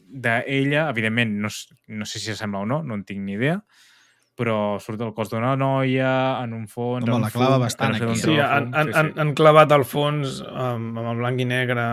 d'ella, 0.06 0.88
evidentment, 0.90 1.36
no, 1.42 1.50
no 1.88 2.08
sé 2.08 2.20
si 2.20 2.30
s'assembla 2.30 2.64
o 2.64 2.68
no, 2.68 2.82
no 2.86 2.96
en 2.96 3.04
tinc 3.06 3.22
ni 3.24 3.36
idea, 3.36 3.58
però 4.36 4.76
surt 4.82 5.00
el 5.00 5.14
cos 5.16 5.30
d'una 5.32 5.54
noia 5.58 6.10
en 6.42 6.52
un 6.56 6.66
fons... 6.68 7.08
Home, 7.08 7.24
la 7.24 7.32
clava 7.32 7.56
fum, 7.56 7.64
bastant 7.64 7.96
aquí, 7.96 8.18
sé 8.20 8.28
Sí, 8.28 8.36
han, 8.42 8.68
han, 8.76 8.92
sí, 8.92 9.14
han, 9.22 9.32
clavat 9.38 9.72
el 9.72 9.86
fons 9.88 10.42
amb, 10.44 10.92
amb 11.00 11.12
el 11.14 11.22
blanc 11.22 11.40
i 11.40 11.48
negre 11.48 11.86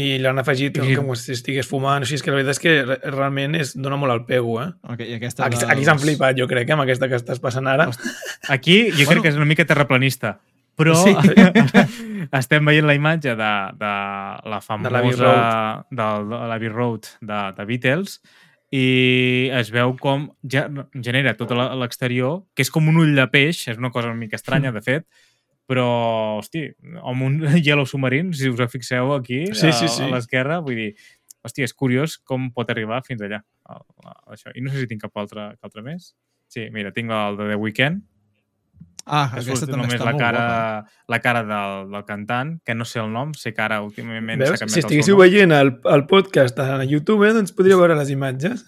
i 0.00 0.18
l'han 0.22 0.38
afegit 0.40 0.76
I- 0.80 0.94
com 0.96 1.10
si 1.18 1.32
estigués 1.34 1.66
fumant. 1.68 2.02
O 2.02 2.06
sigui, 2.08 2.16
és 2.20 2.22
que 2.24 2.30
la 2.30 2.36
veritat 2.38 2.56
és 2.56 2.60
que 2.62 2.74
re- 2.86 3.00
realment 3.10 3.56
és, 3.58 3.74
dona 3.76 3.98
molt 4.00 4.12
al 4.14 4.24
pego, 4.28 4.60
eh? 4.62 4.70
Okay, 4.94 5.10
i 5.10 5.14
aquesta 5.18 5.44
Aquí, 5.46 5.58
dels- 5.58 5.70
aquí 5.74 5.84
s'han 5.88 5.98
flipat, 6.00 6.38
jo 6.38 6.46
crec, 6.48 6.68
eh, 6.68 6.72
amb 6.76 6.82
aquesta 6.86 7.08
que 7.10 7.18
estàs 7.18 7.40
passant 7.42 7.66
ara. 7.68 7.88
Aquí 8.48 8.90
jo 8.90 9.04
Bueno. 9.04 9.10
crec 9.10 9.22
que 9.22 9.28
és 9.34 9.36
una 9.40 9.48
mica 9.50 9.64
terraplanista, 9.66 10.38
però 10.78 10.94
Sí. 10.96 11.12
estem 12.32 12.64
veient 12.64 12.86
la 12.86 12.94
imatge 12.94 13.34
de, 13.36 13.50
de 13.80 13.90
la 14.50 14.60
famosa... 14.62 14.90
l'Abbey 14.90 15.12
Road. 15.16 15.84
del- 15.90 16.28
de 16.30 16.46
l'Abbey 16.52 16.68
Road 16.68 17.02
de, 17.20 17.40
de 17.56 17.64
Beatles 17.66 18.20
i 18.70 19.50
es 19.52 19.72
veu 19.74 19.96
com 19.98 20.28
ja 20.46 20.68
genera 21.02 21.34
tot 21.36 21.50
la- 21.50 21.72
l'exterior, 21.74 22.44
que 22.54 22.62
és 22.62 22.70
com 22.70 22.86
un 22.88 23.00
ull 23.02 23.16
de 23.16 23.26
peix, 23.32 23.64
és 23.68 23.78
una 23.80 23.90
cosa 23.90 24.06
una 24.12 24.20
mica 24.20 24.36
estranya, 24.38 24.70
de 24.70 24.80
fet, 24.80 25.06
però, 25.68 26.38
hosti, 26.38 26.64
amb 27.02 27.22
un 27.26 27.40
Yellow 27.66 27.86
Submarine, 27.86 28.32
si 28.34 28.48
us 28.48 28.60
fixeu 28.72 29.12
aquí, 29.14 29.46
Sí, 29.54 29.72
sí, 29.72 29.84
a, 29.86 29.88
sí. 29.88 30.02
a 30.04 30.08
l'esquerra, 30.14 30.60
vull 30.60 30.76
dir, 30.76 30.94
hòstia, 31.44 31.64
és 31.64 31.72
curiós 31.74 32.18
com 32.18 32.50
pot 32.52 32.70
arribar 32.70 33.02
fins 33.06 33.22
allà. 33.22 33.42
el- 33.70 33.84
el- 34.04 34.34
Això. 34.36 34.50
I 34.54 34.60
no 34.62 34.70
sé 34.70 34.80
si 34.80 34.86
tinc 34.90 35.02
cap 35.02 35.16
altre, 35.16 35.50
cap 35.60 35.64
altre 35.70 35.82
més. 35.82 36.14
Sí, 36.50 36.68
mira, 36.74 36.90
tinc 36.92 37.10
el 37.10 37.36
de 37.36 37.48
The 37.52 37.56
Weeknd, 37.56 38.02
Ah, 39.06 39.30
que 39.32 39.40
aquesta 39.40 39.64
surt 39.64 39.70
també 39.72 39.78
només 39.80 39.94
està 39.96 40.04
la 40.04 40.10
molt 40.12 40.20
cara, 40.22 40.40
guapa. 40.44 40.90
la 41.08 41.18
cara 41.24 41.40
del, 41.48 41.90
del 41.90 42.04
cantant, 42.04 42.50
que 42.62 42.74
no 42.76 42.84
sé 42.84 43.00
el 43.00 43.08
nom, 43.10 43.32
sé 43.34 43.54
que 43.56 43.62
ara 43.64 43.80
últimament 43.82 44.38
s'ha 44.44 44.58
canviat 44.60 44.74
Si 44.76 44.82
estiguéssiu 44.84 45.16
veient 45.16 45.50
el, 45.56 45.70
el 45.94 46.04
podcast 46.06 46.58
a 46.60 46.84
YouTube, 46.84 47.30
doncs 47.32 47.50
podríeu 47.56 47.80
veure 47.80 47.96
les 47.96 48.10
imatges. 48.12 48.66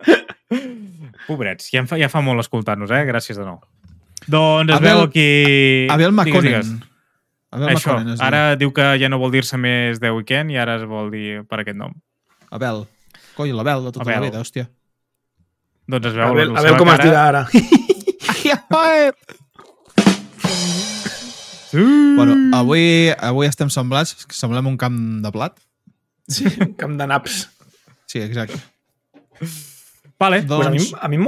Pobrets, 1.28 1.68
ja, 1.70 1.84
fa, 1.86 1.98
ja 2.00 2.08
fa 2.08 2.22
molt 2.24 2.40
escoltar-nos, 2.40 2.90
eh? 2.90 3.02
Gràcies 3.08 3.36
de 3.38 3.44
nou. 3.44 3.60
Doncs 4.28 4.70
es 4.72 4.76
Abel- 4.76 4.92
veu 4.94 5.02
aquí... 5.06 5.26
Abel 5.90 6.10
Digues, 6.12 6.16
Maconen. 6.20 6.42
digues. 6.42 6.68
Abel 7.50 7.68
Això, 7.72 7.92
Maconen 7.94 8.12
es 8.12 8.18
diu. 8.20 8.26
ara 8.28 8.40
diu 8.60 8.72
que 8.76 8.86
ja 9.00 9.08
no 9.08 9.18
vol 9.18 9.32
dir-se 9.32 9.56
més 9.56 10.00
The 10.02 10.10
Weeknd 10.12 10.52
i 10.52 10.58
ara 10.60 10.76
es 10.76 10.84
vol 10.88 11.10
dir 11.14 11.44
per 11.48 11.62
aquest 11.62 11.78
nom. 11.80 11.94
Abel. 12.52 12.84
Coi, 13.38 13.52
l'Abel 13.56 13.84
de 13.88 13.92
tota 13.96 14.04
Abel. 14.04 14.20
la 14.20 14.26
vida, 14.28 14.40
hòstia. 14.44 14.68
Doncs 15.88 16.10
es 16.10 16.14
veu 16.18 16.26
A 16.26 16.32
veure, 16.36 16.52
la 16.52 16.58
a 16.60 16.62
veure 16.62 16.76
seva 16.76 16.78
com 16.78 16.88
es 16.92 16.98
cara. 16.98 17.08
dirà 17.08 17.22
ara. 17.28 17.48
bueno, 22.16 22.34
avui, 22.56 23.10
avui 23.18 23.46
estem 23.48 23.70
semblats, 23.72 24.26
semblem 24.32 24.66
un 24.70 24.76
camp 24.80 24.98
de 25.24 25.32
plat. 25.32 25.56
Sí, 26.28 26.44
un 26.60 26.74
camp 26.80 26.96
de 27.00 27.06
naps. 27.08 27.48
Sí, 28.08 28.20
exacte. 28.20 28.56
Vale. 30.18 30.42
Doncs- 30.42 30.66
Pues 30.66 30.94
a 30.98 31.08
mi, 31.08 31.16
a 31.16 31.16
mi 31.16 31.18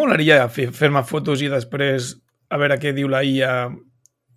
fer- 0.53 0.72
fer-me 0.72 1.03
fotos 1.05 1.40
i 1.42 1.48
després 1.48 2.16
a 2.51 2.59
veure 2.61 2.76
què 2.82 2.92
diu 2.96 3.09
la 3.11 3.22
IA 3.26 3.55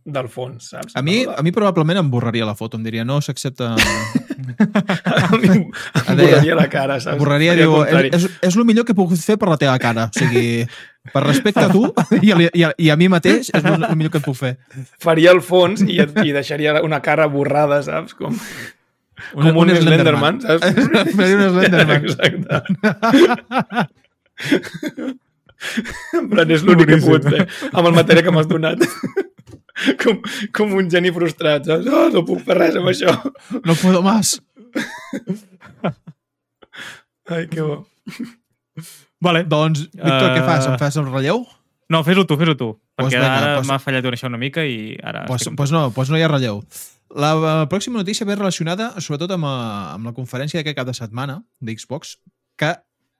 del 0.03 0.27
fons, 0.27 0.69
saps? 0.73 0.95
A 0.99 1.01
mi, 1.01 1.23
a 1.25 1.41
mi 1.45 1.51
probablement 1.55 1.97
em 2.01 2.09
borraria 2.11 2.45
la 2.45 2.55
foto, 2.59 2.77
em 2.77 2.83
diria 2.85 3.05
no 3.07 3.21
s'accepta... 3.23 3.73
a 3.77 5.37
mi 5.37 5.47
em 5.53 5.61
em 5.63 6.17
borraria 6.19 6.57
la 6.59 6.67
cara, 6.71 6.99
saps? 6.99 7.19
Borraria, 7.21 7.55
diu, 7.57 7.77
és, 7.87 8.27
és 8.43 8.57
el 8.57 8.65
millor 8.67 8.85
que 8.87 8.95
pogut 8.97 9.21
fer 9.23 9.37
per 9.39 9.49
la 9.51 9.57
teva 9.61 9.77
cara. 9.81 10.09
O 10.11 10.19
sigui, 10.19 10.67
per 11.13 11.23
respecte 11.25 11.63
a 11.63 11.71
tu 11.71 11.87
i 12.19 12.31
a, 12.35 12.37
i 12.45 12.63
a, 12.67 12.73
i 12.77 12.91
a 12.91 12.99
mi 12.99 13.07
mateix, 13.11 13.49
és 13.49 13.63
el, 13.63 13.87
millor 13.95 14.11
que 14.13 14.19
et 14.21 14.27
puc 14.27 14.37
fer. 14.39 14.53
Faria 15.03 15.31
el 15.35 15.41
fons 15.43 15.83
i, 15.87 15.99
et, 16.03 16.11
i 16.23 16.35
deixaria 16.35 16.81
una 16.83 16.99
cara 17.05 17.27
borrada, 17.31 17.81
saps? 17.85 18.13
Com, 18.19 18.37
Un, 19.33 19.43
com 19.45 19.57
un, 19.63 19.69
Slenderman, 19.77 20.41
saps? 20.43 20.63
Faria 21.17 21.35
un 21.37 21.43
Slenderman. 21.55 22.03
Exacte. 22.03 22.55
en 26.19 26.29
plan, 26.31 26.49
és 26.51 26.63
l'únic 26.65 26.89
que 26.91 26.97
he 26.99 27.03
pogut 27.03 27.27
fer 27.29 27.45
amb 27.71 27.87
el 27.89 27.95
material 27.97 28.25
que 28.27 28.33
m'has 28.35 28.49
donat. 28.51 28.83
com, 30.03 30.19
com 30.55 30.75
un 30.79 30.89
geni 30.91 31.11
frustrat, 31.15 31.65
saps? 31.69 31.87
Oh, 31.89 32.07
no 32.13 32.23
puc 32.27 32.43
fer 32.45 32.57
res 32.59 32.77
amb 32.79 32.91
això. 32.91 33.15
No 33.65 33.75
puedo 33.79 34.03
más. 34.05 34.37
Ai, 37.29 37.47
que 37.47 37.61
bo. 37.61 37.85
Vale. 39.23 39.43
Doncs, 39.47 39.85
Víctor, 39.93 40.29
Eh, 40.31 40.35
què 40.37 40.45
fas? 40.45 40.67
Em 40.67 40.77
fas 40.81 40.97
el 40.99 41.07
relleu? 41.07 41.45
No, 41.89 42.01
fes-ho 42.03 42.25
tu, 42.27 42.35
fes-ho 42.39 42.55
tu. 42.59 42.71
Pues 42.95 43.11
Perquè 43.13 43.19
vinga, 43.21 43.37
ara 43.37 43.53
pues- 43.59 43.67
m'ha 43.69 43.79
fallat 43.79 44.05
això 44.09 44.27
una 44.29 44.39
mica 44.41 44.63
i 44.65 44.97
ara... 45.01 45.25
Doncs 45.27 45.45
estic- 45.47 45.55
pues 45.57 45.71
no, 45.71 45.91
pues 45.95 46.09
no 46.09 46.17
hi 46.17 46.23
ha 46.25 46.27
relleu. 46.31 46.63
La, 47.13 47.33
la 47.37 47.69
pròxima 47.69 47.99
notícia 48.01 48.25
ve 48.25 48.35
relacionada 48.35 48.91
sobretot 48.99 49.31
amb, 49.35 49.45
eh, 49.45 49.93
amb 49.97 50.05
la 50.09 50.13
conferència 50.17 50.59
d'aquest 50.59 50.77
cap 50.79 50.87
de 50.89 50.95
setmana 50.97 51.39
d'Xbox, 51.61 52.17
que 52.57 52.73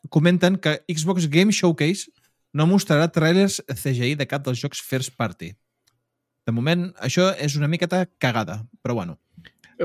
comenten 0.10 0.58
que 0.58 0.82
Xbox 0.90 1.30
Game 1.30 1.54
Showcase 1.54 2.10
no 2.54 2.68
mostrarà 2.70 3.10
trailers 3.12 3.62
CGI 3.68 4.16
de 4.16 4.28
cap 4.30 4.44
dels 4.46 4.62
jocs 4.62 4.82
first 4.82 5.16
party. 5.18 5.54
De 6.46 6.52
moment, 6.52 6.90
això 7.02 7.30
és 7.40 7.56
una 7.56 7.68
miqueta 7.72 8.06
cagada, 8.20 8.64
però 8.84 8.94
bueno. 9.00 9.18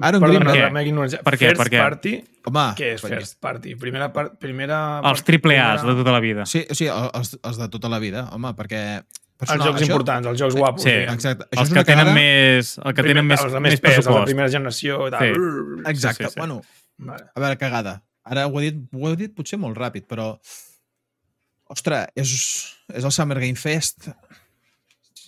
Aaron 0.02 0.20
Perdona, 0.20 0.52
Greenberg. 0.52 0.62
la 0.62 0.70
meva 0.74 0.84
ignorància. 0.86 1.22
Per 1.24 1.32
què? 1.38 1.46
First 1.48 1.62
Per 1.62 1.68
què? 1.72 1.78
party? 1.80 2.10
Home, 2.46 2.64
Què 2.76 2.90
és 2.94 3.02
perquè- 3.02 3.16
first 3.22 3.38
party? 3.40 3.74
Primera 3.80 4.10
part... 4.12 4.34
Primera 4.38 5.00
Els 5.10 5.22
triple 5.24 5.56
A's 5.58 5.80
de 5.80 5.86
primera- 5.86 6.02
tota 6.02 6.12
la 6.12 6.20
vida. 6.20 6.44
Sí, 6.46 6.66
sí, 6.76 6.86
els, 6.92 7.38
els 7.42 7.58
de 7.58 7.68
tota 7.72 7.88
la 7.88 7.98
vida, 7.98 8.26
home, 8.36 8.52
perquè... 8.58 8.82
Els 8.98 9.38
personal- 9.46 9.68
jocs 9.70 9.82
importants, 9.86 10.26
els 10.28 10.38
jocs 10.40 10.54
guapos. 10.58 10.82
Sí. 10.82 10.90
diguem. 10.90 11.14
Exacte. 11.14 11.46
Això 11.50 11.60
Els 11.62 11.70
és 11.70 11.74
que 11.78 11.84
tenen 11.88 12.04
cagada. 12.04 12.14
més... 12.20 12.74
El 12.84 12.94
que 12.94 13.02
tenen 13.06 13.26
més, 13.26 13.40
els 13.46 13.52
de 13.56 13.60
més, 13.64 13.72
més 13.72 13.80
pes, 13.80 13.90
els 13.90 13.96
de 13.96 14.02
pressupost. 14.10 14.30
primera 14.32 14.48
generació 14.50 15.00
i 15.06 15.10
tal. 15.14 15.20
Sí. 15.24 15.90
Exacte. 15.94 16.24
Sí, 16.24 16.28
sí, 16.28 16.34
sí. 16.34 16.40
Bueno, 16.42 16.60
Vale. 16.98 17.24
a 17.34 17.40
veure, 17.40 17.56
cagada. 17.58 18.02
Ara 18.24 18.46
ho 18.46 18.60
he 18.60 18.64
dit, 18.70 18.80
ho 18.92 19.08
he 19.12 19.16
dit 19.16 19.34
potser 19.34 19.58
molt 19.58 19.78
ràpid, 19.78 20.04
però... 20.10 20.34
Ostres, 21.68 22.08
és, 22.16 22.30
és 22.96 23.04
el 23.04 23.12
Summer 23.12 23.38
Game 23.40 23.56
Fest, 23.60 24.08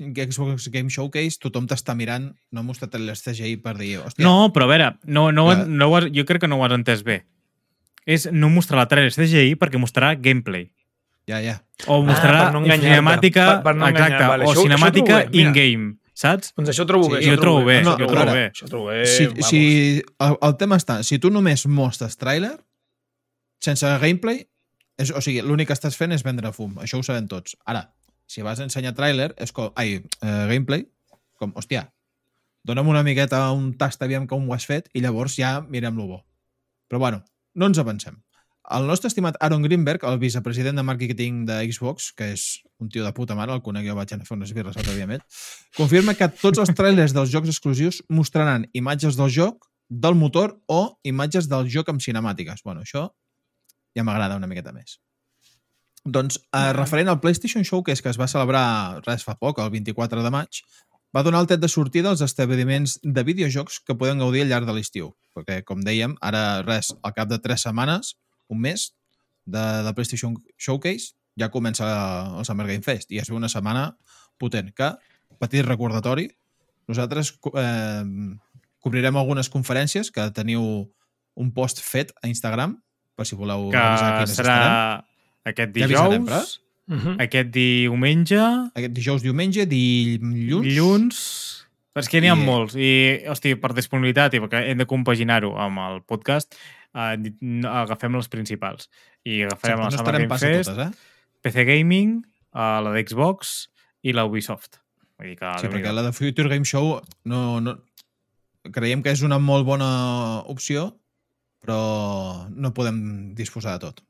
Xbox 0.01 0.69
Game 0.73 0.89
Showcase, 0.89 1.37
tothom 1.43 1.67
t'està 1.69 1.93
mirant, 1.99 2.31
no 2.53 2.63
ha 2.63 2.65
mostrat 2.65 2.95
les 2.97 3.21
CGI 3.21 3.59
per 3.61 3.75
dir, 3.77 3.99
hòstia, 4.01 4.25
No, 4.25 4.49
però 4.55 4.65
a 4.65 4.71
veure, 4.71 4.87
no, 5.05 5.27
no, 5.33 5.45
no 5.67 5.89
ho 5.91 5.97
has, 5.99 6.07
jo 6.15 6.25
crec 6.25 6.41
que 6.41 6.49
no 6.49 6.57
ho 6.57 6.65
has 6.65 6.73
entès 6.73 7.03
bé. 7.05 7.19
És 8.09 8.25
no 8.33 8.49
mostrar 8.49 8.79
la 8.81 8.87
trailer 8.89 9.13
CGI 9.13 9.59
perquè 9.61 9.77
mostrarà 9.79 10.15
gameplay. 10.17 10.71
ja, 11.29 11.41
ja. 11.45 11.59
O 11.87 12.01
mostrarà 12.03 12.47
per 12.49 12.55
no 12.57 12.65
cinemàtica, 12.65 13.45
Per- 13.47 13.63
per 13.63 13.75
no 13.77 13.87
enganyar, 13.87 14.07
exacte, 14.09 14.29
vale. 14.33 14.45
o 14.45 14.53
Això- 14.55 14.63
cinemàtica 14.65 15.19
in-game, 15.37 15.93
saps? 16.15 16.55
Doncs 16.57 16.71
això 16.73 16.83
ho 16.83 16.87
trobo 16.89 17.05
Sí, 17.05 17.13
bé. 17.13 17.21
jo 17.21 17.31
això 17.31 17.37
ho 17.37 17.41
trobo 17.41 17.65
bé, 17.65 17.83
No, 17.83 17.97
jo 17.99 18.05
ho 18.05 18.09
trobo 18.09 18.33
bé. 18.33 18.47
Això 18.51 18.69
trobo 18.69 18.87
bé. 18.89 19.07
si, 19.07 19.27
vamos. 19.27 19.47
si 19.47 20.03
el, 20.19 20.37
el 20.49 20.57
tema 20.57 20.77
està, 20.81 21.03
si 21.05 21.19
tu 21.19 21.31
només 21.31 21.67
mostres 21.67 22.17
tràiler, 22.19 22.57
sense 23.61 23.87
gameplay, 24.01 24.47
és, 25.01 25.13
o 25.17 25.23
sigui, 25.25 25.41
l'únic 25.47 25.71
que 25.71 25.77
estàs 25.77 25.97
fent 25.99 26.13
és 26.17 26.25
vendre 26.27 26.53
fum. 26.57 26.77
Això 26.85 27.01
ho 27.01 27.07
sabem 27.07 27.29
tots. 27.31 27.57
Ara, 27.69 27.87
si 28.31 28.45
vas 28.47 28.61
a 28.61 28.67
ensenyar 28.69 28.95
tràiler, 28.99 29.33
és 29.41 29.53
com... 29.57 29.73
Ai, 29.81 29.99
eh, 29.99 30.45
gameplay, 30.53 30.85
com, 31.41 31.55
hòstia, 31.57 31.87
dona'm 32.69 32.91
una 32.93 33.05
miqueta 33.07 33.43
un 33.57 33.73
tast, 33.81 34.03
aviam 34.05 34.27
com 34.31 34.49
ho 34.49 34.57
has 34.57 34.67
fet, 34.69 34.91
i 34.95 35.03
llavors 35.05 35.39
ja 35.41 35.59
mirem-lo 35.67 36.07
bo. 36.07 36.19
Però 36.91 37.01
bueno, 37.03 37.25
no 37.55 37.71
ens 37.71 37.81
avancem. 37.81 38.21
El 38.71 38.87
nostre 38.87 39.09
estimat 39.11 39.39
Aaron 39.43 39.65
Greenberg, 39.65 40.05
el 40.07 40.21
vicepresident 40.23 40.79
de 40.79 40.85
màrqueting 40.87 41.41
de 41.49 41.57
Xbox, 41.73 42.13
que 42.15 42.29
és 42.37 42.45
un 42.79 42.91
tio 42.93 43.03
de 43.03 43.11
puta 43.17 43.35
mare, 43.35 43.57
el 43.57 43.65
conec 43.67 43.89
jo 43.89 43.97
vaig 43.99 44.13
anar 44.15 44.27
a 44.27 44.29
fer 44.29 44.37
unes 44.37 44.53
birres 44.55 44.77
l'altre 44.77 44.95
dia 44.95 45.19
confirma 45.77 46.15
que 46.15 46.29
tots 46.29 46.61
els 46.63 46.71
trailers 46.77 47.17
dels 47.17 47.33
jocs 47.33 47.51
exclusius 47.51 48.03
mostraran 48.09 48.69
imatges 48.73 49.19
del 49.19 49.33
joc, 49.35 49.67
del 49.89 50.15
motor 50.15 50.61
o 50.69 51.01
imatges 51.03 51.49
del 51.51 51.67
joc 51.67 51.89
amb 51.91 52.05
cinemàtiques. 52.05 52.63
Bueno, 52.63 52.87
això 52.87 53.09
ja 53.97 54.05
m'agrada 54.07 54.39
una 54.39 54.49
miqueta 54.51 54.73
més. 54.73 54.99
Doncs, 56.05 56.39
eh, 56.57 56.73
referent 56.73 57.11
al 57.13 57.21
PlayStation 57.21 57.65
Showcase 57.65 58.03
que 58.03 58.09
es 58.09 58.19
va 58.21 58.29
celebrar 58.31 59.03
res 59.07 59.25
fa 59.27 59.37
poc, 59.37 59.59
el 59.61 59.71
24 59.71 60.23
de 60.25 60.31
maig, 60.33 60.63
va 61.15 61.25
donar 61.27 61.43
el 61.43 61.49
tret 61.51 61.61
de 61.61 61.69
sortida 61.69 62.11
als 62.11 62.23
esdeveniments 62.25 62.99
de 63.03 63.25
videojocs 63.27 63.81
que 63.85 63.97
podem 63.99 64.23
gaudir 64.23 64.45
al 64.45 64.53
llarg 64.53 64.67
de 64.67 64.77
l'estiu. 64.77 65.11
Perquè, 65.35 65.61
com 65.67 65.83
dèiem, 65.85 66.17
ara 66.23 66.63
res, 66.63 66.95
al 67.03 67.15
cap 67.15 67.29
de 67.29 67.39
tres 67.43 67.67
setmanes, 67.67 68.15
un 68.49 68.63
mes, 68.63 68.93
de, 69.45 69.65
de 69.85 69.93
PlayStation 69.95 70.37
Showcase, 70.59 71.15
ja 71.39 71.51
comença 71.51 71.87
el 72.39 72.45
Summer 72.45 72.67
Game 72.69 72.85
Fest 72.85 73.11
i 73.13 73.21
és 73.21 73.31
una 73.33 73.49
setmana 73.49 73.91
potent 74.41 74.71
que, 74.77 74.93
petit 75.41 75.65
recordatori, 75.67 76.29
nosaltres 76.91 77.33
eh, 77.55 78.05
cobrirem 78.83 79.17
algunes 79.17 79.51
conferències 79.53 80.11
que 80.15 80.27
teniu 80.37 80.63
un 81.41 81.53
post 81.57 81.81
fet 81.85 82.13
a 82.23 82.29
Instagram 82.29 82.77
per 83.21 83.29
si 83.29 83.37
voleu 83.37 83.69
Que 83.69 83.85
serà 84.01 84.25
estaran. 84.25 85.05
aquest 85.45 85.77
Ja 85.77 85.85
avisarem, 85.87 86.25
dijous, 86.25 86.57
Uh 86.91 86.97
-huh. 86.99 87.17
aquest 87.23 87.51
diumenge, 87.55 88.41
Aquest 88.75 88.93
dijous, 88.97 89.23
diumenge, 89.23 89.67
dilluns... 89.67 90.65
dilluns... 90.67 91.19
És 91.95 92.09
que 92.09 92.21
n'hi 92.23 92.31
ha 92.31 92.35
I- 92.37 92.45
molts. 92.47 92.75
I, 92.79 93.23
hosti, 93.29 93.57
per 93.59 93.73
disponibilitat 93.75 94.35
i 94.35 94.41
perquè 94.41 94.63
hem 94.71 94.79
de 94.79 94.87
compaginar-ho 94.87 95.57
amb 95.59 95.79
el 95.79 96.03
podcast, 96.07 96.55
eh, 96.95 97.17
agafem 97.67 98.15
les 98.17 98.29
principals. 98.29 98.89
I 99.25 99.43
agafarem 99.43 99.79
Exacte, 99.79 99.83
la 99.83 99.91
no 99.91 99.97
Summer 99.99 100.13
Game 100.21 100.39
Fest, 100.39 100.71
totes, 100.71 100.87
eh? 100.87 100.91
PC 101.43 101.65
Gaming, 101.65 102.25
uh, 102.55 102.79
la 102.83 102.93
d'Xbox 102.95 103.69
i 104.03 104.13
la 104.13 104.25
Ubisoft. 104.25 104.79
Vull 105.19 105.29
dir 105.29 105.37
que, 105.37 105.53
Sí, 105.61 105.67
perquè 105.69 105.93
la 105.93 106.03
de 106.03 106.13
Future 106.13 106.49
Game 106.49 106.65
Show 106.65 107.01
no, 107.25 107.61
no, 107.61 107.77
creiem 108.73 109.03
que 109.03 109.11
és 109.11 109.23
una 109.23 109.39
molt 109.39 109.67
bona 109.67 110.43
opció, 110.47 111.00
però 111.61 112.49
no 112.51 112.73
podem 112.77 113.35
disposar 113.37 113.77
de 113.79 113.87
tot. 113.89 114.05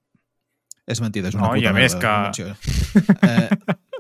És 0.91 1.01
mentida, 1.03 1.29
és 1.31 1.37
una 1.37 1.51
No, 1.51 1.55
i 1.55 1.63
puta 1.63 1.71
a 1.71 1.77
més 1.77 1.95
que-. 2.01 2.51
Eh, 3.23 3.77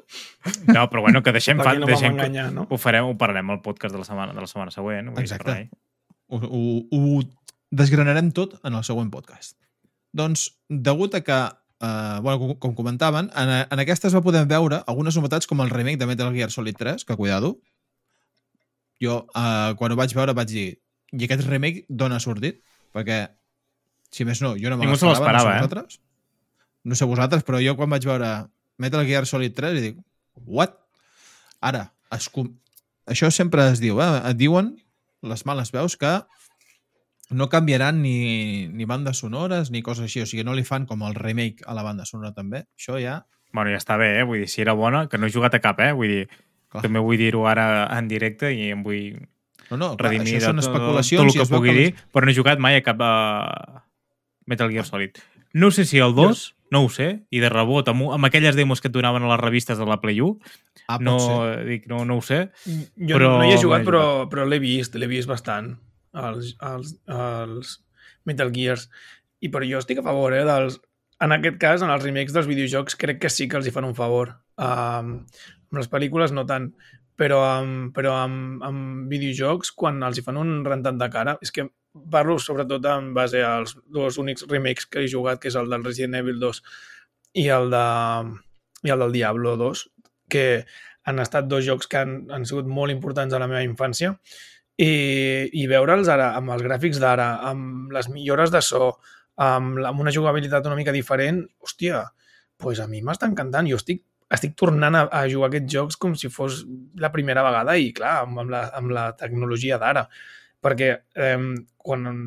No, 0.66 0.88
però 0.90 1.02
bueno, 1.02 1.22
que 1.22 1.32
deixem... 1.34 1.60
Fa, 1.62 1.74
no 1.78 1.86
deixem 1.88 2.16
que, 2.16 2.26
enganyar, 2.26 2.50
no? 2.54 2.66
ho 2.68 2.78
farem, 2.80 3.06
ho 3.06 3.16
parlarem 3.18 3.52
al 3.52 3.60
podcast 3.62 3.94
de 3.94 4.00
la 4.00 4.06
setmana, 4.06 4.34
de 4.34 4.42
la 4.42 4.48
setmana 4.50 4.74
següent. 4.74 5.12
que 5.14 5.22
Exacte. 5.22 5.68
ho, 6.26 6.40
ho, 6.40 6.62
ho 6.90 7.22
desgranarem 7.70 8.32
tot 8.34 8.56
en 8.64 8.78
el 8.78 8.84
següent 8.86 9.10
podcast. 9.14 9.56
Doncs, 10.16 10.48
degut 10.68 11.14
a 11.14 11.22
que, 11.26 11.38
eh, 11.86 12.18
bueno, 12.22 12.38
com, 12.40 12.54
com 12.64 12.74
comentaven, 12.82 13.30
en, 13.38 13.54
en 13.62 13.84
aquesta 13.84 14.10
es 14.10 14.16
va 14.16 14.24
poder 14.24 14.44
veure 14.50 14.82
algunes 14.90 15.18
novetats 15.18 15.46
com 15.50 15.62
el 15.62 15.70
remake 15.70 16.00
de 16.00 16.08
Metal 16.10 16.32
Gear 16.34 16.50
Solid 16.50 16.78
3, 16.80 17.06
que 17.06 17.18
cuidado, 17.20 17.58
jo, 19.02 19.22
eh, 19.30 19.74
quan 19.78 19.92
ho 19.94 20.00
vaig 20.00 20.14
veure, 20.16 20.34
vaig 20.36 20.50
dir 20.50 20.70
i 21.10 21.26
aquest 21.26 21.46
remake 21.46 21.86
d'on 21.88 22.14
ha 22.14 22.20
sortit? 22.22 22.60
Perquè, 22.94 23.22
si 24.10 24.24
més 24.26 24.40
no, 24.42 24.54
jo 24.58 24.70
no 24.70 24.76
me 24.76 24.86
Ningú 24.86 24.98
se 24.98 25.06
l'esperava, 25.06 25.44
no 25.44 25.50
sé 25.52 25.56
eh? 25.56 25.60
vosaltres. 25.66 26.00
No 26.84 26.96
sé 26.98 27.04
vosaltres, 27.06 27.44
però 27.46 27.60
jo 27.62 27.76
quan 27.76 27.90
vaig 27.92 28.04
veure 28.08 28.30
Metal 28.80 29.04
Gear 29.06 29.26
Solid 29.28 29.54
3 29.54 29.78
i 29.78 29.82
dic, 29.84 29.96
what? 30.46 30.76
Ara, 31.60 31.90
es, 32.16 32.28
com- 32.32 32.50
això 33.06 33.30
sempre 33.30 33.66
es 33.70 33.80
diu, 33.82 34.00
eh? 34.00 34.10
Et 34.30 34.36
diuen 34.40 34.72
les 35.22 35.44
males 35.46 35.70
veus 35.74 35.96
que 36.00 36.14
no 37.30 37.48
canviaran 37.52 38.00
ni, 38.02 38.66
ni 38.72 38.84
bandes 38.88 39.18
sonores 39.22 39.70
ni 39.70 39.82
coses 39.86 40.08
així, 40.08 40.22
o 40.24 40.26
sigui, 40.26 40.42
no 40.42 40.54
li 40.56 40.64
fan 40.66 40.86
com 40.88 41.04
el 41.06 41.14
remake 41.14 41.62
a 41.66 41.74
la 41.76 41.84
banda 41.86 42.06
sonora 42.08 42.32
també. 42.34 42.64
Això 42.78 42.96
ja... 42.98 43.20
Bueno, 43.52 43.70
ja 43.74 43.78
està 43.82 43.96
bé, 43.98 44.08
eh? 44.20 44.24
Vull 44.26 44.40
dir, 44.44 44.48
si 44.50 44.62
era 44.62 44.72
bona, 44.78 45.04
que 45.10 45.18
no 45.18 45.26
he 45.26 45.34
jugat 45.34 45.54
a 45.58 45.60
cap, 45.62 45.78
eh? 45.82 45.92
Vull 45.94 46.08
dir, 46.10 46.24
Clar. 46.70 46.82
també 46.86 47.00
vull 47.02 47.18
dir-ho 47.18 47.44
ara 47.50 47.86
en 47.98 48.08
directe 48.10 48.50
i 48.54 48.70
em 48.72 48.82
vull 48.86 49.18
No, 49.70 49.76
no, 49.76 49.88
clar, 49.98 50.10
redimir 50.10 50.36
això 50.38 50.48
són 50.50 50.58
de 50.58 50.64
tot, 50.64 50.70
especulacions. 50.72 51.20
tot 51.20 51.28
el 51.28 51.30
i 51.30 51.38
que 51.38 51.46
veu 51.50 51.58
pugui 51.58 51.72
les- 51.74 51.78
dir, 51.92 52.04
però 52.14 52.24
no 52.26 52.30
he 52.32 52.36
jugat 52.40 52.58
mai 52.62 52.78
a 52.78 52.82
cap 52.86 53.02
uh, 53.02 53.80
Metal 54.50 54.70
Gear 54.72 54.84
Solid. 54.88 55.20
No 55.54 55.70
sé 55.74 55.84
si 55.86 55.98
el 56.02 56.14
2, 56.14 56.42
no 56.70 56.84
ho 56.84 56.90
sé, 56.92 57.08
i 57.30 57.40
de 57.42 57.48
rebot, 57.50 57.88
amb, 57.90 58.08
amb 58.14 58.26
aquelles 58.28 58.58
demos 58.58 58.82
que 58.82 58.90
et 58.90 58.94
donaven 58.94 59.24
a 59.26 59.30
les 59.32 59.40
revistes 59.40 59.78
de 59.78 59.86
la 59.88 60.00
Play 60.02 60.20
1, 60.22 60.36
Ah, 60.90 60.98
no, 60.98 61.16
ser. 61.22 61.64
dic, 61.68 61.86
no, 61.90 62.04
no 62.04 62.16
ho 62.18 62.22
sé. 62.26 62.40
Jo 62.98 63.14
Però 63.18 63.30
no 63.38 63.46
hi 63.46 63.54
he 63.54 63.58
jugat, 63.62 63.84
però, 63.86 64.02
però 64.30 64.44
l'he 64.50 64.58
vist, 64.62 64.96
l'he 64.98 65.06
vist 65.10 65.30
bastant, 65.30 65.72
els, 66.18 66.56
els, 66.66 66.96
els 67.06 67.76
Metal 68.26 68.50
Gears. 68.54 68.88
I 69.40 69.48
però 69.54 69.64
jo 69.64 69.78
estic 69.78 70.02
a 70.02 70.06
favor, 70.06 70.34
eh, 70.34 70.42
dels... 70.44 70.80
En 71.20 71.34
aquest 71.36 71.58
cas, 71.60 71.82
en 71.84 71.90
els 71.92 72.02
remakes 72.02 72.32
dels 72.34 72.48
videojocs, 72.48 72.96
crec 72.98 73.18
que 73.22 73.30
sí 73.30 73.46
que 73.46 73.58
els 73.58 73.66
hi 73.68 73.72
fan 73.74 73.84
un 73.86 73.94
favor. 73.94 74.32
Um, 74.56 75.20
amb 75.70 75.78
les 75.78 75.90
pel·lícules 75.92 76.32
no 76.34 76.46
tant, 76.48 76.70
però 77.20 77.42
amb, 77.44 77.90
però 77.94 78.14
amb, 78.22 78.62
amb 78.66 79.10
videojocs, 79.12 79.70
quan 79.76 80.00
els 80.06 80.18
hi 80.18 80.24
fan 80.24 80.40
un 80.40 80.64
rentat 80.64 80.96
de 80.98 81.10
cara, 81.12 81.36
és 81.44 81.52
que 81.52 81.68
parlo 82.10 82.38
sobretot 82.38 82.84
en 82.86 83.12
base 83.14 83.42
als 83.44 83.76
dos 83.86 84.18
únics 84.18 84.46
remakes 84.48 84.86
que 84.86 85.04
he 85.04 85.10
jugat, 85.10 85.40
que 85.40 85.50
és 85.50 85.58
el 85.58 85.70
del 85.70 85.84
Resident 85.84 86.20
Evil 86.20 86.38
2 86.42 86.62
i 87.40 87.48
el, 87.54 87.70
de, 87.72 87.86
i 88.86 88.94
el 88.94 89.04
del 89.04 89.16
Diablo 89.16 89.56
2, 89.58 89.84
que 90.30 90.46
han 91.04 91.18
estat 91.18 91.48
dos 91.50 91.64
jocs 91.66 91.88
que 91.90 91.98
han, 91.98 92.14
han 92.30 92.46
sigut 92.46 92.68
molt 92.70 92.92
importants 92.94 93.34
a 93.34 93.40
la 93.42 93.48
meva 93.50 93.64
infància 93.66 94.14
i, 94.80 94.92
i 95.52 95.66
veure'ls 95.68 96.08
ara 96.08 96.30
amb 96.38 96.54
els 96.54 96.62
gràfics 96.64 97.00
d'ara, 97.02 97.32
amb 97.50 97.92
les 97.92 98.08
millores 98.12 98.52
de 98.54 98.62
so, 98.64 98.94
amb, 99.40 99.80
amb 99.90 100.00
una 100.00 100.14
jugabilitat 100.14 100.68
una 100.68 100.78
mica 100.78 100.94
diferent, 100.94 101.42
hòstia, 101.60 102.04
pues 102.60 102.80
a 102.80 102.86
mi 102.88 103.02
m'està 103.04 103.28
encantant. 103.28 103.68
Jo 103.68 103.80
estic, 103.80 104.02
estic 104.32 104.56
tornant 104.56 104.96
a, 104.96 105.06
a 105.20 105.24
jugar 105.32 105.50
aquests 105.50 105.72
jocs 105.74 106.00
com 106.00 106.14
si 106.16 106.30
fos 106.32 106.62
la 107.00 107.12
primera 107.12 107.44
vegada 107.46 107.76
i, 107.76 107.90
clar, 107.96 108.20
amb, 108.24 108.40
amb, 108.44 108.54
la, 108.54 108.62
amb 108.80 108.94
la 108.96 109.06
tecnologia 109.20 109.80
d'ara. 109.80 110.06
Perquè 110.60 110.90
eh, 111.16 111.36
quan 111.80 112.06
em, 112.10 112.22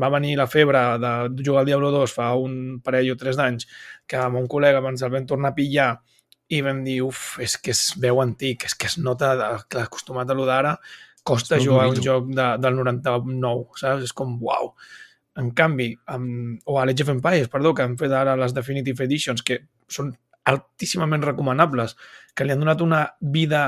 va 0.00 0.12
venir 0.16 0.36
la 0.38 0.48
febre 0.48 0.82
de 1.02 1.44
jugar 1.44 1.62
al 1.62 1.70
Diablo 1.70 1.90
2 1.92 2.12
fa 2.16 2.32
un 2.40 2.80
parell 2.84 3.12
o 3.12 3.16
tres 3.20 3.36
d'anys, 3.36 3.68
que 4.08 4.20
amb 4.20 4.40
un 4.40 4.48
col·lega 4.48 4.84
ens 4.88 5.04
el 5.04 5.12
vam 5.12 5.26
tornar 5.28 5.52
a 5.52 5.58
pillar 5.58 5.90
i 6.48 6.60
vam 6.62 6.84
dir, 6.86 7.00
uf, 7.02 7.38
és 7.42 7.56
que 7.58 7.74
es 7.74 7.90
veu 8.00 8.20
antic, 8.22 8.68
és 8.68 8.74
que 8.78 8.86
es 8.86 8.98
nota 9.02 9.34
que 9.68 9.82
acostumat 9.82 10.30
a 10.30 10.36
lo 10.38 10.46
d'ara, 10.46 10.76
costa 11.26 11.58
jugar 11.58 11.88
un 11.88 11.96
durillo. 11.96 12.20
joc 12.20 12.28
de, 12.30 12.46
del 12.62 12.76
99, 12.78 13.80
saps? 13.80 14.04
És 14.06 14.14
com, 14.14 14.36
uau. 14.42 14.70
En 15.42 15.50
canvi, 15.58 15.90
amb, 16.14 16.60
o 16.70 16.78
a 16.78 16.84
l'Age 16.86 17.02
of 17.02 17.10
Empires, 17.16 17.50
perdó, 17.52 17.74
que 17.74 17.82
han 17.82 17.98
fet 17.98 18.14
ara 18.14 18.36
les 18.38 18.54
Definitive 18.54 19.04
Editions, 19.04 19.42
que 19.42 19.58
són 19.90 20.14
altíssimament 20.46 21.26
recomanables, 21.26 21.96
que 22.32 22.46
li 22.46 22.54
han 22.54 22.62
donat 22.62 22.84
una 22.84 23.02
vida 23.20 23.66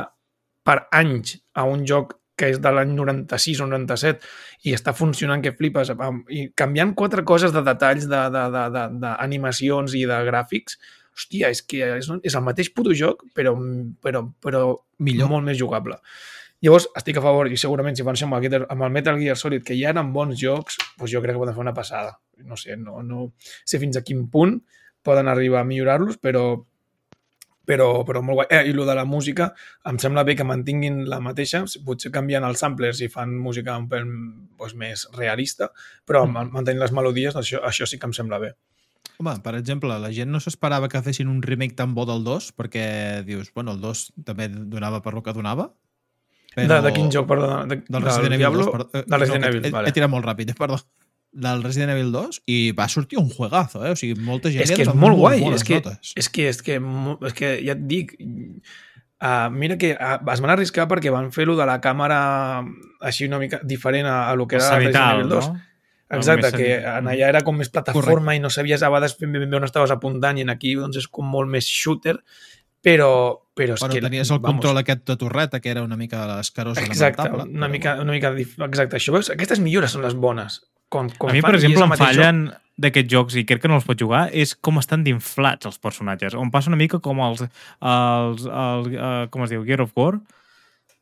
per 0.63 0.85
anys 0.95 1.35
a 1.59 1.67
un 1.67 1.83
joc 1.89 2.15
que 2.39 2.53
és 2.55 2.61
de 2.63 2.73
l'any 2.73 2.95
96 2.97 3.65
o 3.65 3.69
97 3.71 4.31
i 4.71 4.75
està 4.77 4.95
funcionant 4.97 5.43
que 5.45 5.55
flipes 5.59 5.93
i 6.35 6.47
canviant 6.59 6.95
quatre 6.99 7.25
coses 7.27 7.55
de 7.55 7.65
detalls 7.67 8.07
d'animacions 8.09 8.33
de, 8.33 8.55
de, 8.57 8.65
de, 8.79 9.05
d'animacions 9.05 9.99
i 9.99 10.07
de 10.09 10.23
gràfics 10.31 10.79
hòstia, 11.19 11.51
és 11.51 11.63
que 11.67 11.83
és, 11.99 12.11
és 12.23 12.39
el 12.39 12.47
mateix 12.47 12.71
puto 12.75 12.95
joc 12.95 13.27
però, 13.35 13.57
però, 14.05 14.29
però 14.45 14.65
Millor. 15.03 15.33
molt 15.35 15.51
més 15.51 15.59
jugable 15.59 15.99
Llavors, 16.59 16.89
estic 16.99 17.21
a 17.21 17.23
favor, 17.23 17.47
i 17.47 17.57
segurament 17.61 17.95
si 17.95 18.03
van 18.03 18.17
ser 18.19 18.27
amb 18.27 18.35
el, 18.41 18.65
amb 18.67 18.83
el 18.83 18.91
Metal 18.91 19.19
Gear 19.21 19.37
Solid, 19.39 19.63
que 19.63 19.77
ja 19.79 19.93
eren 19.93 20.09
bons 20.15 20.41
jocs, 20.41 20.81
doncs 20.99 21.13
jo 21.13 21.21
crec 21.23 21.37
que 21.37 21.43
poden 21.45 21.55
fer 21.55 21.63
una 21.63 21.75
passada. 21.75 22.17
No 22.43 22.59
sé, 22.59 22.75
no, 22.75 22.99
no 23.07 23.29
sé 23.39 23.79
fins 23.79 23.95
a 23.95 24.03
quin 24.03 24.25
punt 24.33 24.57
poden 25.07 25.31
arribar 25.31 25.63
a 25.63 25.69
millorar-los, 25.69 26.19
però, 26.19 26.43
però, 27.69 27.89
però 28.09 28.23
molt 28.25 28.41
guai. 28.41 28.49
Eh, 28.49 28.63
I 28.71 28.73
el 28.73 28.81
de 28.89 28.97
la 28.97 29.05
música, 29.09 29.51
em 29.89 29.99
sembla 30.01 30.25
bé 30.25 30.37
que 30.39 30.47
mantinguin 30.49 31.03
la 31.11 31.21
mateixa, 31.25 31.65
potser 31.85 32.13
canvien 32.15 32.47
els 32.49 32.65
samplers 32.65 33.03
i 33.05 33.11
fan 33.13 33.35
música 33.37 33.77
un 33.77 33.89
pèl 33.91 34.09
doncs, 34.09 34.75
més 34.79 35.05
realista, 35.19 35.71
però 36.09 36.25
mm. 36.27 36.51
mantenint 36.55 36.83
les 36.83 36.95
melodies, 36.97 37.37
això, 37.37 37.61
això 37.69 37.89
sí 37.89 38.01
que 38.01 38.09
em 38.09 38.17
sembla 38.17 38.41
bé. 38.43 38.55
Home, 39.19 39.35
per 39.43 39.57
exemple, 39.59 39.97
la 39.99 40.13
gent 40.15 40.31
no 40.31 40.39
s'esperava 40.41 40.89
que 40.91 41.03
fessin 41.03 41.29
un 41.31 41.43
remake 41.43 41.75
tan 41.79 41.95
bo 41.95 42.07
del 42.07 42.23
2, 42.25 42.53
perquè 42.59 42.87
dius, 43.27 43.51
bueno, 43.55 43.75
el 43.75 43.83
2 43.83 44.05
també 44.27 44.47
donava 44.49 45.03
per 45.03 45.13
lo 45.17 45.25
que 45.27 45.35
donava. 45.35 45.73
De, 46.55 46.79
de 46.83 46.93
quin 46.95 47.11
joc, 47.13 47.27
perdó? 47.29 47.51
De, 47.69 47.83
Del 47.87 48.03
Resident 48.03 48.33
Evil 48.33 48.45
Diablo? 48.45 48.65
2, 48.65 48.73
perdó. 48.75 48.89
Eh, 48.95 49.05
Del 49.05 49.21
Resident 49.21 49.45
no, 49.45 49.51
Evil, 49.51 49.67
he, 49.67 49.75
vale. 49.75 49.91
he 49.91 49.97
tirat 49.97 50.13
molt 50.13 50.27
ràpid, 50.27 50.55
eh, 50.55 50.59
perdó. 50.59 50.79
Del 51.39 51.63
Resident 51.63 51.93
Evil 51.95 52.11
2 52.13 52.43
i 52.51 52.59
va 52.75 52.89
sortir 52.91 53.19
un 53.21 53.29
juegazo, 53.31 53.85
eh? 53.87 53.93
O 53.95 53.97
sigui, 54.01 54.19
molta 54.27 54.51
gent 54.51 54.65
És 54.67 54.73
que 54.75 54.83
és 54.85 54.93
molt 54.95 55.17
guai, 55.21 55.43
és 55.55 55.65
que, 55.65 55.79
notes. 55.81 56.13
és 56.19 56.29
que, 56.29 56.49
és 56.51 56.61
que, 56.67 56.81
és 57.31 57.37
que 57.39 57.53
ja 57.63 57.77
et 57.77 57.87
dic, 57.87 58.17
uh, 59.23 59.49
mira 59.55 59.77
que 59.79 59.93
uh, 59.95 60.19
es 60.33 60.43
van 60.45 60.55
arriscar 60.55 60.89
perquè 60.91 61.13
van 61.15 61.31
fer-lo 61.35 61.57
de 61.59 61.67
la 61.69 61.79
càmera 61.85 62.19
així 63.01 63.29
una 63.31 63.39
mica 63.43 63.61
diferent 63.65 64.07
a, 64.11 64.19
a 64.31 64.37
lo 64.39 64.47
que 64.51 64.59
era 64.59 64.69
Resident 64.77 64.95
Cenital, 64.95 65.21
Evil 65.21 65.35
2. 65.37 65.49
no? 65.49 65.65
Exacte, 66.19 66.51
que 66.57 66.69
en 66.81 67.09
allà 67.13 67.27
era 67.29 67.43
com 67.45 67.59
més 67.61 67.69
plataforma 67.69 68.33
i 68.33 68.41
no 68.41 68.49
sabies 68.49 68.81
a 68.83 68.89
vegades 68.89 69.19
ben, 69.21 69.35
ben 69.35 69.51
bé 69.51 69.59
on 69.59 69.67
estaves 69.67 69.91
apuntant 69.93 70.39
i 70.41 70.45
en 70.47 70.49
aquí 70.55 70.73
doncs, 70.79 70.97
és 71.03 71.09
com 71.13 71.27
molt 71.29 71.51
més 71.53 71.67
shooter, 71.69 72.15
però, 72.81 73.11
però 73.53 73.75
és 73.77 73.83
Bueno, 73.83 73.93
que... 73.99 74.01
tenies 74.07 74.31
el 74.31 74.39
vamos, 74.39 74.55
control 74.57 74.81
aquest 74.81 75.05
de 75.11 75.17
torreta, 75.21 75.61
que 75.61 75.69
era 75.69 75.83
una 75.85 75.99
mica 76.01 76.41
escarós 76.41 76.81
i 76.81 76.87
Exacte, 76.87 77.29
una 77.29 77.45
però- 77.45 77.71
mica, 77.71 77.99
una 78.01 78.15
mica... 78.17 78.33
Exacte, 78.71 78.97
això 78.97 79.13
veus? 79.13 79.29
Aquestes 79.35 79.61
millores 79.61 79.93
són 79.93 80.07
les 80.07 80.17
bones. 80.17 80.63
Com, 80.89 81.09
com 81.21 81.29
A 81.29 81.33
mi, 81.37 81.43
per 81.45 81.55
exemple, 81.59 81.83
em 81.85 81.91
mateix 81.93 82.15
joc. 82.17 82.25
fallen 82.25 82.39
d'aquests 82.79 83.11
jocs, 83.13 83.35
i 83.37 83.43
crec 83.45 83.61
que 83.65 83.69
no 83.69 83.75
els 83.77 83.85
pots 83.85 84.01
jugar, 84.01 84.29
és 84.33 84.55
com 84.55 84.79
estan 84.79 85.03
d'inflats 85.05 85.67
els 85.67 85.79
personatges. 85.83 86.35
On 86.39 86.51
passa 86.55 86.71
una 86.71 86.79
mica 86.81 87.01
com 87.03 87.19
els... 87.27 87.43
els, 87.43 88.45
els 88.47 88.87
uh, 88.95 89.27
com 89.35 89.43
es 89.45 89.51
diu? 89.51 89.65
Gear 89.67 89.83
of 89.85 89.93
War. 89.99 90.15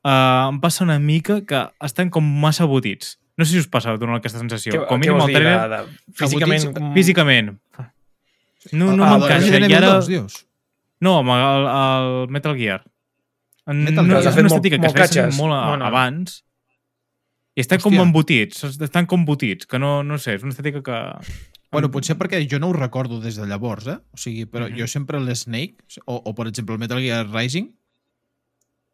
Uh, 0.06 0.48
em 0.52 0.58
passa 0.62 0.84
una 0.86 0.98
mica 1.02 1.40
que 1.46 1.60
estan 1.84 2.10
com 2.10 2.24
massa 2.42 2.64
botits. 2.70 3.16
No 3.36 3.44
sé 3.44 3.52
si 3.52 3.58
us 3.60 3.68
passa 3.68 3.92
durant 4.00 4.16
aquesta 4.16 4.38
sensació. 4.40 4.72
Què, 4.72 4.82
com 4.88 4.96
a 4.96 4.98
què 4.98 5.02
mínim 5.04 5.18
vols 5.20 5.28
el 5.28 5.34
dir? 5.34 5.42
trailer, 5.42 5.68
De, 5.68 5.76
de, 5.76 6.14
físicament... 6.22 6.62
Abotits, 6.62 6.80
com- 6.80 6.94
físicament. 6.96 7.50
No, 8.72 8.90
no 8.96 9.04
Ah, 9.04 9.12
m'encaixa. 9.18 9.52
I 9.52 9.56
Evil 9.60 9.76
ara... 9.76 9.90
2, 10.00 10.08
dius? 10.10 10.38
No, 11.04 11.18
amb 11.20 11.34
el, 11.36 11.66
el 11.76 12.10
Metal 12.32 12.56
Gear. 12.56 12.80
Metal 13.66 14.06
no, 14.06 14.16
Gear. 14.16 14.22
és 14.22 14.32
una 14.32 14.46
molt- 14.48 14.54
estètica 14.54 14.78
que 14.80 14.86
molt 14.86 14.94
es 14.94 14.96
veia 14.96 15.06
catxes. 15.26 15.36
molt 15.38 15.52
a, 15.54 15.60
No, 15.68 15.76
no. 15.82 15.90
abans 15.90 16.40
i 17.56 17.62
estan 17.64 17.80
com 17.80 17.92
Hòstia. 17.94 18.04
embotits, 18.04 18.64
estan 18.84 19.06
com 19.08 19.22
embotits, 19.24 19.66
que 19.66 19.78
no, 19.80 20.02
no 20.04 20.18
sé, 20.20 20.34
és 20.36 20.42
una 20.44 20.52
estètica 20.52 20.82
que... 20.84 20.98
Bueno, 21.72 21.88
potser 21.90 22.14
perquè 22.16 22.38
jo 22.48 22.60
no 22.62 22.68
ho 22.70 22.76
recordo 22.76 23.18
des 23.20 23.36
de 23.36 23.46
llavors, 23.48 23.86
eh? 23.90 23.96
O 24.14 24.20
sigui, 24.20 24.44
però 24.46 24.68
Mhm. 24.68 24.78
jo 24.78 24.86
sempre 24.86 25.18
l'Snake, 25.20 25.98
o, 26.06 26.20
o 26.24 26.34
per 26.34 26.46
exemple 26.48 26.74
el 26.76 26.78
Metal 26.80 27.00
Gear 27.02 27.26
Rising, 27.32 27.72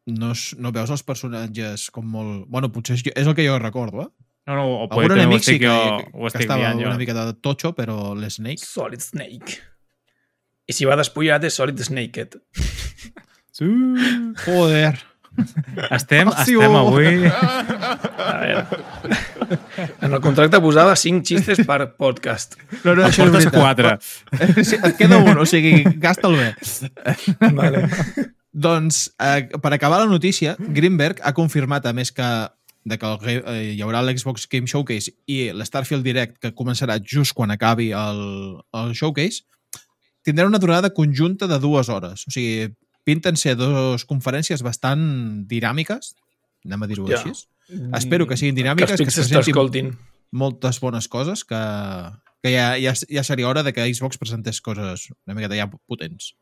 no, 0.06 0.32
es, 0.32 0.54
no 0.58 0.72
veus 0.72 0.90
els 0.90 1.02
personatges 1.06 1.90
com 1.94 2.06
molt... 2.10 2.46
Bueno, 2.48 2.70
potser 2.72 2.96
és, 2.96 3.04
és 3.14 3.26
el 3.28 3.34
que 3.38 3.44
jo 3.46 3.58
recordo, 3.58 4.02
eh? 4.06 4.08
No, 4.46 4.56
no, 4.56 4.64
o 4.66 4.78
Algun 4.88 4.96
potser 4.96 5.12
ho 5.12 5.18
enemic 5.20 5.44
sí 5.44 5.52
estic 5.52 5.60
que, 5.62 5.68
jo, 5.68 5.98
que, 5.98 6.08
que 6.16 6.26
estic 6.32 6.40
estava 6.46 6.62
liant 6.64 6.80
jo. 6.80 6.88
una 6.88 6.98
mica 6.98 7.14
de 7.14 7.26
totxo, 7.44 7.74
però 7.78 7.98
l'Snake... 8.18 8.64
Solid 8.64 9.04
Snake. 9.04 9.60
I 10.66 10.72
si 10.74 10.86
va 10.88 10.96
despullat 10.98 11.44
és 11.44 11.54
Solid 11.58 11.78
Snaked. 11.82 12.38
Sí. 13.52 13.66
Joder. 14.46 14.94
Estem, 15.90 16.28
Ocio. 16.28 16.60
estem 16.60 16.76
avui... 16.76 17.06
A 17.26 18.34
veure. 18.42 18.66
En 20.00 20.12
el 20.12 20.20
contracte 20.24 20.60
posava 20.60 20.94
5 20.96 21.24
xistes 21.26 21.62
per 21.68 21.94
podcast. 22.00 22.56
No, 22.84 22.94
no, 22.94 23.06
això 23.08 23.24
és 23.26 23.32
portes 23.32 23.48
veritat. 23.48 23.56
quatre. 23.56 23.94
Sí, 24.64 24.78
et 24.78 24.96
queda 25.00 25.18
un, 25.20 25.40
o 25.40 25.46
sigui, 25.48 25.82
gasta'l 26.02 26.36
bé. 26.38 26.50
Vale. 27.56 27.86
Doncs, 28.52 29.06
eh, 29.20 29.48
per 29.62 29.72
acabar 29.72 30.02
la 30.02 30.10
notícia, 30.10 30.56
Greenberg 30.60 31.22
ha 31.24 31.32
confirmat, 31.36 31.86
a 31.88 31.94
més 31.96 32.12
que, 32.12 32.28
de 32.84 32.98
que 33.00 33.08
el, 33.08 33.40
eh, 33.40 33.62
hi 33.76 33.80
haurà 33.84 34.02
l'Xbox 34.04 34.44
Game 34.52 34.68
Showcase 34.68 35.14
i 35.32 35.46
l'Starfield 35.56 36.04
Direct, 36.04 36.36
que 36.42 36.52
començarà 36.56 36.98
just 37.00 37.32
quan 37.38 37.54
acabi 37.54 37.90
el, 37.96 38.22
el 38.76 38.92
showcase, 38.98 39.46
tindrà 40.22 40.46
una 40.46 40.60
durada 40.62 40.92
conjunta 40.94 41.48
de 41.48 41.58
dues 41.58 41.88
hores. 41.88 42.26
O 42.28 42.34
sigui, 42.34 42.68
pinten 43.04 43.36
ser 43.36 43.56
dues 43.58 44.04
conferències 44.08 44.62
bastant 44.62 45.46
dinàmiques, 45.50 46.14
anem 46.64 46.82
a 46.82 46.86
dir-ho 46.90 47.08
Ja. 47.08 47.18
així. 47.20 47.46
Espero 47.96 48.26
que 48.26 48.36
siguin 48.36 48.54
dinàmiques, 48.54 48.90
que 48.98 49.04
que, 49.04 49.10
presentin 49.10 49.40
t'escoltin. 49.42 49.98
moltes 50.30 50.78
bones 50.80 51.08
coses, 51.08 51.44
que, 51.44 51.60
que 52.42 52.52
ja, 52.52 52.76
ja, 52.78 52.92
ja 52.94 53.24
seria 53.24 53.48
hora 53.48 53.62
de 53.62 53.72
que 53.72 53.86
Xbox 53.94 54.18
presentés 54.18 54.60
coses 54.60 55.08
una 55.26 55.34
miqueta 55.34 55.56
ja 55.56 55.70
potents. 55.86 56.34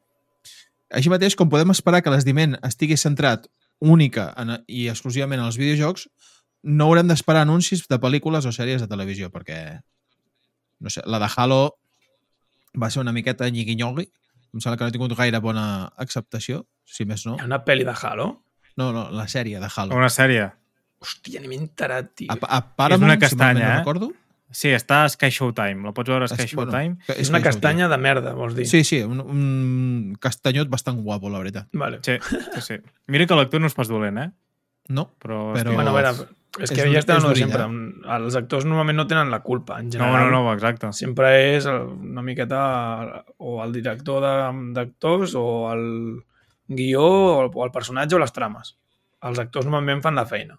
Així 0.91 1.09
mateix, 1.09 1.37
com 1.39 1.49
podem 1.49 1.71
esperar 1.71 2.03
que 2.03 2.11
l'esdiment 2.11 2.57
estigui 2.67 2.97
centrat 2.99 3.47
única 3.79 4.35
en, 4.37 4.57
i 4.67 4.89
exclusivament 4.91 5.41
en 5.41 5.47
els 5.47 5.57
videojocs, 5.61 6.09
no 6.63 6.91
haurem 6.91 7.09
d'esperar 7.09 7.43
anuncis 7.47 7.87
de 7.89 7.99
pel·lícules 8.01 8.45
o 8.45 8.53
sèries 8.53 8.83
de 8.83 8.89
televisió, 8.91 9.31
perquè 9.31 9.81
no 10.81 10.91
sé, 10.91 11.03
la 11.07 11.19
de 11.23 11.29
Halo 11.37 11.77
va 12.81 12.91
ser 12.91 13.01
una 13.01 13.13
miqueta 13.13 13.49
nyigui-nyogui. 13.49 14.11
Em 14.55 14.61
sembla 14.61 14.77
que 14.79 14.85
no 14.85 14.89
ha 14.91 14.95
tingut 14.95 15.13
gaire 15.19 15.39
bona 15.41 15.65
acceptació, 15.97 16.65
si 16.85 17.05
més 17.07 17.25
no. 17.27 17.37
Hi 17.39 17.45
ha 17.45 17.51
una 17.51 17.61
pel·li 17.65 17.85
de 17.87 17.95
Halo? 17.95 18.31
No, 18.77 18.93
no, 18.93 19.09
la 19.15 19.27
sèrie 19.31 19.61
de 19.63 19.69
Halo. 19.77 19.95
Una 19.97 20.09
sèrie. 20.11 20.49
Hòstia, 21.01 21.41
ni 21.41 21.49
m'he 21.49 21.57
enterat, 21.61 22.11
tio. 22.19 22.33
A, 22.33 22.37
a 22.59 22.61
Paramount, 22.77 23.07
una 23.13 23.15
si 23.29 23.37
malament 23.37 23.61
castanya, 23.61 23.69
no 23.69 23.73
eh? 23.75 23.79
recordo. 23.85 24.11
Sí, 24.51 24.73
està 24.75 25.05
a 25.05 25.09
Sky 25.09 25.31
Showtime. 25.31 25.85
La 25.87 25.93
pots 25.95 26.11
veure 26.11 26.27
a 26.27 26.29
Sky 26.29 26.43
Es- 26.49 26.55
bueno, 26.59 26.73
Showtime. 26.73 26.97
que- 27.07 27.15
És 27.23 27.29
una 27.31 27.39
és 27.39 27.45
castanya 27.45 27.87
de 27.89 27.99
merda, 28.03 28.33
vols 28.35 28.57
dir? 28.57 28.67
Sí, 28.67 28.83
sí, 28.85 28.99
un, 29.07 29.21
un 29.23 30.17
castanyot 30.21 30.69
bastant 30.69 30.99
guapo, 31.07 31.31
la 31.31 31.39
veritat. 31.39 31.69
Vale. 31.73 32.01
Sí, 32.03 32.19
sí, 32.57 32.61
sí. 32.61 32.75
Mira 33.07 33.27
que 33.31 33.39
l'actor 33.39 33.61
no 33.63 33.71
és 33.71 33.75
pas 33.79 33.87
dolent, 33.89 34.19
eh? 34.19 34.31
No? 34.89 35.07
Però... 35.23 35.53
Però- 35.55 35.75
Bueno, 35.79 35.91
a 35.95 35.95
veure, 35.95 36.27
és 36.59 36.71
és 36.71 36.71
que 36.73 36.83
ja 36.93 37.01
de 37.05 37.19
d'orilla. 37.23 37.47
sempre. 37.47 38.15
Els 38.17 38.37
actors 38.37 38.65
normalment 38.67 38.97
no 38.97 39.07
tenen 39.07 39.31
la 39.31 39.39
culpa, 39.43 39.79
en 39.79 39.87
No, 39.87 39.93
general. 39.93 40.31
no, 40.31 40.43
no, 40.43 40.53
exacte. 40.53 40.91
Sempre 40.93 41.57
és 41.57 41.67
una 41.67 42.23
miqueta 42.23 43.25
o 43.39 43.63
el 43.65 43.73
director 43.73 44.21
de- 44.23 44.73
d'actors 44.75 45.35
o 45.39 45.73
el 45.73 46.25
guió 46.67 47.03
o 47.05 47.45
el, 47.45 47.51
o 47.55 47.65
el 47.65 47.71
personatge 47.71 48.17
o 48.17 48.19
les 48.19 48.33
trames. 48.33 48.77
Els 49.23 49.39
actors 49.39 49.67
normalment 49.67 50.03
fan 50.03 50.15
la 50.15 50.27
feina. 50.27 50.59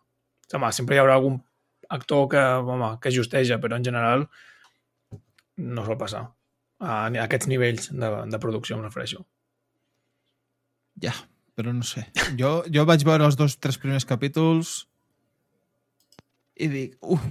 Home, 0.53 0.71
sempre 0.71 0.95
hi 0.95 0.99
haurà 0.99 1.15
algun 1.15 1.41
actor 1.89 2.27
que, 2.29 2.37
home, 2.39 2.97
que 3.01 3.11
justeja, 3.11 3.57
però 3.59 3.75
en 3.75 3.83
general 3.83 4.29
no 5.57 5.85
sol 5.85 5.97
passar 5.97 6.21
a, 6.79 7.07
a 7.07 7.23
aquests 7.25 7.47
nivells 7.47 7.89
de, 7.91 8.09
de 8.31 8.39
producció, 8.39 8.75
em 8.77 8.83
refereixo. 8.83 9.25
Ja, 11.01 11.13
però 11.55 11.73
no 11.73 11.83
sé. 11.83 12.05
Jo, 12.39 12.63
jo 12.71 12.85
vaig 12.85 13.03
veure 13.07 13.25
els 13.25 13.37
dos, 13.39 13.57
tres 13.59 13.77
primers 13.81 14.05
capítols 14.05 14.87
i 16.57 16.67
dic, 16.67 16.97
uf, 17.01 17.21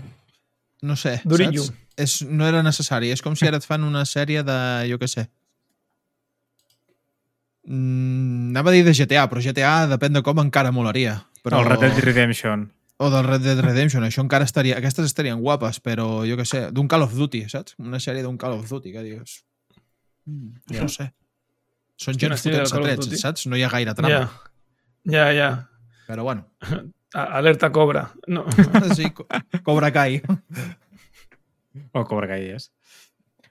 no 0.82 0.96
sé, 0.96 1.20
Durillo. 1.24 1.64
saps? 1.64 1.76
És, 2.00 2.14
no 2.24 2.46
era 2.48 2.62
necessari. 2.64 3.10
És 3.12 3.20
com 3.22 3.34
si 3.36 3.46
ara 3.46 3.58
et 3.60 3.66
fan 3.68 3.84
una 3.84 4.06
sèrie 4.08 4.42
de, 4.46 4.56
jo 4.88 4.96
què 4.98 5.08
sé, 5.10 5.26
mm, 7.66 8.50
anava 8.50 8.70
a 8.70 8.72
dir 8.74 8.84
de 8.86 8.94
GTA, 8.96 9.26
però 9.30 9.42
GTA, 9.44 9.86
depèn 9.90 10.16
de 10.16 10.22
com, 10.26 10.40
encara 10.42 10.72
molaria. 10.72 11.18
Però... 11.44 11.60
El 11.60 11.68
Red 11.70 11.80
Dead 11.86 12.04
Redemption. 12.04 12.68
O 13.00 13.08
del 13.08 13.24
Red 13.24 13.40
Dead 13.46 13.60
Redemption, 13.64 14.04
això 14.04 14.20
encara 14.24 14.44
estaria... 14.44 14.76
Aquestes 14.76 15.06
estarien 15.08 15.40
guapes, 15.40 15.78
però 15.80 16.20
jo 16.28 16.36
què 16.36 16.44
sé, 16.44 16.66
d'un 16.72 16.88
Call 16.88 17.06
of 17.06 17.14
Duty, 17.16 17.46
saps? 17.48 17.76
Una 17.80 18.00
sèrie 18.02 18.24
d'un 18.26 18.36
Call 18.40 18.58
of 18.58 18.68
Duty, 18.68 18.92
que 18.92 19.04
dius... 19.06 19.38
Mm, 20.28 20.58
Ja. 20.74 20.82
No 20.84 20.88
sé. 20.92 21.08
Són 22.00 22.16
gent 22.16 22.32
del 22.32 22.40
fotent-se 22.40 22.80
trets, 22.80 23.20
saps? 23.20 23.46
No 23.48 23.56
hi 23.56 23.64
ha 23.64 23.68
gaire 23.72 23.92
trama. 23.96 24.20
Ja, 25.08 25.24
ja, 25.24 25.24
ja. 25.36 25.48
Però 26.08 26.24
bueno, 26.24 26.46
Alerta 27.14 27.70
cobra. 27.72 28.10
No. 28.26 28.44
sí, 28.96 29.10
co- 29.10 29.26
Cobra 29.62 29.90
Kai. 29.92 30.20
O 31.94 32.04
Cobra 32.04 32.26
Kai 32.26 32.50
és. 32.54 32.70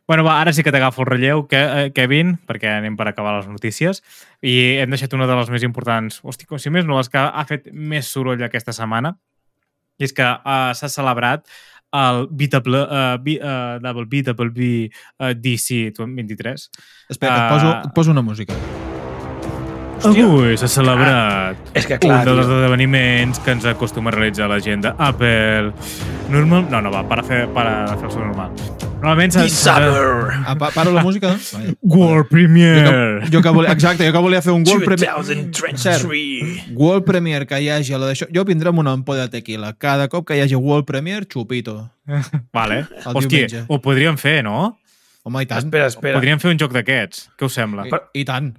Bueno, 0.10 0.24
va, 0.26 0.40
ara 0.42 0.52
sí 0.56 0.64
que 0.66 0.72
t'agafo 0.74 1.04
el 1.04 1.08
relleu, 1.08 1.44
que, 1.48 1.60
eh, 1.60 1.92
Kevin, 1.94 2.34
perquè 2.50 2.72
anem 2.80 2.96
per 2.98 3.06
acabar 3.12 3.36
les 3.38 3.46
notícies, 3.48 4.02
i 4.42 4.80
hem 4.82 4.90
deixat 4.90 5.14
una 5.14 5.28
de 5.30 5.36
les 5.38 5.52
més 5.54 5.64
importants, 5.68 6.18
hosti, 6.26 6.48
com 6.50 6.58
si 6.58 6.72
més 6.74 6.88
no, 6.88 6.98
les 6.98 7.12
que 7.14 7.22
ha 7.22 7.46
fet 7.46 7.70
més 7.72 8.10
soroll 8.10 8.42
aquesta 8.48 8.74
setmana, 8.74 9.14
i 10.02 10.08
és 10.10 10.16
que 10.18 10.26
uh, 10.26 10.74
s'ha 10.74 10.90
celebrat 10.90 11.46
el 11.94 12.26
BW, 12.32 12.82
uh, 12.82 13.16
B, 13.22 13.38
uh, 13.38 13.78
uh, 15.22 15.32
DC 15.38 15.80
23. 15.94 16.70
Espera, 17.10 17.36
Ah. 17.36 17.46
et, 17.46 17.54
poso, 17.54 17.74
et 17.86 17.94
poso 17.94 18.12
una 18.12 18.22
música. 18.26 18.58
Hòstia. 20.00 20.26
Avui 20.26 20.56
s'ha 20.58 20.68
celebrat 20.72 21.58
És 21.76 21.86
que 21.90 21.98
clar, 22.00 22.22
un 22.22 22.30
dels 22.30 22.46
tio. 22.48 22.56
esdeveniments 22.58 23.40
que 23.44 23.52
ens 23.52 23.66
acostuma 23.68 24.10
a 24.12 24.16
realitzar 24.16 24.48
la 24.50 24.60
gent 24.64 24.86
d'Apple. 24.86 25.74
Normal... 26.32 26.68
No, 26.72 26.80
no, 26.82 26.92
va, 26.94 27.02
para, 27.10 27.24
fer, 27.26 27.48
para 27.54 27.88
fer 27.98 28.06
el 28.08 28.14
so 28.14 28.22
normal. 28.24 28.54
Normalment 29.00 29.32
s'ha... 29.36 29.44
Summer. 29.52 30.40
Ah, 30.46 30.56
pa 30.60 30.70
paro 30.76 30.92
la 30.96 31.04
música, 31.04 31.32
doncs? 31.34 31.52
Vaja. 31.56 31.74
World 31.84 32.26
Jo 32.26 32.30
Premiere! 32.32 33.22
que, 33.26 33.32
jo 33.32 33.42
que 33.44 33.54
volia, 33.56 33.72
exacte, 33.76 34.06
jo 34.08 34.12
que 34.16 34.24
volia 34.24 34.42
fer 34.44 34.54
un 34.56 34.64
World 34.68 34.86
Premiere. 34.88 35.14
2023. 35.18 36.72
World 36.76 37.06
Premiere 37.08 37.48
que 37.48 37.60
hi 37.64 37.70
hagi 37.76 37.96
a 37.96 38.00
la 38.00 38.12
d'això. 38.12 38.28
Jo 38.36 38.44
vindré 38.48 38.72
amb 38.72 38.80
una 38.84 38.96
ampolla 38.96 39.28
de 39.28 39.36
tequila. 39.40 39.74
Cada 39.80 40.08
cop 40.12 40.28
que 40.28 40.36
hi 40.40 40.44
hagi 40.46 40.56
World 40.60 40.88
Premiere, 40.88 41.28
xupito. 41.28 41.78
Vale. 42.56 42.86
El 43.04 43.14
Hòstia, 43.16 43.28
diumenge. 43.48 43.66
ho 43.68 43.80
podríem 43.84 44.20
fer, 44.20 44.40
no? 44.48 44.78
Home, 45.28 45.44
i 45.44 45.48
tant. 45.48 45.64
Espera, 45.68 45.88
espera. 45.92 46.20
Podríem 46.20 46.40
fer 46.40 46.52
un 46.56 46.60
joc 46.60 46.72
d'aquests. 46.76 47.30
Què 47.40 47.48
us 47.48 47.56
sembla? 47.60 47.88
I, 47.88 48.24
I 48.24 48.26
tant. 48.28 48.54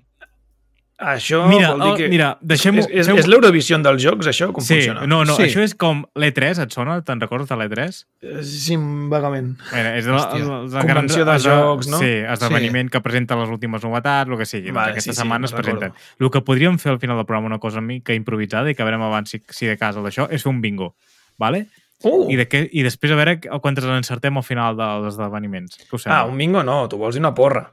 Això 1.01 1.47
Mira, 1.49 1.71
vol 1.73 1.81
dir 1.81 1.89
oh, 1.89 1.97
que... 1.97 2.09
mira, 2.13 2.27
deixem-ho... 2.45 2.83
És, 2.85 2.89
és, 2.93 3.09
és 3.23 3.29
l'Eurovision 3.31 3.81
dels 3.83 4.03
jocs, 4.05 4.27
això? 4.29 4.51
Com 4.53 4.61
Sí, 4.61 4.75
funciona? 4.75 5.07
no, 5.09 5.23
no, 5.25 5.37
Sí. 5.39 5.47
això 5.47 5.63
és 5.65 5.73
com 5.75 6.03
l'E3, 6.15 6.61
et 6.67 6.77
sona? 6.77 6.99
Te'n 7.07 7.23
recordes 7.25 7.49
de 7.49 7.57
l'E3? 7.57 8.01
Eh, 8.21 8.43
Sí, 8.45 8.77
vagament. 9.09 9.55
Mira, 9.73 9.95
és 9.97 10.05
la, 10.11 10.27
la, 10.37 10.59
la 10.69 10.85
Convenció 10.85 11.25
de 11.25 11.39
jocs, 11.41 11.89
no? 11.89 12.03
Sí, 12.03 12.11
esdeveniment 12.35 12.93
que 12.93 13.01
presenta 13.01 13.39
les 13.41 13.49
últimes 13.49 13.83
novetats, 13.83 14.29
el 14.31 14.37
que 14.37 14.45
sigui. 14.47 14.69
Vale, 14.71 14.77
Vale, 14.77 14.91
aquesta 14.99 15.13
sí, 15.13 15.17
sí, 15.17 15.23
setmana 15.23 15.49
es 15.49 15.55
me'n 15.57 15.63
presenten. 15.63 15.97
El 16.21 16.31
que 16.31 16.45
podríem 16.45 16.77
fer 16.79 16.93
al 16.93 17.01
final 17.01 17.17
del 17.17 17.25
programa, 17.27 17.49
una 17.49 17.59
cosa 17.65 17.81
mica 17.81 18.13
improvisada, 18.13 18.69
i 18.69 18.77
que 18.77 18.85
veurem 18.85 19.01
abans 19.09 19.33
si, 19.33 19.41
si 19.49 19.67
de 19.73 19.79
casa 19.81 20.05
d'això, 20.05 20.29
és 20.31 20.45
fer 20.45 20.53
un 20.53 20.61
bingo. 20.61 20.95
Vale? 21.41 21.67
Uh! 22.05 22.29
I, 22.33 22.37
de 22.37 22.47
què, 22.49 22.63
I 22.73 22.85
després 22.85 23.13
a 23.13 23.17
veure 23.17 23.39
quantes 23.61 23.85
en 23.85 23.97
encertem 23.97 24.37
al 24.37 24.45
final 24.45 24.77
dels 24.77 25.15
esdeveniments. 25.15 25.81
Ah, 26.07 26.27
un 26.29 26.37
bingo 26.37 26.63
no, 26.63 26.83
tu 26.89 26.97
vols 27.01 27.17
una 27.21 27.33
porra. 27.37 27.67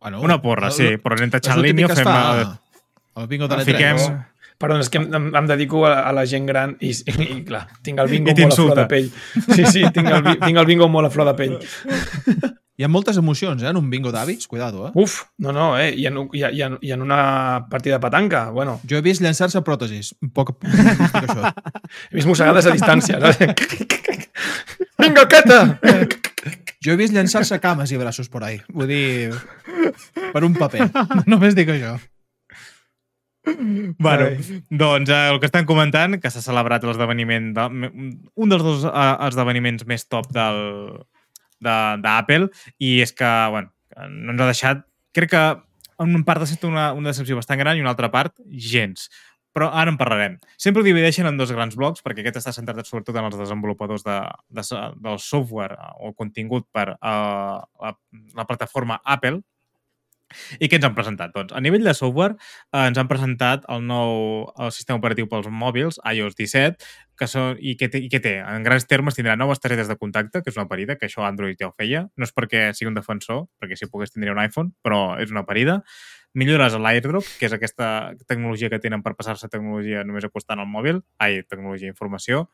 Bueno, 0.00 0.20
Una 0.20 0.40
porra, 0.42 0.70
sí, 0.70 0.96
però 1.02 1.16
anem 1.16 1.30
el 1.32 1.40
típic 1.40 1.62
línia, 1.64 1.88
fem... 1.88 2.04
fa 2.04 2.14
la- 2.14 2.60
al 3.16 3.26
bingo 3.28 3.48
de 3.48 3.56
l'E3. 3.56 3.70
Fiquem... 3.72 4.22
Perdó, 4.56 4.78
és 4.80 4.88
que 4.88 4.96
em, 4.96 5.26
em 5.36 5.48
dedico 5.50 5.82
a, 5.84 5.98
a 6.08 6.12
la 6.16 6.22
gent 6.24 6.46
gran 6.48 6.78
i, 6.80 6.88
i, 6.88 7.14
i 7.26 7.34
clar, 7.44 7.66
tinc 7.84 7.98
el 8.00 8.08
bingo 8.08 8.32
molt 8.32 8.54
a 8.54 8.56
flor 8.56 8.78
de 8.78 8.84
pell. 8.88 9.10
Sí, 9.52 9.66
sí, 9.68 9.82
tinc 9.92 10.08
el, 10.08 10.22
tinc 10.40 10.56
el 10.62 10.64
bingo 10.68 10.88
molt 10.88 11.10
a 11.10 11.10
flor 11.12 11.28
de 11.28 11.34
pell. 11.36 11.58
Hi 12.76 12.84
ha 12.84 12.88
moltes 12.92 13.16
emocions, 13.20 13.60
eh, 13.64 13.68
en 13.68 13.76
un 13.76 13.90
bingo 13.92 14.10
d'avis. 14.12 14.46
Cuidado, 14.48 14.86
eh? 14.88 14.90
Uf, 15.00 15.18
no, 15.44 15.52
no, 15.52 15.66
eh? 15.80 15.90
I 15.96 16.06
en, 16.08 16.22
i, 16.32 16.40
i, 16.44 16.62
en, 16.64 16.78
I 16.84 16.92
en 16.96 17.04
una 17.04 17.66
partida 17.70 17.96
de 17.98 18.00
petanca, 18.06 18.46
bueno, 18.50 18.78
Jo 18.88 18.96
he 18.96 19.04
vist 19.04 19.20
llançar-se 19.24 19.60
pròtesis. 19.64 20.14
Un 20.24 20.32
poc... 20.36 20.54
Això. 20.64 21.52
he 22.10 22.16
vist 22.16 22.28
mossegades 22.28 22.68
a 22.68 22.72
distància. 22.76 23.20
Saps? 23.20 24.16
Vinga, 25.04 25.28
queta! 25.28 25.60
Jo 26.84 26.92
he 26.94 26.98
vist 27.00 27.14
llançar-se 27.14 27.58
cames 27.62 27.90
i 27.92 27.98
braços 28.00 28.28
por 28.32 28.44
ahí. 28.44 28.60
Vull 28.72 28.88
dir... 28.90 29.32
Per 30.32 30.42
un 30.44 30.54
paper. 30.58 30.88
Només 31.30 31.54
dic 31.56 31.68
això. 31.72 31.96
Bueno, 33.46 34.26
doncs 34.70 35.10
eh, 35.10 35.28
el 35.30 35.38
que 35.38 35.46
estan 35.46 35.66
comentant, 35.68 36.16
que 36.18 36.30
s'ha 36.34 36.42
celebrat 36.42 36.82
l'esdeveniment, 36.84 37.52
de, 37.54 37.66
un 38.34 38.50
dels 38.50 38.64
dos 38.66 38.86
eh, 38.88 39.04
esdeveniments 39.28 39.86
més 39.86 40.06
top 40.10 40.32
del 40.34 40.58
de- 41.62 41.94
d'Apple, 42.02 42.48
i 42.82 42.96
és 43.04 43.14
que, 43.14 43.30
bueno, 43.54 43.70
no 44.10 44.34
ens 44.34 44.42
ha 44.42 44.50
deixat... 44.50 44.82
Crec 45.14 45.30
que 45.32 45.44
en 46.02 46.24
part 46.26 46.42
ha 46.42 46.48
estat 46.48 46.66
una, 46.68 46.90
una 46.92 47.12
decepció 47.14 47.38
bastant 47.38 47.62
gran 47.62 47.78
i 47.78 47.84
una 47.84 47.94
altra 47.94 48.10
part, 48.12 48.34
gens. 48.50 49.06
Però 49.56 49.70
ara 49.72 49.88
en 49.88 49.96
parlarem. 49.96 50.36
Sempre 50.60 50.82
ho 50.82 50.86
divideixen 50.86 51.28
en 51.28 51.40
dos 51.40 51.52
grans 51.54 51.78
blocs, 51.80 52.04
perquè 52.04 52.20
aquest 52.20 52.42
està 52.42 52.52
centrat 52.52 52.84
sobretot 52.84 53.16
en 53.16 53.30
els 53.30 53.38
desenvolupadors 53.40 54.04
de, 54.04 54.20
de, 54.52 54.64
del 55.08 55.20
software 55.22 55.78
o 56.04 56.12
contingut 56.12 56.68
per 56.76 56.90
uh, 56.98 57.62
la, 57.64 57.94
la 58.36 58.44
plataforma 58.48 59.00
Apple, 59.16 59.40
I 60.58 60.66
què 60.66 60.78
ens 60.78 60.86
han 60.88 60.94
presentat? 60.96 61.32
Doncs, 61.34 61.54
a 61.54 61.60
nivell 61.62 61.84
de 61.86 61.92
software, 61.94 62.34
eh, 62.74 62.82
ens 62.82 62.98
han 62.98 63.08
presentat 63.10 63.66
el 63.72 63.84
nou 63.86 64.48
el 64.58 64.72
sistema 64.74 64.98
operatiu 64.98 65.28
pels 65.30 65.46
mòbils, 65.62 66.00
iOS 66.02 66.34
17, 66.38 66.88
que 67.16 67.28
són, 67.30 67.54
i, 67.62 67.76
què 67.78 67.88
té, 67.92 68.02
i 68.02 68.10
què 68.12 68.20
té? 68.24 68.34
En 68.42 68.66
grans 68.66 68.88
termes 68.90 69.16
tindrà 69.16 69.36
noves 69.38 69.62
targetes 69.62 69.88
de 69.88 69.96
contacte, 70.00 70.42
que 70.42 70.52
és 70.52 70.58
una 70.58 70.66
parida, 70.68 70.98
que 70.98 71.06
això 71.08 71.24
Android 71.24 71.56
ja 71.60 71.70
ho 71.70 71.74
feia. 71.78 72.04
No 72.18 72.26
és 72.26 72.34
perquè 72.34 72.68
sigui 72.76 72.90
un 72.90 72.98
defensor, 72.98 73.46
perquè 73.62 73.78
si 73.78 73.88
pogués 73.92 74.12
tindria 74.12 74.34
un 74.34 74.42
iPhone, 74.42 74.74
però 74.84 75.00
és 75.22 75.32
una 75.32 75.46
parida. 75.48 75.80
Millores 76.36 76.74
a 76.76 76.80
l'AirDrop, 76.82 77.24
que 77.40 77.48
és 77.48 77.54
aquesta 77.56 77.88
tecnologia 78.28 78.68
que 78.68 78.80
tenen 78.82 79.00
per 79.04 79.14
passar-se 79.16 79.48
tecnologia 79.48 80.02
només 80.04 80.26
acostant 80.28 80.60
al 80.60 80.68
mòbil, 80.68 81.00
ai, 81.22 81.40
tecnologia 81.48 81.88
informació, 81.88 82.44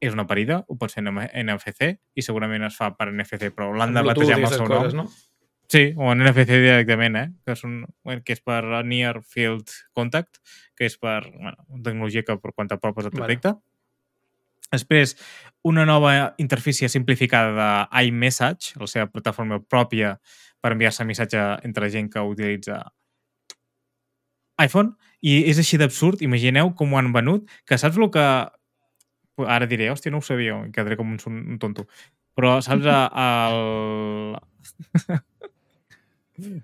és 0.00 0.12
una 0.16 0.26
parida, 0.28 0.62
ho 0.68 0.76
pots 0.80 0.96
fer 0.96 1.04
en 1.04 1.16
NFC 1.44 1.88
i 2.16 2.24
segurament 2.24 2.64
es 2.68 2.76
fa 2.76 2.90
per 2.96 3.10
NFC, 3.12 3.48
però 3.56 3.70
l'han 3.76 3.96
de 3.96 4.04
batejar 4.04 4.36
amb 4.36 4.48
el 4.48 4.54
seu 4.54 4.66
nom. 4.66 4.76
coses, 4.76 4.96
no? 4.96 5.08
Sí, 5.70 5.92
o 5.94 6.10
en 6.10 6.24
NFC 6.24 6.48
directament, 6.50 7.16
eh? 7.16 7.26
que, 7.46 7.54
és 7.54 7.64
un, 7.64 7.80
que 8.26 8.34
és 8.34 8.40
per 8.42 8.60
Near 8.84 9.20
Field 9.22 9.70
Contact, 9.94 10.40
que 10.74 10.88
és 10.88 10.96
per 10.98 11.20
bueno, 11.30 11.56
una 11.68 11.84
tecnologia 11.86 12.24
que 12.26 12.36
per 12.42 12.52
quan 12.56 12.68
t'apropes 12.68 13.06
et 13.06 13.14
Vale. 13.14 13.28
detecta. 13.28 13.54
Després, 14.70 15.16
una 15.66 15.84
nova 15.86 16.34
interfície 16.42 16.88
simplificada 16.90 17.86
d'iMessage, 17.92 18.80
la 18.82 18.88
seva 18.90 19.08
plataforma 19.10 19.60
pròpia 19.62 20.16
per 20.60 20.74
enviar-se 20.74 21.06
missatge 21.06 21.44
entre 21.66 21.88
gent 21.90 22.10
que 22.10 22.22
utilitza 22.26 22.82
iPhone, 24.62 24.94
i 25.20 25.40
és 25.50 25.58
així 25.60 25.78
d'absurd, 25.80 26.22
imagineu 26.24 26.72
com 26.76 26.92
ho 26.92 27.00
han 27.00 27.12
venut, 27.16 27.48
que 27.68 27.78
saps 27.80 27.98
el 28.00 28.10
que... 28.14 28.26
Ara 29.40 29.64
diré, 29.68 29.88
hòstia, 29.88 30.12
no 30.12 30.20
ho 30.20 30.24
sabia, 30.24 30.58
i 30.68 30.72
quedaré 30.74 30.98
com 31.00 31.14
un, 31.16 31.20
un 31.54 31.58
tonto. 31.62 31.86
Però 32.36 32.58
saps 32.64 32.84
el... 32.86 34.36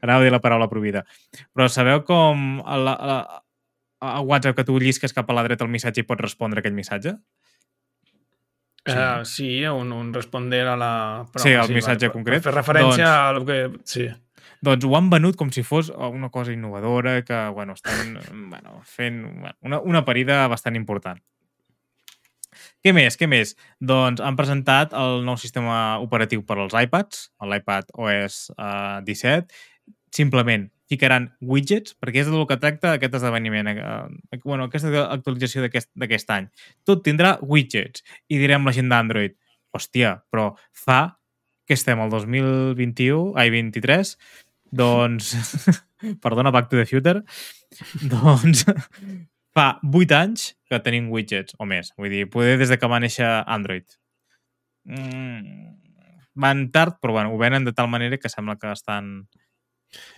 Anava 0.03 0.21
a 0.21 0.23
dir 0.27 0.33
la 0.33 0.43
paraula 0.45 0.69
provida. 0.73 1.05
Però 1.57 1.69
sabeu 1.73 2.03
com 2.09 2.61
a, 2.65 2.77
la, 2.81 2.95
a, 2.97 3.17
a 4.13 4.21
WhatsApp 4.21 4.57
que 4.59 4.67
tu 4.69 4.79
llisques 4.81 5.17
cap 5.17 5.31
a 5.31 5.37
la 5.37 5.45
dreta 5.47 5.65
el 5.65 5.73
missatge 5.73 6.05
i 6.05 6.09
pots 6.09 6.25
respondre 6.29 6.61
aquell 6.63 6.77
missatge? 6.77 7.17
Sí, 8.87 8.95
uh, 8.95 9.25
sí 9.27 9.49
un, 9.67 9.91
un 9.93 10.13
responder 10.15 10.63
a 10.71 10.77
la... 10.79 10.93
Sí, 11.43 11.57
al 11.59 11.73
missatge 11.75 12.07
per- 12.07 12.15
concret. 12.15 12.45
Per 12.45 12.53
fer 12.53 12.59
referència 12.61 13.09
Doncs- 13.09 13.41
doncs... 13.41 13.41
al 13.41 13.49
que... 13.49 13.85
Sí. 13.89 14.07
Doncs 14.65 14.85
ho 14.87 14.97
han 14.97 15.11
venut 15.13 15.37
com 15.37 15.51
si 15.53 15.65
fos 15.67 15.91
una 15.91 16.31
cosa 16.31 16.53
innovadora 16.53 17.23
que, 17.25 17.49
bueno, 17.55 17.75
estan 17.75 18.19
bueno, 18.53 18.81
fent 18.85 19.25
una, 19.61 19.81
una 19.81 20.05
parida 20.05 20.47
bastant 20.49 20.77
important. 20.77 21.21
Què 22.85 22.93
més? 22.97 23.19
Què 23.19 23.29
més? 23.29 23.55
Doncs 23.83 24.23
han 24.25 24.37
presentat 24.39 24.95
el 24.97 25.25
nou 25.27 25.37
sistema 25.41 25.99
operatiu 26.03 26.45
per 26.47 26.59
als 26.63 26.77
iPads, 26.77 27.27
l'iPad 27.51 27.93
OS 27.99 28.39
eh, 28.55 29.01
17. 29.09 29.61
Simplement 30.17 30.69
ficaran 30.91 31.33
widgets, 31.43 31.97
perquè 31.99 32.23
és 32.23 32.31
del 32.31 32.47
que 32.49 32.59
tracta 32.63 32.95
aquest 32.95 33.19
esdeveniment, 33.19 33.73
eh, 33.75 34.41
bueno, 34.45 34.69
aquesta 34.71 35.09
actualització 35.11 35.67
d'aquest 35.67 36.33
any. 36.33 36.49
Tot 36.87 37.03
tindrà 37.07 37.37
widgets. 37.43 38.07
I 38.31 38.41
direm 38.43 38.67
la 38.67 38.75
gent 38.77 38.93
d'Android, 38.93 39.37
hòstia, 39.75 40.21
però 40.31 40.53
fa 40.73 41.19
que 41.67 41.75
estem 41.75 41.99
al 41.99 42.13
2021, 42.13 43.35
ai, 43.35 43.51
23, 43.51 44.15
doncs, 44.73 45.33
perdona, 46.25 46.53
Back 46.55 46.71
to 46.71 46.77
the 46.81 46.87
Future, 46.87 47.23
doncs 48.13 48.65
fa 49.57 49.79
8 49.83 50.13
anys 50.19 50.51
que 50.69 50.81
tenim 50.85 51.09
widgets, 51.13 51.57
o 51.59 51.65
més. 51.69 51.93
Vull 51.97 52.13
dir, 52.13 52.27
poder 52.33 52.59
des 52.61 52.69
de 52.73 52.77
que 52.77 52.91
va 52.91 53.01
néixer 53.01 53.29
Android. 53.47 53.87
Mm, 54.85 55.73
van 56.37 56.67
tard, 56.71 56.99
però 57.01 57.17
bueno, 57.17 57.33
ho 57.33 57.39
venen 57.41 57.65
de 57.65 57.73
tal 57.73 57.89
manera 57.89 58.19
que 58.21 58.29
sembla 58.29 58.59
que 58.61 58.71
estan 58.73 59.27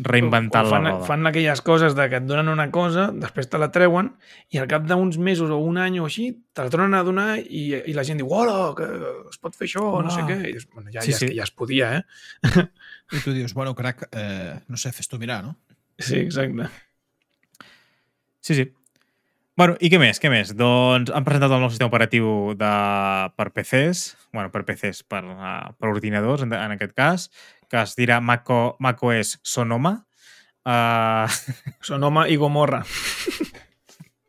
reinventant 0.02 0.66
O 0.66 0.70
fan, 0.72 0.84
la 0.84 0.90
roda. 0.96 1.06
Fan 1.06 1.26
aquelles 1.28 1.60
coses 1.62 1.94
de 1.94 2.08
que 2.10 2.18
et 2.18 2.26
donen 2.26 2.48
una 2.50 2.66
cosa, 2.74 3.08
després 3.14 3.46
te 3.52 3.60
la 3.60 3.68
treuen 3.70 4.08
i 4.50 4.58
al 4.58 4.66
cap 4.70 4.86
d'uns 4.88 5.18
mesos 5.22 5.52
o 5.54 5.58
un 5.62 5.78
any 5.78 6.00
o 6.00 6.08
així 6.08 6.30
te 6.56 6.64
la 6.66 6.72
tornen 6.72 6.96
a 6.98 7.04
donar 7.06 7.28
i, 7.38 7.62
i 7.86 7.94
la 7.94 8.02
gent 8.08 8.18
diu 8.18 8.32
hola, 8.34 8.72
que 8.78 8.88
es 9.30 9.38
pot 9.38 9.54
fer 9.54 9.68
això, 9.68 9.84
no 10.02 10.10
sé 10.10 10.24
què. 10.26 10.38
I 10.48 10.54
dius, 10.56 10.66
bueno, 10.72 10.90
ja, 10.90 11.04
Sí, 11.04 11.12
ja, 11.14 11.20
sí. 11.20 11.30
ja 11.36 11.46
es 11.46 11.52
podia, 11.54 11.92
eh? 12.00 12.64
I 13.12 13.22
tu 13.24 13.32
dius, 13.32 13.54
bueno, 13.54 13.74
crac, 13.74 14.08
eh, 14.12 14.58
no 14.68 14.76
sé, 14.76 14.92
fes 14.92 15.08
tu 15.08 15.18
mirar, 15.18 15.42
no? 15.44 15.56
Sí, 15.98 16.18
exacte. 16.20 16.68
Sí, 18.40 18.54
sí. 18.54 18.66
Bueno, 19.58 19.74
i 19.82 19.88
què 19.90 19.98
més? 19.98 20.20
Què 20.22 20.30
més? 20.30 20.52
Doncs 20.54 21.10
han 21.10 21.24
presentat 21.26 21.50
el 21.50 21.64
nou 21.64 21.70
sistema 21.72 21.90
operatiu 21.90 22.52
de, 22.54 22.72
per 23.34 23.48
PCs, 23.56 24.02
bueno, 24.36 24.52
per 24.54 24.62
PCs, 24.68 25.02
per, 25.10 25.24
uh, 25.26 25.72
per 25.74 25.90
ordinadors, 25.90 26.44
en, 26.46 26.54
en 26.54 26.76
aquest 26.76 26.94
cas, 26.94 27.26
que 27.66 27.80
es 27.82 27.96
dirà 27.98 28.20
Maco, 28.22 28.76
macOS 28.78 29.38
Sonoma. 29.42 29.96
Uh, 30.68 31.26
Sonoma 31.82 32.28
i 32.28 32.36
Gomorra. 32.38 32.84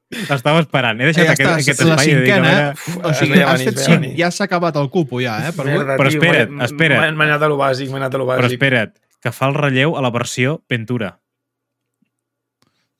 L'estava 0.09 0.63
esperant. 0.63 0.97
He 1.01 1.05
deixat 1.11 1.27
ja 1.27 1.33
aquest, 1.35 1.51
aquest 1.61 1.83
la 1.85 1.95
espai. 1.99 2.07
de 2.07 2.21
dir 2.21 2.25
que 2.25 2.33
cinquena, 2.33 2.53
eh? 2.59 2.71
Uf, 2.73 2.97
O 3.05 3.13
sigui, 3.13 3.35
veia 3.37 3.51
has 3.51 3.63
fet 3.67 3.77
cinc, 3.83 4.07
ja 4.17 4.31
s'ha 4.33 4.47
acabat 4.49 4.75
el 4.81 4.89
cupo 4.89 5.21
ja, 5.21 5.35
eh? 5.47 5.51
Per. 5.53 5.65
Merda, 5.69 5.97
Però 6.01 6.09
espera't, 6.09 6.55
espera't. 6.65 7.15
M'he 7.15 7.27
anat 7.29 7.45
a 7.45 7.49
lo 7.51 7.57
bàsic, 7.61 7.91
m'he 7.93 8.01
anat 8.01 8.17
a 8.17 8.21
lo 8.21 8.25
Però 8.25 8.41
bàsic. 8.41 8.57
espera't, 8.57 8.95
que 9.21 9.31
fa 9.35 9.49
el 9.51 9.57
relleu 9.59 9.97
a 9.99 10.01
la 10.01 10.09
versió 10.09 10.63
Ventura. 10.69 11.19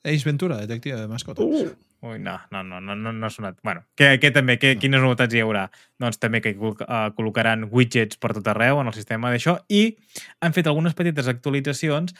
Ace 0.04 0.24
Ventura, 0.24 0.56
detective 0.62 0.96
de 1.00 1.08
mascotes. 1.08 1.44
Uh, 1.44 1.74
Ui, 2.02 2.18
no, 2.18 2.38
no, 2.50 2.62
no, 2.64 2.80
no, 2.80 2.94
no, 2.96 3.12
no 3.12 3.26
ha 3.26 3.30
sonat. 3.30 3.58
Bueno, 3.62 3.82
què, 3.98 4.14
què 4.22 4.30
també, 4.32 4.54
què, 4.56 4.78
quines 4.80 5.02
novetats 5.04 5.34
hi 5.36 5.42
haurà? 5.44 5.66
Doncs 6.00 6.16
també 6.16 6.40
que 6.40 6.54
eh, 6.54 7.00
col·locaran 7.18 7.66
widgets 7.68 8.16
per 8.16 8.30
tot 8.38 8.46
arreu 8.48 8.80
en 8.80 8.88
el 8.88 8.96
sistema 8.96 9.28
d'això 9.28 9.58
i 9.68 9.98
han 10.40 10.56
fet 10.56 10.70
algunes 10.70 10.96
petites 10.96 11.28
actualitzacions 11.28 12.14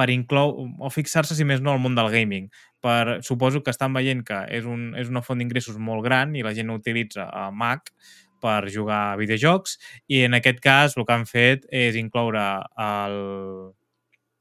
per 0.00 0.08
inclou 0.12 0.54
o 0.80 0.90
fixar-se, 0.92 1.36
si 1.36 1.44
més 1.44 1.60
no, 1.60 1.74
al 1.74 1.82
món 1.84 1.98
del 1.98 2.08
gaming. 2.12 2.48
Per, 2.80 3.20
suposo 3.26 3.60
que 3.60 3.74
estan 3.74 3.92
veient 3.92 4.24
que 4.24 4.40
és, 4.48 4.64
un, 4.64 4.94
és 4.96 5.12
una 5.12 5.20
font 5.20 5.40
d'ingressos 5.40 5.76
molt 5.76 6.04
gran 6.06 6.32
i 6.32 6.44
la 6.46 6.54
gent 6.56 6.72
utilitza 6.72 7.28
a 7.28 7.50
Mac 7.52 7.92
per 8.40 8.70
jugar 8.72 9.00
a 9.10 9.18
videojocs 9.20 9.76
i 10.08 10.22
en 10.24 10.38
aquest 10.38 10.62
cas 10.64 10.96
el 10.96 11.04
que 11.04 11.12
han 11.12 11.26
fet 11.28 11.66
és 11.68 11.98
incloure 12.00 12.46
el, 12.80 13.18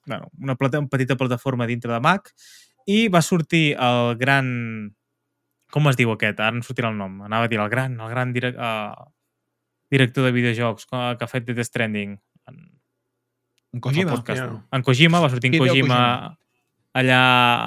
bueno, 0.08 0.32
una, 0.40 0.56
plata, 0.56 0.80
una 0.80 0.88
petita 0.88 1.20
plataforma 1.20 1.68
dintre 1.68 1.92
de 1.92 2.00
Mac 2.00 2.32
i 2.88 3.08
va 3.12 3.22
sortir 3.22 3.76
el 3.76 4.16
gran... 4.18 4.96
Com 5.70 5.86
es 5.92 6.00
diu 6.00 6.10
aquest? 6.16 6.40
Ara 6.42 6.58
em 6.58 6.64
sortirà 6.66 6.90
el 6.90 6.98
nom. 6.98 7.20
Anava 7.28 7.46
a 7.46 7.50
dir 7.52 7.60
el 7.62 7.68
gran, 7.70 8.00
el 8.02 8.10
gran 8.10 8.32
direc, 8.34 8.56
uh, 8.58 9.12
director 9.94 10.26
de 10.26 10.32
videojocs 10.34 10.88
que, 10.90 11.02
que 11.20 11.28
ha 11.28 11.30
fet 11.30 11.46
Death 11.46 11.68
Stranding. 11.70 12.16
En, 13.74 13.80
Kojima. 13.82 14.12
podcast. 14.12 14.42
ja. 14.42 14.66
En 14.72 14.82
Kojima, 14.84 15.20
va 15.20 15.30
sortir 15.30 15.54
en 15.54 15.60
Kojima, 15.60 15.88
Kojima. 15.88 16.38
allà 16.94 17.20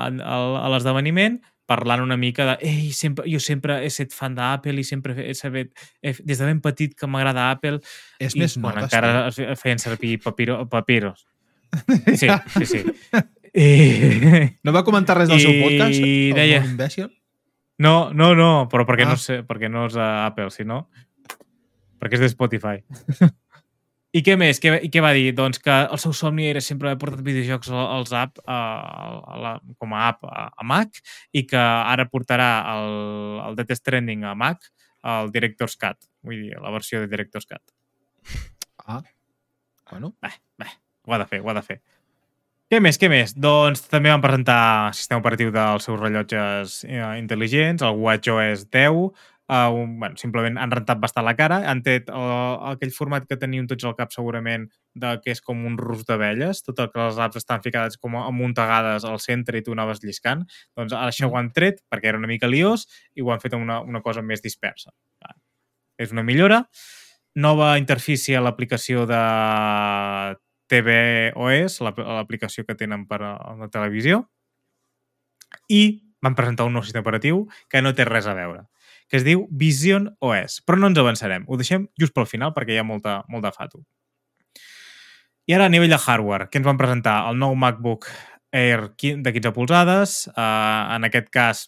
al- 0.07 0.57
a 0.59 0.69
l'esdeveniment 0.73 1.41
parlant 1.65 2.03
una 2.03 2.17
mica 2.19 2.45
de 2.45 2.57
ei, 2.69 2.93
sempre, 2.93 3.25
jo 3.31 3.39
sempre 3.41 3.79
he 3.85 3.87
estat 3.87 4.11
fan 4.13 4.35
d'Apple 4.35 4.81
i 4.81 4.85
sempre 4.85 5.15
he 5.31 5.33
sabut, 5.35 5.71
he, 6.03 6.13
des 6.25 6.39
de 6.39 6.45
ben 6.45 6.61
petit 6.61 6.95
que 6.99 7.07
m'agrada 7.07 7.51
Apple 7.53 7.79
És 8.19 8.35
i 8.35 8.41
més 8.41 8.59
quan 8.59 8.75
notes. 8.75 8.91
encara 8.93 9.31
fe- 9.33 9.55
feien 9.57 9.79
servir 9.79 10.19
papiro, 10.21 10.69
papiros. 10.69 11.27
Sí, 12.19 12.29
sí, 12.59 12.67
sí. 12.67 12.83
I... 13.55 14.59
No 14.65 14.73
va 14.73 14.83
comentar 14.85 15.17
res 15.17 15.29
del 15.29 15.41
seu 15.41 15.53
I 15.53 15.63
podcast? 15.63 16.01
El 16.03 16.35
deia- 16.35 16.65
imbècil? 16.65 17.09
No, 17.79 18.13
no, 18.13 18.35
no, 18.35 18.69
però 18.69 18.85
perquè, 18.85 19.07
Ah. 19.07 19.11
no, 19.15 19.17
sé, 19.17 19.43
perquè 19.47 19.71
no 19.71 19.87
és 19.87 19.97
a 19.97 20.27
Apple, 20.27 20.51
sinó 20.51 20.89
perquè 22.03 22.15
és 22.19 22.21
de 22.21 22.29
Spotify. 22.29 22.83
I 24.13 24.21
què 24.25 24.35
més? 24.37 24.59
Què, 24.61 24.75
I 24.85 24.91
què 24.93 25.01
va 25.01 25.15
dir? 25.17 25.31
Doncs 25.37 25.61
que 25.63 25.73
el 25.73 26.01
seu 26.01 26.13
somni 26.17 26.45
era 26.51 26.61
sempre 26.61 26.91
haver 26.91 27.01
portat 27.01 27.23
videojocs 27.25 27.71
al- 27.73 27.87
als 27.99 28.13
app, 28.13 28.43
a, 28.45 28.59
a 29.25 29.39
la, 29.41 29.53
com 29.81 29.95
a 29.97 30.03
app 30.11 30.27
a, 30.29 30.51
a 30.53 30.67
Mac 30.69 31.01
i 31.33 31.47
que 31.49 31.63
ara 31.63 32.05
portarà 32.13 32.51
el, 32.75 32.93
el 33.47 33.57
Death 33.57 33.73
Stranding 33.81 34.27
a 34.29 34.35
Mac 34.37 34.69
al 35.03 35.33
Director's 35.35 35.79
Cut, 35.81 35.99
vull 36.23 36.45
dir, 36.45 36.61
la 36.61 36.71
versió 36.75 37.01
de 37.01 37.09
Director's 37.11 37.49
Cut. 37.49 37.63
Ah, 38.85 39.01
bueno. 39.91 40.13
Ho 41.09 41.17
ha 41.17 41.19
de 41.19 41.27
fer, 41.27 41.41
ho 41.41 41.49
ha 41.51 41.57
de 41.57 41.65
fer. 41.67 41.81
Què 42.73 42.79
més, 42.81 42.97
què 42.97 43.09
més? 43.13 43.35
Doncs 43.37 43.83
també 43.93 44.09
van 44.09 44.23
presentar 44.23 44.93
sistema 44.97 45.21
operatiu 45.21 45.51
dels 45.53 45.85
seus 45.85 45.99
rellotges 46.01 46.79
eh, 46.89 47.03
intel·ligents, 47.21 47.83
el 47.85 47.99
WatchOS 48.01 48.63
10, 48.73 49.11
uh, 49.53 49.71
un, 49.75 49.99
bueno, 50.01 50.17
simplement 50.17 50.57
han 50.59 50.73
rentat 50.73 51.01
bastant 51.03 51.27
la 51.27 51.35
cara, 51.37 51.61
han 51.69 51.83
tret 51.85 52.09
uh, 52.09 52.73
aquell 52.73 52.93
format 52.95 53.27
que 53.29 53.37
teníem 53.41 53.69
tots 53.71 53.85
al 53.89 53.97
cap 53.99 54.15
segurament 54.15 54.69
de 54.99 55.13
que 55.25 55.35
és 55.35 55.43
com 55.45 55.61
un 55.69 55.77
rus 55.81 56.07
d'abelles, 56.09 56.63
tot 56.65 56.81
el 56.83 56.91
que 56.93 57.03
les 57.03 57.21
apps 57.21 57.43
estan 57.43 57.65
ficades 57.65 57.99
com 58.01 58.17
amuntegades 58.21 59.07
al 59.09 59.21
centre 59.25 59.61
i 59.61 59.67
tu 59.67 59.77
anaves 59.77 60.03
lliscant, 60.05 60.47
doncs 60.79 60.97
això 60.97 61.29
ho 61.29 61.39
han 61.41 61.53
tret 61.53 61.83
perquè 61.93 62.13
era 62.13 62.21
una 62.21 62.31
mica 62.31 62.51
liós 62.51 62.87
i 63.15 63.25
ho 63.25 63.33
han 63.35 63.43
fet 63.43 63.57
una, 63.59 63.81
una 63.85 64.03
cosa 64.05 64.25
més 64.25 64.45
dispersa. 64.45 64.95
Va. 65.23 65.37
És 66.01 66.15
una 66.15 66.25
millora. 66.27 66.65
Nova 67.37 67.77
interfície 67.81 68.37
a 68.37 68.43
l'aplicació 68.45 69.07
de 69.09 69.21
tvOS, 70.73 71.81
l'aplicació 71.85 72.65
que 72.69 72.77
tenen 72.77 73.07
per 73.09 73.21
a 73.25 73.35
la 73.59 73.69
televisió, 73.73 74.23
i 75.69 76.13
van 76.23 76.37
presentar 76.39 76.69
un 76.69 76.77
nou 76.77 76.85
sistema 76.85 77.05
operatiu 77.05 77.47
que 77.69 77.83
no 77.83 77.93
té 77.97 78.07
res 78.09 78.29
a 78.31 78.37
veure, 78.39 78.65
que 79.13 79.21
es 79.21 79.27
diu 79.27 79.43
Vision 79.53 80.07
OS. 80.25 80.63
Però 80.65 80.79
no 80.81 80.89
ens 80.89 80.97
avançarem, 80.97 81.43
ho 81.45 81.59
deixem 81.61 81.85
just 82.01 82.15
pel 82.17 82.25
final 82.25 82.55
perquè 82.57 82.73
hi 82.73 82.81
ha 82.81 82.87
molta, 82.89 83.19
molt 83.29 83.45
de 83.45 83.51
fato. 83.53 83.83
I 85.45 85.53
ara 85.53 85.67
a 85.69 85.73
nivell 85.73 85.93
de 85.93 85.99
hardware, 86.01 86.47
què 86.49 86.63
ens 86.63 86.65
van 86.65 86.81
presentar? 86.81 87.19
El 87.29 87.37
nou 87.37 87.53
MacBook 87.53 88.09
Air 88.57 88.95
de 88.97 89.35
15 89.37 89.53
polzades. 89.53 90.17
Uh, 90.33 90.97
en 90.97 91.05
aquest 91.11 91.29
cas 91.35 91.67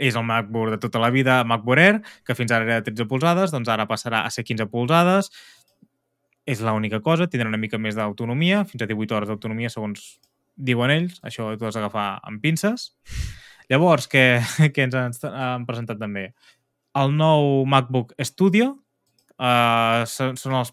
és 0.00 0.16
el 0.16 0.24
MacBook 0.24 0.72
de 0.72 0.80
tota 0.80 1.02
la 1.02 1.12
vida, 1.12 1.42
MacBook 1.44 1.84
Air, 1.84 2.00
que 2.24 2.34
fins 2.38 2.56
ara 2.56 2.64
era 2.64 2.80
de 2.80 2.88
13 2.88 3.04
polzades, 3.10 3.52
doncs 3.52 3.68
ara 3.68 3.84
passarà 3.90 4.24
a 4.24 4.32
ser 4.32 4.48
15 4.48 4.70
polzades. 4.72 5.28
És 6.48 6.64
l'única 6.64 7.04
cosa, 7.04 7.28
tindrà 7.28 7.52
una 7.52 7.60
mica 7.60 7.76
més 7.76 8.00
d'autonomia, 8.00 8.64
fins 8.64 8.80
a 8.80 8.88
18 8.88 9.16
hores 9.16 9.28
d'autonomia 9.28 9.68
segons 9.72 10.14
diuen 10.56 10.92
ells, 10.92 11.20
això 11.20 11.52
ho 11.52 11.68
has 11.68 11.76
d'agafar 11.76 12.08
amb 12.24 12.40
pinces. 12.40 12.94
Llavors, 13.72 14.08
què, 14.10 14.24
què 14.74 14.88
ens 14.88 14.98
han, 14.98 15.16
han 15.30 15.64
presentat 15.68 16.00
també? 16.00 16.28
El 16.98 17.14
nou 17.16 17.64
MacBook 17.66 18.12
Studio, 18.22 18.74
uh, 19.38 20.04
són, 20.06 20.36
els, 20.60 20.70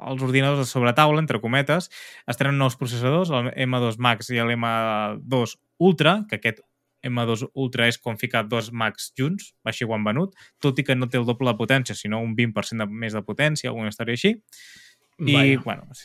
els 0.00 0.24
ordinadors 0.26 0.64
de 0.64 0.70
sobretaula, 0.70 1.20
entre 1.22 1.40
cometes, 1.42 1.90
es 2.26 2.40
tenen 2.40 2.58
nous 2.58 2.78
processadors, 2.80 3.30
el 3.30 3.52
M2 3.68 4.00
Max 4.02 4.32
i 4.34 4.40
l'M2 4.42 5.56
Ultra, 5.86 6.20
que 6.28 6.40
aquest 6.40 6.64
M2 7.06 7.46
Ultra 7.54 7.88
és 7.88 7.98
com 8.00 8.18
ficar 8.20 8.44
dos 8.48 8.70
Macs 8.76 9.10
junts, 9.16 9.52
així 9.64 9.86
ho 9.86 9.94
han 9.96 10.04
venut, 10.04 10.34
tot 10.60 10.78
i 10.80 10.84
que 10.84 10.96
no 10.96 11.08
té 11.08 11.20
el 11.20 11.28
doble 11.28 11.52
de 11.52 11.58
potència, 11.60 11.96
sinó 11.96 12.20
un 12.24 12.34
20% 12.36 12.84
de, 12.84 12.88
més 13.04 13.16
de 13.16 13.22
potència, 13.24 13.70
alguna 13.70 13.92
història 13.92 14.18
així. 14.18 14.34
I, 15.20 15.34
Vaja. 15.34 15.62
bueno, 15.64 16.00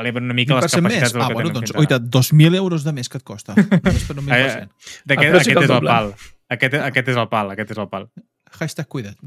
eleven 0.00 0.24
una 0.28 0.34
mica 0.34 0.54
les 0.58 0.64
20% 0.66 0.82
més? 0.82 0.94
capacitats 0.94 1.12
del 1.14 1.22
Ah, 1.22 1.28
que 1.28 1.34
bueno, 1.34 1.50
doncs, 1.54 1.70
fins 1.70 1.74
ara. 1.74 1.80
oita, 1.80 1.98
2.000 2.18 2.56
euros 2.60 2.84
de 2.84 2.92
més 2.92 3.08
que 3.08 3.18
et 3.18 3.24
costa. 3.24 3.54
Només 3.56 4.04
per 4.08 4.18
un 4.18 4.26
20%. 4.26 4.34
Eh, 4.34 4.68
D'aquest, 5.04 5.24
El 5.24 5.34
preu 5.34 5.44
sí 5.44 5.52
que 5.52 5.58
aquest 5.58 5.58
el 5.58 5.64
és 5.64 5.70
el 5.70 5.88
pal. 5.88 6.10
Aquest, 6.56 6.74
aquest 6.90 7.08
és 7.14 7.16
el 7.22 7.28
pal, 7.32 7.50
aquest 7.54 7.70
és 7.74 7.78
el 7.84 7.88
pal. 7.88 8.08
Hashtag 8.58 8.86
cuida't. 8.88 9.18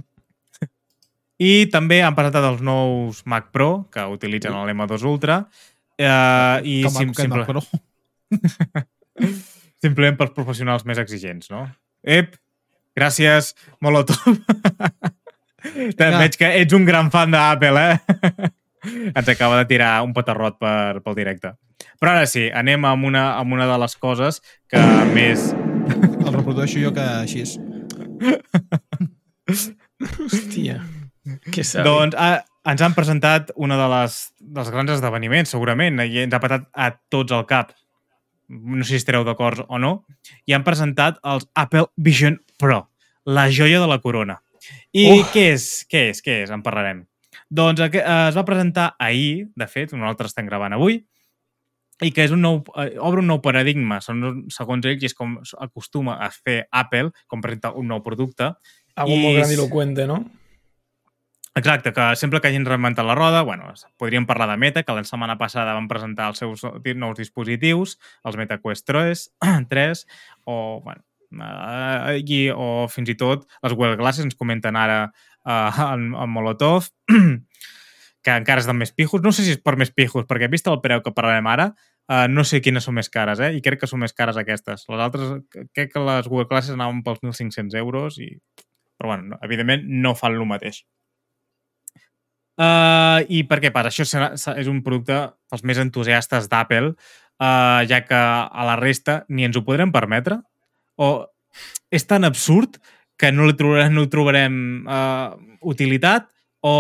I 1.38 1.68
també 1.70 2.00
han 2.02 2.16
presentat 2.18 2.46
els 2.50 2.62
nous 2.66 3.20
Mac 3.30 3.52
Pro, 3.54 3.88
que 3.94 4.02
utilitzen 4.10 4.56
l'M2 4.58 5.04
Ultra, 5.06 5.36
eh, 5.98 6.62
i 6.66 6.80
Que 6.84 6.90
sim, 6.90 7.12
simple, 7.14 7.44
Mac 7.44 7.52
Pro. 7.52 7.62
simplement 9.84 10.18
pels 10.18 10.34
professionals 10.36 10.86
més 10.90 10.98
exigents, 11.02 11.52
no? 11.54 11.68
Ep, 12.04 12.36
gràcies, 12.98 13.54
Molotov. 13.82 14.18
Ja. 15.98 16.14
Veig 16.22 16.36
que 16.40 16.48
ets 16.62 16.72
un 16.78 16.86
gran 16.88 17.10
fan 17.12 17.34
d'Apple, 17.34 17.82
eh? 17.92 18.50
Ens 19.18 19.30
acaba 19.30 19.58
de 19.62 19.66
tirar 19.70 20.02
un 20.06 20.14
petarrot 20.16 20.60
per, 20.62 21.02
pel 21.06 21.18
directe. 21.18 21.54
Però 22.02 22.14
ara 22.14 22.28
sí, 22.30 22.48
anem 22.54 22.86
amb 22.90 23.08
una, 23.10 23.24
amb 23.38 23.54
una 23.58 23.68
de 23.70 23.78
les 23.82 23.96
coses 24.02 24.42
que 24.70 24.82
més... 25.14 25.52
El 25.88 26.34
reprodueixo 26.34 26.82
jo 26.82 26.92
que 26.94 27.06
així 27.24 27.44
és. 27.46 27.58
Hòstia. 29.48 30.82
Que 31.52 31.64
savi. 31.66 31.86
Doncs 31.88 32.18
ah, 32.20 32.42
ens 32.68 32.84
han 32.84 32.96
presentat 32.96 33.52
una 33.56 33.78
de 33.80 33.88
les, 33.94 34.18
dels 34.40 34.72
grans 34.74 34.94
esdeveniments, 34.98 35.52
segurament, 35.54 36.02
i 36.04 36.24
ens 36.26 36.36
ha 36.36 36.42
patat 36.44 36.68
a 36.74 36.92
tots 37.12 37.36
al 37.36 37.46
cap. 37.50 37.74
No 38.48 38.84
sé 38.84 38.96
si 38.96 39.02
estareu 39.02 39.26
d'acord 39.28 39.66
o 39.68 39.80
no. 39.82 39.94
I 40.48 40.56
han 40.56 40.66
presentat 40.68 41.20
els 41.28 41.48
Apple 41.56 41.88
Vision 41.98 42.40
Pro, 42.60 42.86
la 43.28 43.48
joia 43.52 43.82
de 43.84 43.90
la 43.90 44.00
corona. 44.04 44.40
I 44.96 45.08
Uf. 45.14 45.32
què 45.34 45.52
és? 45.54 45.68
Què 45.92 46.10
és? 46.12 46.24
Què 46.24 46.42
és? 46.44 46.52
En 46.54 46.64
parlarem. 46.64 47.06
Doncs 47.50 47.80
eh, 47.80 48.02
es 48.02 48.36
va 48.36 48.44
presentar 48.46 48.96
ahir, 49.00 49.48
de 49.56 49.68
fet, 49.68 49.94
nosaltres 49.96 50.34
estem 50.34 50.48
gravant 50.50 50.74
avui, 50.76 51.00
i 52.04 52.12
que 52.14 52.26
és 52.28 52.34
un 52.36 52.42
nou, 52.44 52.60
eh, 52.78 52.92
obre 53.00 53.24
un 53.24 53.28
nou 53.32 53.40
paradigma, 53.42 54.02
segons 54.02 54.86
ells, 54.86 55.02
i 55.02 55.08
és 55.10 55.16
com 55.18 55.38
acostuma 55.64 56.20
a 56.22 56.28
fer 56.30 56.68
Apple, 56.72 57.14
com 57.28 57.42
presenta 57.42 57.72
un 57.74 57.88
nou 57.88 58.04
producte, 58.04 58.52
Algo 58.98 59.16
i- 59.16 59.22
molt 59.24 59.40
grandilocuente, 59.40 60.06
no? 60.10 60.26
Exacte, 61.58 61.90
que 61.92 62.16
sempre 62.16 62.40
que 62.40 62.50
hagin 62.52 62.66
reinventat 62.68 63.06
la 63.06 63.16
roda, 63.16 63.42
bueno, 63.42 63.72
podríem 63.98 64.28
parlar 64.28 64.48
de 64.52 64.58
Meta, 64.62 64.84
que 64.84 64.94
la 64.94 65.04
setmana 65.04 65.40
passada 65.40 65.74
van 65.74 65.88
presentar 65.88 66.28
els 66.30 66.38
seus 66.38 66.62
nous 66.96 67.18
dispositius, 67.18 67.98
els 68.24 68.38
Meta 68.38 68.60
Quest 68.62 68.86
3, 68.86 69.24
3 69.68 70.06
o, 70.46 70.82
bueno, 70.84 71.02
eh, 71.32 72.22
i, 72.22 72.52
o 72.54 72.86
fins 72.94 73.10
i 73.10 73.16
tot 73.18 73.48
les 73.64 73.74
Google 73.74 73.98
Glasses, 73.98 74.26
ens 74.26 74.38
comenten 74.38 74.76
ara 74.78 75.12
eh, 75.48 75.84
en, 75.88 76.10
en 76.14 76.34
Molotov, 76.34 76.90
que 78.24 78.36
encara 78.36 78.64
estan 78.64 78.80
més 78.80 78.92
pijos. 78.92 79.24
No 79.24 79.32
sé 79.32 79.46
si 79.46 79.56
és 79.56 79.62
per 79.64 79.78
més 79.80 79.94
pijos, 79.96 80.28
perquè 80.28 80.50
vist 80.52 80.68
el 80.68 80.82
preu 80.84 81.04
que 81.06 81.16
parlarem 81.16 81.48
ara, 81.48 81.72
eh, 82.12 82.26
no 82.32 82.44
sé 82.48 82.62
quines 82.64 82.88
són 82.88 82.98
més 83.00 83.10
cares, 83.14 83.42
eh? 83.44 83.54
i 83.56 83.64
crec 83.64 83.84
que 83.84 83.90
són 83.90 84.04
més 84.04 84.16
cares 84.18 84.40
aquestes. 84.40 84.86
Les 84.92 85.04
altres, 85.04 85.38
crec 85.76 85.94
que 85.94 86.04
les 86.04 86.28
Google 86.28 86.50
Classes 86.52 86.76
anaven 86.76 87.04
pels 87.06 87.24
1.500 87.24 87.80
euros, 87.80 88.20
i... 88.20 88.34
però 88.98 89.14
bueno, 89.14 89.34
no, 89.34 89.42
evidentment 89.48 89.88
no 89.88 90.16
fan 90.18 90.36
el 90.36 90.48
mateix. 90.50 90.84
Uh, 92.58 93.22
I 93.30 93.44
per 93.46 93.60
què 93.62 93.70
passa? 93.70 93.92
Això 93.94 94.54
és 94.58 94.70
un 94.72 94.82
producte 94.82 95.20
pels 95.52 95.64
més 95.70 95.78
entusiastes 95.78 96.48
d'Apple, 96.50 96.96
uh, 97.38 97.82
ja 97.86 98.02
que 98.02 98.18
a 98.18 98.64
la 98.66 98.78
resta 98.80 99.20
ni 99.30 99.46
ens 99.46 99.60
ho 99.60 99.62
podrem 99.68 99.94
permetre, 99.94 100.40
o 100.98 101.28
és 101.94 102.04
tan 102.10 102.26
absurd 102.26 102.80
que 103.18 103.32
no 103.34 103.48
li 103.50 103.56
trobarem, 103.58 103.94
no 103.96 104.04
li 104.06 104.12
trobarem 104.14 104.60
uh, 104.86 105.34
utilitat, 105.70 106.30
o 106.62 106.74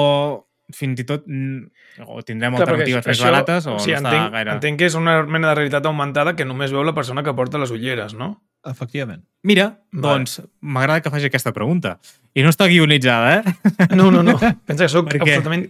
fins 0.76 1.00
i 1.00 1.06
tot 1.08 1.24
mm, 1.26 2.04
o 2.12 2.20
tindrem 2.28 2.54
Clar, 2.54 2.66
alternatives 2.68 3.06
més 3.08 3.16
això- 3.16 3.30
barates, 3.30 3.68
o 3.70 3.78
o 3.78 3.80
sigui, 3.80 3.96
no 3.96 4.02
està 4.04 4.12
entenc, 4.12 4.34
gaire... 4.36 4.56
entenc 4.58 4.80
que 4.82 4.90
és 4.90 4.98
una 5.00 5.22
mena 5.24 5.50
de 5.50 5.56
realitat 5.56 5.86
augmentada 5.88 6.36
que 6.36 6.46
només 6.46 6.74
veu 6.76 6.84
la 6.84 6.94
persona 6.98 7.24
que 7.24 7.34
porta 7.34 7.62
les 7.62 7.72
ulleres, 7.72 8.14
no? 8.14 8.34
Efectivament. 8.68 9.24
Mira, 9.48 9.70
Vale. 9.94 10.04
doncs 10.04 10.42
m'agrada 10.60 11.02
que 11.02 11.14
faci 11.14 11.30
aquesta 11.30 11.54
pregunta. 11.56 11.98
I 12.36 12.44
no 12.44 12.52
està 12.52 12.68
guionitzada, 12.68 13.38
eh? 13.40 13.96
No, 13.96 14.12
no, 14.12 14.26
no. 14.28 14.36
Pensa 14.68 14.84
que 14.84 14.92
sóc 14.92 15.08
absolutament 15.08 15.70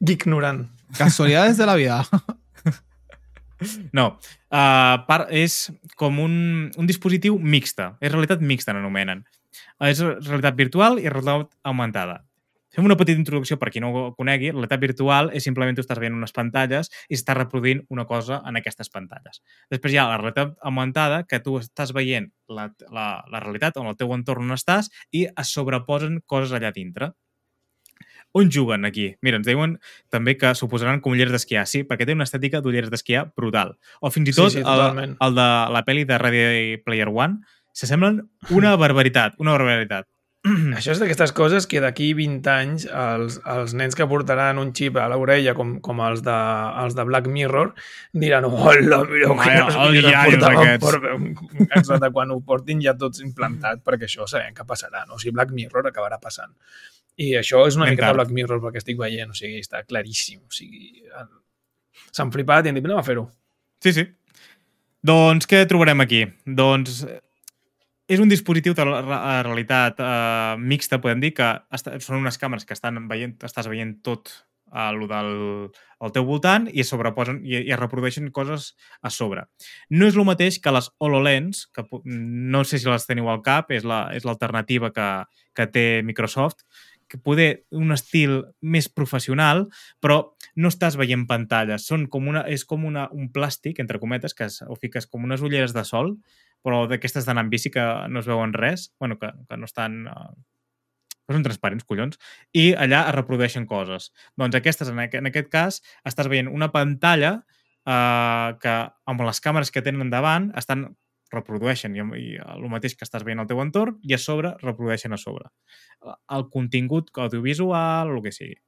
ignorant. 0.00 0.64
Casualidades 0.96 1.60
de 1.60 1.66
la 1.68 1.76
vida. 1.76 2.00
No, 3.94 4.16
uh, 4.50 4.96
part, 5.06 5.28
és 5.30 5.68
com 5.94 6.16
un, 6.18 6.32
un 6.74 6.88
dispositiu 6.88 7.36
mixta. 7.38 7.92
És 8.02 8.10
realitat 8.10 8.42
mixta, 8.42 8.74
n'anomenen. 8.74 9.22
És 9.82 10.00
realitat 10.02 10.54
virtual 10.58 11.00
i 11.02 11.08
realitat 11.10 11.56
augmentada. 11.66 12.20
Fem 12.72 12.86
una 12.88 12.96
petita 12.96 13.20
introducció 13.20 13.58
per 13.60 13.68
qui 13.68 13.82
no 13.84 13.90
ho 13.92 14.02
conegui. 14.16 14.48
La 14.48 14.62
realitat 14.62 14.80
virtual 14.80 15.26
és 15.36 15.44
simplement 15.44 15.76
tu 15.76 15.82
estàs 15.84 15.98
veient 16.00 16.14
unes 16.16 16.32
pantalles 16.32 16.88
i 17.12 17.18
estàs 17.18 17.36
reproduint 17.36 17.82
una 17.92 18.06
cosa 18.08 18.38
en 18.48 18.56
aquestes 18.56 18.88
pantalles. 18.88 19.42
Després 19.70 19.92
hi 19.92 19.98
ha 20.00 20.06
la 20.08 20.16
realitat 20.22 20.54
augmentada, 20.62 21.18
que 21.28 21.40
tu 21.44 21.58
estàs 21.60 21.92
veient 21.92 22.30
la, 22.48 22.70
la, 22.88 23.08
la 23.28 23.42
realitat 23.44 23.76
on 23.76 23.90
el 23.92 23.98
teu 24.00 24.14
entorn 24.16 24.48
on 24.48 24.56
estàs 24.56 24.88
i 25.12 25.26
es 25.28 25.52
sobreposen 25.52 26.22
coses 26.24 26.56
allà 26.56 26.72
dintre. 26.72 27.10
On 28.32 28.48
juguen 28.48 28.86
aquí? 28.88 29.10
Mira, 29.20 29.36
ens 29.36 29.44
diuen 29.44 29.74
també 30.08 30.38
que 30.40 30.54
s'ho 30.56 30.64
posaran 30.72 31.02
com 31.04 31.12
ulleres 31.12 31.34
d'esquiar. 31.36 31.66
Sí, 31.68 31.82
perquè 31.84 32.06
té 32.08 32.14
una 32.16 32.24
estètica 32.24 32.62
d'ulleres 32.64 32.88
d'esquiar 32.88 33.26
brutal. 33.36 33.74
O 34.00 34.08
fins 34.08 34.30
i 34.30 34.32
Sí, 34.32 34.40
tot 34.40 34.54
sí, 34.54 34.62
el, 34.62 34.64
totalment. 34.64 35.18
el 35.20 35.36
de 35.36 35.48
la 35.76 35.82
pel·li 35.84 36.06
de 36.08 36.16
Ready 36.22 36.78
Player 36.86 37.10
One 37.12 37.42
s'assemblen 37.72 38.22
una 38.50 38.74
barbaritat, 38.82 39.34
una 39.42 39.52
barbaritat. 39.56 40.08
Això 40.74 40.90
és 40.90 40.98
d'aquestes 40.98 41.30
coses 41.38 41.68
que 41.70 41.78
d'aquí 41.78 42.08
20 42.18 42.48
anys 42.50 42.86
els, 42.90 43.36
els 43.46 43.74
nens 43.78 43.94
que 43.94 44.08
portaran 44.10 44.58
un 44.58 44.72
xip 44.74 44.96
a 44.98 45.04
l'orella 45.12 45.52
com, 45.54 45.76
com 45.84 46.00
els, 46.02 46.24
de, 46.26 46.34
els 46.82 46.96
de 46.98 47.04
Black 47.06 47.28
Mirror 47.30 47.70
diran, 48.24 48.48
hola, 48.50 48.98
quines 49.06 49.68
els 49.68 49.76
ulleres 49.84 50.10
iaios 50.10 50.34
portàvem 50.40 50.64
aquests." 50.64 50.88
per- 50.90 51.68
Exacte, 51.78 52.10
quan 52.16 52.34
ho 52.34 52.40
portin 52.42 52.82
ja 52.82 52.96
tots 52.98 53.22
implantat, 53.22 53.84
perquè 53.86 54.10
això 54.10 54.26
sabem 54.26 54.50
que 54.58 54.66
passarà, 54.66 55.04
no? 55.06 55.14
O 55.14 55.22
sigui, 55.22 55.36
Black 55.38 55.54
Mirror 55.54 55.86
acabarà 55.92 56.18
passant. 56.18 56.50
I 57.22 57.36
això 57.38 57.62
és 57.68 57.76
una 57.78 57.84
Ben 57.86 57.92
miqueta 57.94 58.08
tard. 58.10 58.18
Black 58.18 58.34
Mirror 58.34 58.58
perquè 58.66 58.82
estic 58.82 58.98
veient, 58.98 59.30
o 59.30 59.38
sigui, 59.38 59.62
està 59.62 59.84
claríssim. 59.86 60.40
O 60.42 60.50
sigui, 60.50 61.04
s'han 62.10 62.34
flipat 62.34 62.66
i 62.66 62.72
han 62.72 62.82
dit, 62.82 62.84
anem 62.90 62.98
a 62.98 63.06
fer-ho. 63.06 63.28
Sí, 63.84 63.92
sí. 63.94 64.08
Doncs 65.06 65.46
què 65.50 65.62
trobarem 65.70 66.02
aquí? 66.02 66.24
Doncs 66.46 67.04
és 68.12 68.20
un 68.20 68.28
dispositiu 68.30 68.74
de 68.76 68.84
la 68.84 69.40
realitat 69.46 70.00
eh, 70.02 70.54
mixta, 70.60 71.00
podem 71.00 71.20
dir, 71.22 71.32
que 71.38 71.48
està, 71.72 71.96
són 72.04 72.20
unes 72.20 72.36
càmeres 72.40 72.66
que 72.68 72.76
estan 72.76 73.00
veient, 73.10 73.38
estàs 73.48 73.68
veient 73.72 73.94
tot 74.04 74.30
eh, 74.72 74.90
lo 74.96 75.08
del, 75.08 75.32
al 76.02 76.12
teu 76.12 76.26
voltant 76.28 76.68
i 76.72 76.82
es 76.84 76.90
sobreposen 76.92 77.40
i, 77.46 77.58
i 77.62 77.72
es 77.72 77.80
reprodueixen 77.80 78.28
coses 78.34 78.72
a 79.00 79.10
sobre. 79.14 79.46
No 79.90 80.08
és 80.10 80.16
el 80.18 80.28
mateix 80.28 80.60
que 80.60 80.74
les 80.74 80.90
HoloLens, 80.98 81.66
que 81.72 81.84
no 82.04 82.64
sé 82.68 82.80
si 82.82 82.90
les 82.90 83.08
teniu 83.08 83.30
al 83.32 83.42
cap, 83.46 83.70
és 83.72 83.84
la- 83.88 84.08
és 84.16 84.26
l'alternativa 84.28 84.92
que, 84.92 85.08
que 85.56 85.66
té 85.72 85.86
Microsoft, 86.04 86.66
que 87.12 87.18
poder 87.20 87.66
un 87.76 87.92
estil 87.92 88.38
més 88.64 88.86
professional, 88.88 89.66
però 90.00 90.32
no 90.56 90.70
estàs 90.72 90.94
veient 90.96 91.26
pantalles. 91.28 91.84
Són 91.84 92.06
com 92.08 92.28
una, 92.30 92.46
és 92.48 92.64
com 92.64 92.86
una, 92.88 93.08
un 93.12 93.26
plàstic, 93.34 93.82
entre 93.84 94.00
cometes, 94.00 94.32
que 94.32 94.46
es, 94.48 94.62
ho 94.64 94.76
fiques 94.80 95.04
com 95.12 95.24
unes 95.28 95.44
ulleres 95.44 95.74
de 95.76 95.84
sol, 95.84 96.14
però 96.62 96.84
d'aquestes 96.90 97.26
d'anar 97.26 97.46
amb 97.46 97.52
bici 97.52 97.72
que 97.74 97.84
no 98.08 98.22
es 98.22 98.30
veuen 98.30 98.54
res, 98.56 98.90
bueno, 99.00 99.18
que, 99.18 99.32
que 99.48 99.58
no 99.60 99.68
estan... 99.68 100.02
Que 101.22 101.36
són 101.36 101.44
transparents, 101.46 101.84
collons, 101.86 102.18
i 102.58 102.72
allà 102.74 103.04
es 103.06 103.14
reprodueixen 103.14 103.66
coses. 103.70 104.08
Doncs 104.40 104.56
aquestes, 104.58 104.88
en 104.90 104.98
aquest, 105.04 105.20
en 105.20 105.30
aquest 105.30 105.52
cas, 105.52 105.78
estàs 106.08 106.26
veient 106.26 106.48
una 106.50 106.72
pantalla 106.74 107.36
eh, 107.38 108.48
que 108.62 108.74
amb 109.12 109.22
les 109.28 109.40
càmeres 109.44 109.70
que 109.70 109.84
tenen 109.86 110.10
davant 110.10 110.50
estan 110.58 110.88
reprodueixen 111.32 111.94
i, 111.96 112.02
i 112.18 112.26
el 112.42 112.66
mateix 112.72 112.96
que 112.98 113.06
estàs 113.06 113.24
veient 113.26 113.40
al 113.42 113.48
teu 113.50 113.62
entorn 113.62 113.96
i 114.02 114.16
a 114.16 114.20
sobre 114.20 114.52
reprodueixen 114.62 115.14
a 115.14 115.20
sobre. 115.20 115.48
El 116.36 116.48
contingut 116.52 117.14
audiovisual, 117.16 118.12
el 118.12 118.22
que 118.26 118.34
sigui. 118.34 118.58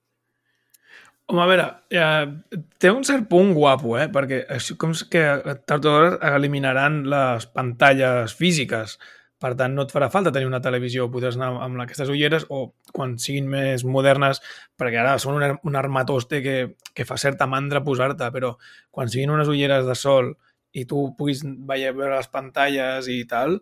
Home, 1.26 1.40
a 1.40 1.46
veure, 1.48 1.66
eh, 1.88 2.64
té 2.78 2.90
un 2.92 3.04
cert 3.08 3.24
punt 3.30 3.54
guapo, 3.56 3.94
eh? 3.96 4.10
Perquè 4.12 4.42
així 4.52 4.74
com 4.76 4.92
és 4.92 5.04
que 5.08 5.22
tard 5.64 5.86
o 5.88 5.92
d'hora 5.92 6.32
eliminaran 6.36 6.98
les 7.08 7.46
pantalles 7.48 8.34
físiques. 8.36 8.98
Per 9.40 9.52
tant, 9.56 9.72
no 9.76 9.86
et 9.86 9.92
farà 9.92 10.10
falta 10.12 10.32
tenir 10.32 10.48
una 10.50 10.60
televisió, 10.64 11.06
podràs 11.12 11.38
anar 11.38 11.50
amb 11.64 11.80
aquestes 11.84 12.12
ulleres 12.12 12.44
o 12.52 12.74
quan 12.92 13.16
siguin 13.20 13.48
més 13.48 13.86
modernes, 13.88 14.42
perquè 14.80 15.00
ara 15.00 15.16
són 15.20 15.40
un, 15.40 15.56
un 15.64 15.80
armatoste 15.80 16.42
que, 16.44 16.56
que 16.92 17.08
fa 17.08 17.16
certa 17.20 17.48
mandra 17.48 17.82
posar-te, 17.84 18.28
però 18.32 18.54
quan 18.90 19.08
siguin 19.08 19.32
unes 19.32 19.48
ulleres 19.48 19.88
de 19.88 19.96
sol 19.96 20.34
i 20.72 20.84
tu 20.90 21.06
puguis 21.16 21.40
veure, 21.44 22.12
les 22.14 22.30
pantalles 22.32 23.08
i 23.08 23.22
tal, 23.30 23.58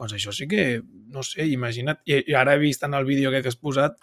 doncs 0.00 0.16
això 0.16 0.32
sí 0.32 0.48
que, 0.48 0.80
no 1.12 1.24
sé, 1.28 1.44
imagina't. 1.52 2.00
I, 2.08 2.22
i 2.32 2.36
ara 2.40 2.56
he 2.56 2.64
vist 2.64 2.84
en 2.88 2.96
el 2.96 3.04
vídeo 3.04 3.30
que 3.30 3.44
has 3.44 3.60
posat 3.60 4.00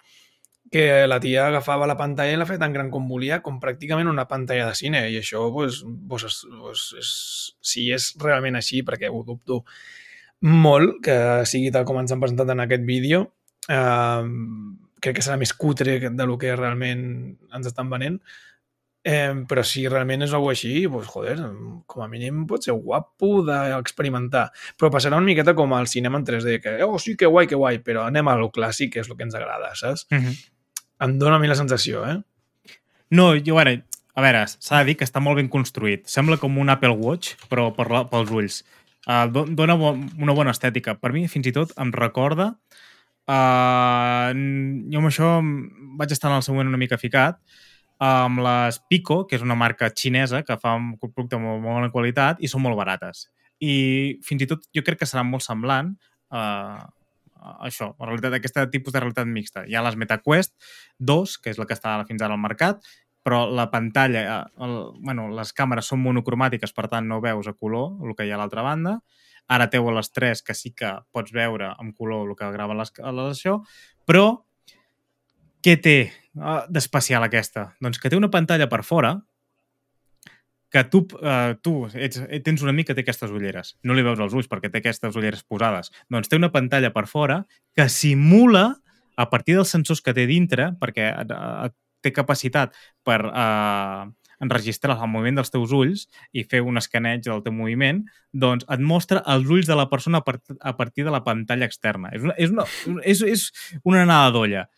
que 0.70 1.06
la 1.10 1.18
tia 1.18 1.48
agafava 1.48 1.88
la 1.90 1.96
pantalla 1.98 2.32
i 2.34 2.38
la 2.38 2.46
feia 2.46 2.60
tan 2.62 2.72
gran 2.72 2.92
com 2.94 3.08
volia, 3.10 3.40
com 3.42 3.58
pràcticament 3.62 4.08
una 4.08 4.28
pantalla 4.30 4.68
de 4.68 4.76
cine, 4.78 5.02
i 5.10 5.18
això, 5.18 5.48
pues, 5.52 5.82
pues, 6.08 6.26
és, 6.28 6.36
pues, 6.60 6.84
és, 7.00 7.14
si 7.72 7.88
és 7.90 8.12
realment 8.22 8.58
així, 8.58 8.84
perquè 8.86 9.10
ho 9.10 9.24
dubto 9.26 9.64
molt 10.46 11.00
que 11.04 11.16
sigui 11.44 11.72
tal 11.74 11.84
com 11.88 11.98
ens 12.00 12.14
han 12.14 12.22
presentat 12.22 12.54
en 12.54 12.62
aquest 12.62 12.86
vídeo, 12.86 13.24
eh, 13.68 14.28
crec 15.02 15.18
que 15.18 15.24
serà 15.26 15.40
més 15.40 15.52
cutre 15.56 15.98
de 16.06 16.28
lo 16.28 16.38
que 16.38 16.54
realment 16.54 17.02
ens 17.56 17.66
estan 17.66 17.90
venent, 17.90 18.20
eh, 19.02 19.32
però 19.48 19.64
si 19.64 19.86
realment 19.88 20.22
és 20.22 20.36
alguna 20.36 20.54
així, 20.54 20.86
pues, 20.92 21.08
joder, 21.10 21.36
com 21.86 22.04
a 22.04 22.08
mínim 22.08 22.44
pot 22.46 22.62
ser 22.62 22.76
guapo 22.76 23.40
d'experimentar. 23.42 24.50
Però 24.78 24.92
passarà 24.92 25.18
una 25.18 25.26
miqueta 25.26 25.56
com 25.56 25.72
al 25.74 25.88
cinema 25.88 26.20
en 26.20 26.26
3D, 26.28 26.60
que, 26.60 26.78
oh, 26.84 26.98
sí, 26.98 27.16
que 27.16 27.26
guai, 27.26 27.48
que 27.48 27.58
guai, 27.58 27.82
però 27.82 28.06
anem 28.06 28.28
a 28.28 28.36
lo 28.36 28.50
clàssic, 28.54 28.94
que 28.94 29.00
és 29.00 29.10
el 29.10 29.16
que 29.16 29.26
ens 29.26 29.34
agrada, 29.34 29.74
saps? 29.74 30.06
Mm 30.10 30.18
-hmm. 30.18 30.59
Em 31.00 31.16
dóna 31.18 31.38
a 31.38 31.42
mi 31.42 31.48
la 31.48 31.56
sensació, 31.56 32.02
eh? 32.04 32.18
No, 33.10 33.32
jo, 33.40 33.56
ara, 33.58 33.72
a 34.14 34.24
veure, 34.24 34.44
s'ha 34.50 34.82
de 34.82 34.90
dir 34.90 34.98
que 35.00 35.06
està 35.08 35.22
molt 35.22 35.40
ben 35.40 35.48
construït. 35.48 36.04
Sembla 36.10 36.36
com 36.40 36.58
un 36.60 36.70
Apple 36.72 36.92
Watch, 36.98 37.38
però 37.50 37.70
per 37.76 37.88
la, 37.90 38.04
pels 38.10 38.30
ulls. 38.36 38.60
Uh, 39.08 39.24
dona 39.56 39.78
bo, 39.80 39.94
una 40.20 40.36
bona 40.36 40.52
estètica. 40.52 40.94
Per 41.00 41.12
mi, 41.16 41.24
fins 41.32 41.50
i 41.50 41.56
tot, 41.56 41.74
em 41.80 41.92
recorda... 41.96 42.52
Uh, 43.30 44.32
jo 44.90 44.98
amb 44.98 45.06
això 45.06 45.26
vaig 46.00 46.10
estar 46.10 46.32
en 46.32 46.40
el 46.40 46.42
següent 46.42 46.66
una 46.66 46.80
mica 46.80 46.96
ficat, 46.98 47.36
amb 48.02 48.40
les 48.42 48.80
Pico, 48.90 49.20
que 49.28 49.36
és 49.36 49.44
una 49.44 49.54
marca 49.54 49.90
xinesa 49.94 50.40
que 50.42 50.56
fa 50.58 50.72
un 50.74 50.94
producte 50.98 51.36
de 51.36 51.42
molt, 51.42 51.60
molt 51.62 51.76
bona 51.76 51.92
qualitat 51.94 52.40
i 52.42 52.50
són 52.50 52.64
molt 52.64 52.78
barates. 52.80 53.28
I 53.60 54.18
fins 54.26 54.42
i 54.42 54.48
tot 54.50 54.64
jo 54.74 54.82
crec 54.82 55.02
que 55.02 55.08
serà 55.08 55.22
molt 55.22 55.44
semblant 55.44 55.92
uh, 56.32 56.80
això, 57.66 57.92
la 57.98 58.08
realitat, 58.08 58.36
aquest 58.36 58.58
tipus 58.72 58.94
de 58.94 59.02
realitat 59.02 59.28
mixta. 59.28 59.64
Hi 59.66 59.76
ha 59.76 59.84
les 59.86 59.96
MetaQuest 60.00 60.54
2, 60.98 61.38
que 61.42 61.54
és 61.54 61.60
la 61.60 61.66
que 61.68 61.76
està 61.76 61.96
fins 62.08 62.22
ara 62.22 62.36
al 62.36 62.42
mercat, 62.42 62.84
però 63.22 63.44
la 63.52 63.70
pantalla, 63.70 64.20
eh, 64.20 64.64
el, 64.64 64.76
bueno, 65.04 65.28
les 65.36 65.52
càmeres 65.56 65.90
són 65.92 66.02
monocromàtiques, 66.04 66.72
per 66.76 66.88
tant 66.92 67.08
no 67.08 67.20
veus 67.24 67.48
a 67.48 67.56
color 67.56 67.98
el 68.04 68.16
que 68.16 68.26
hi 68.26 68.32
ha 68.32 68.38
a 68.38 68.42
l'altra 68.42 68.64
banda. 68.66 69.00
Ara 69.50 69.66
teu 69.70 69.88
a 69.90 69.96
les 69.96 70.12
3 70.14 70.44
que 70.46 70.54
sí 70.54 70.72
que 70.76 70.92
pots 71.12 71.32
veure 71.34 71.72
en 71.82 71.92
color 71.92 72.28
el 72.28 72.36
que 72.38 72.52
grava 72.54 72.76
les, 72.78 72.92
les 72.94 73.32
això, 73.34 73.58
però 74.06 74.44
què 75.60 75.74
té 75.82 75.96
uh, 76.38 76.62
d'especial 76.70 77.26
aquesta? 77.26 77.72
Doncs 77.82 77.98
que 78.00 78.08
té 78.08 78.16
una 78.16 78.30
pantalla 78.32 78.70
per 78.70 78.84
fora 78.86 79.16
que 80.70 80.84
tu, 80.84 81.02
uh, 81.18 81.56
tu 81.62 81.74
ets, 81.94 82.20
tens 82.46 82.62
un 82.62 82.70
amic 82.70 82.90
que 82.90 82.96
té 82.96 83.02
aquestes 83.04 83.32
ulleres. 83.34 83.74
No 83.86 83.96
li 83.96 84.04
veus 84.06 84.20
els 84.22 84.36
ulls 84.36 84.48
perquè 84.50 84.70
té 84.70 84.80
aquestes 84.80 85.18
ulleres 85.18 85.42
posades. 85.42 85.90
Doncs 86.12 86.30
té 86.30 86.38
una 86.38 86.52
pantalla 86.54 86.92
per 86.94 87.06
fora 87.10 87.42
que 87.76 87.88
simula, 87.90 88.68
a 89.20 89.26
partir 89.28 89.58
dels 89.58 89.72
sensors 89.74 90.00
que 90.00 90.14
té 90.16 90.28
dintre, 90.30 90.70
perquè 90.80 91.10
uh, 91.10 91.68
té 92.00 92.14
capacitat 92.14 92.78
per 93.04 93.20
uh, 93.26 94.06
enregistrar 94.40 94.96
el 94.96 95.10
moviment 95.12 95.40
dels 95.40 95.52
teus 95.52 95.72
ulls 95.76 96.06
i 96.32 96.46
fer 96.48 96.62
un 96.64 96.80
escaneig 96.80 97.26
del 97.26 97.42
teu 97.44 97.52
moviment, 97.52 98.00
doncs 98.32 98.64
et 98.70 98.80
mostra 98.80 99.24
els 99.34 99.50
ulls 99.50 99.68
de 99.68 99.76
la 99.76 99.90
persona 99.90 100.22
a 100.22 100.76
partir 100.78 101.04
de 101.04 101.12
la 101.12 101.24
pantalla 101.26 101.68
externa. 101.68 102.14
És 102.16 102.24
una, 102.24 102.36
és 102.38 102.54
una, 102.54 102.66
és, 103.04 103.20
és 103.26 103.50
una 103.84 104.06
anada 104.06 104.30
d'olla 104.36 104.68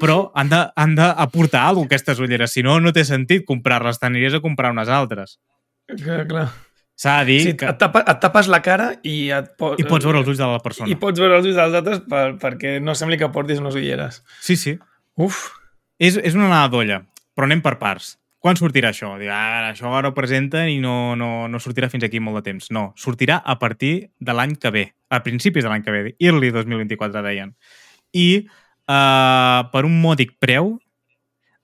però 0.00 0.32
han 0.34 0.50
d'aportar 0.50 1.64
alguna 1.68 1.86
cosa 1.86 1.94
aquestes 1.94 2.20
ulleres, 2.20 2.52
si 2.52 2.62
no, 2.66 2.78
no 2.80 2.92
té 2.92 3.04
sentit 3.06 3.44
comprar-les, 3.46 4.00
t'aniries 4.02 4.34
a 4.34 4.42
comprar 4.44 4.72
unes 4.74 4.90
altres. 4.90 5.38
Clar, 5.90 6.24
clar. 6.28 6.48
S'ha 6.94 7.18
de 7.22 7.32
dir 7.32 7.40
sí, 7.42 7.52
que... 7.58 7.66
Et, 7.66 7.78
tapa, 7.78 8.04
et 8.06 8.20
tapes 8.22 8.48
la 8.50 8.60
cara 8.62 8.92
i 9.02 9.28
et 9.34 9.48
po 9.58 9.72
I 9.78 9.86
pots 9.86 10.06
veure 10.06 10.20
els 10.22 10.28
ulls 10.30 10.38
de 10.38 10.46
la 10.46 10.60
persona. 10.62 10.90
I 10.90 10.98
pots 10.98 11.18
veure 11.18 11.40
els 11.40 11.48
ulls 11.48 11.58
dels 11.58 11.78
altres 11.80 12.02
per, 12.10 12.26
perquè 12.42 12.76
no 12.82 12.94
sembli 12.94 13.18
que 13.18 13.30
portis 13.34 13.62
unes 13.62 13.74
ulleres. 13.78 14.20
Sí, 14.42 14.54
sí. 14.60 14.76
Uf. 15.18 15.48
És, 15.98 16.18
és 16.22 16.36
una 16.38 16.46
anada 16.46 16.70
d'olla, 16.70 17.00
però 17.34 17.48
anem 17.50 17.64
per 17.64 17.76
parts. 17.82 18.14
Quan 18.44 18.58
sortirà 18.60 18.90
això? 18.92 19.14
Diu, 19.16 19.30
ah, 19.32 19.70
això 19.70 19.90
ara 19.96 20.10
ho 20.10 20.14
presenten 20.14 20.68
i 20.68 20.76
no, 20.82 21.14
no, 21.16 21.48
no 21.48 21.60
sortirà 21.62 21.88
fins 21.90 22.04
aquí 22.06 22.20
molt 22.20 22.42
de 22.42 22.50
temps. 22.50 22.68
No, 22.76 22.90
sortirà 23.00 23.38
a 23.40 23.56
partir 23.58 23.94
de 24.20 24.34
l'any 24.36 24.54
que 24.60 24.70
ve, 24.74 24.84
a 25.08 25.22
principis 25.24 25.64
de 25.64 25.72
l'any 25.72 25.82
que 25.86 25.94
ve, 25.94 26.12
early 26.20 26.52
2024, 26.52 27.24
deien. 27.24 27.54
I 28.12 28.44
uh, 28.88 29.66
per 29.72 29.84
un 29.86 30.00
mòdic 30.02 30.36
preu 30.42 30.76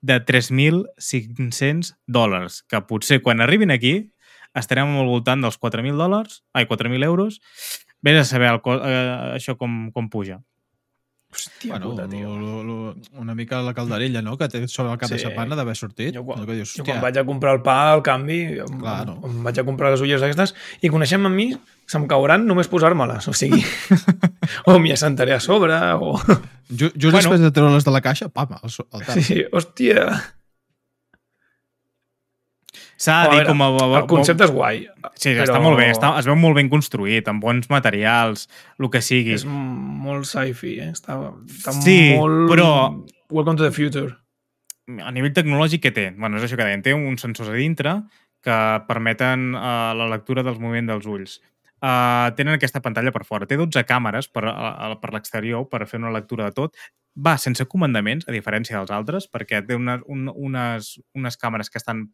de 0.01 0.17
3.500 0.25 1.93
dòlars, 2.09 2.61
que 2.65 2.81
potser 2.89 3.21
quan 3.21 3.41
arribin 3.41 3.73
aquí 3.73 4.11
estarem 4.57 4.97
al 4.99 5.07
voltant 5.07 5.43
dels 5.45 5.59
4.000 5.61 5.95
dòlars, 5.95 6.41
ai, 6.53 6.65
4.000 6.67 7.05
euros. 7.07 7.39
Vés 8.01 8.17
a 8.17 8.25
saber 8.25 8.49
el, 8.49 8.61
uh, 8.65 9.35
això 9.37 9.55
com, 9.57 9.91
com 9.93 10.09
puja. 10.09 10.41
Hòstia 11.31 11.69
bueno, 11.71 11.91
puta, 11.91 12.07
tio. 12.11 12.35
lo, 12.37 12.61
lo, 12.63 12.95
una 13.13 13.33
mica 13.33 13.61
la 13.61 13.73
calderella, 13.73 14.21
no?, 14.21 14.37
que 14.37 14.49
té 14.51 14.67
sobre 14.67 14.91
el 14.91 14.97
cap 14.99 15.07
Sí. 15.07 15.15
de 15.15 15.19
setmana 15.23 15.55
d'haver 15.55 15.75
sortit. 15.79 16.13
Jo, 16.15 16.25
quan, 16.25 16.41
No, 16.41 16.45
que 16.45 16.57
dius, 16.59 16.73
jo 16.75 16.83
quan 16.83 16.99
vaig 17.01 17.17
a 17.17 17.23
comprar 17.25 17.53
el 17.55 17.61
pa 17.63 17.93
al 17.93 18.01
canvi, 18.03 18.41
em, 18.59 18.79
Claro. 18.81 19.17
em 19.23 19.37
vaig 19.43 19.59
a 19.59 19.63
comprar 19.63 19.91
les 19.91 20.01
ulleres 20.03 20.21
aquestes 20.27 20.53
i 20.81 20.89
coneixem 20.91 21.25
a 21.25 21.29
mi, 21.29 21.53
se'm 21.87 22.05
cauran 22.07 22.45
només 22.45 22.67
posar-me-les. 22.67 23.27
O 23.31 23.33
sigui, 23.33 23.63
o 24.67 24.77
m'hi 24.79 24.91
assentaré 24.91 25.33
a 25.33 25.39
sobre, 25.39 25.73
o... 25.95 26.17
ju- 26.69 26.91
just 26.95 27.11
Bueno. 27.11 27.17
després 27.21 27.39
de 27.41 27.51
treure-les 27.51 27.85
de 27.87 27.91
la 27.95 28.01
caixa, 28.01 28.27
pam, 28.29 28.51
al, 28.61 28.69
al. 28.91 29.05
Sí, 29.15 29.23
sí, 29.23 29.43
hòstia. 29.51 30.09
S'ha 33.01 33.17
de 33.25 33.37
dir 33.39 33.45
com 33.47 33.61
a... 33.65 33.69
El 34.01 34.07
concepte 34.09 34.45
és 34.45 34.51
guai. 34.53 34.83
Sí, 35.17 35.31
però 35.33 35.47
està 35.47 35.61
molt 35.63 35.79
bé, 35.79 35.87
està, 35.93 36.11
es 36.19 36.27
veu 36.29 36.35
molt 36.37 36.57
ben 36.59 36.69
construït, 36.69 37.27
amb 37.31 37.41
bons 37.41 37.69
materials, 37.71 38.47
el 38.77 38.89
que 38.93 39.01
sigui. 39.01 39.33
És 39.39 39.45
molt 39.47 40.27
sci-fi, 40.29 40.75
eh? 40.85 40.91
Està, 40.93 41.17
està 41.49 41.73
Sí, 41.79 41.97
molt... 42.19 42.45
però- 42.51 42.73
Welcome 43.31 43.57
to 43.57 43.63
the 43.63 43.71
future. 43.73 44.11
a 45.01 45.11
nivell 45.15 45.31
tecnològic, 45.33 45.81
què 45.85 45.91
té? 45.95 46.09
Bueno, 46.17 46.37
és 46.37 46.43
això 46.45 46.57
que 46.59 46.65
deien, 46.67 46.81
té 46.83 46.93
uns 46.93 47.21
sensors 47.23 47.49
a 47.49 47.55
dintre 47.55 47.95
que 48.43 48.55
permeten 48.87 49.53
uh, 49.55 49.93
la 49.95 50.07
lectura 50.11 50.43
dels 50.43 50.59
moviments 50.59 50.89
dels 50.91 51.05
ulls. 51.07 51.35
Uh, 51.81 52.29
tenen 52.37 52.57
aquesta 52.57 52.81
pantalla 52.83 53.13
per 53.15 53.23
fora. 53.25 53.47
Té 53.49 53.55
12 53.57 53.81
càmeres 53.89 54.27
per, 54.29 54.43
uh, 54.49 54.95
per 55.01 55.13
l'exterior 55.15 55.63
per 55.69 55.85
fer 55.89 55.97
una 56.01 56.11
lectura 56.13 56.49
de 56.49 56.57
tot. 56.57 56.75
Va 57.17 57.37
sense 57.41 57.65
comandaments, 57.71 58.27
a 58.27 58.33
diferència 58.35 58.77
dels 58.77 58.91
altres, 58.93 59.29
perquè 59.31 59.63
té 59.65 59.77
una, 59.77 59.97
un, 60.11 60.27
unes, 60.33 60.97
unes 61.17 61.37
càmeres 61.41 61.69
que 61.71 61.79
estan 61.81 62.09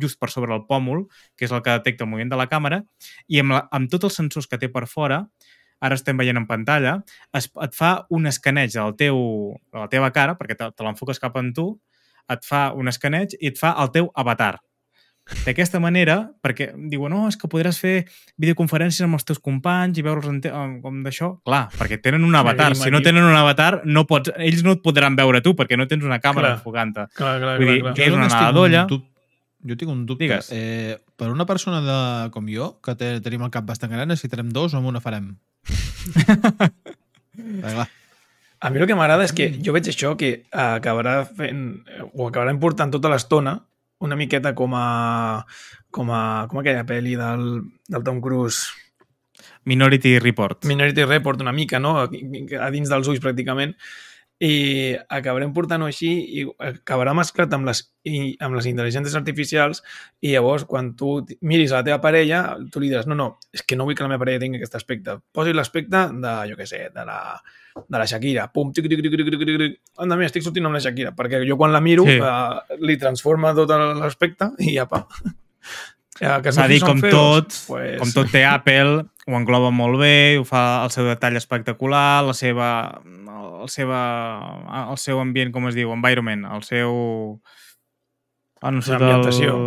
just 0.00 0.18
per 0.20 0.30
sobre 0.32 0.54
el 0.54 0.64
pòmul, 0.68 1.06
que 1.36 1.48
és 1.48 1.52
el 1.54 1.62
que 1.64 1.76
detecta 1.78 2.06
el 2.06 2.10
moviment 2.10 2.32
de 2.34 2.40
la 2.40 2.48
càmera, 2.50 2.82
i 3.28 3.40
amb, 3.42 3.56
la, 3.56 3.64
amb 3.74 3.90
tots 3.92 4.10
els 4.10 4.20
sensors 4.22 4.50
que 4.50 4.60
té 4.60 4.70
per 4.72 4.86
fora, 4.90 5.24
ara 5.84 5.98
estem 5.98 6.16
veient 6.16 6.38
en 6.40 6.46
pantalla, 6.48 6.98
es, 7.36 7.50
et 7.62 7.74
fa 7.76 7.94
un 8.14 8.28
escaneig 8.30 8.72
del 8.74 8.94
teu, 9.00 9.18
de 9.72 9.82
la 9.82 9.90
teva 9.92 10.12
cara, 10.14 10.36
perquè 10.38 10.56
te, 10.58 10.70
te 10.72 10.86
l'enfoques 10.86 11.20
cap 11.20 11.36
en 11.40 11.52
tu, 11.56 11.72
et 12.32 12.46
fa 12.46 12.70
un 12.72 12.88
escaneig 12.88 13.36
i 13.40 13.50
et 13.52 13.60
fa 13.60 13.74
el 13.82 13.92
teu 13.94 14.08
avatar. 14.16 14.56
D'aquesta 15.24 15.78
manera, 15.80 16.18
perquè 16.44 16.66
diuen, 16.90 17.12
no, 17.14 17.22
és 17.30 17.38
que 17.40 17.48
podràs 17.48 17.78
fer 17.80 17.94
videoconferències 18.40 19.06
amb 19.06 19.16
els 19.16 19.24
teus 19.24 19.40
companys 19.40 19.96
i 19.96 20.04
veure'ls 20.04 20.50
com 20.84 20.98
d'això. 21.06 21.30
Clar, 21.48 21.62
perquè 21.78 21.96
tenen 22.04 22.26
un 22.28 22.36
avatar. 22.36 22.74
Si 22.76 22.92
no 22.92 23.00
tenen 23.04 23.24
un 23.24 23.36
avatar, 23.38 23.80
no 23.88 24.04
pots, 24.08 24.34
ells 24.36 24.60
no 24.66 24.76
et 24.76 24.84
podran 24.84 25.16
veure 25.16 25.40
tu 25.44 25.54
perquè 25.56 25.80
no 25.80 25.88
tens 25.88 26.04
una 26.04 26.20
càmera 26.20 26.58
enfocant-te. 26.58 27.08
Clar, 27.16 27.38
clar, 27.40 27.56
Vull 27.56 27.70
clar, 27.70 27.72
dir, 27.72 27.82
clar. 27.86 27.96
que 27.96 28.04
és 28.04 28.12
una 28.12 28.28
només 28.28 28.36
tinc 28.92 29.10
Jo 29.64 29.76
tinc 29.80 29.90
un 29.90 30.04
dubte. 30.06 30.24
Digues. 30.26 30.50
Eh, 30.52 30.98
per 31.16 31.30
una 31.32 31.46
persona 31.48 31.80
de, 31.84 31.98
com 32.34 32.48
jo, 32.52 32.74
que 32.84 32.94
té, 33.00 33.14
tenim 33.24 33.46
el 33.46 33.52
cap 33.54 33.64
bastant 33.68 33.92
gran, 33.92 34.08
necessitarem 34.10 34.50
dos 34.52 34.74
o 34.74 34.80
amb 34.80 34.90
una 34.92 35.00
farem? 35.04 35.34
Clar, 37.34 37.88
A 38.64 38.70
mi 38.70 38.80
el 38.80 38.86
que 38.88 38.96
m'agrada 38.96 39.24
és 39.26 39.32
que 39.36 39.50
jo 39.60 39.74
veig 39.76 39.88
això 39.90 40.14
que 40.20 40.46
acabarà 40.52 41.18
fent, 41.28 41.64
o 42.12 42.28
acabarà 42.28 42.52
important 42.54 42.92
tota 42.94 43.10
l'estona 43.12 43.58
una 44.04 44.16
miqueta 44.16 44.54
com 44.56 44.72
a, 44.76 45.44
com 45.92 46.10
a 46.12 46.22
com 46.50 46.60
aquella 46.60 46.84
pel·li 46.88 47.16
del, 47.18 47.44
del 47.88 48.06
Tom 48.06 48.20
Cruise 48.24 48.72
Minority 49.64 50.18
Report. 50.20 50.64
Minority 50.68 51.04
Report 51.08 51.40
una 51.40 51.52
mica, 51.52 51.80
no? 51.80 51.96
A 52.04 52.70
dins 52.72 52.90
dels 52.92 53.08
ulls 53.08 53.22
pràcticament 53.24 53.72
i 54.42 54.96
acabarem 55.14 55.52
portant-ho 55.54 55.86
així 55.86 56.08
i 56.40 56.42
acabarà 56.66 57.12
mesclat 57.14 57.52
amb 57.54 57.68
les, 57.68 57.84
i, 58.02 58.34
amb 58.42 58.56
les 58.58 58.66
intel·ligències 58.66 59.14
artificials 59.14 59.80
i 60.26 60.32
llavors 60.32 60.64
quan 60.66 60.90
tu 60.98 61.20
miris 61.46 61.70
a 61.70 61.78
la 61.78 61.86
teva 61.86 62.00
parella 62.02 62.40
tu 62.72 62.82
li 62.82 62.90
diràs, 62.90 63.06
no, 63.06 63.14
no, 63.14 63.28
és 63.54 63.62
que 63.62 63.78
no 63.78 63.86
vull 63.86 63.94
que 63.94 64.02
la 64.02 64.10
meva 64.10 64.24
parella 64.24 64.42
tingui 64.42 64.58
aquest 64.58 64.74
aspecte 64.74 65.20
posi 65.32 65.54
l'aspecte 65.54 66.02
de, 66.18 66.34
jo 66.50 66.58
què 66.58 66.66
sé, 66.66 66.88
de 66.92 67.06
la, 67.06 67.20
de 67.78 67.96
la 68.02 68.08
Shakira, 68.10 68.48
pum, 68.52 68.72
tic, 68.74 68.90
tic, 68.90 69.00
tic, 69.06 69.14
tic, 69.14 69.30
tic, 69.30 69.46
tic, 69.46 69.62
tic. 69.62 69.78
anda, 70.02 70.18
mira, 70.18 70.26
estic 70.32 70.42
sortint 70.46 70.66
amb 70.66 70.74
la 70.76 70.82
Shakira 70.82 71.14
perquè 71.14 71.44
jo 71.46 71.56
quan 71.60 71.72
la 71.72 71.80
miro 71.84 72.04
Sí. 72.10 72.18
uh, 72.18 72.58
li 72.82 72.98
transforma 72.98 73.54
tot 73.54 73.70
l'aspecte 73.70 74.50
i 74.66 74.76
apa 74.82 75.06
els 76.20 76.58
Va 76.58 76.68
dir, 76.70 76.78
com 76.84 77.00
feos, 77.02 77.14
tot, 77.14 77.56
pues... 77.72 77.96
com 77.98 78.12
tot 78.14 78.30
té 78.30 78.44
Apple, 78.46 79.00
ho 79.26 79.34
engloba 79.38 79.70
molt 79.74 79.98
bé, 79.98 80.36
ho 80.38 80.44
fa 80.46 80.84
el 80.84 80.92
seu 80.94 81.08
detall 81.08 81.34
espectacular, 81.40 82.22
la 82.22 82.34
seva, 82.38 82.68
el, 83.04 83.66
seva, 83.72 83.98
el 84.92 84.98
seu 85.02 85.18
ambient, 85.22 85.50
com 85.54 85.66
es 85.70 85.74
diu, 85.74 85.90
environment, 85.96 86.44
el 86.54 86.62
seu... 86.62 86.94
Ah, 88.62 88.70
no 88.70 88.80
sé, 88.84 88.94
L'ambientació. 88.94 89.56
El... 89.58 89.66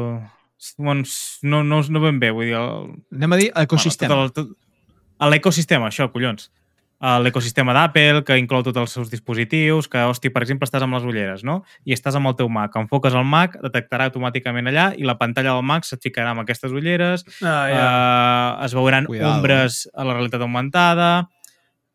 Doncs 0.82 1.12
no, 1.46 1.60
no, 1.68 1.82
no 1.86 2.00
ben 2.02 2.18
bé, 2.24 2.32
vull 2.34 2.48
dir... 2.50 2.56
El, 2.58 2.88
Anem 3.14 3.36
a 3.36 3.38
dir 3.44 3.52
ecosistema. 3.66 4.16
Bueno, 4.16 4.32
tot 4.32 4.46
el- 4.46 4.54
tot- 4.54 5.30
L'ecosistema, 5.34 5.88
això, 5.92 6.08
collons. 6.14 6.52
L'ecosistema 6.98 7.76
d'Apple, 7.78 8.24
que 8.26 8.40
inclou 8.42 8.64
tots 8.66 8.80
els 8.82 8.94
seus 8.96 9.12
dispositius, 9.12 9.86
que, 9.92 10.02
hosti, 10.10 10.32
per 10.34 10.42
exemple, 10.42 10.66
estàs 10.66 10.82
amb 10.82 10.98
les 10.98 11.06
ulleres, 11.06 11.44
no? 11.46 11.60
I 11.86 11.94
estàs 11.94 12.18
amb 12.18 12.32
el 12.32 12.36
teu 12.40 12.50
Mac. 12.50 12.74
Enfoques 12.80 13.14
el 13.14 13.28
Mac, 13.30 13.60
detectarà 13.62 14.08
automàticament 14.10 14.72
allà 14.72 14.88
i 14.98 15.06
la 15.06 15.18
pantalla 15.20 15.54
del 15.54 15.66
Mac 15.68 15.86
se't 15.86 16.02
ficarà 16.02 16.34
amb 16.34 16.42
aquestes 16.42 16.74
ulleres, 16.74 17.26
ah, 17.46 17.56
ja. 17.70 17.84
uh, 17.86 18.66
es 18.66 18.74
veuran 18.74 19.06
Cuidado. 19.06 19.36
ombres 19.36 19.86
a 19.94 20.08
la 20.08 20.18
realitat 20.18 20.42
augmentada... 20.42 21.10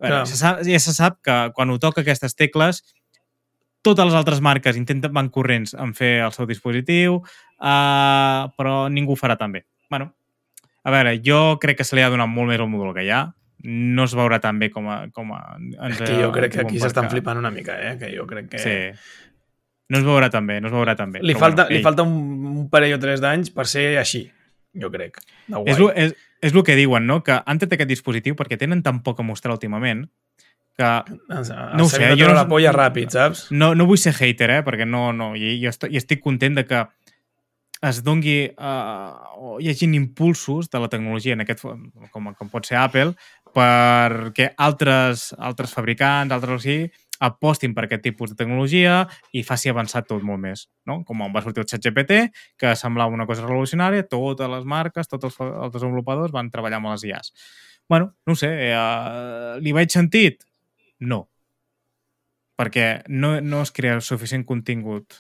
Bueno, 0.03 0.25
Clar. 0.25 0.27
se 0.27 0.35
sap, 0.35 0.65
ja 0.67 0.79
se 0.83 0.91
sap 0.97 1.21
que 1.23 1.35
quan 1.55 1.71
ho 1.71 1.77
toca 1.79 2.03
aquestes 2.03 2.35
tecles 2.35 2.81
totes 3.87 4.07
les 4.09 4.17
altres 4.19 4.41
marques 4.43 4.79
intenten 4.79 5.13
van 5.15 5.29
corrents 5.31 5.77
en 5.79 5.93
fer 5.95 6.25
el 6.25 6.33
seu 6.35 6.47
dispositiu, 6.47 7.21
uh, 7.23 8.51
però 8.57 8.75
ningú 8.91 9.15
ho 9.15 9.19
farà 9.19 9.37
tan 9.39 9.55
bé. 9.55 9.65
Bueno, 9.91 10.13
a 10.83 10.91
veure, 10.95 11.15
jo 11.23 11.59
crec 11.63 11.79
que 11.79 11.87
se 11.87 11.99
li 11.99 12.03
ha 12.03 12.11
donat 12.11 12.31
molt 12.31 12.51
més 12.51 12.63
al 12.63 12.71
model 12.71 12.95
que 12.97 13.07
hi 13.07 13.13
ha. 13.15 13.25
No 13.63 14.05
es 14.09 14.15
veurà 14.19 14.41
tan 14.43 14.59
bé 14.59 14.71
com 14.75 14.89
a... 14.91 15.03
Com 15.15 15.33
a 15.37 15.41
ens, 15.59 16.01
És 16.01 16.01
que 16.03 16.17
jo 16.19 16.31
crec 16.35 16.57
que 16.57 16.65
aquí 16.65 16.81
s'estan 16.83 17.11
flipant 17.13 17.39
una 17.39 17.53
mica, 17.55 17.77
eh? 17.79 17.97
Que 18.01 18.11
jo 18.17 18.27
crec 18.31 18.49
que... 18.55 18.63
Sí. 18.63 18.79
No 19.93 20.01
es 20.01 20.07
veurà 20.07 20.31
tan 20.33 20.47
bé, 20.49 20.61
no 20.65 20.71
es 20.71 20.75
veurà 20.75 20.97
tan 20.97 21.13
bé. 21.13 21.21
Li, 21.23 21.35
falta, 21.37 21.67
bueno, 21.67 21.75
li 21.75 21.81
ei, 21.83 21.85
falta 21.85 22.05
un, 22.07 22.15
un 22.49 22.69
parell 22.73 22.97
o 22.97 23.01
tres 23.03 23.21
d'anys 23.21 23.53
per 23.53 23.67
ser 23.69 23.99
així, 24.01 24.23
jo 24.79 24.89
crec. 24.95 25.19
És, 25.67 25.77
lo, 25.79 25.91
és, 25.93 26.15
és 26.41 26.55
el 26.55 26.65
que 26.65 26.79
diuen, 26.79 27.05
no? 27.07 27.21
Que 27.27 27.37
han 27.45 27.61
tret 27.61 27.77
aquest 27.77 27.91
dispositiu 27.91 28.39
perquè 28.39 28.57
tenen 28.59 28.81
tan 28.83 29.03
poc 29.05 29.21
a 29.21 29.27
mostrar 29.27 29.53
últimament 29.59 30.07
que 30.79 30.89
no 31.29 31.43
no 31.77 31.85
ho 31.85 31.89
sé, 31.89 32.15
jo 32.17 32.31
no- 32.31 32.35
la 32.35 32.47
polla 32.49 32.73
ràpid, 32.73 33.13
saps? 33.13 33.51
no, 33.53 33.75
no 33.77 33.85
vull 33.85 34.01
ser 34.01 34.15
hater, 34.17 34.49
eh? 34.51 34.63
perquè 34.65 34.87
no, 34.89 35.11
no, 35.13 35.35
i, 35.37 35.59
i, 35.59 35.67
estic, 35.69 35.93
i 35.93 36.01
estic 36.01 36.23
content 36.25 36.57
de 36.57 36.65
que 36.65 36.87
es 37.83 37.99
dongui 38.07 38.47
uh, 38.55 39.37
o 39.37 39.57
hi 39.61 39.69
hagin 39.69 39.93
impulsos 39.99 40.71
de 40.71 40.81
la 40.81 40.89
tecnologia 40.89 41.35
en 41.35 41.43
aquest, 41.45 41.67
com, 42.15 42.31
com 42.39 42.49
pot 42.49 42.65
ser 42.69 42.79
Apple 42.81 43.13
perquè 43.55 44.53
altres, 44.57 45.31
altres 45.39 45.73
fabricants, 45.75 46.33
altres 46.35 46.63
sigui, 46.65 46.91
apostin 47.23 47.75
per 47.75 47.87
aquest 47.87 48.03
tipus 48.03 48.33
de 48.33 48.39
tecnologia 48.41 49.03
i 49.37 49.45
faci 49.47 49.71
avançar 49.71 50.03
tot 50.09 50.25
molt 50.27 50.43
més. 50.43 50.67
No? 50.89 51.03
Com 51.07 51.23
va 51.35 51.43
sortir 51.45 51.63
el 51.63 51.69
ChatGPT, 51.71 52.23
que 52.59 52.75
semblava 52.79 53.15
una 53.15 53.29
cosa 53.29 53.47
revolucionària, 53.47 54.09
totes 54.11 54.51
les 54.51 54.65
marques, 54.67 55.09
tots 55.11 55.31
els, 55.31 55.39
els 55.39 55.75
desenvolupadors 55.75 56.35
van 56.35 56.51
treballar 56.51 56.81
amb 56.83 56.91
les 56.93 57.05
IAs. 57.11 57.33
bueno, 57.89 58.15
no 58.27 58.35
sé, 58.35 58.49
eh, 58.73 59.59
li 59.61 59.73
veig 59.73 59.91
sentit? 59.93 60.47
No. 61.01 61.27
Perquè 62.57 63.03
no, 63.09 63.41
no 63.41 63.63
es 63.63 63.73
crea 63.75 64.01
suficient 64.01 64.47
contingut 64.49 65.19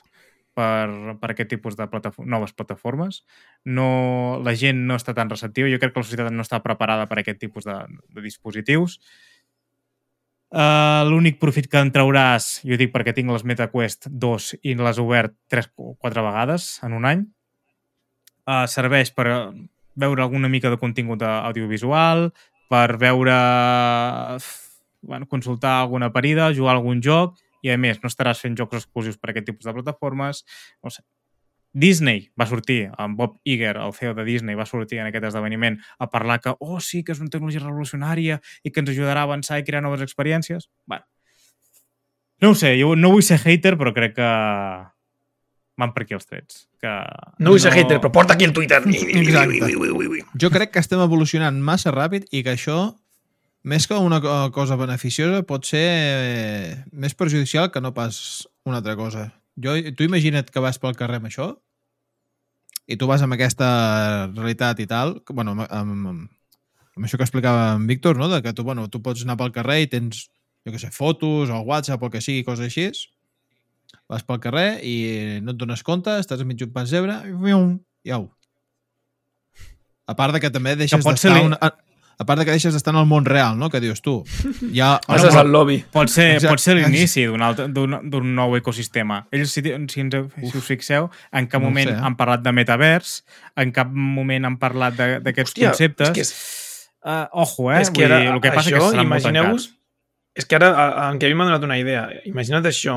per, 0.54 1.16
per 1.20 1.32
aquest 1.32 1.50
tipus 1.54 1.76
de 1.78 1.86
plataform 1.90 2.28
noves 2.30 2.54
plataformes. 2.56 3.22
No, 3.64 4.40
la 4.44 4.54
gent 4.58 4.84
no 4.88 4.96
està 5.00 5.14
tan 5.16 5.30
receptiva. 5.32 5.70
Jo 5.72 5.80
crec 5.82 5.94
que 5.94 6.02
la 6.02 6.08
societat 6.08 6.32
no 6.34 6.44
està 6.44 6.62
preparada 6.64 7.08
per 7.10 7.20
aquest 7.22 7.40
tipus 7.42 7.68
de, 7.68 7.76
de 8.12 8.24
dispositius. 8.24 8.98
Uh, 10.52 11.08
L'únic 11.08 11.38
profit 11.40 11.64
que 11.72 11.80
en 11.80 11.88
trauràs, 11.94 12.58
jo 12.68 12.76
dic 12.76 12.92
perquè 12.92 13.14
tinc 13.16 13.32
les 13.32 13.44
MetaQuest 13.48 14.10
2 14.12 14.48
i 14.68 14.74
les 14.76 14.98
he 14.98 15.04
obert 15.04 15.32
3 15.48 15.70
o 15.80 15.94
4 15.96 16.24
vegades 16.26 16.74
en 16.84 16.96
un 16.98 17.08
any, 17.08 17.22
uh, 18.44 18.66
serveix 18.68 19.14
per 19.16 19.30
veure 19.96 20.24
alguna 20.24 20.50
mica 20.52 20.68
de 20.68 20.76
contingut 20.80 21.24
audiovisual, 21.24 22.28
per 22.68 22.98
veure 23.00 23.38
bueno, 25.00 25.26
consultar 25.28 25.78
alguna 25.80 26.12
parida, 26.12 26.52
jugar 26.52 26.76
a 26.76 26.78
algun 26.80 27.00
joc 27.04 27.40
i 27.62 27.72
a 27.72 27.78
més 27.78 28.02
no 28.02 28.10
estaràs 28.10 28.42
fent 28.42 28.58
jocs 28.58 28.82
exclusius 28.82 29.18
per 29.18 29.30
a 29.30 29.32
aquest 29.34 29.48
tipus 29.50 29.68
de 29.68 29.74
plataformes 29.78 30.44
no 30.82 30.90
sé. 30.90 31.04
Disney 31.72 32.26
va 32.38 32.44
sortir, 32.44 32.90
amb 33.00 33.16
Bob 33.16 33.38
Iger, 33.48 33.78
el 33.80 33.94
CEO 33.96 34.12
de 34.14 34.26
Disney, 34.26 34.58
va 34.58 34.66
sortir 34.68 34.98
en 35.00 35.08
aquest 35.08 35.24
esdeveniment 35.30 35.78
a 35.98 36.10
parlar 36.12 36.38
que, 36.44 36.52
oh, 36.60 36.80
sí, 36.84 37.00
que 37.02 37.14
és 37.14 37.22
una 37.22 37.32
tecnologia 37.32 37.62
revolucionària 37.64 38.42
i 38.62 38.70
que 38.70 38.82
ens 38.84 38.92
ajudarà 38.92 39.24
a 39.24 39.30
avançar 39.30 39.58
i 39.58 39.64
crear 39.64 39.80
noves 39.82 40.04
experiències. 40.04 40.68
bueno, 40.84 41.06
no 42.42 42.50
ho 42.50 42.54
sé, 42.58 42.74
jo 42.76 42.96
no 42.98 43.12
vull 43.14 43.22
ser 43.22 43.38
hater, 43.38 43.76
però 43.78 43.94
crec 43.94 44.16
que 44.16 44.28
van 45.78 45.92
per 45.94 46.02
aquí 46.02 46.16
els 46.16 46.26
trets. 46.26 46.64
Que 46.82 46.90
No 47.38 47.54
vull 47.54 47.62
ser 47.62 47.72
hater, 47.72 48.00
però 48.02 48.10
porta 48.12 48.34
aquí 48.34 48.44
el 48.44 48.52
Twitter. 48.52 48.82
Exacte. 48.82 50.24
Jo 50.42 50.50
crec 50.50 50.72
que 50.74 50.82
estem 50.82 51.00
evolucionant 51.00 51.60
massa 51.62 51.94
ràpid 51.94 52.26
i 52.34 52.42
que 52.42 52.56
això, 52.56 52.80
més 53.64 53.86
que 53.86 53.94
una 53.94 54.18
co- 54.20 54.50
cosa 54.54 54.76
beneficiosa, 54.76 55.42
pot 55.46 55.66
ser 55.68 55.82
eh, 55.86 56.84
més 56.92 57.14
perjudicial 57.14 57.70
que 57.70 57.80
no 57.80 57.92
pas 57.94 58.48
una 58.66 58.80
altra 58.82 58.96
cosa. 58.98 59.28
Jo, 59.62 59.74
tu 59.96 60.04
imagina't 60.06 60.48
que 60.50 60.62
vas 60.64 60.78
pel 60.82 60.96
carrer 60.98 61.20
amb 61.20 61.28
això 61.30 61.52
i 62.90 62.96
tu 62.98 63.06
vas 63.06 63.22
amb 63.22 63.36
aquesta 63.36 63.68
realitat 64.34 64.80
i 64.82 64.86
tal, 64.90 65.20
que, 65.22 65.32
bueno, 65.36 65.52
amb, 65.54 65.66
amb, 65.70 66.06
amb 66.96 67.06
això 67.06 67.16
que 67.20 67.26
explicava 67.28 67.74
en 67.76 67.86
Víctor, 67.86 68.16
no? 68.18 68.28
de 68.28 68.40
que 68.42 68.52
tu, 68.52 68.64
bueno, 68.66 68.88
tu 68.90 69.00
pots 69.04 69.22
anar 69.22 69.36
pel 69.38 69.52
carrer 69.54 69.82
i 69.84 69.90
tens, 69.92 70.24
jo 70.66 70.72
què 70.74 70.80
sé, 70.82 70.90
fotos 70.90 71.50
o 71.52 71.60
WhatsApp 71.68 72.02
o 72.02 72.10
que 72.10 72.20
sigui, 72.24 72.42
coses 72.44 72.66
així, 72.66 72.88
vas 74.10 74.24
pel 74.26 74.40
carrer 74.42 74.80
i 74.82 74.96
no 75.44 75.54
et 75.54 75.60
dones 75.60 75.84
compte, 75.86 76.10
estàs 76.18 76.42
enmig 76.42 76.58
d'un 76.58 76.72
pas 76.74 76.90
zebra 76.90 77.20
i 77.28 78.10
au. 78.16 78.26
A 80.10 80.14
part 80.18 80.34
de 80.34 80.40
que 80.42 80.50
també 80.50 80.74
deixes 80.76 80.98
d'estar... 81.14 81.36
li- 81.38 81.46
Una... 81.52 81.58
A 82.18 82.24
part 82.24 82.38
de 82.38 82.44
que 82.44 82.52
deixes 82.54 82.74
d'estar 82.74 82.92
en 82.94 83.00
el 83.00 83.06
món 83.06 83.24
real, 83.24 83.56
no? 83.58 83.68
Que 83.70 83.80
dius 83.80 84.02
tu. 84.02 84.22
Ja, 84.72 85.00
Passes 85.06 85.34
al 85.34 85.50
lobby. 85.50 85.80
Pot 85.90 86.08
ser, 86.12 86.34
Exacte. 86.36 86.52
pot 86.52 86.60
ser 86.62 86.76
l'inici 86.76 87.24
d'un 87.26 87.42
altre- 87.42 87.68
d'un 87.72 87.98
d'un 88.10 88.34
nou 88.34 88.56
ecosistema. 88.56 89.26
Ells, 89.32 89.50
si, 89.50 89.62
si, 89.62 89.72
ens, 89.72 89.92
si 89.92 90.56
us 90.58 90.64
fixeu, 90.64 91.10
en 91.32 91.46
cap 91.48 91.60
No 91.62 91.68
moment 91.70 91.88
sé, 91.90 91.94
eh? 91.96 92.00
han 92.02 92.16
parlat 92.16 92.42
de 92.44 92.52
metavers, 92.52 93.24
en 93.56 93.72
cap 93.72 93.88
moment 93.92 94.44
han 94.46 94.58
parlat 94.58 94.94
de- 94.96 95.20
d'aquests 95.20 95.54
conceptes. 95.58 96.08
és 96.08 96.14
que 96.14 96.20
és- 96.20 96.58
Uh, 97.04 97.26
ojo, 97.32 97.72
eh? 97.72 97.80
És 97.82 97.90
que 97.90 98.04
ara, 98.04 98.14
Vull 98.20 98.22
dir, 98.28 98.32
el 98.36 98.40
que 98.40 98.50
passa 98.52 98.70
això, 98.70 98.84
és 98.86 98.92
que 98.94 99.02
imagineu-vos... 99.02 99.64
És 100.38 100.46
que 100.46 100.54
ara 100.54 100.68
a- 100.70 101.10
en 101.10 101.18
Kevin 101.18 101.36
m'ha 101.36 101.46
donat 101.48 101.64
una 101.66 101.76
idea. 101.76 102.04
Imagina't 102.30 102.62
això 102.70 102.94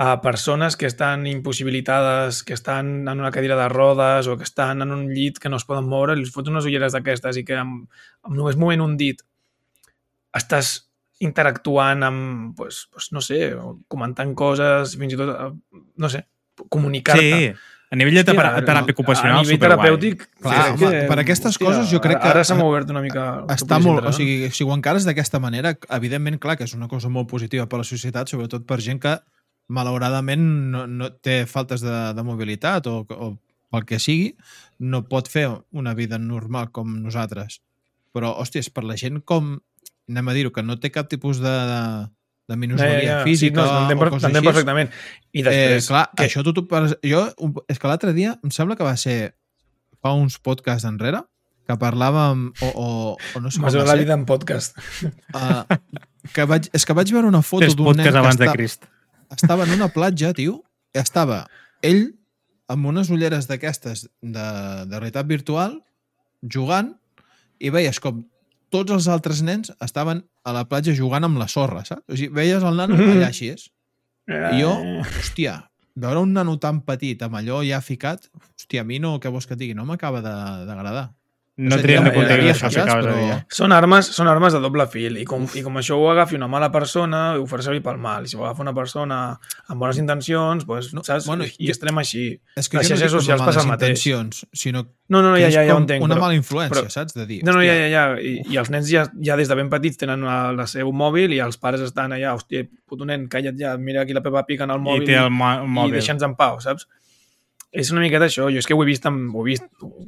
a 0.00 0.20
persones 0.22 0.76
que 0.78 0.86
estan 0.86 1.26
impossibilitades, 1.26 2.44
que 2.46 2.54
estan 2.54 3.08
en 3.08 3.18
una 3.18 3.32
cadira 3.34 3.56
de 3.58 3.68
rodes 3.68 4.28
o 4.30 4.36
que 4.38 4.44
estan 4.46 4.80
en 4.82 4.92
un 4.94 5.08
llit 5.10 5.40
que 5.42 5.48
no 5.50 5.58
es 5.58 5.64
poden 5.66 5.88
moure, 5.90 6.14
els 6.14 6.30
fots 6.30 6.48
unes 6.52 6.68
ulleres 6.70 6.94
d'aquestes 6.94 7.40
i 7.40 7.42
que 7.44 7.56
amb, 7.58 7.88
amb 8.22 8.36
només 8.38 8.54
movent 8.56 8.84
un 8.84 8.94
dit 9.00 9.24
estàs 10.38 10.84
interactuant 11.18 12.04
amb, 12.06 12.52
pues, 12.56 12.84
pues, 12.92 13.08
no 13.10 13.20
sé, 13.24 13.40
comentant 13.90 14.36
coses, 14.38 14.94
fins 15.00 15.16
i 15.16 15.18
tot, 15.18 15.32
eh, 15.34 15.80
no 15.98 16.08
sé, 16.12 16.22
comunicar-te. 16.70 17.24
Sí, 17.24 17.48
a 17.90 17.96
nivell 17.96 18.14
de 18.14 18.20
Hòstia, 18.22 18.36
terapia, 18.36 18.64
teràpia 18.68 18.94
ocupacional, 18.94 19.38
A 19.38 19.42
nivell 19.42 19.56
superguai. 19.56 19.88
terapèutic, 19.88 20.28
Clar, 20.44 20.60
crec 20.76 20.82
home, 20.86 21.02
per 21.08 21.18
aquestes 21.24 21.58
coses 21.58 21.90
jo 21.90 21.98
crec 22.04 22.20
que- 22.20 22.28
Ara 22.28 22.44
se 22.44 22.54
m'ha 22.54 22.64
obert 22.68 22.90
una 22.90 23.00
mica... 23.02 23.42
està 23.48 23.80
molt... 23.80 23.98
centre, 24.04 24.08
O 24.10 24.12
sigui, 24.12 24.50
si 24.52 24.62
ho 24.62 24.70
encares 24.74 25.04
d'aquesta 25.08 25.40
manera, 25.40 25.74
evidentment, 25.90 26.38
clar, 26.38 26.56
que 26.56 26.64
és 26.70 26.74
una 26.74 26.86
cosa 26.86 27.08
molt 27.08 27.28
positiva 27.28 27.66
per 27.66 27.78
la 27.82 27.84
societat, 27.88 28.28
sobretot 28.28 28.66
per 28.66 28.78
gent 28.80 29.00
que, 29.00 29.16
malauradament, 29.68 30.42
no, 30.72 30.86
no 30.88 31.10
té 31.20 31.42
faltes 31.46 31.82
de, 31.84 31.94
de 32.16 32.22
mobilitat 32.24 32.86
o, 32.88 33.02
o 33.08 33.30
pel 33.68 33.84
que 33.84 33.98
sigui, 34.00 34.30
no 34.80 35.02
pot 35.08 35.28
fer 35.28 35.46
una 35.76 35.92
vida 35.94 36.18
normal 36.18 36.70
com 36.72 36.94
nosaltres. 37.02 37.60
Però, 38.16 38.30
hòstia, 38.40 38.62
és 38.64 38.70
per 38.72 38.84
la 38.88 38.96
gent 38.96 39.20
com, 39.28 39.58
anem 40.08 40.28
a 40.32 40.36
dir-ho, 40.36 40.52
que 40.54 40.64
no 40.64 40.78
té 40.80 40.88
cap 40.90 41.08
tipus 41.12 41.42
de, 41.44 41.52
de, 41.68 41.80
de 42.48 42.56
minusvalia 42.56 43.18
física 43.28 43.60
sí, 43.60 43.68
no, 43.68 43.82
o 43.84 44.10
coses 44.16 44.24
t'entenc 44.24 44.40
així. 44.40 44.48
perfectament. 44.54 44.94
I 45.36 45.44
després, 45.44 45.84
eh, 45.84 45.88
clar, 45.92 46.06
que, 46.16 46.24
això 46.30 46.44
per- 46.70 46.96
jo, 47.04 47.26
un- 47.44 47.58
és 47.68 47.78
que 47.78 47.90
l'altre 47.92 48.14
dia, 48.16 48.38
em 48.42 48.50
sembla 48.54 48.76
que 48.80 48.88
va 48.88 48.96
ser 48.96 49.34
fa 50.00 50.14
uns 50.16 50.38
podcasts 50.40 50.88
enrere, 50.88 51.20
que 51.68 51.76
parlàvem, 51.76 52.46
o, 52.64 52.68
o, 52.72 52.86
o 53.36 53.40
no 53.44 53.50
sé 53.52 53.60
m'has 53.60 53.74
com 53.76 53.82
la 53.82 53.84
va 53.84 53.92
ser, 53.98 54.00
vida 54.06 54.14
en 54.16 54.24
podcast. 54.24 54.78
uh, 55.36 55.66
que 56.32 56.46
vaig, 56.48 56.70
és 56.72 56.86
que 56.88 56.94
vaig 56.96 57.12
veure 57.12 57.28
una 57.28 57.42
foto 57.44 57.68
d'un 57.76 57.92
nen 57.98 58.08
que 58.08 58.16
abans 58.16 58.38
de 58.40 58.46
està, 58.48 58.54
Crist. 58.56 58.88
Estava 59.34 59.64
en 59.64 59.74
una 59.76 59.88
platja, 59.92 60.32
tio, 60.34 60.62
estava 60.94 61.46
ell 61.82 62.14
amb 62.68 62.86
unes 62.90 63.08
ulleres 63.10 63.46
d'aquestes 63.48 64.08
de, 64.20 64.46
de 64.88 64.96
realitat 64.98 65.26
virtual, 65.26 65.78
jugant, 66.42 66.94
i 67.58 67.70
veies 67.74 67.98
com 68.00 68.24
tots 68.70 68.92
els 68.92 69.06
altres 69.08 69.40
nens 69.42 69.72
estaven 69.82 70.20
a 70.44 70.52
la 70.52 70.66
platja 70.68 70.92
jugant 70.94 71.24
amb 71.24 71.38
la 71.40 71.48
sorra, 71.48 71.84
saps? 71.88 72.04
O 72.08 72.16
sigui, 72.16 72.28
veies 72.36 72.62
el 72.62 72.76
nano 72.76 72.94
Mhm. 72.94 73.14
allà 73.16 73.28
així 73.32 73.48
és. 73.54 73.70
I 74.28 74.60
jo, 74.60 74.70
Eh, 74.84 75.00
hòstia, 75.02 75.70
veure 75.96 76.20
un 76.20 76.32
nano 76.36 76.58
tan 76.60 76.82
petit 76.82 77.22
amb 77.22 77.34
allò 77.34 77.62
ja 77.66 77.80
ficat, 77.80 78.28
hòstia, 78.58 78.82
a 78.82 78.84
mi 78.84 78.98
no, 78.98 79.18
què 79.18 79.30
vols 79.32 79.46
que 79.46 79.54
et 79.54 79.58
digui, 79.60 79.74
no 79.74 79.86
m'acaba 79.86 80.20
de- 80.20 80.66
d'agradar. 80.66 81.14
No 81.58 81.74
sé, 81.74 81.82
triem 81.82 82.04
ja 82.04 82.10
de 82.10 82.14
compte 82.14 82.28
m'agradaria, 82.30 82.52
això 82.54 82.68
que 82.68 82.74
saps? 82.76 82.84
acabes 82.86 83.04
de 83.04 83.10
Però- 83.10 83.22
dir. 83.34 83.44
Són 83.58 83.72
armes, 83.74 84.06
són 84.14 84.28
armes 84.30 84.52
de 84.54 84.60
doble 84.62 84.84
fil 84.86 85.16
i 85.18 85.24
com, 85.26 85.42
i 85.58 85.62
com 85.66 85.74
això 85.80 85.96
ho 85.98 86.04
agafi 86.12 86.36
una 86.38 86.46
mala 86.46 86.68
persona 86.70 87.34
ho 87.34 87.46
farà 87.50 87.64
servir 87.66 87.82
pel 87.82 87.98
mal 87.98 88.22
i 88.24 88.28
si 88.30 88.36
ho 88.38 88.44
agafa 88.44 88.62
una 88.62 88.72
persona 88.76 89.16
amb 89.66 89.80
bones 89.82 89.98
intencions 89.98 90.64
doncs, 90.68 90.92
No, 90.94 91.02
saps? 91.02 91.26
bueno, 91.26 91.42
i 91.58 91.70
estarem 91.74 91.98
així 91.98 92.40
És 92.54 92.68
que 92.68 92.78
Les 92.78 92.86
no 92.86 92.94
xarxes 92.94 93.10
dic 93.10 93.20
socials 93.20 93.42
passa 93.42 93.60
el 93.64 93.66
mateix. 93.66 93.98
sinó 94.52 94.84
no, 95.08 95.22
no, 95.22 95.30
no 95.32 95.36
ja, 95.36 95.50
ja, 95.50 95.64
ja 95.66 95.74
ho 95.74 95.78
entenc 95.82 96.04
una 96.04 96.14
però... 96.14 96.20
mala 96.20 96.34
influència, 96.38 96.70
però- 96.76 96.90
saps? 96.94 97.14
De 97.14 97.26
dir, 97.26 97.42
No, 97.42 97.52
no, 97.52 97.62
ja, 97.64 97.72
hòstia, 97.72 97.88
ja, 97.90 98.06
ja. 98.14 98.20
I, 98.20 98.42
I 98.54 98.56
els 98.62 98.70
nens 98.70 98.88
ja, 98.88 99.06
ja 99.20 99.34
des 99.36 99.48
de 99.48 99.54
ben 99.56 99.68
petits 99.68 99.96
tenen 99.98 100.22
el, 100.22 100.62
seu 100.68 100.92
mòbil 100.92 101.32
i 101.34 101.40
els 101.40 101.56
pares 101.58 101.80
estan 101.80 102.12
allà, 102.12 102.36
hòstia, 102.38 102.68
puto 102.86 103.04
nen, 103.04 103.26
calla't 103.28 103.58
ja, 103.58 103.76
mira 103.76 104.02
aquí 104.02 104.12
la 104.14 104.22
Pepa 104.22 104.44
Pig 104.46 104.60
en 104.60 104.70
el 104.70 104.78
I 104.78 104.84
mòbil 104.84 105.06
té 105.06 105.16
el, 105.18 105.26
el 105.26 105.32
i 105.66 105.68
mòbil. 105.74 105.92
deixa'ns 105.98 106.22
en 106.22 106.36
pau, 106.36 106.60
saps? 106.60 106.86
És 107.72 107.90
una 107.90 108.00
miqueta 108.00 108.24
això, 108.30 108.46
jo 108.48 108.58
és 108.62 108.66
que 108.66 108.74
ho 108.74 108.82
he 108.82 108.86
vist, 108.86 109.04
amb, 109.06 109.34
ho 109.34 109.42
he 109.42 109.50
vist 109.50 109.64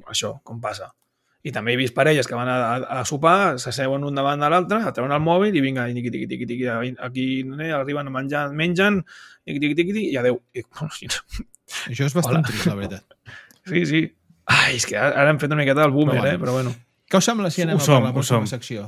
això, 0.07 0.39
com 0.45 0.61
passa. 0.61 0.93
I 1.43 1.53
també 1.53 1.73
he 1.73 1.77
vist 1.81 1.95
parelles 1.97 2.27
que 2.29 2.35
van 2.37 2.49
a, 2.53 2.57
a, 2.77 3.01
a 3.01 3.05
sopar, 3.09 3.59
s'asseuen 3.59 4.03
un 4.05 4.15
davant 4.15 4.41
de 4.43 4.49
l'altre, 4.53 4.81
treuen 4.93 5.12
el 5.17 5.23
mòbil 5.25 5.55
i 5.57 5.62
vinga, 5.65 5.87
tiqui, 5.89 6.11
tiqui, 6.12 6.27
tiqui, 6.29 6.47
tiqui, 6.47 6.67
aquí 7.01 7.27
eh, 7.65 7.71
arriben 7.73 8.07
a 8.11 8.11
menjar, 8.12 8.51
mengen, 8.53 9.01
tiqui, 9.47 9.61
tiqui, 9.62 9.75
tiqui, 9.79 10.03
i 10.12 10.17
adeu. 10.21 10.37
I, 10.53 10.61
això 11.91 12.05
és 12.05 12.15
bastant 12.17 12.41
Hola. 12.43 12.47
trist, 12.47 12.67
la 12.69 12.75
veritat. 12.77 13.05
sí, 13.71 13.87
sí. 13.89 14.03
Ai, 14.51 14.77
és 14.77 14.85
que 14.89 14.99
ara 14.99 15.29
hem 15.31 15.39
fet 15.41 15.49
una 15.53 15.61
miqueta 15.62 15.81
del 15.85 15.93
boomer, 15.95 16.17
Però 16.19 16.23
bueno. 16.27 16.35
eh? 16.37 16.41
Però 16.45 16.53
bueno. 16.59 16.75
Què 17.11 17.19
us 17.19 17.25
sembla 17.31 17.51
si 17.51 17.62
anem 17.65 17.79
Ho 17.79 17.81
a 17.81 17.85
som, 17.87 17.97
per 18.03 18.11
la 18.11 18.11
ho 18.11 18.19
pròxima 18.21 18.41
som. 18.43 18.47
secció? 18.51 18.85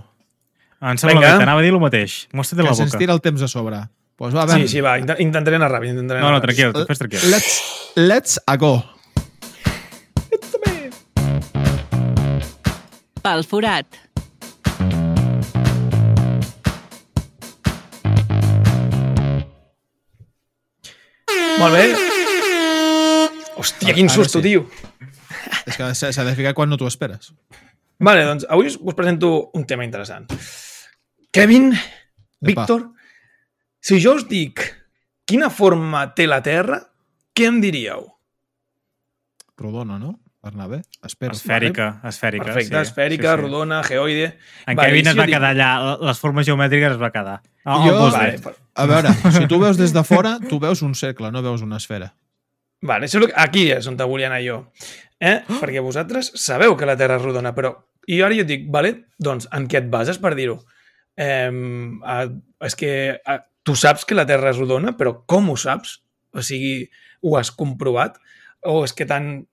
Em 0.82 0.98
sembla 0.98 1.14
Vinga. 1.20 1.32
bé, 1.32 1.38
t'anava 1.44 1.60
a 1.62 1.64
dir 1.64 1.70
el 1.72 1.80
mateix. 1.80 2.16
Mostra't 2.34 2.60
Que 2.60 2.68
la 2.68 2.74
se'ns 2.74 2.90
boca. 2.92 2.98
tira 2.98 3.14
el 3.16 3.20
temps 3.22 3.42
a 3.42 3.48
sobre. 3.48 3.78
Doncs 3.78 4.18
pues 4.18 4.34
va, 4.36 4.42
a 4.44 4.56
Sí, 4.58 4.68
sí, 4.68 4.80
va, 4.84 4.96
int- 5.00 5.16
intentaré 5.22 5.56
anar 5.56 5.70
ràpid. 5.72 5.94
Intentaré 5.94 6.20
No, 6.20 6.28
anar 6.28 6.40
no, 6.40 6.44
ràpid. 6.44 6.58
tranquil, 6.58 6.86
fes 6.90 6.98
tranquil. 7.00 7.24
Let's, 7.30 7.54
let's 7.96 8.40
a 8.46 8.56
go. 8.60 8.74
Pel 13.22 13.44
forat. 13.46 13.86
Molt 21.62 21.76
bé. 21.76 21.84
Hòstia, 23.54 23.94
quin 23.94 24.10
susto, 24.10 24.40
sí. 24.40 24.48
tio. 24.48 24.64
És 25.70 25.78
que 25.78 25.92
s'ha 25.94 26.10
s'ha 26.10 26.24
de 26.26 26.34
ficar 26.34 26.50
quan 26.58 26.72
no 26.72 26.78
t'ho 26.80 26.90
esperes. 26.90 27.30
Vale, 28.02 28.24
doncs 28.26 28.48
avui 28.50 28.66
us, 28.72 28.80
us 28.82 28.98
presento 28.98 29.52
un 29.54 29.68
tema 29.70 29.86
interessant. 29.86 30.26
Kevin, 31.30 31.70
Víctor, 32.42 32.88
si 33.78 34.00
jo 34.02 34.16
us 34.18 34.26
dic 34.26 34.64
quina 35.22 35.52
forma 35.54 36.08
té 36.16 36.26
la 36.26 36.42
Terra, 36.42 36.80
què 37.30 37.46
em 37.46 37.62
diríeu? 37.62 38.08
Rodona, 39.62 40.00
no? 40.02 40.16
Per 40.42 40.50
anar 40.50 40.66
bé? 40.72 40.80
Espero. 41.06 41.36
Esfèrica, 41.36 41.84
esfèrica. 42.08 42.44
Perfecte, 42.48 42.74
sí. 42.74 42.80
esfèrica, 42.82 43.28
Sí, 43.30 43.36
sí. 43.36 43.42
rodona, 43.44 43.82
geoide... 43.86 44.24
En 44.66 44.74
Vale, 44.76 44.88
Kevin 44.88 45.06
es 45.12 45.14
va 45.14 45.22
jo 45.22 45.26
dic- 45.28 45.36
quedar 45.36 45.50
allà, 45.54 45.68
les 46.02 46.18
formes 46.18 46.46
geomètriques 46.48 46.96
es 46.96 47.00
va 47.00 47.12
quedar. 47.14 47.36
Ah, 47.64 47.76
Jo- 47.86 48.10
Vale, 48.10 48.40
per- 48.42 48.56
A 48.74 48.86
veure, 48.90 49.12
si 49.36 49.46
tu 49.46 49.60
veus 49.62 49.78
des 49.78 49.92
de 49.94 50.02
fora, 50.02 50.38
tu 50.50 50.58
veus 50.58 50.82
un 50.82 50.96
cercle, 50.98 51.30
no 51.30 51.42
veus 51.46 51.62
una 51.62 51.76
esfera. 51.78 52.14
vale 52.82 53.06
això 53.06 53.20
és 53.22 53.26
que- 53.30 53.34
aquí 53.38 53.68
és 53.70 53.86
on 53.86 53.96
te 53.96 54.02
volia 54.10 54.26
anar 54.26 54.40
jo. 54.42 54.56
Eh? 55.20 55.44
Perquè 55.60 55.78
vosaltres 55.80 56.32
sabeu 56.34 56.74
que 56.76 56.86
la 56.90 56.96
Terra 56.98 57.20
és 57.20 57.22
rodona, 57.22 57.54
però... 57.54 57.76
I 58.10 58.18
ara 58.26 58.34
jo 58.34 58.42
et 58.42 58.48
dic, 58.48 58.64
vale, 58.74 59.04
doncs 59.22 59.46
en 59.54 59.68
què 59.70 59.78
et 59.78 59.86
bases 59.92 60.18
per 60.18 60.34
dir-ho? 60.34 60.56
Eh, 61.14 61.52
eh, 61.52 62.28
és 62.66 62.74
que 62.74 62.90
eh, 63.14 63.38
tu 63.62 63.76
saps 63.78 64.04
que 64.04 64.16
la 64.18 64.26
Terra 64.26 64.50
és 64.50 64.58
rodona, 64.58 64.96
però 64.98 65.20
com 65.24 65.52
ho 65.52 65.56
saps? 65.56 66.00
O 66.34 66.42
sigui, 66.42 66.88
ho 67.22 67.36
has 67.38 67.52
comprovat? 67.54 68.18
O 68.66 68.82
és 68.82 68.92
que 68.98 69.06
t'han 69.06 69.28
im- 69.30 69.46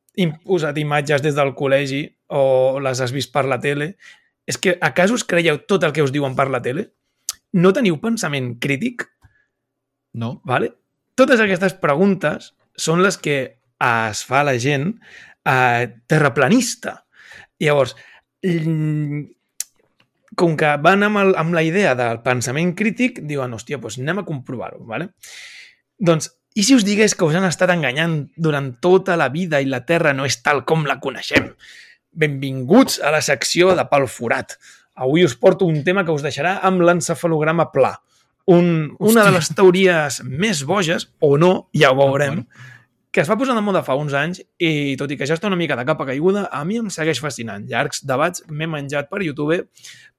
posat 0.46 0.78
imatges 0.82 1.24
des 1.24 1.38
del 1.38 1.54
col·legi 1.56 2.04
o 2.36 2.80
les 2.84 3.00
has 3.02 3.14
vist 3.16 3.32
per 3.34 3.46
la 3.48 3.60
tele? 3.62 3.94
És 4.50 4.58
que 4.58 4.76
a 4.82 4.94
cas 4.98 5.14
us 5.14 5.24
creieu 5.24 5.62
tot 5.70 5.86
el 5.86 5.94
que 5.94 6.04
us 6.04 6.14
diuen 6.14 6.36
per 6.36 6.50
la 6.50 6.62
tele? 6.62 6.90
No 7.54 7.74
teniu 7.74 8.00
pensament 8.02 8.56
crític? 8.62 9.06
No? 10.18 10.40
Vale? 10.46 10.74
Totes 11.16 11.42
aquestes 11.44 11.76
preguntes 11.82 12.54
són 12.80 13.04
les 13.06 13.18
que 13.20 13.38
es 13.80 14.24
fa 14.26 14.44
la 14.44 14.56
gent 14.60 14.92
eh, 15.46 15.88
terraplanista. 16.08 16.96
Llavors, 17.60 17.96
com 20.40 20.56
que 20.60 20.74
van 20.84 21.06
amb, 21.08 21.22
el, 21.22 21.34
amb 21.40 21.56
la 21.56 21.64
idea 21.66 21.96
del 22.00 22.22
pensament 22.26 22.74
crític, 22.80 23.22
diuen, 23.28 23.54
hòstia, 23.56 23.80
doncs 23.82 24.00
anem 24.00 24.22
a 24.22 24.28
comprovar-ho. 24.28 24.84
Vale? 24.88 25.12
Doncs, 26.00 26.32
i 26.60 26.64
si 26.68 26.76
us 26.76 26.84
digués 26.84 27.14
que 27.16 27.24
us 27.24 27.38
han 27.40 27.46
estat 27.48 27.72
enganyant 27.72 28.18
durant 28.36 28.74
tota 28.84 29.16
la 29.20 29.30
vida 29.32 29.62
i 29.64 29.68
la 29.70 29.86
Terra 29.88 30.12
no 30.12 30.26
és 30.28 30.42
tal 30.44 30.66
com 30.68 30.82
la 30.84 30.98
coneixem? 31.00 31.54
Benvinguts 32.12 32.98
a 33.00 33.14
la 33.16 33.22
secció 33.24 33.72
de 33.78 33.86
Pal 33.88 34.10
Forat. 34.12 34.58
Avui 35.00 35.24
us 35.24 35.38
porto 35.40 35.70
un 35.70 35.86
tema 35.86 36.04
que 36.04 36.12
us 36.12 36.26
deixarà 36.26 36.58
amb 36.68 36.84
l'encefalograma 36.84 37.70
pla. 37.72 37.94
Un, 38.52 38.90
una 39.00 39.24
de 39.24 39.32
les 39.38 39.52
teories 39.56 40.20
més 40.26 40.66
boges, 40.68 41.08
o 41.24 41.38
no, 41.40 41.54
ja 41.80 41.94
ho 41.94 42.00
veurem, 42.02 42.42
que 43.12 43.22
es 43.22 43.30
va 43.30 43.38
posar 43.40 43.56
de 43.58 43.64
moda 43.66 43.82
fa 43.86 43.96
uns 43.98 44.14
anys 44.14 44.42
i 44.62 44.96
tot 45.00 45.10
i 45.10 45.18
que 45.18 45.26
ja 45.26 45.34
està 45.38 45.50
una 45.50 45.58
mica 45.58 45.78
de 45.78 45.86
capa 45.88 46.06
caiguda, 46.06 46.46
a 46.54 46.62
mi 46.66 46.78
em 46.78 46.92
segueix 46.94 47.22
fascinant. 47.24 47.66
Llargs 47.70 48.04
debats 48.06 48.44
m'he 48.50 48.70
menjat 48.70 49.10
per 49.10 49.24
YouTube 49.26 49.64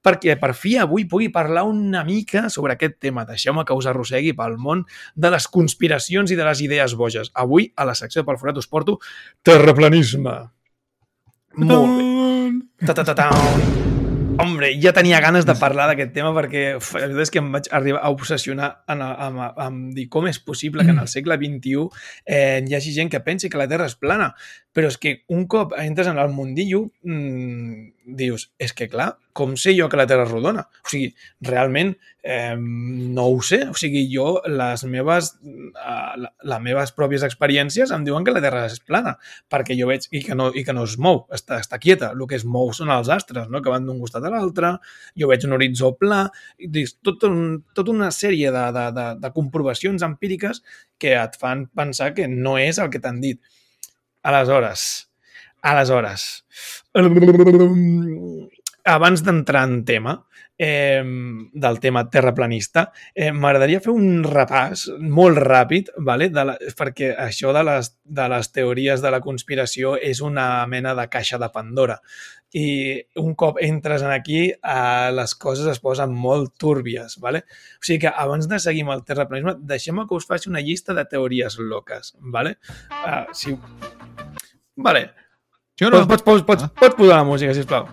perquè 0.03 0.35
per 0.41 0.51
fi 0.57 0.75
avui 0.81 1.05
pugui 1.07 1.29
parlar 1.31 1.63
una 1.69 2.03
mica 2.03 2.49
sobre 2.49 2.75
aquest 2.75 2.99
tema. 2.99 3.23
Deixeu-me 3.29 3.63
que 3.63 3.77
us 3.77 3.87
arrossegui 3.87 4.35
pel 4.35 4.57
món 4.59 4.83
de 5.15 5.31
les 5.31 5.47
conspiracions 5.47 6.33
i 6.33 6.39
de 6.39 6.47
les 6.47 6.65
idees 6.67 6.97
boges. 6.99 7.31
Avui, 7.33 7.71
a 7.75 7.87
la 7.87 7.95
secció 7.95 8.25
del 8.25 8.41
Forat, 8.41 8.59
us 8.59 8.67
porto 8.67 8.99
terraplanisme. 9.41 10.37
Molt 11.55 11.97
bé. 11.97 12.85
Ta 12.85 12.93
-ta 12.93 13.03
-ta 13.05 13.15
-ta. 13.15 14.00
Hombre, 14.39 14.69
ja 14.79 14.93
tenia 14.95 15.19
ganes 15.19 15.45
de 15.45 15.53
parlar 15.59 15.87
d'aquest 15.89 16.13
tema 16.15 16.31
perquè 16.35 16.61
uf, 16.77 16.93
la 16.95 17.07
veritat 17.09 17.25
és 17.25 17.31
que 17.33 17.41
em 17.41 17.49
vaig 17.51 17.67
arribar 17.75 17.99
a 17.99 18.11
obsessionar 18.13 18.69
en, 18.89 19.01
amb, 19.03 19.41
amb, 19.41 19.59
amb 19.65 19.95
dir 19.97 20.07
com 20.13 20.27
és 20.29 20.39
possible 20.39 20.85
que 20.87 20.93
en 20.95 21.01
el 21.03 21.09
segle 21.11 21.35
XXI 21.41 21.83
eh, 22.25 22.61
hi 22.63 22.77
hagi 22.77 22.93
gent 22.95 23.11
que 23.11 23.21
pensi 23.25 23.51
que 23.51 23.59
la 23.59 23.67
Terra 23.71 23.89
és 23.91 23.97
plana. 23.99 24.31
Però 24.71 24.87
és 24.87 24.97
que 25.01 25.17
un 25.35 25.47
cop 25.51 25.75
entres 25.77 26.07
en 26.07 26.21
el 26.21 26.31
mundillo 26.31 26.85
mmm, 27.03 28.00
dius, 28.05 28.49
és 28.59 28.73
que 28.73 28.87
clar, 28.89 29.13
com 29.37 29.53
sé 29.59 29.73
jo 29.77 29.87
que 29.89 29.97
la 29.99 30.05
Terra 30.09 30.25
és 30.25 30.31
rodona? 30.31 30.63
O 30.83 30.89
sigui, 30.91 31.11
realment 31.45 31.93
eh, 32.23 32.55
no 32.57 33.27
ho 33.31 33.41
sé. 33.45 33.61
O 33.69 33.75
sigui, 33.77 34.03
jo, 34.11 34.41
les 34.49 34.83
meves, 34.89 35.31
eh, 35.43 36.13
la, 36.23 36.31
les 36.53 36.63
meves 36.63 36.93
pròpies 36.97 37.23
experiències 37.27 37.93
em 37.93 38.05
diuen 38.07 38.25
que 38.27 38.33
la 38.35 38.41
Terra 38.43 38.65
és 38.69 38.79
plana 38.83 39.15
perquè 39.51 39.77
jo 39.79 39.89
veig 39.91 40.07
i 40.11 40.23
que 40.25 40.37
no, 40.37 40.49
i 40.53 40.65
que 40.67 40.75
no 40.75 40.85
es 40.89 40.97
mou, 41.01 41.23
està, 41.33 41.61
està 41.63 41.79
quieta. 41.81 42.11
El 42.15 42.25
que 42.29 42.39
es 42.39 42.45
mou 42.45 42.73
són 42.75 42.91
els 42.93 43.11
astres, 43.13 43.49
no? 43.51 43.61
que 43.61 43.73
van 43.73 43.87
d'un 43.87 44.01
costat 44.01 44.25
a 44.27 44.33
l'altre, 44.33 44.75
jo 45.17 45.29
veig 45.31 45.45
un 45.47 45.57
horitzó 45.57 45.93
pla, 45.99 46.23
i 46.59 46.71
dius, 46.71 46.97
tot 47.05 47.23
un, 47.29 47.61
tota 47.77 47.93
una 47.93 48.11
sèrie 48.15 48.51
de, 48.53 48.65
de, 48.75 48.87
de, 48.97 49.07
de 49.21 49.33
comprovacions 49.35 50.03
empíriques 50.07 50.63
que 51.01 51.15
et 51.17 51.37
fan 51.41 51.67
pensar 51.75 52.11
que 52.17 52.27
no 52.31 52.57
és 52.61 52.81
el 52.81 52.91
que 52.93 53.01
t'han 53.01 53.21
dit. 53.23 53.41
Aleshores, 54.27 55.10
aleshores, 55.61 56.45
abans 58.83 59.23
d'entrar 59.23 59.63
en 59.69 59.83
tema, 59.85 60.17
eh, 60.63 61.01
del 61.53 61.79
tema 61.79 62.03
terraplanista, 62.09 62.91
eh, 63.15 63.31
m'agradaria 63.31 63.79
fer 63.81 63.93
un 63.95 64.21
repàs 64.21 64.83
molt 65.01 65.39
ràpid, 65.41 65.89
vale? 66.05 66.27
de 66.29 66.43
la, 66.45 66.53
perquè 66.77 67.15
això 67.17 67.49
de 67.55 67.63
les, 67.65 67.89
de 68.05 68.27
les 68.29 68.51
teories 68.53 69.01
de 69.01 69.09
la 69.09 69.21
conspiració 69.25 69.95
és 69.97 70.21
una 70.21 70.65
mena 70.69 70.93
de 70.93 71.07
caixa 71.09 71.39
de 71.41 71.49
Pandora. 71.49 71.97
I 72.53 73.01
un 73.17 73.33
cop 73.39 73.57
entres 73.63 74.03
en 74.05 74.11
aquí, 74.13 74.41
eh, 74.51 75.09
les 75.17 75.33
coses 75.33 75.65
es 75.71 75.81
posen 75.81 76.13
molt 76.13 76.53
túrbies. 76.61 77.17
Vale? 77.23 77.45
O 77.79 77.87
sigui 77.87 78.03
que 78.05 78.13
abans 78.13 78.45
de 78.51 78.59
seguir 78.59 78.85
amb 78.85 78.93
el 78.99 79.05
terraplanisme, 79.07 79.55
deixem 79.65 80.03
que 80.05 80.19
us 80.19 80.29
faci 80.29 80.51
una 80.51 80.61
llista 80.61 80.93
de 80.93 81.07
teories 81.09 81.57
loques. 81.57 82.13
Vale? 82.19 82.59
Uh, 83.01 83.25
si... 83.33 83.57
vale. 84.75 85.07
Sí 85.81 85.87
no? 85.89 86.05
Pots, 86.05 86.21
pots, 86.21 86.43
pots, 86.45 86.63
Ah. 86.63 86.71
pots 86.77 86.93
posar 86.93 87.15
la 87.17 87.23
música, 87.23 87.55
sisplau. 87.57 87.87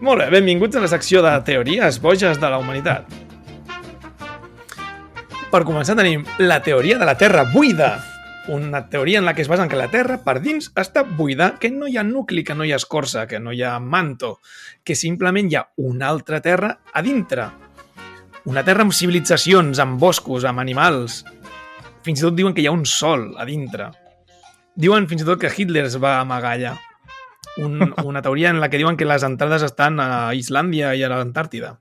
Molt 0.00 0.22
bé, 0.22 0.30
benvinguts 0.30 0.74
a 0.76 0.80
la 0.80 0.88
secció 0.88 1.20
de 1.20 1.34
teories 1.44 2.00
boges 2.00 2.40
de 2.40 2.48
la 2.48 2.56
humanitat. 2.56 3.04
Per 5.50 5.64
començar 5.64 5.96
tenim 5.98 6.24
la 6.38 6.62
teoria 6.62 6.96
de 6.96 7.04
la 7.04 7.18
Terra 7.18 7.44
buida. 7.52 7.98
Una 8.48 8.88
teoria 8.88 9.18
en 9.18 9.26
la 9.26 9.34
que 9.34 9.42
es 9.42 9.48
basa 9.48 9.64
en 9.64 9.68
que 9.68 9.76
la 9.76 9.90
Terra 9.92 10.16
per 10.24 10.40
dins 10.40 10.72
està 10.74 11.04
buida, 11.04 11.58
que 11.60 11.70
no 11.70 11.86
hi 11.86 11.98
ha 11.98 12.02
nucli, 12.02 12.42
que 12.42 12.54
no 12.54 12.64
hi 12.64 12.72
ha 12.72 12.80
escorça, 12.80 13.26
que 13.26 13.38
no 13.38 13.52
hi 13.52 13.62
ha 13.62 13.78
manto, 13.78 14.38
que 14.82 14.94
simplement 14.94 15.52
hi 15.52 15.56
ha 15.56 15.68
una 15.76 16.08
altra 16.08 16.40
Terra 16.40 16.78
a 16.90 17.02
dintre. 17.02 17.50
Una 18.46 18.64
Terra 18.64 18.80
amb 18.80 18.96
civilitzacions, 18.96 19.78
amb 19.78 20.00
boscos, 20.00 20.44
amb 20.44 20.60
animals. 20.60 21.22
Fins 22.00 22.20
i 22.20 22.22
tot 22.22 22.34
diuen 22.34 22.54
que 22.54 22.62
hi 22.62 22.66
ha 22.66 22.72
un 22.72 22.86
sol 22.86 23.34
a 23.36 23.44
dintre. 23.44 23.90
Diuen 24.78 25.08
fins 25.10 25.24
i 25.24 25.26
tot 25.26 25.40
que 25.42 25.50
Hitler 25.50 25.84
es 25.88 25.96
va 26.00 26.20
amagar 26.20 26.54
allà. 26.56 26.76
Un, 27.58 27.80
una 28.08 28.22
teoria 28.22 28.50
en 28.54 28.60
la 28.62 28.68
que 28.70 28.78
diuen 28.78 28.96
que 28.96 29.08
les 29.08 29.24
entrades 29.26 29.64
estan 29.66 29.98
a 30.00 30.30
Islàndia 30.38 30.94
i 30.94 31.02
a 31.02 31.10
l'Antàrtida. 31.12 31.76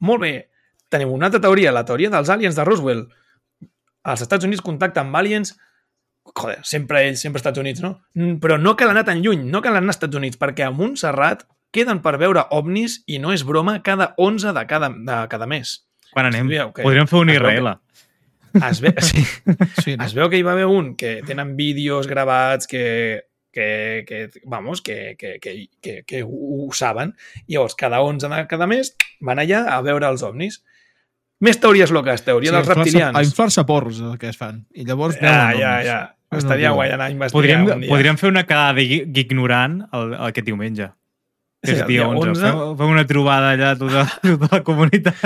molt 0.00 0.22
bé, 0.24 0.48
tenim 0.88 1.10
una 1.12 1.26
altra 1.28 1.40
teoria, 1.44 1.72
la 1.72 1.84
teoria 1.84 2.10
dels 2.10 2.30
aliens 2.32 2.56
de 2.56 2.64
Roswell. 2.64 3.02
Els 4.08 4.22
Estats 4.24 4.46
Units 4.48 4.62
contacten 4.64 5.06
amb 5.06 5.16
aliens 5.20 5.52
joder, 6.36 6.58
sempre 6.64 7.02
ells, 7.06 7.20
sempre 7.20 7.38
Estats 7.42 7.58
Units, 7.60 7.82
no? 7.84 7.98
Mm, 8.14 8.38
Però 8.40 8.56
no 8.58 8.72
cal 8.80 8.90
anar 8.94 9.04
tan 9.04 9.20
lluny, 9.22 9.42
no 9.50 9.60
cal 9.62 9.76
anar 9.76 9.90
als 9.92 9.98
Estats 9.98 10.16
Units, 10.16 10.38
perquè 10.40 10.64
a 10.66 10.70
Montserrat 10.72 11.44
queden 11.70 12.00
per 12.02 12.16
veure 12.18 12.46
ovnis 12.56 13.00
i 13.06 13.18
no 13.22 13.32
és 13.34 13.44
broma 13.46 13.76
cada 13.86 14.14
11 14.16 14.54
de 14.56 14.64
cada, 14.66 14.88
de 14.90 15.18
cada 15.30 15.46
mes. 15.46 15.76
Quan 16.10 16.26
anem? 16.26 16.48
Estudieu, 16.48 16.72
que- 16.74 16.82
Podríem 16.82 17.06
fer 17.06 17.18
un 17.20 17.30
IRL. 17.30 17.74
Es, 18.70 18.80
ve, 18.80 18.94
sí, 19.00 19.22
Sí, 19.82 19.96
no? 19.96 20.04
es 20.04 20.14
veu 20.14 20.28
que 20.30 20.38
hi 20.40 20.42
va 20.46 20.52
haver 20.56 20.66
un 20.66 20.94
que 20.96 21.20
tenen 21.26 21.56
vídeos 21.56 22.06
gravats 22.10 22.66
que, 22.66 23.24
que, 23.52 24.04
que 24.06 24.28
vamos, 24.44 24.80
que, 24.82 25.16
que, 25.18 25.38
que, 25.40 25.68
que, 25.80 26.02
que 26.06 26.22
ho, 26.26 26.68
saben. 26.72 27.14
I 27.46 27.54
llavors, 27.54 27.74
cada 27.74 28.00
11 28.02 28.28
de 28.28 28.46
cada 28.50 28.66
mes 28.70 28.94
van 29.20 29.38
allà 29.42 29.64
a 29.74 29.80
veure 29.82 30.06
els 30.10 30.22
ovnis. 30.26 30.62
Més 31.40 31.56
teories 31.60 31.90
locals, 31.90 32.22
teoria 32.26 32.50
Sí, 32.50 32.56
dels 32.58 32.68
reptilians. 32.68 33.16
A 33.16 33.22
inflar-se 33.24 33.64
porcs, 33.64 34.00
el 34.04 34.18
que 34.20 34.28
es 34.28 34.36
fan. 34.36 34.66
I 34.76 34.84
llavors 34.84 35.16
Ja, 35.16 35.22
veuen 35.48 35.60
ja, 35.62 35.70
ovnis. 35.74 35.86
ja. 35.88 36.00
Estaria 36.36 36.68
que 36.68 36.74
guai 36.76 36.90
anar 36.94 37.06
a 37.08 37.10
investigar 37.10 37.32
Podríem, 37.40 37.64
un 37.74 37.80
dia. 37.80 37.88
podríem 37.90 38.16
fer 38.20 38.28
una 38.30 38.44
quedada 38.46 38.74
de 38.76 38.82
gui- 38.86 39.06
ignorant 39.24 39.80
el, 39.90 40.12
el, 40.12 40.26
aquest 40.28 40.46
diumenge. 40.46 40.90
Que 41.60 41.68
Sí, 41.68 41.74
és 41.76 41.82
el 41.82 41.90
dia 41.90 42.06
dia 42.06 42.08
11. 42.08 42.30
11. 42.30 42.40
Fem, 42.40 42.60
fem 42.78 42.92
una 42.94 43.04
trobada 43.04 43.50
allà 43.52 43.74
tota, 43.76 44.06
tota 44.24 44.48
la 44.54 44.62
comunitat. 44.64 45.18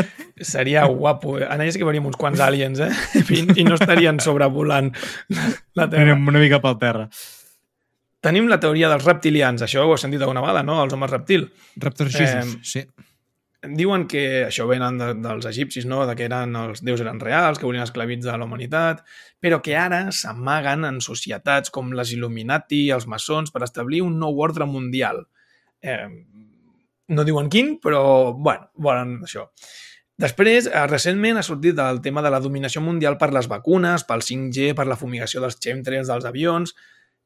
Seria 0.42 0.82
guapo. 0.90 1.36
En 1.38 1.60
allà 1.60 1.70
sí 1.70 1.78
que 1.78 1.86
veuríem 1.86 2.08
uns 2.10 2.18
quants 2.18 2.42
aliens, 2.42 2.82
eh? 2.82 2.90
I, 3.38 3.44
i 3.62 3.66
no 3.68 3.78
estarien 3.78 4.18
sobrevolant 4.22 4.90
la 5.78 5.86
Terra. 5.86 6.02
Anem 6.08 6.26
una 6.34 6.42
mica 6.42 6.58
pel 6.64 6.78
terra. 6.82 7.08
Tenim 8.24 8.48
la 8.48 8.58
teoria 8.58 8.88
dels 8.88 9.04
reptilians. 9.04 9.62
Això 9.62 9.84
ho 9.84 9.92
heu 9.92 10.00
sentit 10.00 10.22
alguna 10.24 10.42
vegada, 10.42 10.62
no? 10.66 10.78
Els 10.82 10.94
homes 10.96 11.12
reptil. 11.12 11.50
Raptors 11.76 12.16
Eh, 12.18 12.40
sí. 12.64 12.82
Diuen 13.64 14.06
que 14.08 14.24
això 14.46 14.66
venen 14.68 14.98
de, 15.00 15.10
dels 15.24 15.46
egipcis, 15.48 15.86
no? 15.88 16.02
De 16.08 16.16
que 16.16 16.26
eren, 16.26 16.56
els 16.56 16.82
déus 16.84 17.00
eren 17.04 17.20
reals, 17.20 17.60
que 17.60 17.68
volien 17.68 17.84
esclavitzar 17.84 18.36
la 18.40 18.48
humanitat, 18.48 19.04
però 19.40 19.60
que 19.64 19.76
ara 19.76 20.08
s'amaguen 20.12 20.84
en 20.88 21.00
societats 21.04 21.72
com 21.72 21.92
les 21.96 22.12
Illuminati, 22.16 22.88
els 22.96 23.06
maçons, 23.08 23.52
per 23.52 23.62
establir 23.64 24.02
un 24.04 24.18
nou 24.20 24.40
ordre 24.44 24.66
mundial. 24.68 25.24
Eh, 25.84 26.08
no 27.08 27.24
diuen 27.24 27.50
quin, 27.52 27.74
però, 27.82 28.32
bueno, 28.32 28.70
volen 28.80 29.18
això. 29.26 29.50
Després, 30.16 30.68
eh, 30.70 30.86
recentment 30.86 31.36
ha 31.36 31.42
sortit 31.42 31.78
el 31.78 32.00
tema 32.00 32.22
de 32.22 32.30
la 32.30 32.40
dominació 32.40 32.80
mundial 32.80 33.18
per 33.18 33.32
les 33.34 33.48
vacunes, 33.50 34.04
pel 34.04 34.22
5G, 34.22 34.72
per 34.74 34.86
la 34.86 34.96
fumigació 34.96 35.42
dels 35.42 35.58
chemtrails 35.58 36.08
dels 36.08 36.24
avions. 36.24 36.74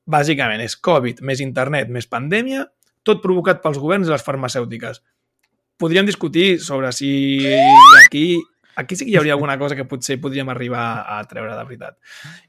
Bàsicament 0.09 0.63
és 0.65 0.77
Covid, 0.77 1.21
més 1.21 1.41
internet, 1.45 1.89
més 1.93 2.09
pandèmia, 2.09 2.65
tot 3.05 3.21
provocat 3.23 3.61
pels 3.63 3.79
governs 3.79 4.09
i 4.09 4.11
les 4.11 4.25
farmacèutiques. 4.25 5.03
Podríem 5.79 6.07
discutir 6.07 6.59
sobre 6.65 6.91
si 6.93 7.45
aquí, 8.07 8.41
aquí 8.75 8.97
sí 8.97 9.05
que 9.05 9.13
hi 9.13 9.19
hauria 9.21 9.35
alguna 9.37 9.59
cosa 9.59 9.77
que 9.77 9.85
potser 9.85 10.19
podríem 10.21 10.49
arribar 10.49 11.05
a 11.07 11.21
treure 11.29 11.53
de 11.55 11.65
veritat. 11.69 11.99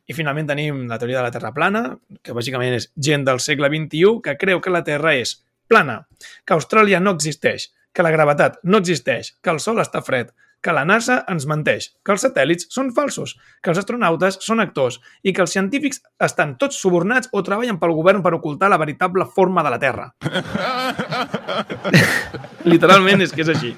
I 0.08 0.16
finalment 0.16 0.48
tenim 0.48 0.88
la 0.88 0.98
teoria 0.98 1.20
de 1.20 1.28
la 1.28 1.36
Terra 1.36 1.54
plana, 1.54 2.00
que 2.24 2.34
bàsicament 2.34 2.80
és 2.80 2.90
gent 2.96 3.28
del 3.28 3.44
segle 3.44 3.68
XXI 3.68 4.24
que 4.24 4.38
creu 4.40 4.64
que 4.64 4.74
la 4.74 4.86
Terra 4.88 5.14
és 5.20 5.36
plana, 5.70 6.02
que 6.46 6.58
Austràlia 6.58 7.00
no 7.00 7.16
existeix, 7.16 7.70
que 7.94 8.06
la 8.06 8.14
gravetat 8.14 8.60
no 8.64 8.82
existeix, 8.82 9.34
que 9.42 9.54
el 9.54 9.62
Sol 9.64 9.82
està 9.82 10.02
fred, 10.06 10.34
que 10.62 10.74
la 10.76 10.84
NASA 10.86 11.22
ens 11.32 11.46
menteix, 11.48 11.90
que 12.04 12.14
els 12.14 12.24
satèl·lits 12.26 12.68
són 12.74 12.92
falsos, 12.96 13.36
que 13.64 13.72
els 13.72 13.80
astronautes 13.80 14.40
són 14.44 14.60
actors 14.64 15.00
i 15.24 15.34
que 15.34 15.44
els 15.46 15.54
científics 15.56 16.02
estan 16.26 16.58
tots 16.60 16.80
subornats 16.84 17.32
o 17.32 17.44
treballen 17.46 17.80
pel 17.80 17.96
govern 17.96 18.24
per 18.26 18.34
ocultar 18.36 18.70
la 18.72 18.80
veritable 18.82 19.28
forma 19.36 19.64
de 19.64 19.72
la 19.72 19.80
Terra. 19.80 20.10
Literalment 22.74 23.24
és 23.24 23.36
que 23.36 23.46
és 23.46 23.54
així. 23.56 23.72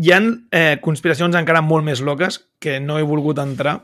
Hi 0.00 0.12
ha 0.14 0.20
eh, 0.56 0.76
conspiracions 0.82 1.36
encara 1.36 1.62
molt 1.62 1.84
més 1.86 2.02
loques 2.02 2.40
que 2.58 2.80
no 2.80 2.98
he 2.98 3.06
volgut 3.06 3.38
entrar, 3.42 3.78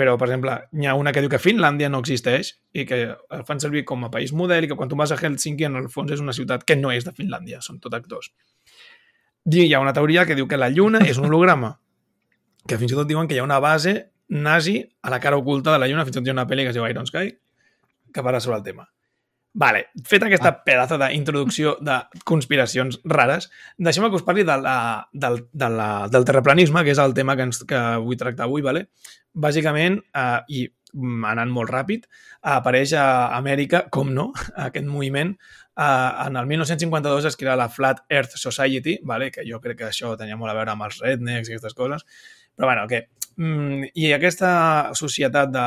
però, 0.00 0.14
per 0.16 0.30
exemple, 0.30 0.54
hi 0.72 0.86
ha 0.88 0.94
una 0.96 1.12
que 1.12 1.20
diu 1.20 1.28
que 1.28 1.38
Finlàndia 1.42 1.90
no 1.92 1.98
existeix 2.00 2.54
i 2.72 2.86
que 2.88 3.00
el 3.36 3.42
fan 3.44 3.58
servir 3.60 3.82
com 3.84 4.06
a 4.06 4.08
país 4.12 4.30
model 4.32 4.64
i 4.64 4.70
que 4.70 4.78
quan 4.78 4.88
tu 4.88 4.96
vas 4.96 5.12
a 5.12 5.18
Helsinki, 5.20 5.66
en 5.68 5.76
el 5.76 5.90
fons 5.92 6.14
és 6.16 6.22
una 6.24 6.32
ciutat 6.32 6.64
que 6.64 6.78
no 6.78 6.88
és 6.94 7.04
de 7.04 7.12
Finlàndia, 7.12 7.60
són 7.60 7.82
tot 7.84 7.92
actors. 7.98 8.30
I 9.44 9.66
hi 9.66 9.74
ha 9.76 9.82
una 9.84 9.92
teoria 9.92 10.24
que 10.24 10.38
diu 10.38 10.48
que 10.48 10.56
la 10.56 10.70
Lluna 10.72 11.02
és 11.04 11.20
un 11.20 11.28
holograma, 11.28 11.74
que 12.64 12.78
fins 12.80 12.94
i 12.94 12.96
tot 12.96 13.10
diuen 13.10 13.28
que 13.28 13.36
hi 13.36 13.42
ha 13.42 13.44
una 13.44 13.60
base 13.60 13.94
nazi 14.30 14.78
a 15.02 15.12
la 15.12 15.20
cara 15.20 15.36
oculta 15.36 15.74
de 15.74 15.82
la 15.82 15.90
Lluna, 15.90 16.06
fins 16.08 16.16
i 16.16 16.20
tot 16.22 16.30
hi 16.30 16.32
ha 16.32 16.38
una 16.38 16.48
pel·li 16.48 16.64
que 16.64 16.72
es 16.72 16.78
diu 16.78 16.88
Iron 16.88 17.08
Sky, 17.10 17.34
que 18.14 18.24
parla 18.24 18.40
sobre 18.40 18.56
el 18.56 18.64
tema. 18.64 18.88
Vale, 19.52 19.88
feta 20.06 20.28
aquesta 20.28 20.52
pedazo 20.62 20.94
d'introducció 21.00 21.72
de 21.82 21.96
conspiracions 22.24 23.00
rares, 23.02 23.48
deixem-me 23.82 24.10
que 24.10 24.20
us 24.20 24.26
parli 24.26 24.44
de 24.46 24.54
la, 24.62 24.74
del, 25.10 25.40
de 25.50 25.70
la, 25.74 25.88
del 26.12 26.26
terraplanisme, 26.28 26.84
que 26.86 26.94
és 26.94 27.00
el 27.02 27.16
tema 27.16 27.34
que, 27.34 27.48
ens, 27.48 27.64
que 27.66 27.80
vull 28.04 28.20
tractar 28.20 28.46
avui. 28.46 28.62
Vale? 28.62 28.86
Bàsicament, 29.34 29.98
eh, 30.14 30.38
i 30.54 30.68
anant 31.30 31.50
molt 31.54 31.70
ràpid, 31.70 32.06
apareix 32.46 32.94
a 32.98 33.06
Amèrica, 33.36 33.84
com 33.90 34.14
no, 34.14 34.30
aquest 34.68 34.86
moviment. 34.86 35.34
Eh, 35.74 36.10
en 36.26 36.38
el 36.38 36.46
1952 36.46 37.26
es 37.32 37.38
crea 37.40 37.58
la 37.58 37.68
Flat 37.68 38.04
Earth 38.08 38.38
Society, 38.38 39.00
vale? 39.02 39.32
que 39.34 39.46
jo 39.48 39.58
crec 39.60 39.82
que 39.82 39.90
això 39.90 40.14
tenia 40.18 40.38
molt 40.38 40.54
a 40.54 40.58
veure 40.60 40.76
amb 40.76 40.86
els 40.86 41.02
rednecks 41.02 41.50
i 41.50 41.56
aquestes 41.56 41.74
coses, 41.74 42.06
però 42.54 42.70
bueno, 42.70 42.86
que 42.86 43.08
i 43.38 44.10
aquesta 44.12 44.50
societat 44.98 45.52
de 45.54 45.64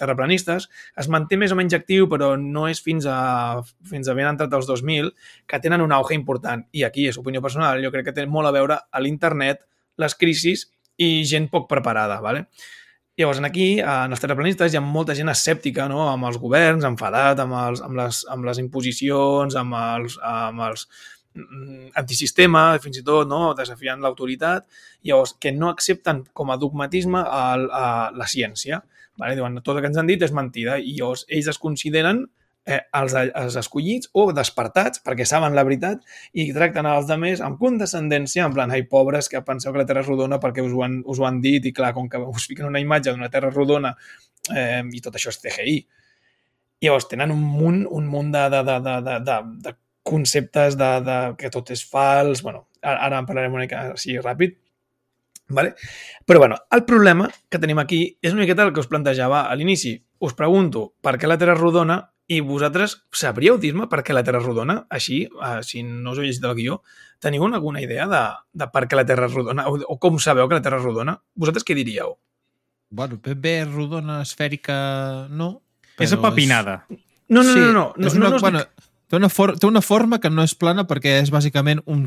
terraplanistes 0.00 0.66
es 0.98 1.08
manté 1.12 1.36
més 1.38 1.52
o 1.54 1.58
menys 1.58 1.76
actiu, 1.76 2.08
però 2.10 2.32
no 2.40 2.66
és 2.70 2.80
fins 2.82 3.06
a, 3.06 3.62
fins 3.88 4.08
a 4.08 4.16
ben 4.18 4.26
entrat 4.26 4.52
els 4.58 4.66
2000 4.66 5.12
que 5.46 5.60
tenen 5.62 5.84
un 5.84 5.92
auge 5.94 6.16
important. 6.18 6.64
I 6.72 6.86
aquí, 6.88 7.06
és 7.08 7.18
opinió 7.20 7.42
personal, 7.44 7.82
jo 7.84 7.92
crec 7.94 8.10
que 8.10 8.16
té 8.16 8.26
molt 8.26 8.50
a 8.50 8.54
veure 8.56 8.80
a 8.90 9.02
l'internet, 9.04 9.62
les 10.02 10.16
crisis 10.18 10.66
i 10.98 11.22
gent 11.28 11.48
poc 11.52 11.68
preparada. 11.70 12.20
¿vale? 12.20 12.46
Llavors, 13.16 13.42
aquí, 13.44 13.76
en 13.78 14.14
els 14.14 14.22
terraplanistes, 14.22 14.72
hi 14.72 14.78
ha 14.80 14.82
molta 14.82 15.14
gent 15.14 15.28
escèptica 15.28 15.84
no? 15.90 16.06
amb 16.08 16.24
els 16.30 16.38
governs, 16.40 16.86
enfadat 16.88 17.42
amb, 17.44 17.54
els, 17.60 17.82
amb, 17.84 17.98
les, 18.00 18.22
amb 18.32 18.48
les 18.48 18.60
imposicions, 18.62 19.56
amb 19.60 19.76
els, 19.76 20.16
amb 20.24 20.64
els 20.70 20.86
mm, 20.88 21.11
antisistema, 21.96 22.64
fins 22.82 23.00
i 23.00 23.04
tot, 23.06 23.28
no? 23.28 23.52
desafiant 23.58 24.02
l'autoritat, 24.04 24.66
llavors, 25.08 25.34
que 25.40 25.52
no 25.52 25.70
accepten 25.72 26.24
com 26.32 26.52
a 26.52 26.58
dogmatisme 26.60 27.22
el, 27.22 27.66
a 27.72 27.86
la 28.16 28.28
ciència. 28.28 28.82
Vale? 29.20 29.36
Diuen, 29.36 29.58
tot 29.64 29.76
el 29.76 29.82
que 29.82 29.92
ens 29.92 30.00
han 30.00 30.08
dit 30.08 30.22
és 30.24 30.32
mentida 30.34 30.78
i 30.80 30.96
llavors 30.98 31.26
ells 31.28 31.50
es 31.52 31.60
consideren 31.60 32.24
eh, 32.64 32.80
els, 32.98 33.14
els 33.14 33.56
escollits 33.60 34.10
o 34.18 34.28
despertats 34.34 35.02
perquè 35.04 35.26
saben 35.28 35.56
la 35.56 35.64
veritat 35.66 36.02
i 36.32 36.48
tracten 36.54 36.88
els 36.88 37.10
altres 37.10 37.42
amb 37.44 37.60
condescendència, 37.60 38.46
en 38.46 38.56
plan, 38.56 38.72
ai, 38.72 38.84
pobres, 38.88 39.28
que 39.28 39.42
penseu 39.46 39.72
que 39.72 39.82
la 39.82 39.88
Terra 39.88 40.04
és 40.04 40.10
rodona 40.10 40.40
perquè 40.42 40.64
us 40.64 40.72
ho 40.72 40.84
han, 40.86 41.00
us 41.04 41.20
ho 41.20 41.28
han 41.28 41.42
dit 41.44 41.66
i 41.68 41.74
clar, 41.76 41.92
com 41.96 42.08
que 42.08 42.20
us 42.22 42.48
fiquen 42.50 42.70
una 42.70 42.82
imatge 42.82 43.12
d'una 43.12 43.30
Terra 43.32 43.52
rodona 43.52 43.94
eh, 44.54 44.82
i 44.82 45.02
tot 45.04 45.18
això 45.18 45.32
és 45.34 45.40
CGI. 45.42 45.78
I 46.82 46.88
llavors 46.88 47.06
tenen 47.10 47.30
un 47.30 47.42
munt, 47.42 47.84
un 47.86 48.08
munt 48.10 48.32
de, 48.34 48.48
de, 48.50 48.62
de, 48.66 48.78
de, 48.82 48.96
de, 49.06 49.18
de, 49.28 49.40
de 49.68 49.76
conceptes 50.02 50.76
de, 50.78 50.90
de 51.06 51.18
que 51.38 51.50
tot 51.52 51.70
és 51.74 51.84
fals, 51.88 52.42
bueno, 52.42 52.66
ara, 52.82 53.18
en 53.18 53.28
parlarem 53.28 53.54
una 53.54 53.66
mica 53.66 53.86
així 53.92 54.18
ràpid, 54.18 54.58
Vale? 55.52 55.74
Però 56.24 56.38
bueno, 56.38 56.56
el 56.70 56.84
problema 56.84 57.28
que 57.50 57.58
tenim 57.60 57.78
aquí 57.78 58.00
és 58.22 58.32
una 58.32 58.42
miqueta 58.42 58.64
el 58.64 58.72
que 58.72 58.80
us 58.80 58.88
plantejava 58.88 59.44
a 59.50 59.54
l'inici. 59.58 59.98
Us 60.24 60.34
pregunto 60.38 60.92
per 61.04 61.18
què 61.20 61.28
la 61.28 61.36
Terra 61.38 61.54
és 61.56 61.60
rodona 61.60 61.98
i 62.32 62.40
vosaltres 62.40 62.96
sabríeu 63.12 63.58
dir-me 63.60 63.88
per 63.90 64.00
què 64.06 64.14
la 64.16 64.22
Terra 64.24 64.40
és 64.40 64.46
rodona? 64.46 64.78
Així, 64.88 65.24
eh, 65.26 65.58
si 65.66 65.82
no 65.84 66.14
us 66.14 66.20
heu 66.20 66.26
llegit 66.26 66.46
el 66.48 66.56
guió, 66.56 66.80
teniu 67.20 67.44
alguna 67.46 67.82
idea 67.82 68.06
de, 68.08 68.22
de 68.52 68.68
per 68.72 68.86
què 68.86 68.96
la 68.96 69.06
Terra 69.06 69.28
és 69.28 69.34
rodona 69.34 69.68
o, 69.68 69.76
o 69.76 69.98
com 69.98 70.18
sabeu 70.18 70.48
que 70.48 70.56
la 70.56 70.64
Terra 70.64 70.78
és 70.80 70.86
rodona? 70.86 71.18
Vosaltres 71.34 71.66
què 71.68 71.76
diríeu? 71.76 72.16
Bueno, 72.92 73.18
ben 73.24 73.40
bé 73.40 73.56
rodona, 73.64 74.20
esfèrica, 74.22 75.26
no. 75.30 75.62
És 75.98 76.12
apapinada. 76.12 76.84
No, 77.28 77.42
no, 77.42 77.52
Sí, 77.52 77.60
no, 77.60 77.72
no, 77.72 77.84
no, 77.96 78.06
és 78.06 78.14
no, 78.14 78.20
una, 78.20 78.28
no, 78.28 78.36
no, 78.36 78.40
bueno, 78.40 78.64
té, 79.12 79.18
una 79.20 79.28
for 79.28 79.52
té 79.60 79.68
una 79.68 79.82
forma 79.84 80.18
que 80.22 80.30
no 80.32 80.42
és 80.46 80.54
plana 80.56 80.86
perquè 80.88 81.18
és 81.20 81.30
bàsicament 81.32 81.82
un 81.92 82.06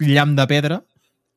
llamp 0.00 0.32
de 0.38 0.46
pedra 0.48 0.80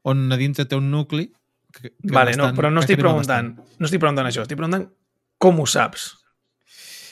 on 0.07 0.31
a 0.31 0.37
dintre 0.39 0.63
té 0.65 0.77
un 0.79 0.87
nucli 0.91 1.27
que, 1.73 1.89
que 1.91 2.13
Vale, 2.15 2.31
no, 2.37 2.45
bastant- 2.47 2.57
però 2.57 2.71
no 2.73 2.81
estic 2.81 2.97
preguntant, 2.99 3.51
bastant. 3.57 3.77
no 3.79 3.85
estic 3.89 3.99
preguntant 4.01 4.27
això, 4.31 4.41
estic 4.47 4.57
preguntant 4.57 4.87
com 5.37 5.59
ho 5.61 5.65
saps. 5.69 6.07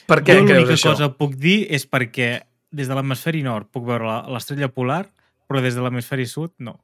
Per 0.08 0.22
què 0.24 0.38
jo 0.40 0.46
creus 0.48 0.64
l'única 0.64 0.78
això? 0.80 0.94
cosa 0.96 1.10
que 1.12 1.18
puc 1.20 1.36
dir 1.36 1.68
és 1.70 1.84
perquè 1.88 2.30
des 2.72 2.88
de 2.88 2.96
l'hemisferi 2.96 3.44
nord 3.44 3.68
puc 3.72 3.86
veure 3.88 4.08
la- 4.08 4.24
l'estrella 4.32 4.68
polar, 4.72 5.04
però 5.48 5.62
des 5.62 5.76
de 5.76 5.84
l'hemisferi 5.84 6.26
sud 6.26 6.52
no. 6.60 6.80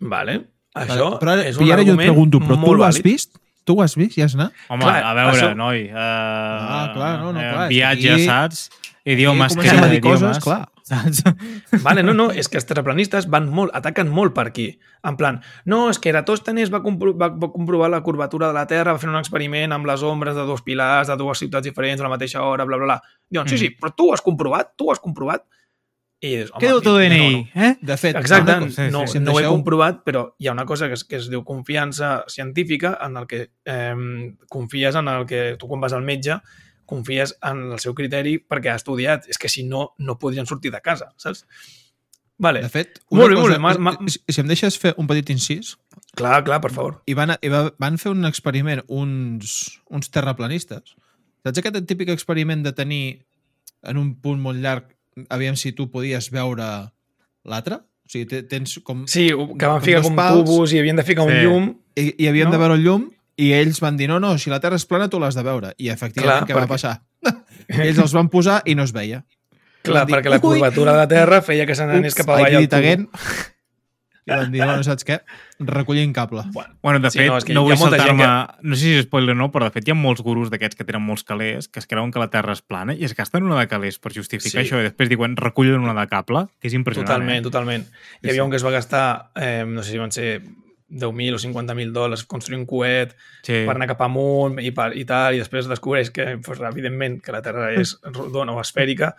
Vale. 0.00 0.40
Això 0.74 1.12
però 1.20 1.32
ara, 1.36 1.44
és 1.48 1.56
un 1.58 1.64
ara 1.70 1.82
jo 1.84 1.92
et 1.92 1.94
argument 1.94 2.08
pregunto, 2.12 2.40
però 2.40 2.56
tu 2.56 2.60
molt 2.64 2.80
ho 2.80 2.84
has 2.88 2.96
vàlid. 2.96 3.04
vist? 3.12 3.38
Tu 3.68 3.74
ho 3.76 3.82
has 3.84 3.94
vist? 3.98 4.16
Ja 4.16 4.24
has 4.24 4.34
anat? 4.34 4.52
Home, 4.68 4.82
Clar, 4.84 5.02
a 5.04 5.14
veure, 5.14 5.36
això- 5.36 5.56
noi. 5.56 5.84
Uh, 5.90 5.96
Ah, 5.96 6.90
clar, 6.94 7.18
no, 7.20 7.32
no, 7.32 7.40
clar, 7.40 7.64
és 7.64 7.68
que 7.68 7.74
Viatge, 7.74 8.12
aquí- 8.14 8.24
saps? 8.26 8.70
Idiomes, 9.12 9.54
comencem 9.56 9.82
a 9.82 9.88
dir 9.88 9.98
idiomes, 9.98 10.20
coses, 10.38 10.44
clar. 10.44 10.68
Saps? 10.90 11.22
Vale, 11.86 12.02
no, 12.02 12.12
no, 12.14 12.28
és 12.34 12.48
que 12.50 12.58
els 12.58 12.66
terraplanistes 12.66 13.28
van 13.30 13.46
molt, 13.54 13.70
ataquen 13.76 14.08
molt 14.10 14.34
per 14.34 14.46
aquí. 14.50 14.66
En 15.06 15.16
plan, 15.20 15.38
no, 15.64 15.84
és 15.92 15.98
que 16.02 16.10
Eratòstenes 16.12 16.72
va, 16.72 16.82
compro 16.82 17.12
va, 17.16 17.28
va 17.30 17.50
comprovar 17.54 17.90
la 17.92 18.02
curvatura 18.02 18.48
de 18.50 18.56
la 18.58 18.66
Terra, 18.70 18.92
va 18.96 18.98
fer 19.02 19.08
un 19.12 19.16
experiment 19.20 19.72
amb 19.76 19.86
les 19.88 20.02
ombres 20.02 20.34
de 20.36 20.44
dos 20.48 20.62
pilars, 20.66 21.08
de 21.08 21.16
dues 21.20 21.38
ciutats 21.38 21.64
diferents 21.68 22.00
a 22.02 22.08
la 22.08 22.12
mateixa 22.16 22.42
hora, 22.42 22.64
bla, 22.68 22.76
bla, 22.76 22.86
bla. 22.94 23.00
Diuen, 23.30 23.48
sí, 23.48 23.58
sí, 23.58 23.70
Mm. 23.70 23.80
però 23.80 23.94
tu 23.96 24.10
ho 24.10 24.14
has 24.14 24.20
comprovat? 24.22 24.74
Tu 24.76 24.88
ho 24.88 24.92
has 24.92 25.00
comprovat? 25.00 25.46
I 26.20 26.34
dius, 26.36 26.50
home, 26.52 26.60
Què 26.60 26.66
diu 26.68 26.76
el 26.76 26.82
teu 26.84 26.92
no, 26.92 26.98
DNI? 27.00 27.36
no. 27.54 27.62
Eh? 27.64 27.76
De 27.80 27.96
fet, 27.96 28.16
Exacte, 28.16 28.52
cosa- 28.58 28.70
sí, 28.84 28.90
no, 28.92 29.06
sí, 29.08 29.16
em 29.16 29.24
no 29.24 29.32
ho 29.32 29.40
he 29.40 29.46
comprovat, 29.48 30.02
però 30.04 30.34
hi 30.38 30.48
ha 30.48 30.52
una 30.52 30.66
cosa 30.68 30.86
que 30.88 30.98
es, 30.98 31.04
que 31.08 31.16
es 31.16 31.30
diu 31.32 31.44
confiança 31.48 32.24
científica 32.28 32.98
en 33.06 33.16
el 33.16 33.26
que 33.26 33.52
eh, 33.64 33.94
confies 34.50 34.96
en 35.00 35.08
el 35.08 35.24
que 35.24 35.56
tu 35.58 35.66
quan 35.66 35.80
vas 35.80 35.94
al 35.96 36.02
metge 36.04 36.36
confies 36.90 37.36
en 37.46 37.68
el 37.72 37.78
seu 37.82 37.94
criteri 37.94 38.36
perquè 38.42 38.72
ha 38.74 38.78
estudiat. 38.80 39.28
És 39.30 39.38
que 39.38 39.48
si 39.48 39.62
no, 39.64 39.92
no 39.98 40.18
podrien 40.18 40.46
sortir 40.50 40.72
de 40.74 40.80
casa, 40.82 41.12
saps? 41.16 41.46
Vale. 42.40 42.62
De 42.64 42.70
fet, 42.72 43.02
Molt 43.12 43.28
bé, 43.34 43.36
molt 43.36 43.52
bé, 43.52 43.58
m'ha- 43.60 43.76
m'ha- 43.78 44.08
si, 44.08 44.18
si 44.32 44.40
em 44.40 44.48
deixes 44.48 44.78
fer 44.80 44.94
un 44.96 45.06
petit 45.06 45.28
incís, 45.30 45.74
Clar, 46.16 46.38
clar, 46.42 46.60
per 46.64 46.70
favor. 46.72 47.02
i 47.06 47.12
van, 47.14 47.34
i 47.44 47.48
va- 47.52 47.74
van 47.78 47.98
fer 48.00 48.10
un 48.14 48.24
experiment 48.24 48.80
uns, 48.88 49.82
uns 49.90 50.08
terraplanistes. 50.10 50.94
Saps 51.44 51.58
aquest 51.60 51.84
típic 51.86 52.08
experiment 52.08 52.62
de 52.64 52.72
tenir 52.72 53.26
en 53.82 53.96
un 54.00 54.14
punt 54.20 54.40
molt 54.40 54.58
llarg, 54.60 54.88
aviam 55.28 55.54
si 55.56 55.72
tu 55.72 55.90
podies 55.90 56.30
veure 56.32 56.92
l'altre? 57.44 57.74
O 57.76 58.08
sigui, 58.10 58.24
te- 58.26 58.42
tens 58.42 58.78
com... 58.82 59.04
Sí, 59.06 59.28
que 59.28 59.66
van 59.68 59.76
Com 59.78 59.84
ficar 59.84 60.02
com 60.02 60.16
pals. 60.16 60.40
tubos 60.44 60.72
i 60.72 60.80
havien 60.80 60.96
de 60.96 61.04
ficar 61.04 61.24
un 61.28 61.32
Sí. 61.36 61.42
llum. 61.44 61.68
I, 61.94 62.14
i 62.24 62.26
havien 62.28 62.48
No? 62.48 62.52
de 62.56 62.58
veure 62.64 62.74
el 62.74 62.82
llum 62.84 63.10
i 63.40 63.52
ells 63.56 63.80
van 63.80 63.96
dir, 63.96 64.08
no, 64.12 64.20
no, 64.20 64.34
si 64.38 64.50
la 64.52 64.60
Terra 64.60 64.76
és 64.76 64.84
plana 64.86 65.08
tu 65.08 65.18
l'has 65.22 65.34
de 65.38 65.42
veure. 65.46 65.72
I 65.78 65.88
efectivament, 65.94 66.44
Clar, 66.44 66.48
què 66.48 66.54
va 66.58 66.66
perquè- 66.66 66.74
passar? 66.76 67.00
ells 67.86 67.98
els 68.04 68.12
van 68.16 68.28
posar 68.32 68.60
i 68.68 68.74
no 68.76 68.84
es 68.84 68.92
veia. 68.96 69.24
Clar, 69.82 70.04
dir, 70.06 70.14
perquè 70.18 70.28
la 70.28 70.36
"Ui, 70.36 70.42
curvatura 70.42 70.92
de 70.92 70.98
la 70.98 71.08
Terra 71.08 71.40
feia 71.42 71.64
que 71.66 71.74
se 71.74 71.86
n'anés 71.88 72.14
cap 72.14 72.28
avall 72.28 72.58
dit 72.60 72.68
tubo. 72.70 72.78
again. 72.84 73.08
I 74.28 74.32
van 74.36 74.52
dir, 74.52 74.60
bueno, 74.62 74.82
saps 74.84 75.02
què? 75.08 75.16
Recollint 75.58 76.12
cable. 76.14 76.42
Bueno, 76.84 77.00
de 77.00 77.10
Sí, 77.10 77.18
fet, 77.18 77.26
no, 77.26 77.32
no, 77.32 77.38
és 77.40 77.44
que 77.48 77.54
no 77.56 77.62
vull 77.64 77.72
ha 77.72 77.76
molta 77.80 77.96
gent 78.04 78.20
saltar-me... 78.20 78.68
No 78.68 78.76
sé 78.76 78.82
si 78.84 78.92
és 79.00 79.06
spoiler 79.08 79.32
o 79.34 79.38
no, 79.40 79.48
però 79.50 79.64
de 79.66 79.72
fet 79.74 79.88
hi 79.88 79.94
ha 79.94 79.96
molts 79.98 80.20
gurus 80.22 80.52
d'aquests 80.52 80.76
que 80.78 80.84
tenen 80.86 81.02
molts 81.02 81.24
calés 81.26 81.66
que 81.72 81.80
es 81.80 81.88
creuen 81.90 82.12
que 82.12 82.20
la 82.20 82.28
Terra 82.30 82.52
és 82.54 82.60
plana 82.62 82.94
i 82.94 83.02
es 83.08 83.16
gasten 83.16 83.48
una 83.48 83.58
de 83.58 83.66
calés 83.72 83.98
per 83.98 84.12
justificar 84.14 84.60
Sí. 84.62 84.68
això 84.68 84.78
i 84.78 84.86
després 84.86 85.08
diuen 85.10 85.34
recullen 85.40 85.80
una 85.80 85.96
de 85.98 86.06
cable, 86.12 86.44
que 86.60 86.68
és 86.68 86.74
impressionant. 86.78 87.08
Totalment, 87.10 87.38
Eh? 87.40 87.42
totalment. 87.48 87.84
Hi 87.88 88.20
Sí, 88.20 88.28
havia 88.28 88.34
sí. 88.34 88.40
un 88.44 88.50
que 88.50 88.56
es 88.60 88.64
va 88.68 88.70
gastar, 88.76 89.30
eh, 89.34 89.64
no 89.66 89.82
sé 89.82 89.90
si 89.92 89.98
van 89.98 90.12
ser 90.12 90.42
10.000 90.90 91.36
o 91.36 91.38
50.000 91.38 91.92
dòlars 91.94 92.24
construir 92.26 92.58
un 92.58 92.66
coet 92.66 93.12
Sí. 93.46 93.62
per 93.66 93.76
anar 93.76 93.86
cap 93.92 94.00
amunt 94.02 94.58
i, 94.60 94.72
per, 94.74 94.90
i 94.98 95.04
tal, 95.06 95.34
i 95.36 95.38
després 95.38 95.68
descobreix 95.70 96.10
que, 96.10 96.36
pues, 96.44 96.58
evidentment, 96.60 97.20
que 97.22 97.32
la 97.32 97.40
Terra 97.42 97.70
és 97.72 97.96
rodona 98.10 98.52
o 98.52 98.60
esfèrica, 98.60 99.14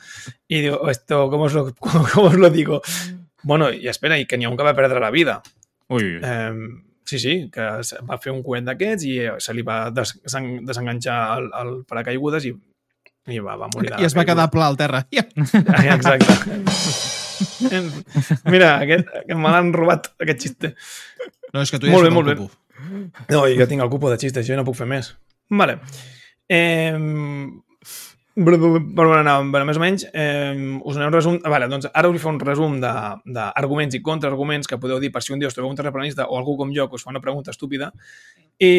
i 0.47 0.61
diu, 0.67 0.77
esto, 0.91 1.29
¿cómo 1.29 1.45
os, 1.47 1.53
lo, 1.53 1.73
cómo, 1.79 2.05
cómo 2.13 2.27
os 2.27 2.35
lo 2.35 2.49
digo? 2.49 2.81
Bueno, 3.43 3.71
i 3.71 3.87
espera, 3.87 4.19
i 4.19 4.25
que 4.27 4.37
n'hi 4.37 4.45
ha 4.45 4.49
un 4.51 4.57
que 4.59 4.63
va 4.67 4.75
perdre 4.77 4.99
la 4.99 5.09
vida. 5.09 5.41
Ui. 5.89 6.19
Eh, 6.21 6.53
sí, 7.05 7.17
sí, 7.19 7.49
que 7.51 7.61
va 8.07 8.17
fer 8.21 8.31
un 8.35 8.43
coet 8.43 8.63
d'aquests 8.67 9.03
i 9.09 9.15
eh, 9.25 9.31
se 9.39 9.53
li 9.57 9.63
va 9.65 9.89
des, 9.91 10.13
desen- 10.23 10.61
desenganxar 10.67 11.17
el, 11.39 11.49
el 11.63 11.71
paracaigudes 11.89 12.45
i, 12.45 12.53
i 13.31 13.39
va, 13.39 13.55
va 13.57 13.67
morir. 13.73 13.91
I 13.97 14.05
es 14.05 14.13
va 14.13 14.21
caiguda. 14.21 14.29
quedar 14.33 14.51
pla 14.53 14.67
al 14.67 14.77
terra. 14.77 15.05
Ja. 15.15 15.25
Ah, 15.73 15.95
Exacte. 15.95 16.37
Mira, 18.53 18.75
aquest, 18.83 19.09
que 19.27 19.35
me 19.37 19.51
l'han 19.53 19.73
robat, 19.75 20.11
aquest 20.21 20.45
xiste. 20.47 20.73
No, 21.53 21.61
és 21.65 21.71
que 21.73 21.79
tu 21.81 21.87
ja 21.89 21.93
Molt 21.95 22.07
bé, 22.07 22.13
molt 22.15 22.31
bé. 22.31 22.35
cupo. 22.39 22.51
No, 23.29 23.43
que 23.43 23.67
tinc 23.69 23.83
el 23.83 23.89
cupo 23.91 24.09
de 24.09 24.17
xistes, 24.21 24.47
jo 24.47 24.55
no 24.57 24.65
puc 24.67 24.77
fer 24.79 24.87
més. 24.89 25.11
Vale. 25.51 25.79
Eh, 26.49 26.95
per 28.95 29.05
on 29.05 29.17
anàvem? 29.19 29.49
Bueno, 29.51 29.65
més 29.67 29.77
o 29.77 29.81
menys, 29.83 30.05
eh, 30.13 30.55
us 30.87 30.95
aneu 30.97 31.09
un 31.11 31.13
resum... 31.13 31.37
Vale, 31.43 31.67
doncs 31.71 31.89
ara 31.91 32.09
us 32.09 32.21
fer 32.23 32.31
un 32.31 32.39
resum 32.39 32.77
de- 32.81 33.33
d'arguments 33.35 33.97
i 33.97 34.01
contraarguments 34.01 34.67
que 34.71 34.79
podeu 34.79 35.01
dir 35.03 35.11
per 35.11 35.21
si 35.21 35.33
un 35.35 35.39
dia 35.43 35.49
us 35.51 35.57
trobeu 35.57 35.69
un 35.69 35.75
terraplanista 35.75 36.29
o 36.31 36.37
algú 36.39 36.55
com 36.57 36.71
jo 36.73 36.87
que 36.89 36.95
us 36.95 37.03
fa 37.03 37.11
una 37.11 37.19
pregunta 37.21 37.51
estúpida. 37.51 37.91
I, 38.57 38.71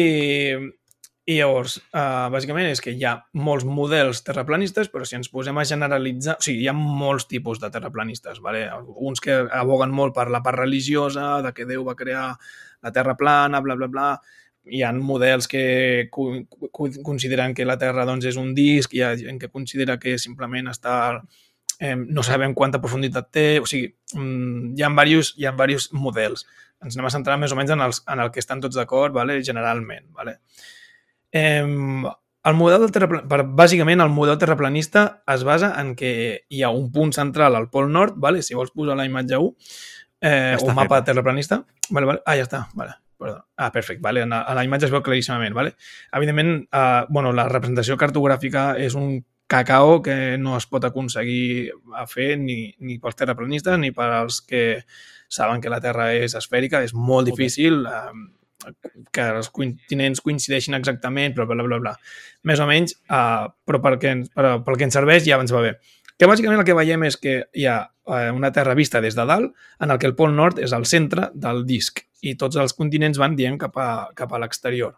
i 1.23 1.37
llavors, 1.37 1.77
uh, 1.95 2.27
bàsicament 2.33 2.67
és 2.67 2.81
que 2.83 2.91
hi 2.91 3.05
ha 3.07 3.13
molts 3.39 3.63
models 3.63 4.19
terraplanistes, 4.27 4.89
però 4.91 5.05
si 5.07 5.15
ens 5.15 5.29
posem 5.31 5.55
a 5.55 5.63
generalitzar... 5.63 6.35
O 6.35 6.43
sigui, 6.43 6.65
hi 6.65 6.67
ha 6.67 6.73
molts 6.75 7.29
tipus 7.31 7.61
de 7.61 7.69
terraplanistes, 7.71 8.41
vale? 8.43 8.65
uns 9.07 9.23
que 9.23 9.37
aboguen 9.55 9.93
molt 9.95 10.11
per 10.17 10.27
la 10.33 10.41
part 10.43 10.59
religiosa, 10.59 11.37
de 11.45 11.53
que 11.55 11.67
Déu 11.69 11.85
va 11.87 11.95
crear 11.95 12.25
la 12.83 12.91
Terra 12.91 13.15
plana, 13.15 13.63
bla, 13.63 13.79
bla, 13.79 13.87
bla. 13.87 14.09
Hi 14.67 14.83
ha 14.83 14.91
models 14.95 15.47
que 15.47 15.63
co 16.11 16.27
co 16.71 16.89
consideren 17.03 17.55
que 17.55 17.67
la 17.67 17.79
Terra 17.79 18.03
doncs, 18.07 18.27
és 18.27 18.39
un 18.39 18.51
disc, 18.55 18.91
hi 18.91 19.05
ha 19.07 19.15
gent 19.15 19.39
que 19.39 19.51
considera 19.51 19.97
que 19.99 20.17
simplement 20.19 20.67
està... 20.75 20.97
Eh, 21.79 21.95
no 21.95 22.21
sabem 22.23 22.51
quanta 22.53 22.83
profunditat 22.83 23.31
té, 23.31 23.47
o 23.63 23.65
sigui, 23.67 23.95
mm, 24.19 24.75
hi 24.75 24.83
ha 24.83 24.91
diversos, 24.91 25.33
hi 25.39 25.47
ha 25.47 25.55
diversos 25.55 25.95
models. 25.95 26.43
Ens 26.83 26.99
anem 26.99 27.07
a 27.07 27.15
centrar 27.15 27.39
més 27.39 27.55
o 27.55 27.55
menys 27.55 27.71
en, 27.71 27.87
els, 27.87 28.03
en 28.11 28.19
el 28.19 28.31
que 28.31 28.43
estan 28.43 28.59
tots 28.59 28.75
d'acord, 28.75 29.15
vale? 29.15 29.39
generalment. 29.39 30.11
Vale? 30.11 30.41
Eh, 31.33 31.65
el 32.43 32.55
model 32.59 32.81
del 32.83 32.91
terraplan... 32.91 33.27
per, 33.31 33.43
bàsicament, 33.55 34.03
el 34.03 34.11
model 34.11 34.37
terraplanista 34.39 35.23
es 35.31 35.45
basa 35.47 35.71
en 35.79 35.93
que 35.95 36.43
hi 36.51 36.63
ha 36.63 36.73
un 36.75 36.91
punt 36.91 37.13
central 37.15 37.55
al 37.55 37.69
pol 37.71 37.91
nord, 37.91 38.17
vale? 38.19 38.43
si 38.43 38.57
vols 38.57 38.73
posar 38.75 38.97
la 38.99 39.07
imatge 39.07 39.39
1, 39.39 39.53
eh, 40.19 40.51
està 40.57 40.71
un 40.71 40.75
mapa 40.75 40.99
feta. 40.99 41.11
terraplanista. 41.11 41.63
Vale, 41.89 42.09
vale. 42.09 42.23
Ah, 42.25 42.35
ja 42.35 42.47
està. 42.47 42.65
Vale. 42.75 42.97
Perdó. 43.17 43.45
Ah, 43.55 43.71
perfecte. 43.71 44.01
Vale. 44.03 44.25
En 44.27 44.35
la, 44.35 44.41
a 44.41 44.55
la 44.57 44.65
imatge 44.67 44.89
es 44.89 44.91
veu 44.91 45.03
claríssimament. 45.05 45.55
Vale? 45.55 45.77
Evidentment, 46.11 46.67
eh, 46.67 47.05
bueno, 47.09 47.31
la 47.31 47.47
representació 47.47 47.95
cartogràfica 47.99 48.73
és 48.75 48.99
un 48.99 49.21
cacao 49.47 50.01
que 50.01 50.37
no 50.39 50.57
es 50.57 50.67
pot 50.67 50.83
aconseguir 50.83 51.71
a 51.95 52.07
fer 52.09 52.33
ni, 52.41 52.73
ni 52.79 52.97
pels 52.99 53.19
terraplanistes 53.19 53.77
ni 53.79 53.91
per 53.95 54.09
als 54.17 54.41
que 54.41 54.81
saben 55.29 55.61
que 55.61 55.71
la 55.71 55.79
Terra 55.83 56.11
és 56.15 56.35
esfèrica. 56.35 56.83
És 56.83 56.91
molt 56.93 57.31
difícil 57.31 57.85
eh, 57.87 58.11
que 59.13 59.25
els 59.37 59.49
continents 59.53 60.21
coincideixin 60.23 60.77
exactament, 60.77 61.35
però 61.35 61.47
bla, 61.49 61.63
bla, 61.65 61.79
bla. 61.81 61.95
Més 62.49 62.61
o 62.63 62.67
menys, 62.69 62.95
eh, 63.09 63.49
però 63.65 63.81
pel 63.83 63.99
que, 64.01 64.15
ens, 64.17 64.31
per, 64.33 64.57
pel 64.65 64.79
que 64.79 64.87
ens 64.89 64.97
serveix 64.99 65.27
ja 65.27 65.39
ens 65.41 65.53
va 65.55 65.63
bé. 65.65 65.75
Que 66.17 66.29
bàsicament 66.29 66.61
el 66.61 66.67
que 66.67 66.77
veiem 66.77 67.03
és 67.07 67.17
que 67.17 67.37
hi 67.57 67.67
ha 67.67 67.77
eh, 67.83 68.31
una 68.31 68.51
terra 68.55 68.75
vista 68.77 69.01
des 69.01 69.15
de 69.17 69.25
dalt 69.25 69.53
en 69.79 69.91
el 69.91 69.99
que 69.99 70.09
el 70.09 70.15
pol 70.15 70.35
nord 70.35 70.59
és 70.61 70.73
al 70.73 70.85
centre 70.85 71.31
del 71.33 71.63
disc 71.69 72.03
i 72.23 72.35
tots 72.39 72.59
els 72.61 72.75
continents 72.77 73.19
van, 73.19 73.35
diem, 73.35 73.57
cap 73.59 73.77
a, 73.81 73.89
cap 74.15 74.31
a 74.31 74.39
l'exterior. 74.39 74.95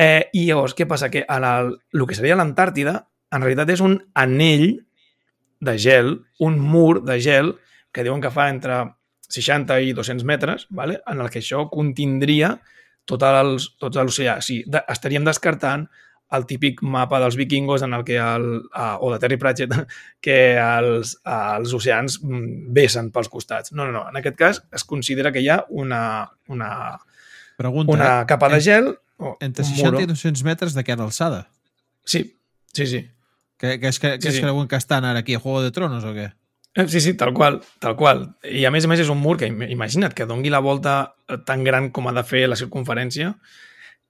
Eh, 0.00 0.30
I 0.32 0.46
llavors, 0.48 0.74
què 0.76 0.86
passa? 0.88 1.10
Que 1.12 1.26
en 1.28 1.44
el, 1.44 1.74
el 1.92 2.06
que 2.08 2.16
seria 2.16 2.38
l'Antàrtida, 2.38 2.94
en 3.30 3.44
realitat 3.44 3.74
és 3.74 3.82
un 3.84 3.98
anell 4.18 4.80
de 5.60 5.76
gel, 5.78 6.14
un 6.40 6.56
mur 6.58 7.02
de 7.04 7.18
gel 7.20 7.52
que 7.92 8.06
diuen 8.06 8.22
que 8.22 8.32
fa 8.32 8.48
entre 8.48 8.80
60 9.30 9.80
i 9.86 9.94
200 9.96 10.26
metres, 10.26 10.66
vale? 10.70 11.00
en 11.06 11.20
el 11.22 11.30
que 11.30 11.40
això 11.40 11.64
contindria 11.70 12.56
tot 13.08 13.22
els, 13.26 13.72
tots 13.80 13.98
l'oceà. 13.98 14.38
O 14.38 14.44
sigui, 14.44 14.64
de, 14.70 14.82
estaríem 14.92 15.26
descartant 15.26 15.86
el 16.36 16.46
típic 16.46 16.82
mapa 16.86 17.18
dels 17.18 17.34
vikingos 17.38 17.82
en 17.82 17.94
el 17.96 18.04
que 18.06 18.18
el, 18.22 18.44
o 18.70 19.10
de 19.12 19.18
Terry 19.18 19.36
Pratchett 19.40 19.74
que 20.24 20.38
els, 20.62 21.16
els 21.26 21.74
oceans 21.74 22.20
mm, 22.22 22.72
vessen 22.76 23.10
pels 23.14 23.30
costats. 23.32 23.72
No, 23.74 23.86
no, 23.86 23.94
no. 23.96 24.04
En 24.10 24.20
aquest 24.20 24.38
cas 24.38 24.62
es 24.74 24.84
considera 24.86 25.32
que 25.34 25.42
hi 25.42 25.48
ha 25.50 25.64
una, 25.70 26.02
una, 26.48 26.72
Pregunta, 27.58 27.92
una 27.92 28.10
eh? 28.22 28.26
capa 28.30 28.48
de 28.48 28.60
gel 28.64 28.92
o 29.20 29.36
entre 29.40 29.64
un 29.66 29.70
60 29.70 29.90
muro. 29.90 30.04
i 30.04 30.10
200 30.10 30.44
metres 30.46 30.76
de 30.76 30.84
què 30.86 30.96
d'alçada? 30.96 31.48
Sí, 32.06 32.22
sí, 32.72 32.86
sí. 32.86 33.02
Que, 33.60 33.78
que, 33.78 33.90
es, 33.90 33.98
que, 34.00 34.14
que 34.16 34.22
Sí, 34.22 34.28
es 34.28 34.34
sí. 34.38 34.40
creuen 34.40 34.68
que 34.68 34.78
estan 34.78 35.04
ara 35.04 35.20
aquí 35.20 35.34
a 35.34 35.40
Juego 35.42 35.60
de 35.62 35.74
Tronos 35.74 36.06
o 36.08 36.14
què? 36.16 36.30
Eh, 36.76 36.86
Sí, 36.88 37.00
sí, 37.00 37.14
tal 37.14 37.32
qual, 37.34 37.60
tal 37.80 37.96
qual. 37.96 38.28
I 38.46 38.64
a 38.64 38.70
més 38.70 38.84
a 38.84 38.88
més 38.88 39.00
és 39.02 39.08
un 39.10 39.18
mur 39.18 39.36
que 39.36 39.48
im- 39.50 39.64
imagina't 39.70 40.14
que 40.14 40.26
dongui 40.26 40.50
la 40.50 40.60
volta 40.62 41.14
eh, 41.28 41.38
tan 41.44 41.64
gran 41.64 41.90
com 41.90 42.06
ha 42.08 42.12
de 42.14 42.22
fer 42.24 42.44
la 42.48 42.56
circunferència. 42.56 43.32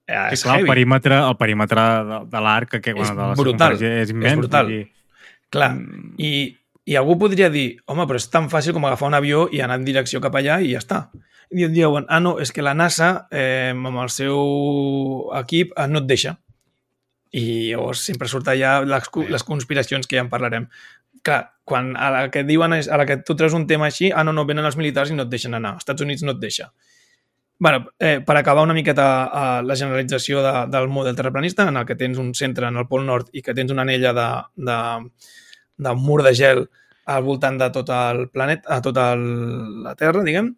Eh, 0.07 0.29
és 0.35 0.43
clar, 0.43 0.57
el 0.59 0.65
heavy. 0.65 0.69
perímetre, 0.75 1.17
el 1.17 1.37
perímetre 1.41 1.81
de, 1.81 2.19
de 2.31 2.41
l'arc, 2.45 2.81
que, 2.83 2.93
bueno, 2.93 3.15
de 3.15 3.29
la 3.31 3.35
brutal, 3.39 3.77
és 3.81 4.11
immens. 4.11 4.33
és 4.33 4.39
brutal. 4.39 4.67
dir, 4.69 4.91
Clar, 5.51 5.71
mm, 5.75 6.15
I, 6.19 6.57
I 6.91 6.97
algú 6.97 7.17
podria 7.19 7.49
dir, 7.51 7.79
home, 7.87 8.05
però 8.07 8.19
és 8.21 8.29
tan 8.31 8.49
fàcil 8.51 8.73
com 8.77 8.85
agafar 8.87 9.09
un 9.09 9.15
avió 9.15 9.49
i 9.53 9.61
anar 9.65 9.79
en 9.81 9.85
direcció 9.85 10.21
cap 10.21 10.35
allà 10.35 10.61
i 10.63 10.73
ja 10.75 10.79
està. 10.83 11.01
I 11.51 11.65
et 11.67 11.73
diuen, 11.75 12.05
ah, 12.09 12.21
no, 12.21 12.37
és 12.39 12.53
que 12.53 12.63
la 12.63 12.75
NASA, 12.75 13.27
eh, 13.33 13.71
amb 13.75 13.99
el 14.05 14.11
seu 14.11 15.31
equip, 15.41 15.73
eh, 15.77 15.87
no 15.89 15.99
et 16.05 16.07
deixa. 16.07 16.37
I 17.33 17.71
llavors 17.71 18.01
sempre 18.03 18.27
surt 18.29 18.49
allà 18.51 18.81
les, 18.85 19.09
les 19.31 19.45
conspiracions 19.47 20.07
que 20.07 20.17
ja 20.19 20.23
en 20.25 20.31
parlarem. 20.31 20.67
Clar, 21.23 21.43
quan 21.65 21.93
a 21.97 22.11
la 22.11 22.23
que 22.33 22.45
diuen, 22.45 22.75
a 22.75 22.97
la 22.99 23.07
que 23.07 23.19
tu 23.27 23.37
treus 23.37 23.55
un 23.55 23.67
tema 23.71 23.91
així, 23.91 24.11
ah, 24.11 24.25
no, 24.25 24.33
no, 24.33 24.47
venen 24.49 24.67
els 24.67 24.79
militars 24.81 25.13
i 25.13 25.19
no 25.19 25.27
et 25.27 25.33
deixen 25.33 25.55
anar. 25.55 25.77
Els 25.77 25.85
Estats 25.85 26.03
Units 26.07 26.25
no 26.27 26.37
et 26.37 26.41
deixa. 26.43 26.73
bueno, 27.61 27.91
eh, 27.99 28.23
per 28.25 28.39
acabar 28.39 28.63
una 28.65 28.73
miqueta 28.73 29.07
eh, 29.29 29.63
la 29.69 29.75
generalització 29.77 30.41
de, 30.41 30.53
del 30.73 30.89
model 30.89 31.15
terraplanista, 31.15 31.69
en 31.69 31.77
el 31.77 31.85
que 31.85 31.95
tens 31.95 32.17
un 32.17 32.33
centre 32.35 32.67
en 32.67 32.79
el 32.81 32.87
pol 32.89 33.05
nord 33.05 33.29
i 33.37 33.43
que 33.43 33.53
tens 33.53 33.71
una 33.71 33.83
anella 33.83 34.15
de, 34.17 34.29
de, 34.57 34.79
de 35.77 35.93
mur 35.95 36.23
de 36.25 36.33
gel 36.35 36.65
al 37.05 37.23
voltant 37.27 37.59
de 37.61 37.69
tot 37.75 37.93
el 37.93 38.29
planeta, 38.31 38.77
a 38.77 38.81
tota 38.81 39.11
el, 39.13 39.25
la 39.85 39.95
Terra, 39.99 40.25
diguem, 40.25 40.55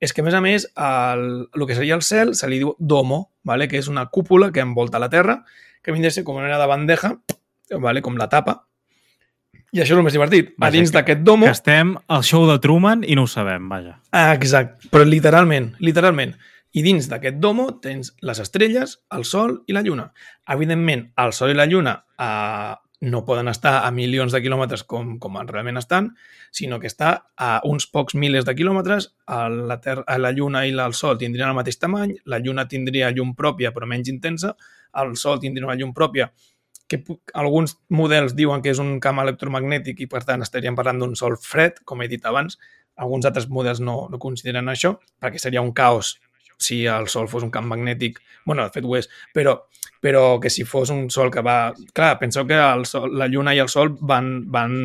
és 0.00 0.12
que, 0.12 0.22
a 0.22 0.26
més 0.26 0.36
a 0.36 0.42
més, 0.44 0.66
el, 0.76 1.26
el 1.54 1.66
que 1.68 1.76
seria 1.76 1.96
el 1.96 2.04
cel 2.04 2.34
se 2.36 2.48
li 2.48 2.60
diu 2.60 2.74
domo, 2.78 3.32
vale? 3.44 3.68
que 3.68 3.80
és 3.80 3.88
una 3.88 4.06
cúpula 4.12 4.50
que 4.52 4.64
envolta 4.64 5.00
la 5.02 5.10
Terra, 5.12 5.42
que 5.82 5.92
vindria 5.92 6.12
a 6.12 6.16
ser 6.18 6.24
com 6.24 6.36
una 6.36 6.46
mena 6.48 6.60
de 6.60 6.68
bandeja, 6.68 7.12
vale? 7.80 8.02
com 8.04 8.16
la 8.20 8.28
tapa, 8.32 8.65
i 9.72 9.80
això 9.82 9.94
és 9.94 9.98
el 9.98 10.04
més 10.06 10.14
divertit. 10.16 10.54
Vaja, 10.56 10.68
a 10.68 10.76
dins 10.78 10.90
que- 10.90 10.98
d'aquest 10.98 11.24
domo... 11.26 11.46
Que 11.46 11.52
estem 11.56 11.96
al 12.08 12.22
show 12.24 12.46
de 12.50 12.58
Truman 12.62 13.04
i 13.06 13.16
no 13.18 13.24
ho 13.26 13.30
sabem, 13.30 13.68
vaja. 13.68 13.98
Ah, 14.12 14.32
exacte, 14.34 14.88
però 14.92 15.04
literalment, 15.04 15.72
literalment. 15.80 16.36
I 16.76 16.82
dins 16.84 17.08
d'aquest 17.08 17.38
domo 17.40 17.70
tens 17.80 18.14
les 18.20 18.38
estrelles, 18.42 18.98
el 19.16 19.24
sol 19.24 19.62
i 19.66 19.72
la 19.72 19.82
lluna. 19.82 20.10
Evidentment, 20.52 21.10
el 21.16 21.32
sol 21.32 21.50
i 21.50 21.56
la 21.56 21.64
lluna 21.66 21.94
eh, 22.20 22.74
no 23.00 23.24
poden 23.24 23.48
estar 23.48 23.84
a 23.86 23.90
milions 23.92 24.32
de 24.32 24.40
quilòmetres 24.44 24.82
com, 24.88 25.18
com 25.20 25.36
realment 25.46 25.76
estan, 25.80 26.10
sinó 26.52 26.78
que 26.80 26.88
està 26.88 27.10
a 27.36 27.60
uns 27.68 27.86
pocs 27.92 28.14
milers 28.16 28.44
de 28.48 28.54
quilòmetres, 28.56 29.10
a 29.26 29.48
la, 29.48 29.80
terra, 29.80 30.04
a 30.06 30.16
la 30.18 30.30
Lluna 30.32 30.64
i 30.66 30.72
el 30.72 30.94
Sol 30.96 31.18
tindrien 31.20 31.50
el 31.50 31.56
mateix 31.58 31.76
tamany, 31.78 32.14
la 32.24 32.38
Lluna 32.40 32.64
tindria 32.68 33.10
llum 33.12 33.34
pròpia 33.36 33.72
però 33.76 33.88
menys 33.88 34.08
intensa, 34.08 34.54
el 34.96 35.16
Sol 35.20 35.40
tindria 35.42 35.66
una 35.68 35.76
llum 35.76 35.92
pròpia 35.92 36.30
que 36.86 37.02
alguns 37.34 37.76
models 37.88 38.36
diuen 38.38 38.62
que 38.62 38.70
és 38.70 38.80
un 38.82 38.96
camp 39.02 39.18
electromagnètic 39.22 40.04
i 40.04 40.10
per 40.10 40.22
tant 40.24 40.44
estaríem 40.44 40.76
parlant 40.78 41.02
d'un 41.02 41.16
sol 41.18 41.34
fred, 41.40 41.82
com 41.84 42.02
he 42.02 42.08
dit 42.10 42.24
abans, 42.26 42.60
alguns 42.96 43.26
altres 43.28 43.48
models 43.52 43.82
no, 43.82 44.06
no 44.10 44.22
consideren 44.22 44.70
això, 44.72 44.94
perquè 45.20 45.42
seria 45.42 45.64
un 45.64 45.74
caos 45.76 46.16
si 46.58 46.86
el 46.86 47.08
Sol 47.08 47.28
fos 47.28 47.42
un 47.42 47.50
camp 47.50 47.66
magnètic, 47.68 48.20
bueno, 48.44 48.64
de 48.64 48.72
fet 48.72 48.84
ho 48.84 48.96
és, 48.96 49.08
però, 49.34 49.56
però 50.02 50.40
que 50.40 50.50
si 50.50 50.64
fos 50.64 50.90
un 50.90 51.08
Sol 51.12 51.30
que 51.32 51.44
va... 51.44 51.74
Clar, 51.94 52.16
penseu 52.20 52.46
que 52.48 52.56
el 52.56 52.86
sol, 52.88 53.10
la 53.16 53.28
Lluna 53.28 53.54
i 53.54 53.60
el 53.62 53.68
Sol 53.72 53.92
van, 54.00 54.30
van 54.52 54.76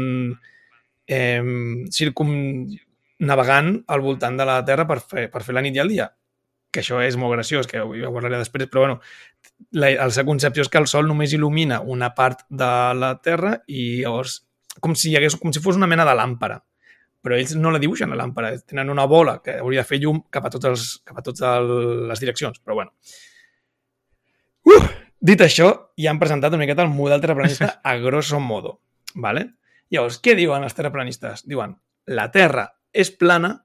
eh, 1.08 1.44
circumnavegant 1.92 3.76
al 3.88 4.04
voltant 4.04 4.40
de 4.40 4.50
la 4.50 4.60
Terra 4.68 4.88
per 4.90 5.00
fer, 5.00 5.30
per 5.32 5.44
fer 5.48 5.56
la 5.56 5.64
nit 5.66 5.78
i 5.78 5.84
el 5.84 5.96
dia. 5.96 6.10
Que 6.72 6.80
això 6.80 7.02
és 7.04 7.18
molt 7.20 7.36
graciós, 7.36 7.68
que 7.68 7.82
ho, 7.84 7.92
parlaré 8.16 8.40
després, 8.40 8.70
però 8.72 8.86
bueno, 8.86 9.00
la, 9.76 9.90
la 9.98 10.10
seva 10.10 10.30
concepció 10.30 10.64
és 10.64 10.72
que 10.72 10.80
el 10.80 10.88
Sol 10.88 11.10
només 11.10 11.36
il·lumina 11.36 11.82
una 11.84 12.14
part 12.16 12.46
de 12.50 12.72
la 12.96 13.14
Terra 13.24 13.58
i 13.68 14.02
llavors 14.02 14.42
com 14.80 14.96
si, 14.96 15.10
hi 15.12 15.18
hagués, 15.20 15.36
com 15.36 15.52
si 15.52 15.60
fos 15.60 15.76
una 15.76 15.90
mena 15.92 16.08
de 16.08 16.16
làmpara 16.16 16.62
però 17.22 17.38
ells 17.38 17.54
no 17.54 17.72
la 17.72 17.80
dibuixen 17.82 18.10
la 18.10 18.18
làmpara, 18.18 18.56
tenen 18.66 18.90
una 18.90 19.06
bola 19.06 19.38
que 19.46 19.60
hauria 19.62 19.84
de 19.84 19.88
fer 19.88 20.00
llum 20.02 20.24
cap 20.34 20.48
a, 20.48 20.52
tots 20.54 20.68
els, 20.68 20.86
cap 21.06 21.20
a 21.22 21.24
totes 21.26 21.68
les 22.10 22.24
direccions, 22.24 22.58
però 22.66 22.80
bueno. 22.80 22.96
Uh, 24.66 24.82
dit 25.22 25.42
això, 25.46 25.70
ja 26.02 26.10
han 26.10 26.22
presentat 26.22 26.54
una 26.54 26.64
miqueta 26.64 26.86
el 26.86 26.94
model 26.94 27.22
terraplanista 27.22 27.76
a 27.84 27.96
grosso 28.02 28.40
modo. 28.40 28.80
¿vale? 29.14 29.52
Llavors, 29.92 30.20
què 30.24 30.36
diuen 30.36 30.64
els 30.64 30.76
terraplanistes? 30.78 31.46
Diuen, 31.48 31.76
la 32.10 32.30
Terra 32.34 32.66
és 32.92 33.12
plana 33.12 33.60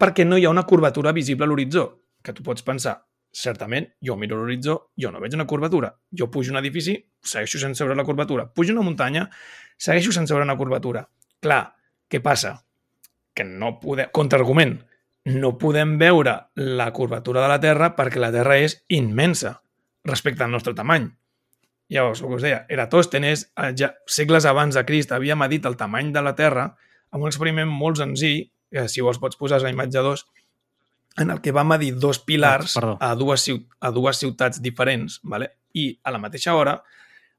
perquè 0.00 0.24
no 0.24 0.38
hi 0.38 0.46
ha 0.46 0.52
una 0.54 0.66
curvatura 0.68 1.12
visible 1.12 1.46
a 1.46 1.50
l'horitzó. 1.50 1.99
Que 2.22 2.34
tu 2.36 2.44
pots 2.44 2.64
pensar, 2.66 2.98
certament, 3.32 3.86
jo 4.04 4.16
miro 4.18 4.38
l'horitzó, 4.38 4.76
jo 4.98 5.12
no 5.12 5.20
veig 5.22 5.34
una 5.38 5.46
curvatura. 5.46 5.92
Jo 6.10 6.30
pujo 6.30 6.52
un 6.52 6.60
edifici, 6.60 6.96
segueixo 7.22 7.60
sense 7.62 7.84
veure 7.84 7.98
la 7.98 8.04
curvatura. 8.04 8.48
Pujo 8.52 8.74
una 8.74 8.84
muntanya, 8.86 9.28
segueixo 9.78 10.12
sense 10.12 10.34
veure 10.34 10.48
una 10.48 10.58
curvatura. 10.58 11.06
Clar, 11.40 11.62
què 12.10 12.20
passa? 12.20 12.56
Que 13.34 13.46
no 13.46 13.78
podem... 13.80 14.10
Contraargument, 14.12 14.76
no 15.30 15.54
podem 15.58 15.96
veure 16.00 16.36
la 16.56 16.90
curvatura 16.92 17.42
de 17.44 17.48
la 17.52 17.60
Terra 17.62 17.94
perquè 17.96 18.20
la 18.20 18.32
Terra 18.34 18.58
és 18.58 18.80
immensa 18.88 19.60
respecte 20.04 20.44
al 20.44 20.52
nostre 20.52 20.74
tamany. 20.74 21.10
Llavors, 21.90 22.22
el 22.22 22.30
que 22.30 22.38
us 22.38 22.44
deia, 22.46 22.60
Eratòstenes, 22.70 23.48
eh, 23.58 23.72
ja, 23.76 23.90
segles 24.06 24.46
abans 24.46 24.76
de 24.78 24.84
Crist, 24.86 25.12
havia 25.12 25.36
medit 25.36 25.66
el 25.66 25.76
tamany 25.76 26.12
de 26.14 26.22
la 26.22 26.36
Terra 26.38 26.70
amb 27.10 27.24
un 27.24 27.30
experiment 27.30 27.68
molt 27.70 27.98
senzill, 27.98 28.44
que 28.70 28.86
si 28.88 29.02
vols 29.02 29.18
pots 29.18 29.38
posar 29.38 29.58
la 29.64 29.72
imatge 29.74 30.02
2, 30.06 30.22
en 31.18 31.30
el 31.30 31.40
que 31.40 31.52
va 31.52 31.64
medir 31.64 31.96
dos 31.98 32.18
pilars 32.18 32.74
perdó. 32.74 32.96
a, 33.00 33.14
dues, 33.14 33.46
a 33.80 33.90
dues 33.90 34.20
ciutats 34.22 34.62
diferents, 34.62 35.20
vale? 35.22 35.56
i 35.74 35.92
a 36.02 36.10
la 36.10 36.18
mateixa 36.18 36.54
hora 36.54 36.80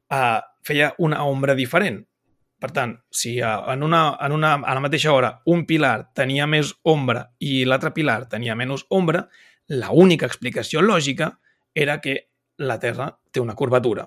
eh, 0.09 0.39
feia 0.63 0.93
una 0.99 1.23
ombra 1.25 1.55
diferent. 1.55 2.01
Per 2.61 2.69
tant, 2.71 2.93
si 3.09 3.37
eh, 3.39 3.53
en 3.73 3.83
una, 3.83 4.17
en 4.21 4.35
una, 4.35 4.53
a 4.55 4.75
la 4.77 4.83
mateixa 4.83 5.13
hora 5.13 5.33
un 5.49 5.65
pilar 5.65 6.11
tenia 6.17 6.47
més 6.47 6.73
ombra 6.83 7.25
i 7.39 7.63
l'altre 7.65 7.93
pilar 7.95 8.25
tenia 8.29 8.55
menys 8.55 8.85
ombra, 8.89 9.25
la 9.71 9.91
única 9.91 10.27
explicació 10.27 10.81
lògica 10.81 11.31
era 11.73 11.99
que 12.01 12.17
la 12.61 12.77
Terra 12.79 13.09
té 13.31 13.41
una 13.41 13.55
curvatura. 13.55 14.05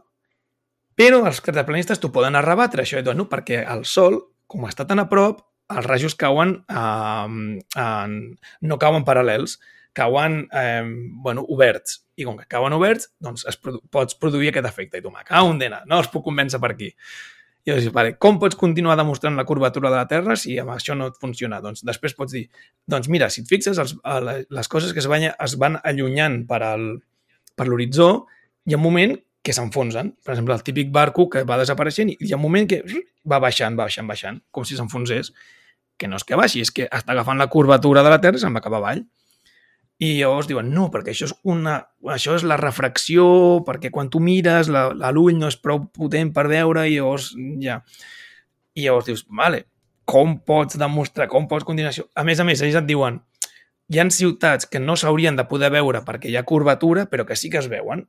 Però 0.94 1.24
els 1.26 1.40
terraplanistes 1.42 1.98
t'ho 1.98 2.12
poden 2.14 2.36
arrebatre, 2.38 2.84
això, 2.84 3.00
no, 3.16 3.26
perquè 3.26 3.64
el 3.66 3.82
Sol, 3.84 4.20
com 4.46 4.68
està 4.68 4.86
tan 4.86 5.02
a 5.02 5.08
prop, 5.10 5.40
els 5.72 5.86
rajos 5.86 6.14
cauen, 6.20 6.56
eh, 6.68 7.60
en, 7.80 8.16
no 8.62 8.78
cauen 8.82 9.04
paral·lels, 9.06 9.58
cauen 9.94 10.42
eh, 10.52 10.82
bueno, 11.22 11.44
oberts. 11.48 12.00
I 12.18 12.26
com 12.28 12.36
que 12.38 12.46
cauen 12.50 12.74
oberts, 12.76 13.08
doncs 13.22 13.46
es 13.50 13.56
produ 13.58 13.80
pots 13.90 14.14
produir 14.18 14.50
aquest 14.52 14.66
efecte. 14.68 14.98
I 14.98 15.02
tu, 15.02 15.10
cau 15.26 15.48
un 15.50 15.58
dena, 15.58 15.82
no 15.86 15.98
els 16.02 16.10
puc 16.12 16.24
convèncer 16.26 16.60
per 16.62 16.72
aquí. 16.74 16.90
I 17.64 17.70
llavors, 17.72 17.86
vale, 17.96 18.10
com 18.20 18.36
pots 18.38 18.58
continuar 18.60 18.94
demostrant 19.00 19.38
la 19.40 19.46
curvatura 19.48 19.88
de 19.90 19.96
la 19.96 20.06
Terra 20.10 20.34
si 20.36 20.58
amb 20.60 20.74
això 20.74 20.92
no 20.98 21.06
et 21.08 21.14
funciona? 21.20 21.62
Doncs 21.64 21.80
després 21.88 22.12
pots 22.14 22.34
dir, 22.36 22.42
doncs 22.86 23.08
mira, 23.08 23.30
si 23.32 23.40
et 23.40 23.48
fixes, 23.48 23.78
els, 23.80 23.94
a- 24.04 24.20
les 24.20 24.68
coses 24.68 24.92
que 24.92 25.00
es 25.00 25.08
van, 25.08 25.30
es 25.32 25.54
van 25.58 25.78
allunyant 25.82 26.42
per 26.50 26.60
al, 26.66 26.84
per 27.56 27.66
l'horitzó, 27.70 28.26
hi 28.68 28.74
ha 28.76 28.76
un 28.76 28.84
moment 28.84 29.16
que 29.44 29.52
s'enfonsen. 29.52 30.14
Per 30.24 30.32
exemple, 30.32 30.56
el 30.56 30.62
típic 30.64 30.92
barco 30.92 31.28
que 31.30 31.44
va 31.44 31.58
desapareixent 31.60 32.14
i 32.14 32.16
hi 32.18 32.32
ha 32.32 32.38
un 32.38 32.42
moment 32.42 32.66
que 32.70 32.80
va 33.28 33.38
baixant, 33.44 33.76
va 33.76 33.84
baixant, 33.90 34.08
baixant, 34.08 34.40
com 34.50 34.64
si 34.64 34.78
s'enfonsés. 34.78 35.34
Que 36.00 36.08
no 36.10 36.18
és 36.18 36.24
que 36.26 36.38
baixi, 36.38 36.64
és 36.64 36.72
que 36.74 36.88
està 36.88 37.12
agafant 37.12 37.38
la 37.38 37.50
curvatura 37.52 38.02
de 38.02 38.10
la 38.10 38.18
Terra 38.22 38.40
i 38.40 38.42
se'n 38.42 38.56
va 38.56 38.64
cap 38.64 38.74
avall. 38.74 39.04
I 40.02 40.16
llavors 40.16 40.48
diuen, 40.50 40.72
no, 40.74 40.88
perquè 40.90 41.12
això 41.12 41.28
és, 41.28 41.36
una, 41.46 41.76
això 42.10 42.34
és 42.34 42.42
la 42.42 42.56
refracció, 42.58 43.26
perquè 43.68 43.92
quan 43.94 44.10
tu 44.10 44.18
mires 44.18 44.72
l'ull 44.72 45.38
no 45.38 45.52
és 45.52 45.60
prou 45.60 45.84
potent 45.94 46.32
per 46.34 46.48
veure 46.50 46.88
i 46.88 46.96
llavors 46.96 47.30
ja... 47.62 47.82
I 48.74 48.88
llavors 48.88 49.06
dius, 49.06 49.20
vale, 49.30 49.60
com 50.04 50.32
pots 50.42 50.80
demostrar, 50.80 51.28
com 51.30 51.46
pots 51.46 51.62
continuar 51.68 51.92
això? 51.92 52.08
A 52.18 52.24
més 52.26 52.40
a 52.42 52.48
més, 52.48 52.58
ells 52.64 52.74
et 52.80 52.88
diuen, 52.88 53.20
hi 53.86 54.00
han 54.02 54.10
ciutats 54.10 54.66
que 54.66 54.80
no 54.82 54.96
s'haurien 54.98 55.38
de 55.38 55.44
poder 55.46 55.70
veure 55.70 56.00
perquè 56.02 56.32
hi 56.32 56.34
ha 56.34 56.42
curvatura, 56.48 57.04
però 57.06 57.22
que 57.28 57.36
sí 57.38 57.52
que 57.52 57.60
es 57.62 57.68
veuen, 57.70 58.02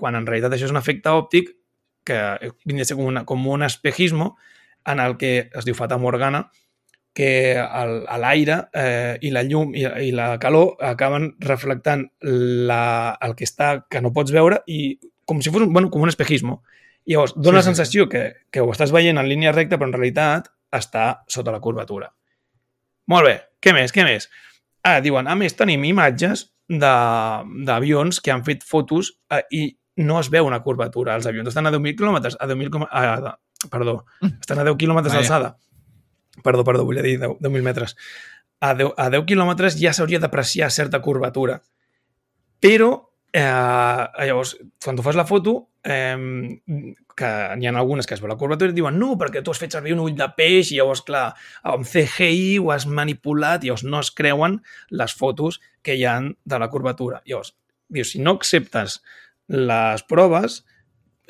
quan 0.00 0.16
en 0.16 0.26
realitat 0.28 0.56
això 0.56 0.68
és 0.68 0.74
un 0.74 0.80
efecte 0.80 1.12
òptic 1.12 1.52
que 2.08 2.18
vindria 2.64 2.88
a 2.88 2.90
ser 2.90 2.96
com, 2.98 3.06
una, 3.12 3.24
com 3.28 3.44
un 3.48 3.62
espejismo 3.66 4.34
en 4.88 5.00
el 5.00 5.16
que 5.20 5.50
es 5.52 5.68
diu 5.68 5.76
Fata 5.76 5.98
Morgana, 6.00 6.46
que 7.14 7.58
l'aire 8.22 8.56
eh, 8.72 9.18
i 9.26 9.32
la 9.34 9.42
llum 9.42 9.74
i, 9.74 9.82
i 10.06 10.10
la 10.14 10.32
calor 10.40 10.76
acaben 10.86 11.32
reflectant 11.42 12.06
la, 12.22 13.16
el 13.20 13.34
que 13.36 13.48
està 13.48 13.72
que 13.90 14.00
no 14.00 14.14
pots 14.14 14.32
veure 14.32 14.62
i 14.70 14.94
com 15.26 15.42
si 15.42 15.50
fos 15.50 15.66
un, 15.66 15.72
bueno, 15.74 15.90
com 15.90 16.02
un 16.02 16.12
espejismo. 16.12 16.60
I 17.06 17.16
llavors 17.16 17.34
dona 17.36 17.58
Sí, 17.58 17.58
la 17.58 17.62
sí, 17.64 17.70
sensació 17.72 18.08
que, 18.08 18.22
que 18.50 18.62
ho 18.62 18.70
estàs 18.72 18.94
veient 18.94 19.18
en 19.18 19.28
línia 19.28 19.52
recta, 19.52 19.78
però 19.78 19.90
en 19.90 19.96
realitat 19.96 20.50
està 20.74 21.24
sota 21.28 21.52
la 21.54 21.62
curvatura. 21.62 22.12
Molt 23.10 23.26
bé, 23.26 23.36
què 23.62 23.74
més, 23.74 23.92
què 23.94 24.06
més? 24.06 24.28
Ah, 24.86 25.00
diuen, 25.02 25.26
a 25.26 25.34
més 25.36 25.56
tenim 25.58 25.82
imatges 25.84 26.46
d'avions 26.70 28.20
que 28.22 28.30
han 28.30 28.44
fet 28.46 28.62
fotos 28.62 29.10
eh, 29.34 29.42
i 29.50 29.62
no 30.00 30.20
es 30.20 30.30
veu 30.32 30.46
una 30.48 30.62
curvatura. 30.64 31.14
Els 31.18 31.28
avions 31.28 31.50
estan 31.50 31.68
a 31.68 31.72
10.000 31.74 31.96
quilòmetres, 31.98 32.38
a 32.40 32.48
10.000 32.48 32.72
quilòmetres, 32.72 32.92
a, 32.92 33.68
perdó, 33.72 33.96
estan 34.30 34.62
a 34.62 34.66
10 34.68 34.78
quilòmetres 34.80 35.14
Vaja. 35.14 35.20
d'alçada. 35.20 35.50
Perdó, 36.44 36.64
perdó, 36.64 36.86
volia 36.88 37.04
dir 37.04 37.18
10 37.20 37.38
10.000 37.42 37.66
metres. 37.66 37.96
A 38.60 38.74
10, 38.76 38.94
a 38.96 39.10
10 39.12 39.26
quilòmetres 39.28 39.78
ja 39.80 39.92
s'hauria 39.96 40.20
d'apreciar 40.22 40.70
certa 40.72 41.00
curvatura. 41.04 41.60
Però, 42.60 42.90
eh, 43.32 43.40
llavors, 43.42 44.56
quan 44.84 44.96
tu 44.96 45.02
fas 45.02 45.16
la 45.16 45.26
foto, 45.28 45.70
eh, 45.84 46.16
que 47.20 47.30
n'hi 47.56 47.68
ha 47.68 47.72
algunes 47.76 48.06
que 48.08 48.16
es 48.16 48.22
veu 48.22 48.30
la 48.30 48.38
curvatura 48.40 48.72
i 48.72 48.76
diuen 48.76 48.98
no, 49.00 49.14
perquè 49.20 49.42
tu 49.44 49.52
has 49.52 49.60
fet 49.60 49.76
servir 49.76 49.94
un 49.96 50.02
ull 50.04 50.16
de 50.16 50.28
peix 50.36 50.72
i 50.72 50.78
llavors, 50.78 51.02
clar, 51.04 51.30
amb 51.68 51.88
CGI 51.88 52.58
ho 52.60 52.70
has 52.74 52.86
manipulat 52.88 53.64
i 53.64 53.70
llavors 53.70 53.84
no 53.84 54.00
es 54.04 54.12
creuen 54.16 54.60
les 54.90 55.16
fotos 55.16 55.60
que 55.84 55.96
hi 55.96 56.06
han 56.08 56.34
de 56.44 56.60
la 56.60 56.70
curvatura. 56.72 57.22
Llavors, 57.28 57.54
dius, 57.88 58.14
si 58.14 58.22
no 58.24 58.36
acceptes 58.38 59.00
les 59.50 60.04
proves 60.06 60.62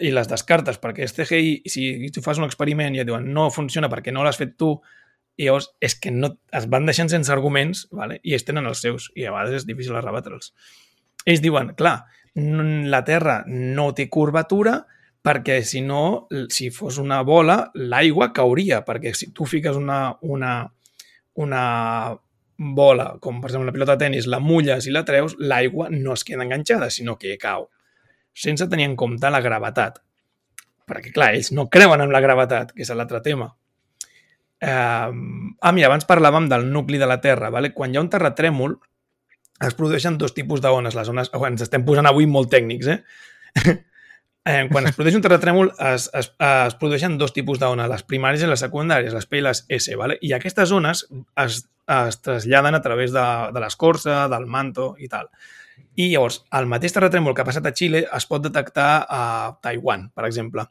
i 0.01 0.12
les 0.12 0.28
descartes 0.28 0.78
perquè 0.80 1.05
és 1.05 1.14
CGI, 1.16 1.52
si 1.68 2.10
tu 2.14 2.22
fas 2.24 2.40
un 2.40 2.47
experiment 2.47 2.94
i 2.97 3.02
et 3.02 3.09
diuen 3.09 3.26
no 3.34 3.51
funciona 3.52 3.90
perquè 3.92 4.12
no 4.12 4.24
l'has 4.24 4.40
fet 4.40 4.56
tu, 4.60 4.74
i 5.40 5.47
llavors 5.47 5.70
és 5.80 5.97
que 5.97 6.12
no, 6.12 6.34
es 6.56 6.66
van 6.68 6.88
deixant 6.88 7.10
sense 7.12 7.32
arguments 7.32 7.86
vale? 7.97 8.20
i 8.22 8.36
ells 8.36 8.47
tenen 8.48 8.68
els 8.68 8.82
seus 8.84 9.09
i 9.16 9.24
a 9.24 9.34
vegades 9.34 9.62
és 9.62 9.68
difícil 9.68 9.97
arrebatre'ls. 9.97 10.52
Ells 11.28 11.42
diuen, 11.44 11.74
clar, 11.76 12.01
la 12.34 13.02
Terra 13.05 13.40
no 13.48 13.90
té 13.97 14.09
curvatura 14.12 14.78
perquè 15.24 15.60
si 15.66 15.82
no, 15.84 16.28
si 16.48 16.70
fos 16.72 16.97
una 17.01 17.20
bola, 17.28 17.59
l'aigua 17.74 18.30
cauria, 18.36 18.80
perquè 18.86 19.12
si 19.16 19.32
tu 19.36 19.44
fiques 19.44 19.76
una, 19.76 20.14
una, 20.22 20.55
una 21.44 21.64
bola, 22.56 23.10
com 23.20 23.40
per 23.40 23.51
exemple 23.51 23.68
la 23.68 23.74
pilota 23.76 23.97
de 23.97 24.05
tennis, 24.06 24.28
la 24.28 24.40
mulles 24.40 24.88
i 24.88 24.94
la 24.94 25.05
treus, 25.09 25.36
l'aigua 25.40 25.90
no 25.92 26.16
es 26.16 26.24
queda 26.24 26.47
enganxada, 26.47 26.88
sinó 26.92 27.18
que 27.20 27.36
cau, 27.40 27.68
sense 28.35 28.69
tenir 28.69 28.89
en 28.89 28.97
compte 28.97 29.31
la 29.31 29.43
gravetat. 29.44 30.01
Perquè, 30.90 31.12
clar, 31.15 31.32
ells 31.36 31.52
no 31.55 31.69
creuen 31.70 32.02
en 32.02 32.12
la 32.12 32.23
gravetat, 32.23 32.73
que 32.74 32.82
és 32.82 32.90
l'altre 32.94 33.20
tema. 33.23 33.52
Eh, 34.61 34.70
ah, 34.70 35.73
mira, 35.73 35.89
abans 35.89 36.07
parlàvem 36.09 36.48
del 36.51 36.66
nucli 36.73 36.98
de 37.01 37.09
la 37.09 37.20
Terra. 37.20 37.51
Vale? 37.51 37.73
Quan 37.73 37.93
hi 37.93 37.98
ha 37.98 38.05
un 38.05 38.11
terratrèmol, 38.12 38.77
es 39.66 39.77
produeixen 39.77 40.19
dos 40.19 40.35
tipus 40.35 40.61
d'ones. 40.65 40.97
Les 40.97 41.12
ones... 41.12 41.31
Oh, 41.36 41.44
ens 41.48 41.62
estem 41.65 41.85
posant 41.86 42.09
avui 42.09 42.27
molt 42.27 42.51
tècnics, 42.52 42.90
eh? 42.90 42.98
eh 44.51 44.62
quan 44.73 44.89
es 44.89 44.97
produeix 44.97 45.19
un 45.19 45.24
terratrèmol, 45.24 45.73
es, 45.93 46.09
es, 46.16 46.32
es 46.51 46.77
produeixen 46.81 47.19
dos 47.20 47.35
tipus 47.36 47.61
d'ones, 47.61 47.89
les 47.93 48.05
primàries 48.09 48.44
i 48.44 48.51
les 48.51 48.65
secundàries, 48.66 49.16
les 49.16 49.28
P 49.31 49.40
i 49.40 49.44
les 49.47 49.65
S. 49.69 49.97
Vale? 50.01 50.19
I 50.27 50.35
aquestes 50.36 50.73
ones 50.77 51.07
es, 51.44 51.62
es 52.01 52.20
traslladen 52.24 52.77
a 52.77 52.82
través 52.85 53.15
de, 53.16 53.27
de 53.55 53.65
l'escorça, 53.65 54.27
del 54.32 54.47
manto 54.47 54.94
i 54.98 55.09
tal. 55.12 55.31
I 56.01 56.06
llavors, 56.12 56.40
el 56.56 56.68
mateix 56.70 56.94
terratrèmol 56.97 57.35
que 57.36 57.43
ha 57.44 57.48
passat 57.48 57.66
a 57.68 57.74
Xile 57.77 58.05
es 58.16 58.27
pot 58.31 58.43
detectar 58.44 58.89
a 59.05 59.22
Taiwan, 59.62 60.09
per 60.16 60.27
exemple. 60.31 60.68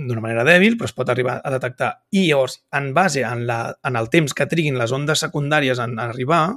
d'una 0.00 0.22
manera 0.22 0.44
dèbil, 0.46 0.76
però 0.78 0.86
es 0.88 0.94
pot 0.96 1.10
arribar 1.12 1.40
a 1.44 1.50
detectar. 1.52 1.90
I 2.14 2.22
llavors, 2.28 2.60
en 2.72 2.92
base 2.96 3.24
en, 3.26 3.42
la, 3.46 3.74
en 3.84 3.98
el 3.98 4.08
temps 4.08 4.32
que 4.32 4.46
triguin 4.48 4.78
les 4.78 4.94
ondes 4.96 5.20
secundàries 5.20 5.82
en 5.82 5.98
arribar, 6.00 6.54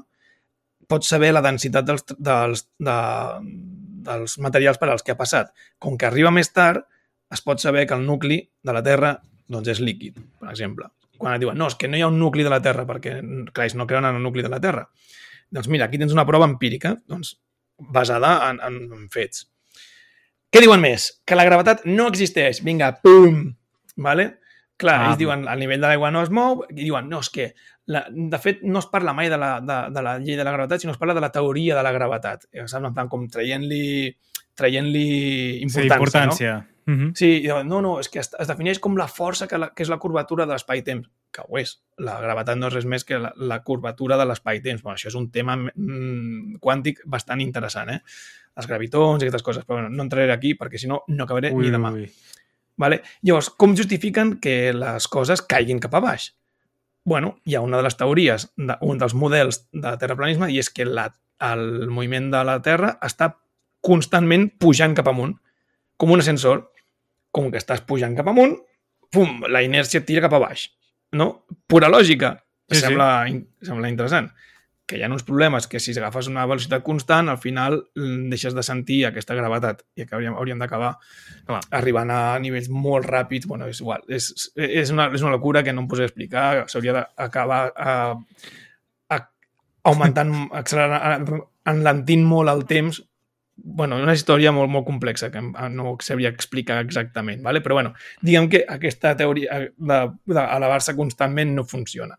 pots 0.88 1.10
saber 1.10 1.34
la 1.34 1.42
densitat 1.44 1.88
dels, 1.88 2.06
dels, 2.14 2.64
de, 2.80 2.96
dels 4.08 4.38
materials 4.46 4.80
per 4.80 4.92
als 4.94 5.04
que 5.04 5.16
ha 5.16 5.20
passat. 5.20 5.52
Com 5.82 5.98
que 5.98 6.08
arriba 6.08 6.32
més 6.32 6.54
tard, 6.54 6.86
es 7.34 7.42
pot 7.42 7.60
saber 7.60 7.88
que 7.90 7.98
el 7.98 8.06
nucli 8.06 8.40
de 8.64 8.76
la 8.76 8.84
Terra 8.86 9.16
doncs, 9.50 9.74
és 9.74 9.82
líquid, 9.84 10.22
per 10.40 10.52
exemple. 10.54 10.92
Quan 11.18 11.36
et 11.36 11.44
diuen, 11.44 11.58
no, 11.60 11.68
és 11.72 11.76
que 11.80 11.90
no 11.90 11.98
hi 11.98 12.04
ha 12.06 12.12
un 12.12 12.20
nucli 12.22 12.46
de 12.46 12.54
la 12.54 12.62
Terra, 12.64 12.86
perquè, 12.88 13.18
clar, 13.52 13.70
no 13.76 13.88
creuen 13.90 14.08
en 14.10 14.20
el 14.22 14.24
nucli 14.24 14.46
de 14.46 14.52
la 14.54 14.62
Terra. 14.64 14.86
Doncs 15.54 15.70
mira, 15.70 15.90
aquí 15.90 16.00
tens 16.02 16.16
una 16.16 16.26
prova 16.30 16.48
empírica, 16.50 16.96
doncs, 17.10 17.36
basada 17.78 18.36
en, 18.50 18.62
en, 18.64 18.80
en 18.94 19.10
fets. 19.14 19.48
Què 20.54 20.62
diuen 20.62 20.82
més? 20.82 21.10
Que 21.26 21.38
la 21.38 21.46
gravetat 21.48 21.86
no 21.90 22.08
existeix. 22.12 22.62
Vinga, 22.66 22.92
pum! 23.02 23.46
Vale? 23.98 24.28
Clar, 24.78 24.98
ah, 25.00 25.08
ells 25.10 25.20
diuen 25.22 25.48
el 25.50 25.62
nivell 25.62 25.82
de 25.82 25.90
l'aigua 25.90 26.10
no 26.12 26.24
es 26.26 26.32
mou 26.34 26.64
i 26.70 26.82
diuen, 26.82 27.08
no, 27.10 27.22
és 27.22 27.30
que 27.34 27.52
la, 27.94 28.04
de 28.10 28.40
fet 28.42 28.62
no 28.66 28.82
es 28.82 28.88
parla 28.90 29.14
mai 29.14 29.30
de 29.30 29.38
la, 29.38 29.56
de, 29.62 29.80
de 29.94 30.04
la 30.06 30.18
llei 30.22 30.38
de 30.40 30.46
la 30.46 30.54
gravetat, 30.56 30.82
sinó 30.82 30.94
es 30.96 31.02
parla 31.02 31.16
de 31.18 31.24
la 31.24 31.32
teoria 31.34 31.78
de 31.78 31.84
la 31.86 31.94
gravetat. 31.94 32.48
Saps? 32.54 32.78
En 32.80 32.94
plan, 32.94 33.10
com 33.12 33.26
traient-li 33.32 34.14
traient-li 34.58 35.08
importància, 35.66 35.82
sí, 35.82 35.90
importància. 35.90 36.54
no? 36.58 36.70
Uh 36.84 36.98
-huh. 37.00 37.12
Sí, 37.16 37.30
no, 37.66 37.82
no, 37.82 38.00
és 38.00 38.10
que 38.10 38.20
es, 38.20 38.30
es 38.38 38.48
defineix 38.48 38.80
com 38.80 38.98
la 38.98 39.08
força 39.08 39.48
que, 39.48 39.58
la, 39.58 39.70
que 39.74 39.84
és 39.84 39.90
la 39.90 39.98
curvatura 39.98 40.46
de 40.46 40.54
l'espai-temps, 40.54 41.08
que 41.34 41.46
ho 41.48 41.60
és. 41.60 41.76
La 42.04 42.20
gravetat 42.22 42.60
no 42.60 42.70
és 42.70 42.78
res 42.78 42.88
més 42.90 43.06
que 43.08 43.20
la, 43.22 43.34
la 43.38 43.60
curvatura 43.66 44.18
de 44.20 44.28
l'espai-temps. 44.30 44.84
Bueno, 44.86 45.00
això 45.00 45.10
és 45.12 45.18
un 45.20 45.30
tema 45.34 45.58
mm, 45.58 46.62
quàntic 46.64 47.04
bastant 47.10 47.42
interessant, 47.44 47.92
eh? 47.94 48.00
Els 48.58 48.70
gravitons 48.70 49.24
i 49.24 49.28
aquestes 49.28 49.46
coses, 49.46 49.66
però 49.66 49.80
bueno, 49.80 49.90
no 49.90 50.06
entraré 50.06 50.30
aquí 50.32 50.54
perquè 50.58 50.78
si 50.78 50.90
no, 50.90 51.02
no 51.10 51.26
acabaré 51.26 51.52
ui, 51.54 51.66
ni 51.66 51.74
demà. 51.74 51.92
Ui. 51.98 52.06
Vale? 52.78 53.02
Llavors, 53.26 53.50
com 53.58 53.76
justifiquen 53.78 54.38
que 54.42 54.74
les 54.78 55.10
coses 55.10 55.42
caiguin 55.50 55.82
cap 55.82 55.98
a 55.98 56.02
baix? 56.06 56.32
bueno, 57.06 57.40
hi 57.44 57.56
ha 57.56 57.62
una 57.62 57.78
de 57.78 57.84
les 57.84 57.98
teories, 57.98 58.48
de, 58.56 58.78
un 58.82 58.98
dels 58.98 59.14
models 59.14 59.64
de 59.72 59.96
terraplanisme, 60.00 60.50
i 60.52 60.60
és 60.62 60.70
que 60.72 60.86
la, 60.88 61.10
el 61.52 61.90
moviment 61.92 62.30
de 62.32 62.44
la 62.48 62.60
Terra 62.64 62.94
està 63.04 63.34
constantment 63.84 64.48
pujant 64.60 64.96
cap 64.96 65.10
amunt, 65.12 65.36
com 66.00 66.14
un 66.16 66.24
ascensor 66.24 66.70
com 67.34 67.50
que 67.52 67.60
estàs 67.60 67.84
pujant 67.88 68.16
cap 68.16 68.30
amunt, 68.32 68.56
pum, 69.12 69.44
la 69.52 69.64
inèrcia 69.66 70.04
tira 70.06 70.24
cap 70.24 70.38
a 70.38 70.42
baix. 70.46 70.70
No? 71.14 71.46
Pura 71.68 71.92
lògica. 71.92 72.38
Sí, 72.72 72.82
sembla, 72.82 73.10
sí. 73.28 73.44
sembla 73.68 73.92
interessant. 73.92 74.32
Que 74.90 74.98
hi 75.00 75.04
ha 75.06 75.08
uns 75.08 75.24
problemes 75.24 75.70
que 75.72 75.80
si 75.80 75.94
agafes 75.96 76.28
una 76.28 76.44
velocitat 76.50 76.84
constant, 76.84 77.30
al 77.32 77.40
final 77.40 77.78
mm, 77.96 78.32
deixes 78.34 78.56
de 78.58 78.66
sentir 78.66 79.04
aquesta 79.08 79.38
gravetat 79.38 79.86
i 79.96 80.04
que 80.04 80.18
hauríem, 80.18 80.36
hauríem 80.36 80.60
d'acabar 80.60 80.98
arribant 81.72 82.12
a 82.12 82.20
nivells 82.44 82.68
molt 82.74 83.08
ràpids. 83.08 83.48
Bueno, 83.48 83.70
és 83.72 83.80
igual. 83.80 84.04
És, 84.12 84.34
és, 84.58 84.92
una, 84.92 85.08
és 85.14 85.24
una 85.24 85.38
locura 85.38 85.64
que 85.64 85.74
no 85.74 85.86
em 85.86 85.90
posaré 85.92 86.10
a 86.10 86.12
explicar. 86.12 86.46
S'hauria 86.68 86.98
d'acabar 87.00 87.64
a, 87.78 87.96
augmentant, 89.84 90.32
accelerant, 90.56 91.42
enlentint 91.70 92.24
molt 92.28 92.52
el 92.52 92.64
temps 92.70 93.02
bueno, 93.56 93.98
una 94.02 94.16
història 94.16 94.52
molt, 94.52 94.72
molt 94.72 94.86
complexa 94.88 95.30
que 95.32 95.42
no 95.42 95.96
sabria 96.02 96.32
explicar 96.34 96.80
exactament, 96.84 97.44
¿vale? 97.44 97.62
però 97.62 97.78
bueno, 97.78 97.94
diguem 98.22 98.50
que 98.50 98.64
aquesta 98.70 99.16
teoria 99.18 99.60
d'elevar-se 99.78 100.96
constantment 100.98 101.54
no 101.56 101.64
funciona. 101.64 102.18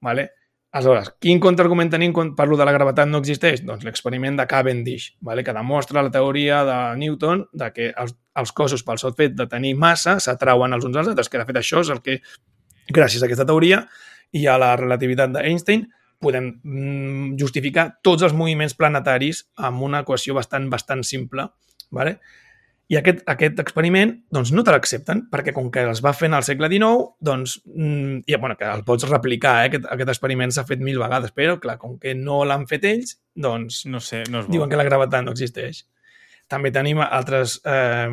¿vale? 0.00 0.30
Aleshores, 0.74 1.12
quin 1.22 1.38
contraargument 1.38 1.92
tenim 1.92 2.12
quan 2.12 2.32
parlo 2.34 2.56
de 2.58 2.64
la 2.66 2.72
gravetat 2.74 3.06
no 3.06 3.20
existeix? 3.22 3.62
Doncs 3.62 3.84
l'experiment 3.86 4.40
de 4.40 4.46
Cavendish, 4.50 5.12
¿vale? 5.20 5.44
que 5.44 5.52
demostra 5.54 6.02
la 6.02 6.10
teoria 6.10 6.64
de 6.66 6.78
Newton 6.98 7.44
de 7.52 7.70
que 7.72 7.92
els, 7.92 8.16
els 8.34 8.52
cossos 8.52 8.82
pel 8.82 8.98
sol 8.98 9.14
fet 9.14 9.36
de 9.38 9.46
tenir 9.50 9.76
massa 9.78 10.16
s'atrauen 10.18 10.74
els 10.74 10.88
uns 10.88 10.96
als 10.96 11.12
altres, 11.12 11.30
que 11.30 11.38
de 11.38 11.46
fet 11.46 11.60
això 11.60 11.84
és 11.84 11.92
el 11.94 12.02
que, 12.02 12.18
gràcies 12.90 13.22
a 13.22 13.28
aquesta 13.28 13.46
teoria 13.46 13.84
i 14.34 14.48
a 14.50 14.58
la 14.58 14.74
relativitat 14.80 15.30
d'Einstein, 15.36 15.86
podem 16.24 16.54
mm, 16.56 17.34
justificar 17.40 17.90
tots 18.04 18.24
els 18.24 18.34
moviments 18.36 18.76
planetaris 18.78 19.44
amb 19.68 19.84
una 19.84 20.02
equació 20.04 20.34
bastant, 20.38 20.70
bastant 20.72 21.04
simple. 21.06 21.50
¿vale? 21.94 22.18
I 22.92 22.98
aquest, 23.00 23.22
aquest 23.30 23.60
experiment 23.62 24.12
doncs, 24.34 24.50
no 24.52 24.62
te 24.64 24.72
l'accepten, 24.74 25.22
perquè 25.32 25.54
com 25.56 25.70
que 25.72 25.86
els 25.88 26.02
va 26.04 26.12
fent 26.16 26.36
al 26.36 26.44
segle 26.44 26.68
XIX, 26.68 27.14
doncs, 27.24 27.56
mm, 27.64 28.26
i, 28.28 28.36
bueno, 28.36 28.58
que 28.60 28.68
el 28.68 28.84
pots 28.84 29.08
replicar, 29.08 29.54
eh? 29.62 29.70
aquest, 29.70 29.88
aquest 29.94 30.12
experiment 30.12 30.52
s'ha 30.52 30.66
fet 30.68 30.84
mil 30.84 31.00
vegades, 31.00 31.32
però, 31.32 31.56
clar, 31.62 31.78
com 31.80 31.96
que 32.02 32.12
no 32.18 32.42
l'han 32.44 32.68
fet 32.68 32.84
ells, 32.90 33.16
doncs 33.32 33.84
no 33.88 34.02
sé, 34.04 34.24
no 34.28 34.44
diuen 34.50 34.68
que 34.68 34.80
la 34.80 34.84
gravetat 34.84 35.24
no 35.24 35.32
existeix. 35.32 35.86
També 36.52 36.74
tenim 36.74 37.00
altres 37.00 37.56
eh, 37.64 38.10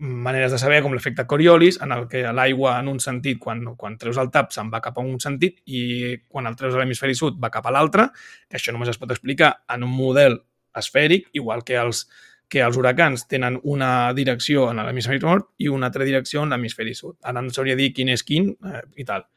maneres 0.00 0.50
de 0.52 0.58
saber, 0.58 0.80
com 0.82 0.94
l'efecte 0.96 1.26
Coriolis, 1.28 1.76
en 1.84 1.92
el 1.92 2.06
que 2.08 2.22
l'aigua 2.32 2.78
en 2.80 2.88
un 2.88 3.00
sentit, 3.04 3.38
quan, 3.38 3.62
quan 3.76 3.98
treus 4.00 4.18
el 4.20 4.30
tap, 4.32 4.50
se'n 4.54 4.70
va 4.72 4.80
cap 4.80 4.96
a 4.96 5.04
un 5.04 5.20
sentit 5.20 5.60
i 5.68 6.16
quan 6.26 6.48
el 6.48 6.56
treus 6.56 6.74
a 6.74 6.80
l'hemisferi 6.80 7.14
sud 7.16 7.36
va 7.42 7.52
cap 7.52 7.68
a 7.68 7.74
l'altre, 7.74 8.08
això 8.56 8.72
només 8.72 8.88
es 8.88 8.98
pot 9.00 9.12
explicar 9.12 9.52
en 9.68 9.84
un 9.84 9.92
model 9.92 10.38
esfèric, 10.76 11.28
igual 11.36 11.64
que 11.68 11.76
els, 11.76 12.06
que 12.48 12.64
els 12.64 12.78
huracans 12.80 13.26
tenen 13.28 13.60
una 13.62 14.12
direcció 14.16 14.70
en 14.70 14.80
l'hemisferi 14.80 15.20
nord 15.22 15.50
i 15.60 15.68
una 15.68 15.90
altra 15.92 16.08
direcció 16.08 16.46
en 16.46 16.56
l'hemisferi 16.56 16.96
sud. 16.96 17.18
Ara 17.22 17.44
no 17.44 17.52
sabria 17.52 17.76
dir 17.76 17.92
quin 17.92 18.10
és 18.16 18.24
quin 18.24 18.50
eh, 18.50 18.82
i 18.96 19.04
tal. 19.04 19.28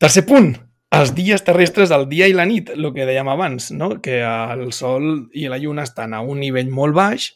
Tercer 0.00 0.22
punt, 0.24 0.54
els 0.94 1.12
dies 1.18 1.42
terrestres, 1.44 1.90
el 1.90 2.06
dia 2.08 2.30
i 2.30 2.36
la 2.36 2.46
nit, 2.48 2.70
el 2.72 2.92
que 2.94 3.04
dèiem 3.10 3.28
abans, 3.28 3.72
no? 3.74 3.96
que 4.00 4.22
el 4.22 4.70
Sol 4.72 5.26
i 5.34 5.50
la 5.50 5.58
Lluna 5.58 5.84
estan 5.84 6.14
a 6.14 6.22
un 6.22 6.40
nivell 6.40 6.70
molt 6.70 6.94
baix 6.96 7.32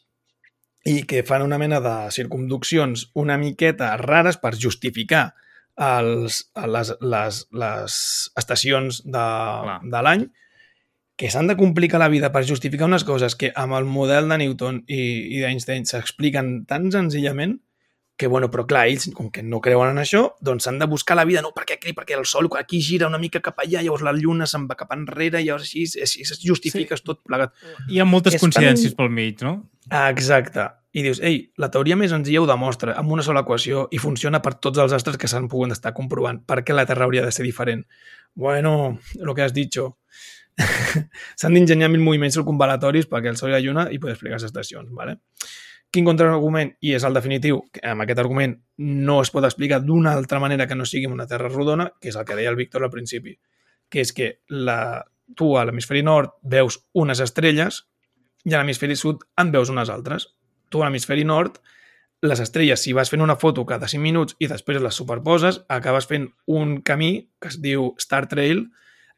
i 0.84 1.02
que 1.08 1.24
fan 1.24 1.42
una 1.42 1.58
mena 1.58 1.80
de 1.80 1.94
circumduccions 2.12 3.08
una 3.14 3.38
miqueta 3.40 3.94
rares 4.00 4.36
per 4.40 4.54
justificar 4.60 5.32
els, 5.80 6.44
les, 6.54 6.92
les, 7.00 7.40
les 7.50 7.98
estacions 8.38 9.00
de, 9.04 9.26
de 9.90 10.02
l'any 10.06 10.26
que 11.16 11.30
s'han 11.30 11.48
de 11.48 11.56
complicar 11.56 12.00
la 12.02 12.10
vida 12.10 12.30
per 12.34 12.44
justificar 12.46 12.88
unes 12.90 13.06
coses 13.06 13.36
que 13.38 13.52
amb 13.54 13.76
el 13.78 13.86
model 13.86 14.28
de 14.28 14.38
Newton 14.42 14.82
i, 14.86 15.00
i 15.38 15.42
d'Einstein 15.42 15.86
s'expliquen 15.88 16.64
tan 16.70 16.90
senzillament 16.94 17.58
que, 18.16 18.28
bueno, 18.30 18.48
però 18.50 18.62
clar, 18.66 18.84
ells, 18.86 19.08
com 19.14 19.26
que 19.34 19.42
no 19.42 19.58
creuen 19.62 19.90
en 19.90 19.98
això, 19.98 20.22
doncs 20.44 20.68
s'han 20.68 20.78
de 20.78 20.86
buscar 20.90 21.16
la 21.18 21.24
vida, 21.26 21.42
no, 21.42 21.50
perquè, 21.56 21.80
perquè 21.82 22.14
el 22.14 22.26
Sol 22.30 22.46
aquí 22.58 22.80
gira 22.82 23.08
una 23.10 23.18
mica 23.18 23.40
cap 23.42 23.58
allà, 23.58 23.82
llavors 23.82 24.04
la 24.06 24.12
Lluna 24.14 24.46
se'n 24.46 24.68
va 24.70 24.76
cap 24.78 24.94
enrere, 24.94 25.42
llavors 25.42 25.66
així, 25.66 25.82
així 26.02 26.22
es 26.22 26.38
justifiques 26.44 27.02
sí. 27.02 27.06
tot 27.08 27.24
plegat. 27.26 27.54
Hi 27.90 27.98
ha 27.98 28.06
moltes 28.06 28.38
coincidències 28.38 28.94
tan... 28.94 29.00
pel 29.00 29.10
mig, 29.10 29.42
no? 29.42 29.56
Exacte. 29.90 30.68
I 30.94 31.02
dius, 31.02 31.18
ei, 31.26 31.40
la 31.58 31.72
teoria 31.74 31.96
més 31.98 32.12
senzilla 32.14 32.44
ho 32.44 32.46
demostra 32.46 32.94
amb 33.00 33.10
una 33.10 33.24
sola 33.26 33.42
equació 33.42 33.88
i 33.90 33.98
funciona 33.98 34.38
per 34.44 34.54
tots 34.62 34.78
els 34.78 34.94
astres 34.94 35.18
que 35.18 35.26
s'han 35.26 35.50
pogut 35.50 35.74
estar 35.74 35.90
comprovant. 35.96 36.38
Per 36.46 36.60
què 36.62 36.76
la 36.76 36.86
Terra 36.86 37.08
hauria 37.08 37.24
de 37.26 37.34
ser 37.34 37.42
diferent? 37.42 37.82
Bueno, 38.38 39.00
lo 39.18 39.34
que 39.34 39.42
has 39.42 39.52
dicho. 39.52 39.96
S'han 41.34 41.58
d'enginyar 41.58 41.90
mil 41.90 42.02
moviments 42.06 42.38
circunvalatoris 42.38 43.10
perquè 43.10 43.32
el 43.32 43.38
Sol 43.40 43.50
i 43.50 43.56
la 43.56 43.62
Lluna 43.64 43.88
i 43.90 43.98
poder 43.98 44.14
explicar 44.14 44.38
les 44.38 44.46
estacions. 44.46 44.86
¿vale? 44.94 45.18
Quin 45.94 46.06
contraargument, 46.08 46.72
i 46.82 46.90
és 46.96 47.04
el 47.06 47.14
definitiu, 47.14 47.60
que 47.70 47.82
amb 47.86 48.02
aquest 48.02 48.18
argument 48.18 48.56
no 48.82 49.20
es 49.22 49.30
pot 49.30 49.44
explicar 49.46 49.78
d'una 49.84 50.16
altra 50.18 50.40
manera 50.42 50.66
que 50.66 50.74
no 50.74 50.86
sigui 50.90 51.06
una 51.06 51.28
Terra 51.30 51.50
rodona, 51.52 51.92
que 52.00 52.10
és 52.10 52.16
el 52.18 52.24
que 52.26 52.34
deia 52.34 52.50
el 52.50 52.58
Víctor 52.58 52.82
al 52.82 52.90
principi, 52.90 53.36
que 53.88 54.02
és 54.02 54.10
que 54.16 54.30
la, 54.50 55.04
tu 55.38 55.52
a 55.54 55.62
l'hemisferi 55.64 56.02
nord 56.02 56.34
veus 56.42 56.80
unes 56.98 57.22
estrelles 57.22 57.84
i 58.44 58.52
a 58.52 58.58
l'hemisferi 58.58 58.96
sud 58.98 59.22
en 59.38 59.54
veus 59.54 59.70
unes 59.70 59.92
altres. 59.94 60.26
Tu 60.68 60.82
a 60.82 60.88
l'hemisferi 60.88 61.22
nord, 61.24 61.60
les 62.26 62.42
estrelles, 62.42 62.82
si 62.82 62.92
vas 62.96 63.12
fent 63.12 63.22
una 63.22 63.38
foto 63.38 63.62
cada 63.68 63.86
5 63.86 64.02
minuts 64.02 64.34
i 64.42 64.50
després 64.50 64.82
les 64.82 64.98
superposes, 64.98 65.62
acabes 65.68 66.10
fent 66.10 66.26
un 66.50 66.80
camí 66.82 67.28
que 67.38 67.54
es 67.54 67.60
diu 67.62 67.92
Star 68.02 68.26
Trail, 68.26 68.66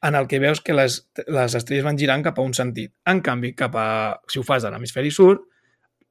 en 0.05 0.15
el 0.15 0.29
que 0.29 0.39
veus 0.39 0.61
que 0.61 0.77
les, 0.77 1.01
les 1.25 1.55
estrelles 1.57 1.87
van 1.87 1.99
girant 1.99 2.23
cap 2.23 2.39
a 2.39 2.45
un 2.45 2.53
sentit. 2.55 2.93
En 3.09 3.23
canvi, 3.25 3.55
cap 3.57 3.75
a, 3.81 3.89
si 4.29 4.39
ho 4.39 4.45
fas 4.45 4.67
a 4.67 4.71
l'hemisferi 4.75 5.11
sud, 5.11 5.47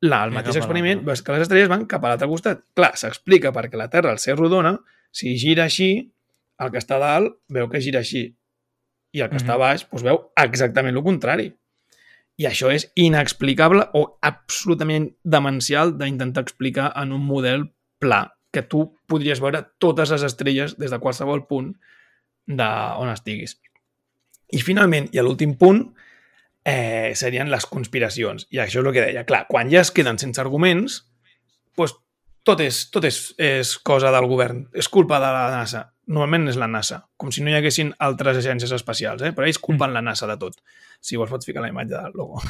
la, 0.04 0.24
el 0.28 0.34
mateix 0.36 0.60
experiment, 0.60 1.02
veus 1.06 1.22
que 1.24 1.34
les 1.34 1.46
estrelles 1.46 1.70
van 1.72 1.86
cap 1.90 2.04
a 2.04 2.12
l'altre 2.12 2.28
costat. 2.28 2.66
Clar, 2.76 2.92
s'explica 3.00 3.54
perquè 3.56 3.80
la 3.80 3.90
Terra, 3.92 4.12
al 4.12 4.20
ser 4.20 4.36
rodona, 4.38 4.76
si 5.16 5.38
gira 5.40 5.66
així, 5.66 5.90
el 6.62 6.72
que 6.72 6.82
està 6.82 7.00
dalt 7.00 7.38
veu 7.52 7.70
que 7.72 7.82
gira 7.84 8.02
així. 8.04 8.28
I 9.16 9.22
el 9.22 9.30
que 9.30 9.36
mm 9.36 9.38
-hmm. 9.38 9.46
està 9.46 9.58
baix 9.58 9.88
doncs 9.90 10.04
veu 10.04 10.32
exactament 10.36 10.96
el 10.96 11.04
contrari. 11.04 11.54
I 12.38 12.46
això 12.46 12.72
és 12.72 12.92
inexplicable 12.96 13.90
o 13.94 14.18
absolutament 14.22 15.16
demencial 15.24 15.98
d'intentar 15.98 16.44
explicar 16.44 16.92
en 16.96 17.14
un 17.14 17.22
model 17.26 17.72
pla, 18.00 18.36
que 18.52 18.62
tu 18.62 18.94
podries 19.08 19.40
veure 19.40 19.64
totes 19.78 20.12
les 20.12 20.24
estrelles 20.24 20.78
des 20.78 20.92
de 20.92 21.00
qualsevol 21.00 21.46
punt 21.48 21.74
d'on 22.46 23.10
estiguis. 23.10 23.58
I 24.52 24.62
finalment, 24.62 25.10
i 25.12 25.20
a 25.20 25.24
l'últim 25.24 25.56
punt, 25.58 25.96
eh, 26.66 27.14
serien 27.16 27.52
les 27.54 27.68
conspiracions. 27.70 28.48
I 28.52 28.64
això 28.64 28.82
és 28.82 28.88
el 28.88 28.94
que 28.96 29.06
deia. 29.06 29.26
Clar, 29.30 29.46
quan 29.52 29.70
ja 29.72 29.84
es 29.86 29.94
queden 29.96 30.20
sense 30.22 30.42
arguments, 30.42 31.04
doncs 31.78 31.96
tot, 32.46 32.62
és, 32.62 32.84
tot 32.94 33.06
és, 33.08 33.20
és 33.42 33.76
cosa 33.86 34.12
del 34.14 34.28
govern. 34.30 34.66
És 34.78 34.90
culpa 34.92 35.20
de 35.22 35.30
la 35.34 35.46
NASA. 35.54 35.86
Normalment 36.12 36.52
és 36.52 36.60
la 36.62 36.70
NASA. 36.70 37.02
Com 37.18 37.32
si 37.34 37.42
no 37.42 37.50
hi 37.50 37.58
haguessin 37.58 37.94
altres 38.06 38.42
agències 38.42 38.74
espacials, 38.76 39.24
eh? 39.26 39.32
però 39.34 39.48
ells 39.48 39.62
culpen 39.62 39.90
mm. 39.90 39.98
la 39.98 40.04
NASA 40.06 40.30
de 40.30 40.38
tot. 40.42 40.60
Si 41.02 41.18
vols 41.18 41.34
pots 41.34 41.48
ficar 41.50 41.64
la 41.64 41.72
imatge 41.74 41.96
del 41.96 42.14
logo. 42.18 42.42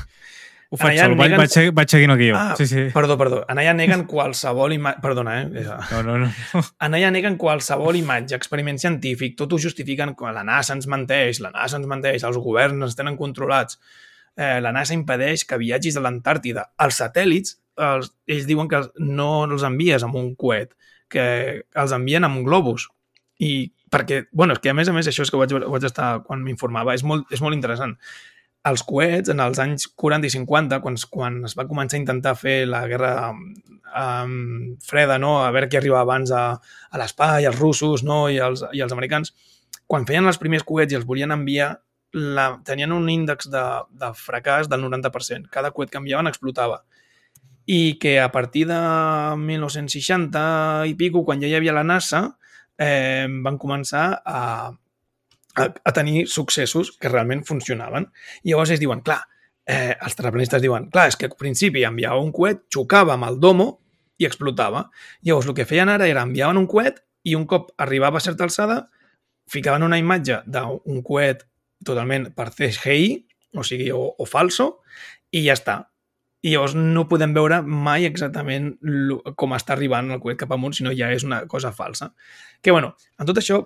Ho 0.72 0.78
faig 0.82 0.98
sol, 1.00 1.14
vaig, 1.16 1.30
neguen- 1.32 1.40
vaig, 1.44 1.52
segui- 1.54 1.74
vaig 1.78 1.92
seguint 1.94 2.12
el 2.12 2.18
guió. 2.18 2.36
Ah, 2.36 2.56
sí, 2.58 2.66
sí. 2.68 2.86
perdó, 2.94 3.18
perdó. 3.18 3.44
En 3.50 3.60
allà 3.62 3.74
neguen 3.78 4.06
qualsevol 4.10 4.74
imatge... 4.74 5.02
Perdona, 5.04 5.36
eh? 5.44 5.66
No, 5.92 6.02
no, 6.04 6.18
no. 6.26 6.64
En 6.82 6.98
allà 6.98 7.12
neguen 7.14 7.38
qualsevol 7.38 7.96
imatge, 8.00 8.36
experiment 8.36 8.80
científic, 8.82 9.38
tot 9.38 9.54
ho 9.54 9.60
justifiquen 9.62 10.16
quan 10.18 10.34
la 10.36 10.44
NASA 10.44 10.74
ens 10.74 10.88
menteix, 10.92 11.40
la 11.46 11.52
NASA 11.54 11.78
ens 11.78 11.88
menteix, 11.88 12.24
els 12.28 12.38
governs 12.42 12.82
ens 12.90 12.98
tenen 12.98 13.16
controlats, 13.20 13.78
eh, 14.36 14.58
la 14.60 14.74
NASA 14.76 14.94
impedeix 14.98 15.46
que 15.46 15.58
viatgis 15.62 15.96
a 15.98 16.04
l'Antàrtida. 16.04 16.66
Els 16.82 16.98
satèl·lits, 17.00 17.60
els, 17.78 18.12
ells 18.28 18.46
diuen 18.50 18.68
que 18.72 18.82
no 19.06 19.30
els 19.46 19.64
envies 19.68 20.04
amb 20.04 20.16
un 20.20 20.34
coet, 20.36 20.74
que 21.12 21.26
els 21.78 21.92
envien 21.96 22.24
amb 22.26 22.42
un 22.42 22.44
globus. 22.48 22.90
I 23.40 23.72
perquè, 23.92 24.24
bueno, 24.34 24.56
és 24.56 24.60
que 24.64 24.72
a 24.72 24.74
més 24.74 24.90
a 24.90 24.94
més 24.96 25.08
això 25.08 25.22
és 25.24 25.30
que 25.32 25.38
vaig, 25.40 25.54
vaig 25.70 25.84
estar 25.88 26.24
quan 26.26 26.42
m'informava, 26.44 26.96
és 26.98 27.04
molt, 27.06 27.30
és 27.32 27.40
molt 27.44 27.54
interessant. 27.56 27.94
Els 28.66 28.82
coets, 28.88 29.30
en 29.30 29.42
els 29.44 29.60
anys 29.62 29.88
40 29.94 30.26
i 30.26 30.34
50, 30.34 30.80
quan, 30.82 30.96
quan 31.14 31.44
es 31.46 31.54
va 31.58 31.68
començar 31.70 32.00
a 32.00 32.02
intentar 32.02 32.34
fer 32.40 32.64
la 32.66 32.86
guerra 32.90 33.12
um, 33.32 34.76
freda, 34.82 35.20
no? 35.22 35.38
a 35.44 35.52
veure 35.54 35.70
qui 35.70 35.78
arribava 35.78 36.02
abans 36.06 36.32
a, 36.34 36.46
a 36.90 37.02
l'espai, 37.02 37.46
els 37.46 37.60
russos 37.60 38.04
no? 38.04 38.26
I, 38.30 38.40
els, 38.42 38.66
i 38.74 38.82
els 38.82 38.96
americans, 38.96 39.34
quan 39.88 40.08
feien 40.10 40.26
els 40.26 40.42
primers 40.42 40.66
coets 40.66 40.94
i 40.94 41.00
els 41.00 41.06
volien 41.06 41.36
enviar, 41.36 41.76
la, 42.16 42.48
tenien 42.66 42.94
un 42.96 43.10
índex 43.12 43.50
de, 43.52 43.64
de 43.92 44.12
fracàs 44.16 44.70
del 44.72 44.86
90%. 44.86 45.50
Cada 45.52 45.72
coet 45.76 45.92
que 45.92 46.00
enviaven 46.00 46.32
explotava. 46.32 46.82
I 47.66 47.98
que 48.00 48.20
a 48.22 48.30
partir 48.32 48.66
de 48.70 48.80
1960 49.42 50.86
i 50.88 50.94
pico, 50.96 51.26
quan 51.26 51.42
ja 51.42 51.50
hi 51.50 51.58
havia 51.58 51.74
la 51.76 51.84
NASA, 51.84 52.22
eh, 52.78 53.28
van 53.44 53.58
començar 53.62 54.06
a, 54.24 54.72
a, 55.56 55.70
a 55.72 55.94
tenir 55.96 56.28
successos 56.28 56.94
que 56.98 57.12
realment 57.12 57.46
funcionaven. 57.48 58.10
I 58.44 58.54
llavors 58.54 58.74
ells 58.76 58.84
diuen, 58.84 59.02
clar, 59.06 59.22
eh, 59.66 59.96
els 59.96 60.16
terraplanistes 60.18 60.62
diuen, 60.62 60.90
clar, 60.94 61.08
és 61.12 61.18
que 61.20 61.30
al 61.30 61.38
principi 61.40 61.86
enviava 61.88 62.22
un 62.22 62.32
coet, 62.36 62.66
xocava 62.74 63.16
amb 63.16 63.30
el 63.30 63.40
domo 63.42 63.70
i 64.18 64.28
explotava. 64.28 64.90
Llavors 65.26 65.50
el 65.50 65.58
que 65.58 65.68
feien 65.70 65.92
ara 65.92 66.08
era 66.08 66.24
enviaven 66.28 66.62
un 66.62 66.70
coet 66.72 67.02
i 67.26 67.36
un 67.36 67.48
cop 67.50 67.72
arribava 67.82 68.22
a 68.22 68.24
certa 68.24 68.46
alçada 68.46 68.86
ficaven 69.50 69.84
una 69.86 70.00
imatge 70.02 70.42
d'un 70.50 71.02
coet 71.06 71.44
totalment 71.86 72.32
per 72.34 72.50
CGI, 72.54 73.20
o 73.56 73.64
sigui, 73.64 73.92
o, 73.94 74.08
o 74.18 74.26
falso, 74.26 74.82
i 75.32 75.44
ja 75.46 75.54
està. 75.58 75.78
I 76.46 76.54
llavors 76.54 76.76
no 76.78 77.08
podem 77.10 77.34
veure 77.34 77.62
mai 77.66 78.06
exactament 78.06 78.76
com 79.38 79.56
està 79.58 79.74
arribant 79.74 80.12
el 80.14 80.22
coet 80.22 80.38
cap 80.42 80.54
amunt, 80.54 80.76
sinó 80.78 80.94
ja 80.98 81.10
és 81.14 81.26
una 81.26 81.44
cosa 81.50 81.72
falsa. 81.74 82.12
Que, 82.62 82.74
bueno, 82.74 82.94
en 83.20 83.30
tot 83.30 83.42
això, 83.42 83.62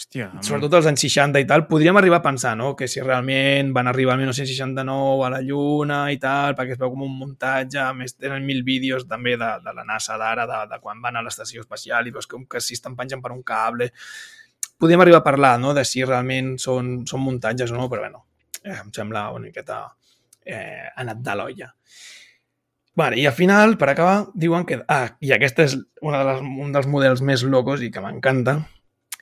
Hòstia, 0.00 0.30
sobretot 0.40 0.78
als 0.78 0.86
anys 0.88 1.02
60 1.04 1.42
i 1.42 1.44
tal, 1.44 1.66
podríem 1.68 1.98
arribar 2.00 2.22
a 2.22 2.24
pensar 2.24 2.54
no? 2.56 2.70
que 2.76 2.86
si 2.88 3.02
realment 3.04 3.74
van 3.76 3.90
arribar 3.90 4.14
al 4.14 4.22
1969 4.22 5.26
a 5.26 5.28
la 5.34 5.40
Lluna 5.44 5.98
i 6.08 6.16
tal, 6.22 6.54
perquè 6.56 6.72
es 6.72 6.80
veu 6.80 6.88
com 6.94 7.02
un 7.04 7.18
muntatge, 7.18 7.76
a 7.82 7.90
més 7.92 8.16
tenen 8.16 8.46
mil 8.48 8.62
vídeos 8.64 9.04
també 9.10 9.34
de, 9.36 9.50
de 9.60 9.74
la 9.76 9.84
NASA 9.84 10.16
d'ara, 10.16 10.46
de, 10.48 10.62
de 10.72 10.78
quan 10.80 11.04
van 11.04 11.20
a 11.20 11.24
l'estació 11.26 11.60
espacial 11.66 12.08
i 12.08 12.14
veus 12.16 12.30
com 12.32 12.48
que 12.48 12.64
si 12.64 12.78
estan 12.78 12.96
penjant 12.96 13.20
per 13.20 13.34
un 13.36 13.44
cable. 13.44 13.90
Podríem 14.80 15.04
arribar 15.04 15.20
a 15.20 15.28
parlar 15.28 15.52
no? 15.60 15.76
de 15.76 15.84
si 15.84 16.00
realment 16.08 16.54
són, 16.56 17.02
són 17.04 17.26
muntatges 17.26 17.76
o 17.76 17.76
no, 17.76 17.92
però 17.92 18.08
bueno, 18.08 18.24
eh, 18.64 18.80
em 18.80 18.88
sembla 18.96 19.28
una 19.36 19.50
miqueta 19.50 19.84
eh, 20.48 20.88
anat 20.96 21.24
de 21.28 21.36
l'olla. 21.36 21.72
Vale, 22.96 23.20
I 23.20 23.28
al 23.28 23.36
final, 23.36 23.76
per 23.76 23.92
acabar, 23.92 24.30
diuen 24.32 24.64
que... 24.64 24.80
Ah, 24.88 25.10
i 25.20 25.36
aquesta 25.36 25.68
és 25.68 25.76
una 26.00 26.24
de 26.24 26.32
les, 26.32 26.44
un 26.64 26.72
dels 26.72 26.88
models 26.88 27.20
més 27.20 27.44
locos 27.44 27.84
i 27.84 27.92
que 27.92 28.00
m'encanta, 28.00 28.62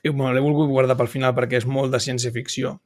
i 0.03 0.11
me 0.15 0.31
l'he 0.33 0.43
volgut 0.43 0.69
guardar 0.69 0.97
pel 0.99 1.11
final 1.11 1.35
perquè 1.37 1.59
és 1.59 1.67
molt 1.67 1.91
de 1.93 1.99
ciència-ficció 2.03 2.77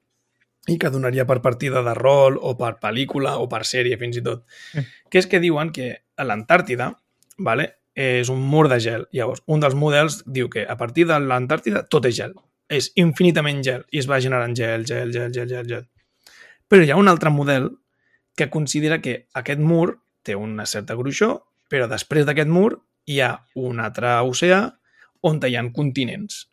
i 0.67 0.77
que 0.79 0.89
donaria 0.89 1.25
per 1.27 1.41
partida 1.43 1.83
de 1.83 1.93
rol 1.97 2.37
o 2.39 2.53
per 2.57 2.77
pel·lícula 2.81 3.35
o 3.41 3.49
per 3.51 3.63
sèrie 3.67 3.97
fins 3.99 4.17
i 4.19 4.23
tot. 4.23 4.45
Mm. 4.73 4.91
Que 5.11 5.19
és 5.19 5.27
que 5.27 5.41
diuen 5.43 5.73
que 5.75 5.89
a 6.15 6.23
l'Antàrtida 6.23 6.93
vale, 7.37 7.67
és 7.95 8.29
un 8.29 8.41
mur 8.41 8.67
de 8.69 8.79
gel. 8.79 9.07
Llavors, 9.13 9.43
un 9.45 9.61
dels 9.61 9.75
models 9.75 10.21
diu 10.25 10.49
que 10.49 10.65
a 10.65 10.77
partir 10.77 11.05
de 11.09 11.19
l'Antàrtida 11.19 11.83
tot 11.89 12.05
és 12.09 12.15
gel. 12.17 12.33
És 12.69 12.91
infinitament 12.95 13.61
gel 13.65 13.83
i 13.91 13.99
es 13.99 14.07
va 14.09 14.21
generant 14.23 14.55
gel, 14.55 14.85
gel, 14.87 15.11
gel, 15.13 15.33
gel, 15.33 15.49
gel, 15.49 15.67
gel. 15.67 15.87
Però 16.67 16.83
hi 16.83 16.93
ha 16.93 16.97
un 16.97 17.11
altre 17.11 17.29
model 17.29 17.69
que 18.35 18.49
considera 18.49 19.01
que 19.01 19.27
aquest 19.33 19.59
mur 19.59 19.99
té 20.23 20.35
una 20.35 20.65
certa 20.65 20.95
gruixó, 20.95 21.43
però 21.69 21.89
després 21.91 22.25
d'aquest 22.25 22.49
mur 22.49 22.79
hi 23.05 23.19
ha 23.21 23.35
un 23.59 23.83
altre 23.83 24.15
oceà 24.23 24.63
on 25.21 25.39
hi 25.43 25.55
ha 25.55 25.63
continents. 25.75 26.47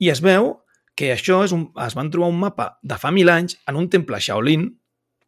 I 0.00 0.10
es 0.12 0.22
veu 0.24 0.54
que 0.98 1.12
això 1.14 1.42
és 1.46 1.54
un, 1.56 1.68
es 1.84 1.96
van 1.96 2.10
trobar 2.12 2.30
un 2.32 2.40
mapa 2.40 2.72
de 2.82 2.98
fa 3.00 3.12
mil 3.14 3.30
anys 3.32 3.58
en 3.70 3.78
un 3.80 3.88
temple 3.92 4.20
Shaolin 4.20 4.66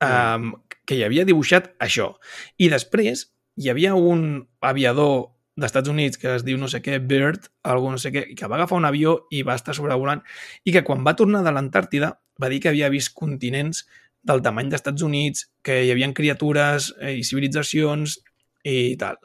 um, 0.04 0.50
que 0.84 0.98
hi 0.98 1.04
havia 1.06 1.26
dibuixat 1.28 1.70
això. 1.80 2.12
I 2.58 2.68
després 2.72 3.28
hi 3.60 3.70
havia 3.70 3.94
un 3.94 4.42
aviador 4.60 5.30
d'Estats 5.56 5.92
Units 5.92 6.18
que 6.20 6.30
es 6.38 6.44
diu 6.44 6.58
no 6.58 6.68
sé 6.72 6.80
què, 6.84 6.98
Bird, 6.98 7.48
algú 7.68 7.90
no 7.92 8.00
sé 8.00 8.12
què, 8.12 8.24
que 8.36 8.48
va 8.48 8.56
agafar 8.56 8.78
un 8.80 8.88
avió 8.88 9.18
i 9.30 9.42
va 9.44 9.56
estar 9.58 9.76
sobrevolant 9.76 10.22
i 10.64 10.72
que 10.72 10.84
quan 10.86 11.04
va 11.04 11.16
tornar 11.18 11.42
de 11.44 11.52
l'Antàrtida 11.52 12.14
va 12.40 12.48
dir 12.48 12.62
que 12.64 12.72
havia 12.72 12.90
vist 12.92 13.12
continents 13.14 13.84
del 14.22 14.40
tamany 14.42 14.70
d'Estats 14.70 15.02
Units, 15.02 15.48
que 15.66 15.82
hi 15.84 15.90
havia 15.92 16.12
criatures 16.14 16.92
eh, 17.00 17.16
i 17.18 17.24
civilitzacions 17.26 18.20
i 18.64 18.94
tal. 18.96 19.18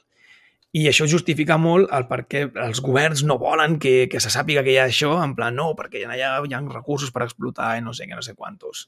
I 0.77 0.83
això 0.91 1.07
justifica 1.09 1.55
molt 1.57 1.89
el 1.95 2.03
per 2.09 2.25
què 2.29 2.43
els 2.61 2.81
governs 2.85 3.23
no 3.25 3.37
volen 3.41 3.77
que, 3.81 4.05
que 4.11 4.19
se 4.21 4.29
sàpiga 4.29 4.61
que 4.65 4.73
hi 4.75 4.77
ha 4.81 4.85
això, 4.89 5.15
en 5.23 5.33
plan, 5.37 5.55
no, 5.57 5.71
perquè 5.79 6.03
allà 6.05 6.17
hi 6.45 6.53
ha 6.53 6.61
recursos 6.73 7.09
per 7.15 7.23
explotar 7.25 7.77
i 7.79 7.81
no 7.85 7.95
sé 7.97 8.05
què, 8.05 8.13
no 8.19 8.21
sé 8.25 8.35
quantos. 8.35 8.87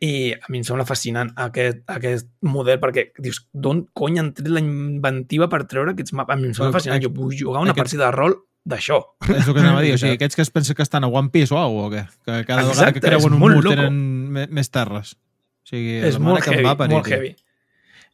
I 0.00 0.32
a 0.32 0.48
mi 0.48 0.62
em 0.62 0.64
sembla 0.64 0.86
fascinant 0.88 1.28
aquest, 1.36 1.82
aquest 1.92 2.30
model, 2.48 2.78
perquè 2.80 3.10
dius, 3.20 3.42
d'on 3.52 3.82
cony 3.92 4.16
han 4.18 4.30
tret 4.32 4.48
la 4.48 4.62
inventiva 4.64 5.50
per 5.52 5.66
treure 5.68 5.92
aquests 5.92 6.14
mapes? 6.16 6.32
A 6.32 6.40
mi 6.40 6.48
em 6.48 6.54
sembla 6.56 6.72
fascinant, 6.78 7.02
jo 7.04 7.10
vull 7.12 7.36
jugar 7.36 7.60
una 7.60 7.74
aquest- 7.74 7.84
partida 7.84 8.06
de 8.08 8.14
rol 8.16 8.38
d'això. 8.70 8.98
És 9.28 9.46
el 9.46 9.52
que 9.54 9.60
anava 9.60 9.82
a 9.82 9.84
dir. 9.84 9.92
O 9.94 9.98
sigui, 10.00 10.16
aquests 10.16 10.38
que 10.40 10.46
es 10.48 10.50
pensen 10.54 10.74
que 10.78 10.82
estan 10.88 11.04
a 11.04 11.12
One 11.12 11.28
Piece 11.34 11.52
o 11.54 11.58
alguna 11.60 11.90
cosa, 11.90 12.08
o 12.08 12.24
què? 12.24 12.24
Que 12.24 12.46
cada 12.48 12.62
vegada 12.64 12.72
Exacte, 12.78 13.00
que 13.00 13.06
creuen 13.06 13.36
un 13.36 13.40
mur 13.44 13.62
tenen 13.68 14.00
me- 14.32 14.46
més 14.48 14.72
terres. 14.72 15.14
O 15.60 15.68
sigui, 15.74 15.98
és 16.08 16.16
molt 16.18 16.48
heavy, 16.48 16.64
molt 16.96 17.12
heavy. 17.12 17.34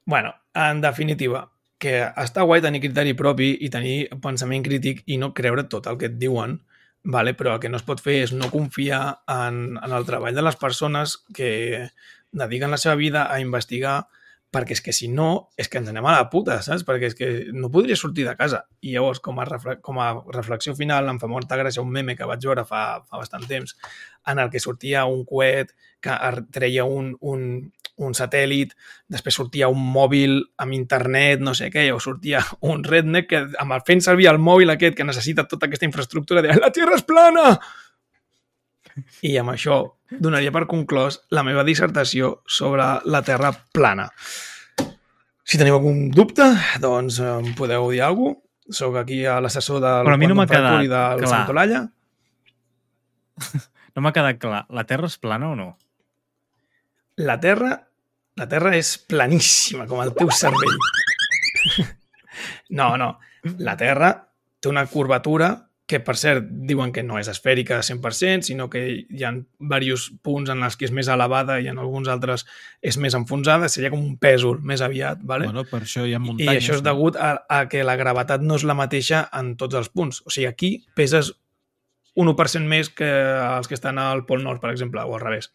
Bueno, 0.05 0.35
en 0.55 0.81
definitiva, 0.83 1.47
que 1.79 1.99
està 2.23 2.45
guai 2.47 2.63
tenir 2.65 2.81
criteri 2.81 3.15
propi 3.17 3.51
i 3.61 3.71
tenir 3.73 3.97
pensament 4.23 4.65
crític 4.65 5.03
i 5.07 5.19
no 5.21 5.35
creure 5.37 5.67
tot 5.69 5.87
el 5.91 5.99
que 6.01 6.09
et 6.09 6.19
diuen, 6.21 6.59
vale? 7.05 7.35
però 7.35 7.55
el 7.55 7.61
que 7.61 7.69
no 7.69 7.81
es 7.81 7.87
pot 7.87 8.01
fer 8.03 8.23
és 8.25 8.33
no 8.33 8.51
confiar 8.53 9.23
en, 9.31 9.77
en 9.77 9.97
el 9.97 10.07
treball 10.09 10.35
de 10.35 10.45
les 10.47 10.57
persones 10.57 11.19
que 11.37 11.91
dediquen 12.33 12.73
la 12.73 12.81
seva 12.81 12.97
vida 12.97 13.27
a 13.33 13.41
investigar 13.41 14.07
perquè 14.57 14.77
és 14.77 14.81
que 14.81 14.93
si 14.95 15.09
no, 15.13 15.51
és 15.59 15.69
que 15.69 15.81
ens 15.81 15.91
anem 15.91 16.07
a 16.07 16.15
la 16.15 16.29
puta, 16.33 16.61
saps? 16.65 16.85
Perquè 16.87 17.11
és 17.11 17.17
que 17.19 17.29
no 17.53 17.69
podria 17.73 17.97
sortir 17.99 18.25
de 18.25 18.37
casa. 18.39 18.63
I 18.81 18.95
llavors, 18.95 19.21
com 19.21 19.41
a, 19.43 19.47
com 19.85 19.99
a 20.01 20.07
reflexió 20.33 20.73
final, 20.79 21.11
em 21.11 21.19
fa 21.21 21.29
molta 21.29 21.59
gràcia 21.61 21.83
un 21.83 21.91
meme 21.93 22.17
que 22.17 22.29
vaig 22.29 22.47
veure 22.47 22.65
fa, 22.69 22.85
fa 23.05 23.21
bastant 23.21 23.45
temps, 23.51 23.77
en 24.31 24.41
el 24.41 24.53
que 24.53 24.63
sortia 24.63 25.05
un 25.11 25.27
coet 25.29 25.75
que 26.01 26.17
treia 26.55 26.87
un, 26.89 27.13
un, 27.21 27.43
un 28.03 28.15
satèl·lit, 28.17 28.75
després 29.09 29.39
sortia 29.39 29.71
un 29.73 29.81
mòbil 29.81 30.39
amb 30.63 30.77
internet, 30.77 31.41
no 31.41 31.55
sé 31.57 31.71
què, 31.73 31.89
o 31.95 32.01
sortia 32.03 32.43
un 32.69 32.85
redneck 32.85 33.31
que 33.31 33.43
amb 33.63 33.77
el 33.77 33.85
fent 33.87 34.05
servir 34.05 34.29
el 34.33 34.41
mòbil 34.43 34.73
aquest 34.75 34.97
que 34.99 35.07
necessita 35.09 35.47
tota 35.49 35.69
aquesta 35.71 35.89
infraestructura 35.89 36.45
de 36.45 36.57
la 36.61 36.73
Terra 36.75 36.99
és 36.99 37.07
plana! 37.07 37.57
I 39.29 39.37
amb 39.41 39.53
això 39.53 39.83
donaria 40.09 40.53
per 40.53 40.65
conclòs 40.69 41.21
la 41.37 41.45
meva 41.45 41.65
dissertació 41.65 42.39
sobre 42.49 42.85
la 43.05 43.23
Terra 43.25 43.53
plana. 43.53 44.09
Si 45.47 45.61
teniu 45.61 45.77
algun 45.77 46.09
dubte, 46.11 46.47
doncs 46.83 47.21
em 47.23 47.53
podeu 47.59 47.91
dir 47.93 48.03
alguna 48.03 48.35
cosa. 48.35 48.43
Soc 48.67 48.97
aquí 48.99 49.21
a 49.31 49.37
l'assessor 49.39 49.79
del 49.79 50.09
Però 50.09 50.17
a 50.17 50.19
mi 50.19 50.27
no 50.27 50.35
m'ha 50.35 50.49
Fracture 50.51 50.83
i 50.83 50.89
quedat 50.89 51.13
del 51.13 51.21
clar. 51.23 51.31
Santolalla. 51.31 51.85
No 53.97 54.03
m'ha 54.05 54.13
quedat 54.13 54.37
clar. 54.37 54.67
La 54.77 54.83
Terra 54.85 55.09
és 55.09 55.15
plana 55.17 55.47
o 55.49 55.57
no? 55.57 55.71
La 57.17 57.39
Terra, 57.41 57.86
la 58.37 58.49
Terra 58.49 58.75
és 58.77 58.97
planíssima, 59.09 59.87
com 59.89 60.03
el 60.05 60.13
teu 60.17 60.31
cervell. 60.35 60.79
No, 62.69 62.97
no. 63.01 63.17
La 63.63 63.77
Terra 63.79 64.11
té 64.61 64.69
una 64.69 64.87
curvatura 64.91 65.55
que, 65.87 66.01
per 66.03 66.17
cert, 66.19 66.49
diuen 66.67 66.91
que 66.91 67.05
no 67.07 67.21
és 67.21 67.29
esfèrica 67.31 67.79
100%, 67.87 68.43
sinó 68.49 68.67
que 68.69 68.81
hi 69.07 69.23
ha 69.23 69.31
diversos 69.31 70.09
punts 70.27 70.51
en 70.51 70.65
els 70.67 70.75
que 70.77 70.89
és 70.89 70.93
més 70.95 71.07
elevada 71.13 71.61
i 71.63 71.69
en 71.71 71.79
alguns 71.79 72.11
altres 72.11 72.43
és 72.83 72.99
més 72.99 73.15
enfonsada, 73.15 73.69
seria 73.71 73.93
com 73.95 74.03
un 74.03 74.17
pèsol 74.19 74.59
més 74.67 74.83
aviat, 74.83 75.23
¿vale? 75.23 75.47
Bueno, 75.47 75.63
per 75.71 75.85
això 75.85 76.03
hi 76.03 76.17
ha 76.17 76.19
I 76.19 76.25
muntanyes. 76.25 76.59
això 76.59 76.81
és 76.81 76.83
degut 76.83 77.17
a, 77.17 77.37
a 77.47 77.61
que 77.71 77.87
la 77.87 77.95
gravetat 77.97 78.43
no 78.43 78.59
és 78.59 78.67
la 78.67 78.75
mateixa 78.75 79.29
en 79.33 79.55
tots 79.61 79.79
els 79.79 79.93
punts. 79.95 80.25
O 80.27 80.35
sigui, 80.35 80.49
aquí 80.51 80.73
peses 80.99 81.37
un 82.17 82.33
1% 82.35 82.67
més 82.67 82.91
que 82.91 83.07
els 83.07 83.71
que 83.71 83.79
estan 83.79 84.03
al 84.03 84.25
Pol 84.27 84.43
Nord, 84.43 84.59
per 84.65 84.75
exemple, 84.75 85.07
o 85.07 85.15
al 85.15 85.23
revés. 85.23 85.53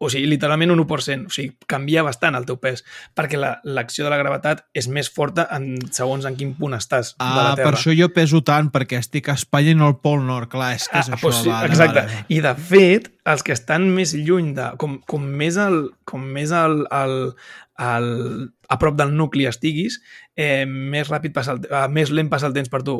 O 0.00 0.08
sigui, 0.08 0.24
literalment 0.30 0.70
un 0.72 0.80
1%, 0.80 1.26
o 1.28 1.30
sigui, 1.34 1.50
canvia 1.68 2.02
bastant 2.02 2.34
el 2.38 2.46
teu 2.48 2.56
pes, 2.56 2.80
perquè 3.14 3.36
la- 3.36 3.58
l'acció 3.68 4.06
de 4.06 4.10
la 4.10 4.16
gravetat 4.16 4.62
és 4.72 4.88
més 4.88 5.10
forta 5.12 5.44
en 5.52 5.74
segons 5.92 6.24
en 6.24 6.38
quin 6.40 6.54
punt 6.56 6.72
estàs 6.78 7.12
de 7.18 7.24
la 7.26 7.50
Ah, 7.50 7.54
Terra. 7.54 7.68
per 7.70 7.78
això 7.78 7.92
jo 7.98 8.08
peso 8.16 8.40
tant, 8.42 8.70
perquè 8.72 8.96
estic 8.98 9.28
a 9.28 9.34
Espanya 9.36 9.70
i 9.70 9.74
no 9.76 9.86
al 9.90 9.98
Pol 10.00 10.24
Nord. 10.24 10.48
Clar, 10.48 10.72
és 10.74 10.88
que 10.88 10.98
és 10.98 11.08
Ah, 11.10 11.16
això. 11.18 11.28
doncs 11.28 11.42
sí, 11.42 11.48
vale, 11.50 11.66
exacte. 11.68 12.00
Vale. 12.00 12.24
I 12.28 12.40
de 12.40 12.54
fet, 12.54 13.12
els 13.26 13.42
que 13.42 13.52
estan 13.52 13.90
més 13.94 14.14
lluny 14.14 14.54
de... 14.54 14.70
Com, 14.78 15.00
com 15.06 15.22
més, 15.22 15.56
el, 15.60 15.90
com 16.04 16.24
més 16.24 16.50
el, 16.50 16.86
el, 16.90 17.34
el, 17.78 18.52
a 18.68 18.78
prop 18.78 18.96
del 18.96 19.14
nucli 19.14 19.44
estiguis, 19.46 20.00
eh, 20.34 20.64
més 20.66 21.08
ràpid 21.10 21.32
passa 21.36 21.52
el, 21.52 21.60
eh, 21.70 21.88
més 21.92 22.10
lent 22.10 22.30
passa 22.32 22.46
el 22.48 22.54
temps 22.56 22.68
per 22.72 22.82
tu. 22.82 22.96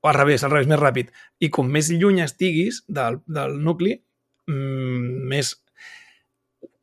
O 0.00 0.08
al 0.08 0.14
revés, 0.14 0.44
al 0.44 0.52
revés, 0.52 0.68
més 0.70 0.78
ràpid. 0.78 1.08
I 1.40 1.48
com 1.50 1.66
més 1.66 1.90
lluny 1.90 2.20
estiguis 2.22 2.84
del, 2.86 3.18
del 3.26 3.58
nucli, 3.60 3.96
mm, 4.46 5.26
més 5.28 5.56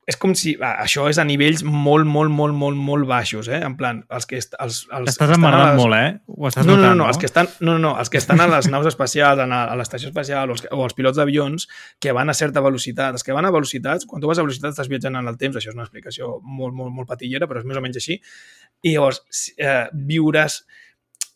és 0.06 0.18
com 0.22 0.36
si... 0.38 0.52
ah, 0.61 0.76
Això 0.84 1.07
és 1.10 1.18
a 1.18 1.23
nivells 1.26 1.64
molt, 1.65 2.06
molt, 2.06 2.30
molt, 2.30 2.53
molt, 2.53 2.77
molt 2.77 3.07
baixos, 3.10 3.48
eh? 3.49 3.57
En 3.65 3.73
plan, 3.80 4.03
els 4.14 4.27
que... 4.30 4.38
est- 4.38 4.53
Els, 4.61 4.84
els 4.94 5.10
Estàs 5.15 5.32
emmalant 5.34 5.72
les- 5.72 5.80
molt, 5.82 5.95
eh? 5.98 6.11
Ho 6.30 6.48
estàs 6.52 6.65
no, 6.68 6.76
no, 6.76 6.77
no, 6.77 6.84
notant, 6.84 6.99
no, 6.99 7.07
els 7.10 7.18
que 7.18 7.26
estan, 7.26 7.49
no, 7.60 7.73
no, 7.73 7.80
no, 7.88 7.94
els 8.03 8.11
que 8.14 8.19
estan 8.22 8.44
a 8.44 8.48
les 8.52 8.69
naus 8.69 8.86
espacials, 8.91 9.41
a, 9.41 9.48
a 9.64 9.76
l'estació 9.80 10.11
espacial 10.11 10.53
o 10.53 10.53
els, 10.53 10.65
o 10.69 10.84
els 10.86 10.94
pilots 10.94 11.18
d'avions 11.18 11.65
que 11.99 12.14
van 12.14 12.30
a 12.30 12.38
certa 12.38 12.61
velocitat. 12.61 13.18
Els 13.18 13.26
que 13.26 13.34
van 13.34 13.49
a 13.49 13.52
velocitats, 13.56 14.06
quan 14.06 14.22
tu 14.22 14.30
vas 14.30 14.38
a 14.38 14.45
velocitat 14.45 14.76
estàs 14.76 14.91
viatjant 14.94 15.18
en 15.18 15.27
el 15.34 15.40
temps, 15.41 15.57
això 15.57 15.73
és 15.73 15.80
una 15.80 15.88
explicació 15.90 16.36
molt, 16.44 16.77
molt, 16.77 16.94
molt 16.94 17.10
patillera, 17.10 17.49
però 17.49 17.64
és 17.64 17.65
més 17.65 17.82
o 17.82 17.86
menys 17.88 17.98
així. 18.03 18.19
I 18.86 18.94
llavors 18.94 19.23
eh, 19.57 19.88
viuràs 20.14 20.61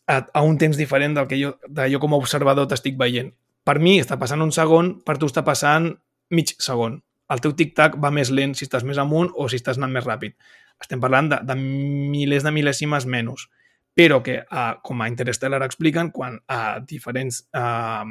a, 0.06 0.22
a 0.30 0.46
un 0.46 0.58
temps 0.62 0.78
diferent 0.78 1.18
del 1.18 1.26
que 1.26 1.42
jo, 1.42 1.56
de 1.66 1.90
jo 1.90 1.98
com 2.02 2.14
a 2.14 2.22
observador 2.22 2.70
t'estic 2.70 2.94
veient. 2.98 3.34
Per 3.66 3.80
mi 3.82 3.98
està 4.00 4.14
passant 4.18 4.40
un 4.46 4.54
segon, 4.54 5.00
per 5.04 5.18
tu 5.18 5.26
està 5.26 5.42
passant 5.42 5.90
mig 6.30 6.54
segon. 6.62 7.00
El 7.30 7.40
teu 7.44 7.54
tic-tac 7.56 7.96
va 8.02 8.10
més 8.14 8.32
lent 8.34 8.56
si 8.58 8.66
estàs 8.66 8.84
més 8.86 8.98
amunt 8.98 9.30
o 9.34 9.46
si 9.48 9.60
estàs 9.60 9.78
anant 9.78 9.94
més 9.94 10.06
ràpid. 10.06 10.34
Estem 10.80 11.00
parlant 11.02 11.28
de, 11.30 11.38
de 11.46 11.56
milers 11.56 12.46
de 12.46 12.52
mil·lèsimes 12.54 13.06
menys 13.06 13.46
però 13.94 14.20
que, 14.22 14.38
uh, 14.40 14.78
com 14.82 15.02
a 15.02 15.08
Interstellar 15.10 15.60
expliquen, 15.66 16.10
quan 16.14 16.38
a 16.48 16.78
diferents 16.86 17.42
uh, 17.56 18.06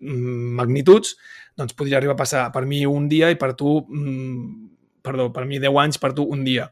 magnituds, 0.00 1.16
doncs 1.58 1.76
podria 1.78 1.98
arribar 1.98 2.16
a 2.16 2.22
passar 2.22 2.46
per 2.54 2.64
mi 2.66 2.84
un 2.86 3.08
dia 3.10 3.30
i 3.30 3.38
per 3.38 3.52
tu, 3.58 3.76
mm, 3.84 4.68
perdó, 5.04 5.28
per 5.34 5.44
mi 5.46 5.60
10 5.60 5.78
anys, 5.84 6.00
per 6.02 6.14
tu 6.16 6.24
un 6.24 6.44
dia. 6.46 6.68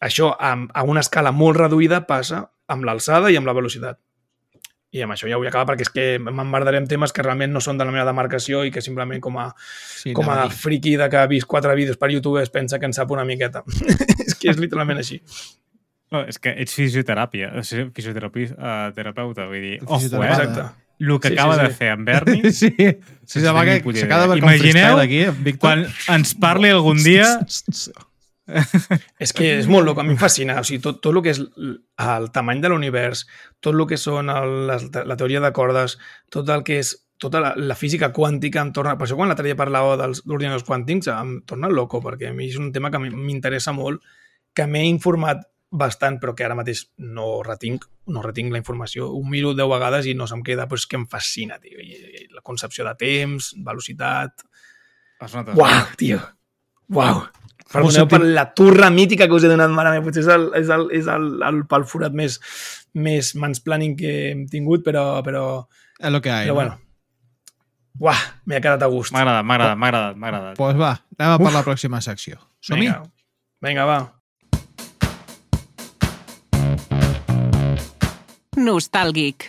Això, 0.00 0.30
a, 0.36 0.52
a 0.56 0.84
una 0.84 1.04
escala 1.04 1.32
molt 1.32 1.58
reduïda, 1.58 2.04
passa 2.06 2.44
amb 2.70 2.86
l'alçada 2.86 3.30
i 3.30 3.38
amb 3.40 3.48
la 3.48 3.56
velocitat. 3.56 3.98
I 4.90 5.04
amb 5.04 5.14
això 5.14 5.28
ja 5.30 5.38
vull 5.38 5.46
acabar 5.46 5.68
perquè 5.68 5.84
és 5.86 5.92
que 5.94 6.04
m'embardaré 6.18 6.80
amb 6.80 6.88
temes 6.90 7.12
que 7.14 7.22
realment 7.22 7.52
no 7.54 7.60
són 7.62 7.78
de 7.78 7.86
la 7.86 7.92
meva 7.94 8.08
demarcació 8.08 8.64
i 8.66 8.72
que 8.74 8.82
simplement 8.82 9.20
com 9.22 9.38
a, 9.38 9.46
Sí, 10.00 10.12
com 10.16 10.26
a 10.32 10.48
friki 10.50 10.96
de 10.98 11.06
que 11.12 11.20
ha 11.20 11.28
vist 11.30 11.46
quatre 11.46 11.76
vídeos 11.78 12.00
per 12.00 12.10
YouTube 12.10 12.42
es 12.42 12.50
pensa 12.50 12.80
que 12.80 12.90
en 12.90 12.96
sap 12.96 13.12
una 13.14 13.24
miqueta. 13.24 13.62
és 14.26 14.34
que 14.34 14.50
és 14.50 14.58
literalment 14.58 14.98
així. 14.98 15.20
No, 16.10 16.24
és 16.26 16.40
que 16.42 16.50
ets 16.58 16.74
fisioteràpia, 16.74 17.52
o 17.54 17.62
sigui, 17.62 17.92
fisioterapeuta, 17.94 18.90
terapeuta, 18.96 19.46
vull 19.46 19.62
dir, 19.62 19.76
ojo, 19.86 20.00
eh? 20.24 20.30
Exacte. 20.32 20.66
El 21.00 21.14
que 21.20 21.30
Sí, 21.30 21.34
sí, 21.34 21.38
acaba 21.38 21.54
sí. 21.54 21.62
de 21.62 21.70
fer 21.70 21.92
en 21.94 22.04
Berni, 22.04 22.52
Sí, 22.60 22.74
sí 23.24 23.40
s'acaba 23.40 23.64
de 23.64 24.38
Imagineu 24.38 24.98
aquí, 24.98 25.22
eh, 25.22 25.30
Víctor. 25.30 25.60
quan 25.60 25.86
ens 26.18 26.34
parli 26.34 26.74
algun 26.74 26.98
dia... 27.06 27.38
És 29.24 29.34
que 29.36 29.52
és 29.58 29.68
molt 29.70 29.86
loco, 29.86 30.02
a 30.02 30.06
mi 30.06 30.14
em 30.14 30.20
fascina. 30.20 30.58
O 30.60 30.66
sigui, 30.66 30.80
tot, 30.84 31.00
tot 31.04 31.14
el 31.14 31.22
que 31.24 31.34
és 31.34 31.40
el 31.40 32.30
tamany 32.34 32.62
de 32.64 32.72
l'univers, 32.72 33.26
tot 33.60 33.74
el 33.74 33.86
que 33.90 33.98
són 34.00 34.32
el, 34.32 34.56
les, 34.70 34.88
la 34.94 35.18
teoria 35.20 35.42
de 35.44 35.52
cordes, 35.56 35.98
tot 36.32 36.50
el 36.52 36.64
que 36.66 36.80
és 36.82 36.94
tota 37.20 37.42
la, 37.44 37.52
la 37.56 37.76
física 37.76 38.08
quàntica 38.16 38.62
em 38.64 38.72
torna... 38.76 38.96
Per 38.96 39.04
això 39.04 39.18
quan 39.18 39.28
l'altre 39.28 39.44
dia 39.44 39.58
parlava 39.58 39.98
dels 40.00 40.22
ordinadors 40.24 40.64
quàntics 40.64 41.10
em 41.12 41.36
torna 41.48 41.68
loco, 41.68 42.00
perquè 42.04 42.30
a 42.30 42.36
mi 42.36 42.48
és 42.48 42.56
un 42.58 42.70
tema 42.72 42.90
que 42.90 43.00
m'interessa 43.02 43.76
molt, 43.76 44.00
que 44.56 44.66
m'he 44.66 44.86
informat 44.88 45.44
bastant, 45.70 46.16
però 46.18 46.34
que 46.34 46.44
ara 46.46 46.56
mateix 46.58 46.82
no 46.98 47.42
retinc, 47.46 47.84
no 48.10 48.24
retinc 48.24 48.50
la 48.52 48.58
informació. 48.58 49.06
Ho 49.14 49.20
miro 49.22 49.52
deu 49.54 49.70
vegades 49.70 50.08
i 50.10 50.16
no 50.18 50.26
se'm 50.26 50.42
queda, 50.46 50.66
però 50.66 50.80
és 50.80 50.88
que 50.90 50.98
em 50.98 51.06
fascina, 51.12 51.60
tio. 51.62 51.78
I, 51.78 52.24
i 52.24 52.26
la 52.34 52.42
concepció 52.42 52.88
de 52.88 52.96
temps, 52.98 53.52
velocitat... 53.68 54.46
Uau, 55.60 55.92
tio. 56.00 56.18
Uau. 56.96 57.22
Perdoneu 57.70 58.02
sentit- 58.02 58.10
per 58.18 58.26
la 58.26 58.44
turra 58.54 58.90
mítica 58.90 59.28
que 59.28 59.34
us 59.38 59.44
he 59.46 59.50
donat, 59.52 59.70
mare 59.70 59.92
meva. 59.94 60.04
Potser 60.08 60.24
és 60.24 60.30
el, 60.34 60.48
és 60.58 60.68
el, 60.74 60.86
és 61.00 61.06
el, 61.06 61.26
el 61.46 61.60
pel 61.70 61.84
forat 61.86 62.12
més, 62.16 62.40
més 62.94 63.34
mansplaining 63.38 63.96
que 63.98 64.14
hem 64.32 64.46
tingut, 64.50 64.82
però, 64.86 65.22
però, 65.26 65.44
És 66.00 66.10
lo 66.10 66.20
que 66.20 66.30
hay, 66.34 66.46
però 66.48 66.54
no? 66.54 66.60
bueno. 66.62 66.78
Uah, 68.00 68.20
m'he 68.48 68.60
quedat 68.64 68.82
a 68.82 68.88
gust. 68.88 69.12
M'ha 69.12 69.20
agradat, 69.22 69.44
m'ha 69.44 69.54
agradat, 69.58 69.76
m'ha 69.78 69.88
agradat, 69.92 70.16
m'ha 70.16 70.28
agradat. 70.32 70.56
Pues 70.56 70.78
va, 70.80 70.94
anem 71.18 71.34
a 71.36 71.38
per 71.44 71.52
la 71.52 71.62
pròxima 71.66 72.00
secció. 72.00 72.38
Som-hi? 72.64 72.86
Vinga, 72.88 73.02
vinga, 73.62 73.84
va. 73.86 73.98
Nostàlgic. 78.56 79.48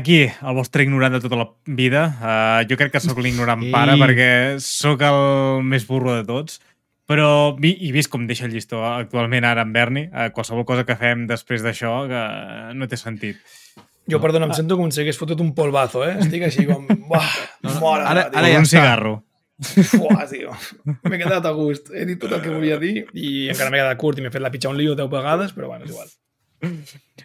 Aquí, 0.00 0.18
el 0.24 0.54
vostre 0.56 0.82
ignorant 0.86 1.12
de 1.16 1.20
tota 1.22 1.36
la 1.36 1.46
vida. 1.66 2.02
Uh, 2.16 2.64
jo 2.70 2.76
crec 2.80 2.92
que 2.96 3.00
sóc 3.04 3.18
l'ignorant 3.20 3.62
Sí. 3.66 3.70
pare 3.74 3.96
perquè 4.00 4.30
sóc 4.64 5.02
el 5.04 5.62
més 5.66 5.86
burro 5.86 6.14
de 6.16 6.24
tots. 6.24 6.60
Però, 7.10 7.56
vi- 7.58 7.76
i 7.82 7.90
vist 7.92 8.08
com 8.08 8.22
deixa 8.28 8.46
el 8.46 8.52
llistó 8.54 8.84
actualment 8.86 9.44
ara 9.44 9.62
en 9.66 9.72
Berni, 9.74 10.04
uh, 10.12 10.28
qualsevol 10.32 10.64
cosa 10.64 10.84
que 10.86 10.94
fem 10.96 11.26
després 11.26 11.62
d'això 11.64 12.04
que 12.08 12.20
no 12.78 12.86
té 12.88 12.96
sentit. 12.96 13.40
Jo, 14.10 14.20
perdona, 14.22 14.46
em 14.46 14.54
sento 14.54 14.76
com 14.78 14.88
si 14.90 15.02
hagués 15.02 15.18
fotut 15.18 15.40
un 15.42 15.52
polvazo, 15.54 16.04
eh? 16.06 16.16
Estic 16.22 16.42
així 16.46 16.64
com... 16.66 16.86
Buah, 16.86 17.26
ara- 17.26 17.60
meva, 17.62 17.80
tio. 17.80 18.06
ara 18.06 18.30
Com 18.30 18.46
ja 18.46 18.58
un 18.58 18.64
està. 18.64 18.70
cigarro. 18.78 19.12
Fuà, 19.60 20.24
tio. 20.30 20.54
M'he 21.04 21.18
quedat 21.20 21.44
a 21.46 21.50
gust. 21.52 21.90
He 21.94 22.06
dit 22.08 22.18
tot 22.18 22.32
el 22.32 22.40
que 22.40 22.48
volia 22.54 22.78
dir 22.80 23.04
i 23.12 23.48
encara 23.52 23.70
m'he 23.70 23.82
quedat 23.82 23.98
curt 24.00 24.18
i 24.18 24.24
m'he 24.24 24.30
fet 24.32 24.40
la 24.42 24.50
pitjar 24.54 24.70
un 24.72 24.78
lío 24.80 24.94
deu 24.96 25.10
vegades, 25.12 25.52
però 25.52 25.68
bueno, 25.68 25.84
és 25.84 25.90
igual. 25.92 26.08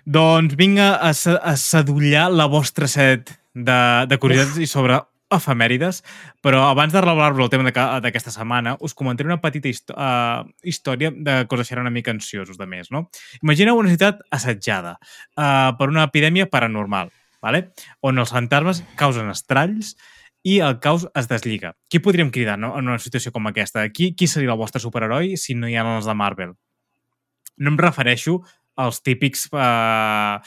Doncs 0.06 0.56
vinga 0.60 0.94
a, 1.00 1.12
a 1.12 1.56
sedullar 1.58 2.30
la 2.32 2.48
vostra 2.52 2.88
set 2.88 3.34
de, 3.56 3.80
de 4.10 4.18
curiositats 4.22 4.62
i 4.62 4.70
sobre 4.70 5.00
efemèrides, 5.36 6.02
però 6.46 6.68
abans 6.70 6.94
de 6.94 7.02
revelar-vos 7.02 7.48
el 7.48 7.52
tema 7.52 7.72
d'aquesta 7.74 8.32
setmana, 8.34 8.76
us 8.86 8.94
comentaré 8.94 9.28
una 9.28 9.40
petita 9.42 9.70
hist 9.72 9.92
uh, 9.92 10.46
història 10.64 11.12
de 11.12 11.40
que 11.46 11.58
us 11.58 11.64
deixarà 11.64 11.82
una 11.82 11.94
mica 11.94 12.14
ansiosos 12.14 12.60
de 12.62 12.68
més. 12.70 12.92
No? 12.94 13.08
Imagineu 13.42 13.80
una 13.80 13.92
ciutat 13.92 14.22
assetjada 14.36 14.96
uh, 15.00 15.74
per 15.80 15.90
una 15.90 16.06
epidèmia 16.06 16.50
paranormal, 16.52 17.10
vale? 17.42 17.70
on 18.06 18.22
els 18.22 18.36
fantasmes 18.36 18.84
causen 19.00 19.32
estralls 19.34 19.96
i 20.46 20.60
el 20.62 20.78
caos 20.80 21.08
es 21.18 21.28
deslliga. 21.32 21.74
Qui 21.90 22.00
podríem 22.06 22.30
cridar 22.30 22.60
no? 22.62 22.76
en 22.78 22.86
una 22.86 23.02
situació 23.02 23.34
com 23.34 23.50
aquesta? 23.50 23.88
Qui, 23.90 24.14
qui 24.14 24.30
seria 24.30 24.54
el 24.54 24.62
vostre 24.62 24.84
superheroi 24.84 25.34
si 25.42 25.58
no 25.58 25.68
hi 25.68 25.74
ha 25.74 25.88
els 25.96 26.06
de 26.06 26.14
Marvel? 26.14 26.54
No 27.58 27.72
em 27.72 27.80
refereixo 27.80 28.44
als 28.76 29.02
típics 29.02 29.46
uh, 29.56 30.40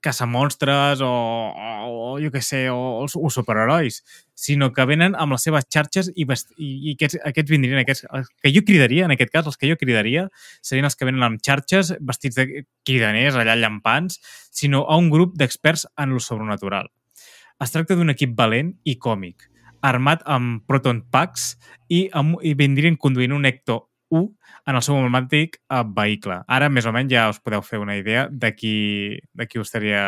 caçamonstres 0.00 1.02
o, 1.04 1.10
o, 1.12 1.90
o 2.12 2.14
jo 2.22 2.32
què 2.32 2.40
sé, 2.42 2.62
o, 2.72 3.04
o 3.04 3.30
superherois, 3.30 4.00
sinó 4.34 4.70
que 4.72 4.86
venen 4.88 5.14
amb 5.14 5.36
les 5.36 5.44
seves 5.46 5.68
xarxes 5.68 6.10
i, 6.14 6.24
i, 6.24 6.70
i 6.88 6.94
aquests, 6.96 7.20
aquests 7.28 7.52
vindrien, 7.52 7.82
aquests, 7.82 8.08
els 8.08 8.32
que 8.42 8.54
jo 8.54 8.64
cridaria, 8.66 9.04
en 9.06 9.14
aquest 9.14 9.34
cas, 9.34 9.46
els 9.46 9.60
que 9.60 9.70
jo 9.70 9.78
cridaria, 9.80 10.26
serien 10.64 10.88
els 10.88 10.96
que 10.96 11.08
venen 11.08 11.28
amb 11.28 11.44
xarxes, 11.44 11.94
vestits 12.00 12.40
de 12.40 12.64
cridaners, 12.88 13.36
allà 13.36 13.58
llampants, 13.60 14.18
sinó 14.50 14.86
a 14.88 14.98
un 14.98 15.12
grup 15.12 15.36
d'experts 15.38 15.86
en 16.00 16.16
lo 16.16 16.24
sobrenatural. 16.24 16.90
Es 17.62 17.70
tracta 17.70 17.94
d'un 17.94 18.10
equip 18.10 18.32
valent 18.34 18.72
i 18.88 18.96
còmic, 18.98 19.46
armat 19.86 20.22
amb 20.30 20.64
proton 20.66 21.04
packs 21.12 21.52
i, 21.90 22.08
amb, 22.16 22.40
i 22.42 22.56
vindrien 22.58 22.96
conduint 22.96 23.34
un 23.36 23.46
Ecto 23.46 23.91
1 24.12 24.28
en 24.70 24.78
el 24.78 24.84
seu 24.84 24.98
eh, 25.00 25.48
vehicle. 25.96 26.38
Ara, 26.46 26.68
més 26.68 26.86
o 26.86 26.92
menys, 26.94 27.10
ja 27.12 27.28
us 27.32 27.40
podeu 27.40 27.64
fer 27.66 27.80
una 27.82 27.96
idea 27.96 28.28
de 28.30 28.52
qui, 28.54 29.18
de 29.32 29.48
qui 29.48 29.58
us 29.58 29.68
estaria 29.70 30.04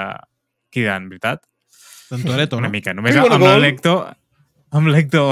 cridant, 0.70 1.08
veritat? 1.10 1.42
D'en 2.10 2.22
Toreto, 2.22 2.58
Una 2.60 2.68
no? 2.68 2.72
mica. 2.72 2.94
Només 2.94 3.16
amb 3.16 3.40
gol. 3.40 3.60
l'Ecto... 3.62 3.96
Amb 4.74 4.90
l'Ecto... 4.90 5.30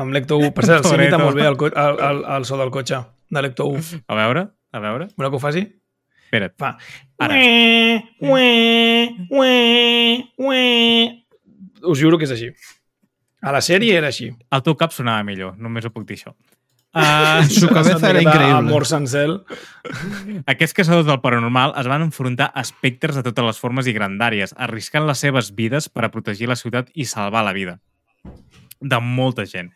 Amb 0.00 0.14
l'Ecto 0.14 0.38
1. 0.40 0.52
Per 0.54 0.66
cert, 0.66 0.86
s'imita 0.88 1.18
molt 1.20 1.38
bé 1.38 1.46
el, 1.46 1.56
el, 1.70 2.00
el, 2.08 2.22
el 2.36 2.46
so 2.48 2.58
del 2.58 2.72
cotxe 2.74 3.00
de 3.30 3.42
l'Ecto 3.44 3.66
1. 3.70 4.04
A 4.10 4.18
veure, 4.18 4.46
a 4.74 4.82
veure. 4.82 5.08
Voleu 5.18 5.34
que 5.34 5.38
ho 5.38 5.42
faci? 5.42 5.64
Espera't. 6.24 6.54
Fa... 6.58 6.74
Ara. 7.22 7.36
Ue, 7.36 8.00
ue, 8.20 9.10
ue, 9.30 9.52
ue. 10.38 10.64
Us 11.84 12.00
juro 12.00 12.18
que 12.18 12.26
és 12.26 12.34
així. 12.34 12.50
A 13.44 13.52
la 13.54 13.60
sèrie 13.62 13.94
era 13.98 14.08
així. 14.10 14.30
El 14.32 14.64
teu 14.66 14.74
cap 14.80 14.94
sonava 14.96 15.22
millor, 15.26 15.54
només 15.60 15.84
ho 15.84 15.92
puc 15.94 16.06
dir 16.08 16.16
això. 16.18 16.34
Uh, 16.94 17.42
Su 17.50 17.68
cabeza 17.68 18.10
era 18.10 18.22
increïble. 18.22 18.70
Amor 18.70 18.86
Sancel. 18.86 19.40
Aquests 20.46 20.76
caçadors 20.78 21.08
del 21.08 21.18
paranormal 21.24 21.74
es 21.80 21.88
van 21.90 22.06
enfrontar 22.06 22.52
a 22.54 22.62
espectres 22.62 23.18
de 23.18 23.24
totes 23.26 23.48
les 23.48 23.58
formes 23.58 23.90
i 23.90 23.96
grandàries, 23.96 24.54
arriscant 24.54 25.08
les 25.08 25.18
seves 25.18 25.50
vides 25.58 25.90
per 25.90 26.06
a 26.06 26.12
protegir 26.14 26.48
la 26.48 26.58
ciutat 26.60 26.94
i 26.94 27.08
salvar 27.10 27.42
la 27.44 27.56
vida 27.56 27.80
de 28.84 29.00
molta 29.00 29.46
gent. 29.48 29.72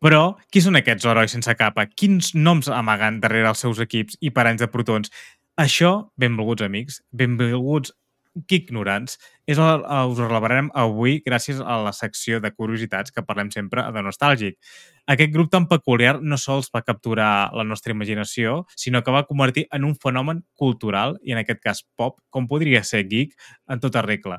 Però, 0.00 0.36
qui 0.52 0.62
són 0.64 0.78
aquests 0.80 1.04
herois 1.08 1.32
sense 1.32 1.52
capa? 1.56 1.84
Quins 1.86 2.32
noms 2.34 2.70
amaguen 2.72 3.20
darrere 3.20 3.50
els 3.52 3.60
seus 3.60 3.80
equips 3.84 4.16
i 4.20 4.32
paranys 4.32 4.64
de 4.64 4.68
protons? 4.72 5.12
Això, 5.60 5.90
benvolguts 6.20 6.64
amics, 6.64 7.02
benvolguts 7.12 7.92
que 8.46 8.60
ignorants. 8.60 9.18
És 9.50 9.58
el, 9.58 9.84
us 9.84 10.20
ho 10.20 10.28
revelarem 10.28 10.70
avui 10.78 11.18
gràcies 11.26 11.60
a 11.60 11.80
la 11.84 11.92
secció 11.96 12.40
de 12.40 12.52
curiositats 12.54 13.14
que 13.14 13.24
parlem 13.26 13.50
sempre 13.54 13.84
de 13.92 14.04
Nostàlgic. 14.06 14.58
Aquest 15.10 15.32
grup 15.34 15.50
tan 15.50 15.66
peculiar 15.70 16.18
no 16.22 16.38
sols 16.38 16.70
va 16.74 16.84
capturar 16.86 17.50
la 17.56 17.66
nostra 17.66 17.94
imaginació, 17.96 18.64
sinó 18.76 19.02
que 19.02 19.14
va 19.14 19.26
convertir 19.26 19.66
en 19.74 19.86
un 19.88 19.96
fenomen 19.98 20.44
cultural, 20.54 21.18
i 21.22 21.34
en 21.34 21.42
aquest 21.42 21.62
cas 21.64 21.84
pop, 21.96 22.20
com 22.30 22.46
podria 22.50 22.84
ser 22.86 23.06
geek, 23.10 23.34
en 23.70 23.82
tota 23.82 24.04
regla 24.06 24.38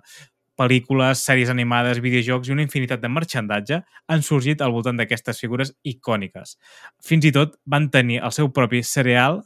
pel·lícules, 0.61 1.23
sèries 1.25 1.49
animades, 1.49 2.01
videojocs 2.03 2.49
i 2.49 2.55
una 2.55 2.65
infinitat 2.65 3.01
de 3.01 3.09
marxandatge 3.09 3.81
han 4.11 4.25
sorgit 4.25 4.61
al 4.61 4.73
voltant 4.75 4.99
d'aquestes 4.99 5.41
figures 5.41 5.73
icòniques. 5.87 6.57
Fins 7.01 7.25
i 7.25 7.33
tot 7.35 7.57
van 7.65 7.89
tenir 7.93 8.21
el 8.21 8.33
seu 8.35 8.51
propi 8.53 8.83
cereal 8.85 9.41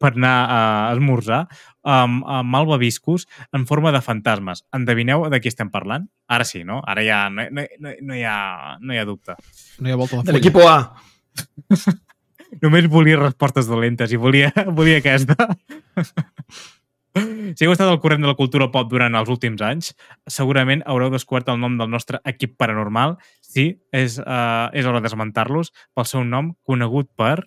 per 0.00 0.12
anar 0.14 0.36
a 0.48 0.60
esmorzar 0.94 1.42
amb, 1.84 2.24
amb 2.24 2.50
malvaviscos 2.52 3.26
en 3.56 3.66
forma 3.68 3.92
de 3.92 4.00
fantasmes. 4.04 4.64
Endevineu 4.76 5.26
de 5.32 5.40
qui 5.40 5.52
estem 5.52 5.70
parlant? 5.72 6.08
Ara 6.28 6.46
sí, 6.48 6.64
no? 6.64 6.80
Ara 6.86 7.04
ja 7.06 7.26
no, 7.32 7.46
no, 7.50 7.66
no, 7.80 7.92
no, 8.00 8.16
hi, 8.16 8.24
ha, 8.24 8.76
no 8.80 8.96
hi 8.96 9.00
ha 9.00 9.06
dubte. 9.08 9.36
No 9.80 9.90
hi 9.90 9.94
ha 9.94 10.00
volta 10.00 10.22
de 10.22 10.30
De 10.30 10.38
l'equip 10.38 10.58
A. 10.64 10.78
Només 12.62 12.86
volia 12.88 13.18
respostes 13.20 13.68
dolentes 13.68 14.12
i 14.14 14.20
volia, 14.20 14.52
volia 14.78 15.02
aquesta. 15.02 15.50
Si 17.16 17.64
heu 17.64 17.72
estat 17.72 17.88
al 17.88 18.00
corrent 18.02 18.20
de 18.20 18.28
la 18.28 18.36
cultura 18.36 18.68
pop 18.72 18.90
durant 18.90 19.14
els 19.16 19.30
últims 19.32 19.62
anys, 19.64 19.92
segurament 20.28 20.82
haureu 20.84 21.08
descobert 21.12 21.48
el 21.48 21.60
nom 21.62 21.78
del 21.80 21.88
nostre 21.88 22.20
equip 22.28 22.56
paranormal. 22.60 23.16
Sí, 23.40 23.70
és, 23.88 24.18
uh, 24.20 24.68
és 24.76 24.84
hora 24.84 25.00
d'esmentar-los 25.00 25.72
pel 25.96 26.08
seu 26.08 26.24
nom 26.24 26.54
conegut 26.68 27.08
per... 27.16 27.38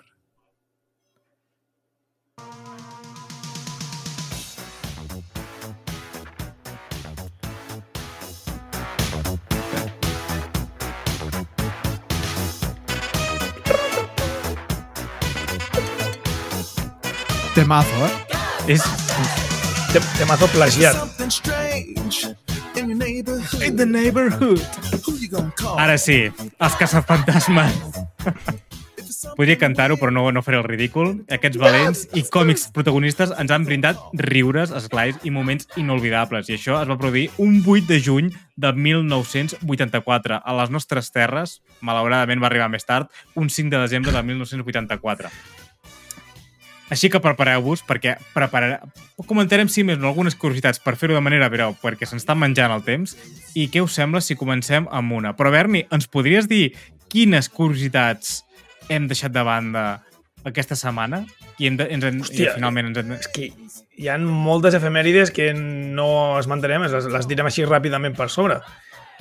Temazo, 17.59 18.05
eh? 18.07 18.71
És 18.71 18.83
Tem- 19.91 20.05
Temazo 20.17 20.47
plagiat. 20.47 20.95
In 22.79 23.75
the 23.75 23.85
Neighborhood. 23.85 24.61
Ara 25.75 25.97
sí, 25.99 26.29
els 26.55 26.77
caçafantasmes. 26.79 27.75
Podria 29.35 29.57
cantar-ho, 29.59 29.97
però 29.99 30.13
no, 30.15 30.23
no 30.31 30.39
faré 30.45 30.61
el 30.61 30.63
ridícul. 30.63 31.17
Aquests 31.27 31.59
valents 31.59 32.05
i 32.15 32.23
còmics 32.31 32.69
protagonistes 32.71 33.35
ens 33.35 33.51
han 33.51 33.67
brindat 33.67 33.99
riures, 34.15 34.71
esglais 34.71 35.19
i 35.27 35.35
moments 35.35 35.67
inolvidables. 35.75 36.47
I 36.47 36.55
això 36.55 36.79
es 36.79 36.87
va 36.87 36.95
produir 37.01 37.27
un 37.43 37.59
8 37.65 37.91
de 37.91 37.99
juny 37.99 38.31
de 38.55 38.71
1984. 38.71 40.39
A 40.39 40.59
les 40.61 40.71
nostres 40.71 41.11
terres, 41.11 41.59
malauradament 41.83 42.39
va 42.39 42.47
arribar 42.47 42.71
més 42.71 42.87
tard, 42.87 43.11
un 43.35 43.51
5 43.51 43.75
de 43.75 43.83
desembre 43.83 44.15
de 44.15 44.23
1984. 44.23 45.27
Així 46.89 47.09
que 47.13 47.21
prepareu-vos, 47.21 47.83
perquè 47.85 48.15
preparar... 48.33 48.79
comentarem, 49.29 49.69
si 49.69 49.83
més 49.85 49.99
no, 50.01 50.09
algunes 50.09 50.35
curiositats 50.35 50.81
per 50.81 50.95
fer-ho 50.97 51.13
de 51.13 51.21
manera 51.21 51.49
breu, 51.53 51.75
perquè 51.83 52.07
se'ns 52.09 52.23
està 52.23 52.33
menjant 52.33 52.73
el 52.73 52.81
temps. 52.87 53.13
I 53.53 53.67
què 53.69 53.83
us 53.85 53.93
sembla 53.97 54.23
si 54.25 54.37
comencem 54.39 54.87
amb 54.89 55.13
una? 55.19 55.35
Però, 55.37 55.51
Berni, 55.53 55.83
ens 55.93 56.09
podries 56.09 56.49
dir 56.49 56.71
quines 57.13 57.49
curiositats 57.53 58.39
hem 58.89 59.05
deixat 59.09 59.35
de 59.35 59.43
banda 59.45 59.85
aquesta 60.49 60.77
setmana? 60.79 61.23
I, 61.59 61.67
hem 61.67 61.77
de, 61.77 61.89
ens, 61.93 62.05
en, 62.09 62.19
i 62.23 62.25
Hòstia, 62.25 62.57
finalment 62.57 62.89
ens 62.89 63.01
hem... 63.03 63.15
És 63.19 63.29
que 63.35 63.51
hi 63.99 64.09
ha 64.09 64.17
moltes 64.23 64.77
efemèrides 64.79 65.33
que 65.35 65.51
no 65.53 66.39
esmentarem, 66.39 66.87
les, 66.89 67.09
les 67.11 67.29
direm 67.29 67.49
així 67.49 67.67
ràpidament 67.67 68.17
per 68.17 68.29
sobre. 68.33 68.61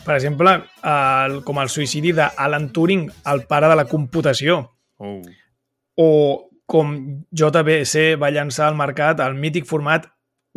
Per 0.07 0.15
exemple, 0.15 0.55
el, 0.89 1.41
com 1.45 1.59
el 1.61 1.69
suïcidi 1.69 2.15
d'Alan 2.17 2.71
Turing, 2.73 3.09
el 3.29 3.45
pare 3.51 3.69
de 3.69 3.77
la 3.77 3.89
computació, 3.91 4.63
Oh. 4.99 5.21
o 5.95 6.48
com 6.69 6.95
JBC 7.33 8.19
va 8.21 8.33
llançar 8.35 8.69
al 8.69 8.77
mercat 8.77 9.23
el 9.25 9.37
mític 9.41 9.67
format 9.69 10.07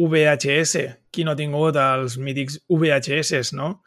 VHS. 0.01 0.85
Qui 1.11 1.23
no 1.23 1.33
ha 1.33 1.39
tingut 1.39 1.77
els 1.79 2.17
mítics 2.19 2.59
VHS, 2.69 3.53
no? 3.55 3.77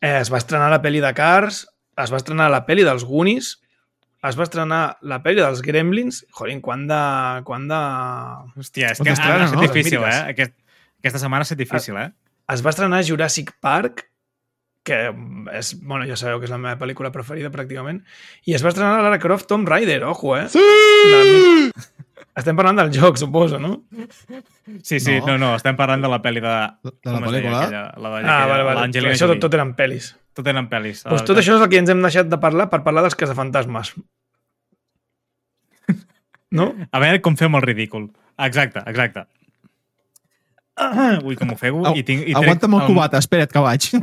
Eh, 0.00 0.16
es 0.18 0.30
va 0.32 0.40
estrenar 0.40 0.70
la 0.72 0.80
pel·li 0.82 1.02
de 1.02 1.10
Cars, 1.14 1.64
es 2.00 2.12
va 2.12 2.18
estrenar 2.20 2.48
la 2.50 2.62
pel·li 2.66 2.86
dels 2.86 3.04
Goonies, 3.06 3.52
es 4.26 4.36
va 4.36 4.44
estrenar 4.46 4.80
la 5.06 5.20
pel·li 5.24 5.40
dels 5.40 5.62
Gremlins. 5.64 6.22
Joder, 6.36 6.58
quan 6.64 6.86
de... 6.90 7.00
Quan 7.46 7.68
de... 7.70 7.80
Hòstia, 8.58 8.94
és 8.94 9.00
que 9.00 9.12
ha, 9.12 9.16
estat 9.16 9.54
no? 9.54 9.64
difícil, 9.64 10.02
eh? 10.04 10.18
Aquest, 10.34 10.56
aquesta 11.00 11.22
setmana 11.22 11.44
ha 11.44 11.48
estat 11.48 11.60
difícil, 11.60 11.96
eh? 12.00 12.10
Es 12.50 12.64
va 12.64 12.74
estrenar 12.74 13.04
Jurassic 13.06 13.54
Park, 13.62 14.09
que 14.90 14.98
és, 15.56 15.72
bueno, 15.86 16.04
ja 16.10 16.18
sabeu 16.18 16.42
que 16.42 16.48
és 16.50 16.52
la 16.52 16.58
meva 16.60 16.76
pel·lícula 16.82 17.12
preferida 17.14 17.52
pràcticament, 17.54 18.02
i 18.50 18.58
es 18.58 18.64
va 18.66 18.74
estrenar 18.74 19.00
Lara 19.06 19.22
Croft 19.22 19.46
Tomb 19.50 19.70
Raider, 19.70 20.02
ojo, 20.10 20.34
eh? 20.36 20.48
Sí! 20.50 21.70
Estem 22.40 22.56
parlant 22.56 22.78
del 22.78 22.92
joc, 22.94 23.16
suposo, 23.18 23.58
no? 23.60 23.72
Sí, 24.86 25.00
sí, 25.02 25.16
no, 25.20 25.34
No. 25.34 25.38
no, 25.42 25.48
estem 25.58 25.76
parlant 25.76 26.00
de 26.04 26.08
la 26.08 26.20
pel·li 26.22 26.40
de... 26.44 26.52
De 26.86 27.10
la 27.10 27.18
es 27.18 27.20
deia 27.20 27.26
pel·lícula? 27.26 27.58
Aquella, 27.64 27.82
la 27.98 28.12
de, 28.14 28.28
Ah, 28.30 28.46
vale, 28.46 28.62
vale. 28.68 28.80
L'Angelina 28.80 29.12
Això 29.16 29.26
tot, 29.32 29.40
tot 29.42 29.56
eren 29.58 29.74
pel·lis. 29.76 30.12
Tot 30.38 30.46
eren 30.46 30.68
pel·lis. 30.70 31.02
Doncs 31.08 31.26
tot 31.26 31.40
això 31.42 31.56
és 31.58 31.64
el 31.66 31.68
que 31.72 31.80
ens 31.82 31.90
hem 31.90 32.00
deixat 32.06 32.30
de 32.30 32.38
parlar 32.40 32.68
per 32.70 32.80
parlar 32.86 33.02
dels 33.06 33.18
caçafantasmes. 33.18 33.94
No? 36.50 36.72
A 36.90 36.98
veure 36.98 37.20
com 37.22 37.36
fem 37.38 37.54
el 37.54 37.62
ridícul. 37.62 38.08
Exacte, 38.42 38.80
exacte. 38.90 39.22
Ui, 41.26 41.36
com 41.38 41.52
ho 41.52 41.56
feu. 41.60 41.74
Au, 41.84 41.96
I 41.96 42.04
tinc, 42.06 42.20
i 42.28 42.36
Aguanta'm 42.36 42.76
el 42.78 42.86
cubata, 42.88 43.16
espera't 43.22 43.52
que 43.52 43.64
vaig. 43.64 43.82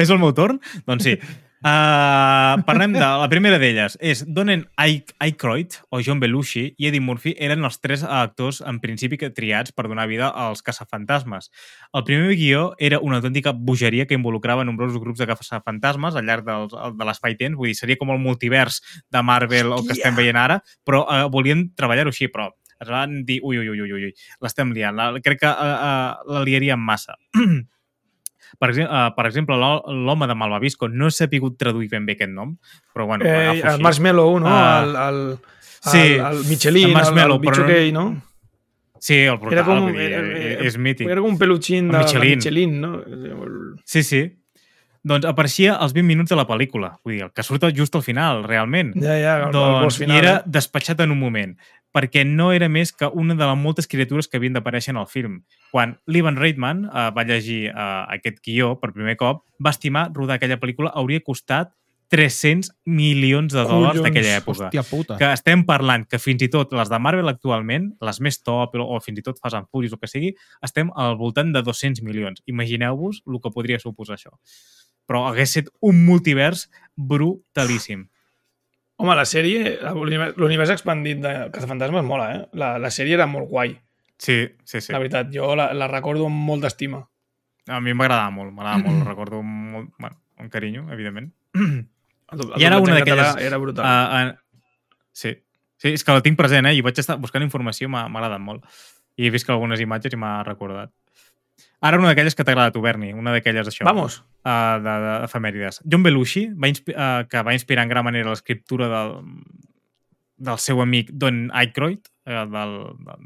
És 0.00 0.08
el 0.08 0.20
meu 0.20 0.32
torn? 0.36 0.56
Doncs 0.88 1.04
sí. 1.04 1.14
Uh, 1.58 2.54
parlem 2.62 2.92
de 2.94 3.02
la 3.02 3.26
primera 3.30 3.58
d'elles. 3.58 3.96
És 3.98 4.20
Donen 4.30 4.62
Aykroyd, 4.78 5.74
o 5.90 5.98
John 6.06 6.20
Belushi, 6.22 6.68
i 6.78 6.86
Eddie 6.86 7.02
Murphy 7.02 7.32
eren 7.34 7.66
els 7.66 7.80
tres 7.82 8.04
actors 8.06 8.60
en 8.62 8.78
principi 8.78 9.18
que 9.18 9.32
triats 9.34 9.74
per 9.74 9.88
donar 9.88 10.06
vida 10.06 10.28
als 10.30 10.62
caçafantasmes. 10.62 11.50
El 11.90 12.04
primer 12.06 12.36
guió 12.38 12.62
era 12.78 13.00
una 13.02 13.18
autèntica 13.18 13.52
bogeria 13.52 14.06
que 14.06 14.14
involucrava 14.14 14.64
nombrosos 14.64 15.02
grups 15.02 15.18
de 15.18 15.26
caçafantasmes 15.26 16.14
al 16.14 16.30
llarg 16.30 16.46
del, 16.46 16.70
de 16.70 17.10
l'espai-temps, 17.10 17.58
vull 17.58 17.72
dir, 17.72 17.80
seria 17.80 17.98
com 17.98 18.14
el 18.14 18.22
multivers 18.22 18.78
de 19.10 19.24
Marvel 19.26 19.74
o 19.74 19.82
que 19.82 19.90
Hòstia! 19.90 19.98
estem 19.98 20.22
veient 20.22 20.38
ara, 20.38 20.62
però 20.86 21.02
uh, 21.08 21.26
volien 21.32 21.72
treballar-ho 21.74 22.14
així, 22.14 22.30
però 22.30 22.52
es 22.80 22.88
van 22.88 23.24
dir, 23.24 23.40
ui, 23.42 23.58
ui, 23.58 23.68
ui, 23.68 23.80
ui, 23.82 23.92
ui, 23.92 24.12
l'estem 24.42 24.70
liant, 24.72 24.94
la, 24.96 25.10
crec 25.24 25.40
que 25.40 25.50
uh, 25.50 25.74
uh, 25.74 26.32
la 26.36 26.44
liaríem 26.46 26.78
massa. 26.80 27.16
Per, 28.58 28.70
exemple, 28.70 28.88
uh, 28.96 29.10
per 29.14 29.26
exemple, 29.28 29.56
l'ho- 29.60 29.92
l'home 30.06 30.26
de 30.26 30.34
Malvavisco 30.34 30.88
no 30.88 31.10
s'ha 31.12 31.28
pogut 31.28 31.58
traduir 31.60 31.90
ben 31.92 32.06
bé 32.08 32.14
aquest 32.16 32.30
nom, 32.32 32.54
però 32.94 33.04
bueno, 33.06 33.26
Eh, 33.28 33.60
el. 33.60 33.80
Marshmallow, 33.84 34.38
no? 34.40 34.48
Ah. 34.48 34.80
el, 34.82 34.96
el, 34.96 35.38
Sí, 35.84 35.98
el, 36.16 36.20
el 36.38 36.44
Michelin, 36.48 36.88
el 36.88 36.94
Marshmallow, 36.94 37.36
el, 37.38 37.44
el 37.48 37.52
però 37.52 37.92
no-? 37.92 38.22
Sí, 38.98 39.14
el 39.14 39.36
brutal, 39.38 39.52
Era 39.58 39.64
com, 39.64 39.92
dir, 39.92 40.00
era, 40.00 40.22
eh, 40.26 40.52
era, 40.54 40.64
és 40.66 40.78
mític. 40.78 41.06
Era 41.06 41.20
com 41.20 41.30
un 41.30 41.38
peluchín 41.38 41.86
El 41.86 41.92
de 41.92 41.98
Michelin. 41.98 42.38
Michelin. 42.38 42.70
Michelin, 42.72 42.80
no? 42.80 43.76
Sí, 43.84 44.02
sí. 44.02 44.24
Doncs 45.08 45.28
apareixia 45.28 45.76
als 45.80 45.94
20 45.96 46.06
minuts 46.08 46.32
de 46.32 46.36
la 46.36 46.44
pel·lícula, 46.48 46.92
vull 47.04 47.16
dir, 47.16 47.24
el 47.28 47.32
que 47.32 47.44
surt 47.46 47.64
just 47.76 47.94
al 47.96 48.04
final, 48.04 48.44
realment. 48.44 48.92
Ja, 49.00 49.16
ja, 49.16 49.36
el, 49.38 49.48
el 49.48 49.56
doncs, 49.56 49.84
boss 49.86 50.00
final. 50.02 50.16
I 50.16 50.20
era 50.20 50.34
eh? 50.38 50.42
despatxat 50.58 51.00
en 51.04 51.14
un 51.14 51.20
moment, 51.20 51.54
perquè 51.94 52.24
no 52.28 52.50
era 52.52 52.68
més 52.68 52.92
que 52.92 53.08
una 53.08 53.36
de 53.38 53.48
les 53.48 53.58
moltes 53.58 53.88
criatures 53.88 54.28
que 54.28 54.36
havien 54.36 54.56
d'aparèixer 54.58 54.92
en 54.92 55.00
el 55.00 55.08
film. 55.08 55.40
Quan 55.72 55.96
l'Ivan 56.06 56.36
Reitman 56.40 56.84
eh, 56.88 57.08
va 57.16 57.24
llegir 57.28 57.62
eh, 57.70 57.88
aquest 58.18 58.42
guió 58.44 58.74
per 58.82 58.92
primer 58.92 59.16
cop, 59.20 59.44
va 59.64 59.74
estimar 59.74 60.10
rodar 60.14 60.36
aquella 60.38 60.60
pel·lícula 60.60 60.92
hauria 60.94 61.24
costat 61.24 61.72
300 62.08 62.70
milions 62.88 63.52
de 63.52 63.62
dòlars 63.68 64.00
d'aquella 64.00 64.38
època. 64.40 64.68
Hòstia 64.68 64.84
puta. 64.88 65.18
que 65.20 65.28
estem 65.28 65.64
parlant 65.68 66.06
que 66.08 66.20
fins 66.20 66.40
i 66.46 66.48
tot 66.52 66.72
les 66.76 66.88
de 66.88 66.98
Marvel 67.04 67.28
actualment, 67.28 67.90
les 68.00 68.20
més 68.24 68.40
top 68.40 68.78
o, 68.80 68.86
o 68.96 69.00
fins 69.04 69.20
i 69.20 69.24
tot 69.26 69.40
Fast 69.42 69.58
and 69.58 69.68
Furious, 69.68 69.92
el 69.92 70.00
que 70.00 70.08
sigui, 70.08 70.32
estem 70.64 70.92
al 70.96 71.18
voltant 71.20 71.52
de 71.52 71.62
200 71.62 72.00
milions. 72.06 72.40
Imagineu-vos 72.48 73.20
el 73.26 73.40
que 73.44 73.52
podria 73.52 73.80
suposar 73.82 74.16
això. 74.16 74.32
Però 75.08 75.24
hagués 75.28 75.56
estat 75.56 75.72
un 75.80 76.04
multivers 76.04 76.68
brutalíssim. 76.94 78.06
Home, 78.98 79.14
la 79.14 79.24
sèrie, 79.28 79.78
l'univers 80.36 80.72
expandit 80.74 81.20
de 81.22 81.34
Cazafantasmes 81.54 82.04
mola, 82.04 82.32
eh? 82.34 82.40
La, 82.58 82.74
la 82.82 82.90
sèrie 82.90 83.14
era 83.16 83.28
molt 83.30 83.46
guai, 83.48 83.76
Sí, 84.18 84.48
sí, 84.64 84.80
sí. 84.80 84.92
la 84.92 84.98
veritat. 84.98 85.30
Jo 85.32 85.54
la, 85.56 85.70
la 85.72 85.86
recordo 85.88 86.26
amb 86.26 86.42
molta 86.44 86.66
estima. 86.68 87.00
A 87.68 87.78
mi 87.84 87.94
m'agradava 87.94 88.32
molt, 88.34 88.52
m'agradava 88.52 88.90
molt, 88.90 89.06
recordo 89.12 89.40
amb 89.44 89.74
molt, 89.74 89.92
bueno, 89.98 90.18
amb 90.42 90.52
carinyo, 90.52 90.88
evidentment. 90.92 91.30
El, 91.54 92.42
el 92.42 92.54
I 92.60 92.66
era 92.68 92.80
una 92.82 92.98
d'aquelles... 92.98 93.38
Era 93.40 93.60
brutal. 93.62 93.86
Uh, 93.86 94.34
uh, 94.34 95.04
sí. 95.12 95.36
sí, 95.78 95.94
és 95.94 96.04
que 96.04 96.16
la 96.16 96.24
tinc 96.24 96.38
present, 96.40 96.66
eh? 96.68 96.74
I 96.76 96.82
vaig 96.84 96.98
estar 97.00 97.16
buscant 97.22 97.46
informació, 97.46 97.88
m'ha 97.92 98.04
agradat 98.10 98.42
molt. 98.42 98.66
I 99.18 99.28
he 99.28 99.34
vist 99.34 99.46
que 99.46 99.54
algunes 99.54 99.80
imatges 99.82 100.14
i 100.14 100.20
m'ha 100.20 100.42
recordat. 100.46 100.92
Ara 101.80 101.98
una 102.00 102.08
d'aquelles 102.10 102.34
que 102.34 102.42
t'ha 102.44 102.52
agradat, 102.56 102.72
tu, 102.74 102.80
Berni, 102.82 103.12
una 103.14 103.30
d'aquelles 103.32 103.68
això. 103.70 103.84
Vamos. 103.86 104.20
uh, 104.44 104.78
de, 104.82 104.94
de 105.04 105.12
efemèrides. 105.28 105.80
John 105.86 106.02
Belushi, 106.02 106.48
va 106.58 106.70
uh, 106.72 107.26
que 107.30 107.42
va 107.46 107.54
inspirar 107.54 107.84
en 107.86 107.92
gran 107.92 108.04
manera 108.04 108.30
l'escriptura 108.32 108.88
del, 108.90 109.12
del 110.36 110.58
seu 110.58 110.80
amic 110.82 111.10
Don 111.12 111.48
Aykroyd, 111.54 112.00
uh, 112.26 112.44
del, 112.50 112.74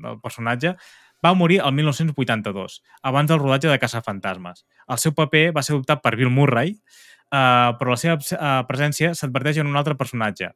del, 0.03 0.21
personatge, 0.25 0.77
Va 1.23 1.31
morir 1.39 1.61
el 1.63 1.71
1982, 1.71 2.81
abans 3.07 3.29
del 3.31 3.39
rodatge 3.39 3.69
de 3.71 3.79
Caçafantasmes. 3.79 4.65
El 4.91 4.99
seu 4.99 5.13
paper 5.15 5.53
va 5.55 5.63
ser 5.63 5.77
adoptat 5.77 6.01
per 6.03 6.17
Bill 6.19 6.33
Murray, 6.35 6.73
eh, 6.75 7.69
però 7.79 7.93
la 7.95 7.99
seva 8.01 8.17
eh, 8.19 8.49
presència 8.67 9.13
s'adverteix 9.15 9.61
en 9.63 9.71
un 9.71 9.79
altre 9.79 9.95
personatge. 9.95 10.49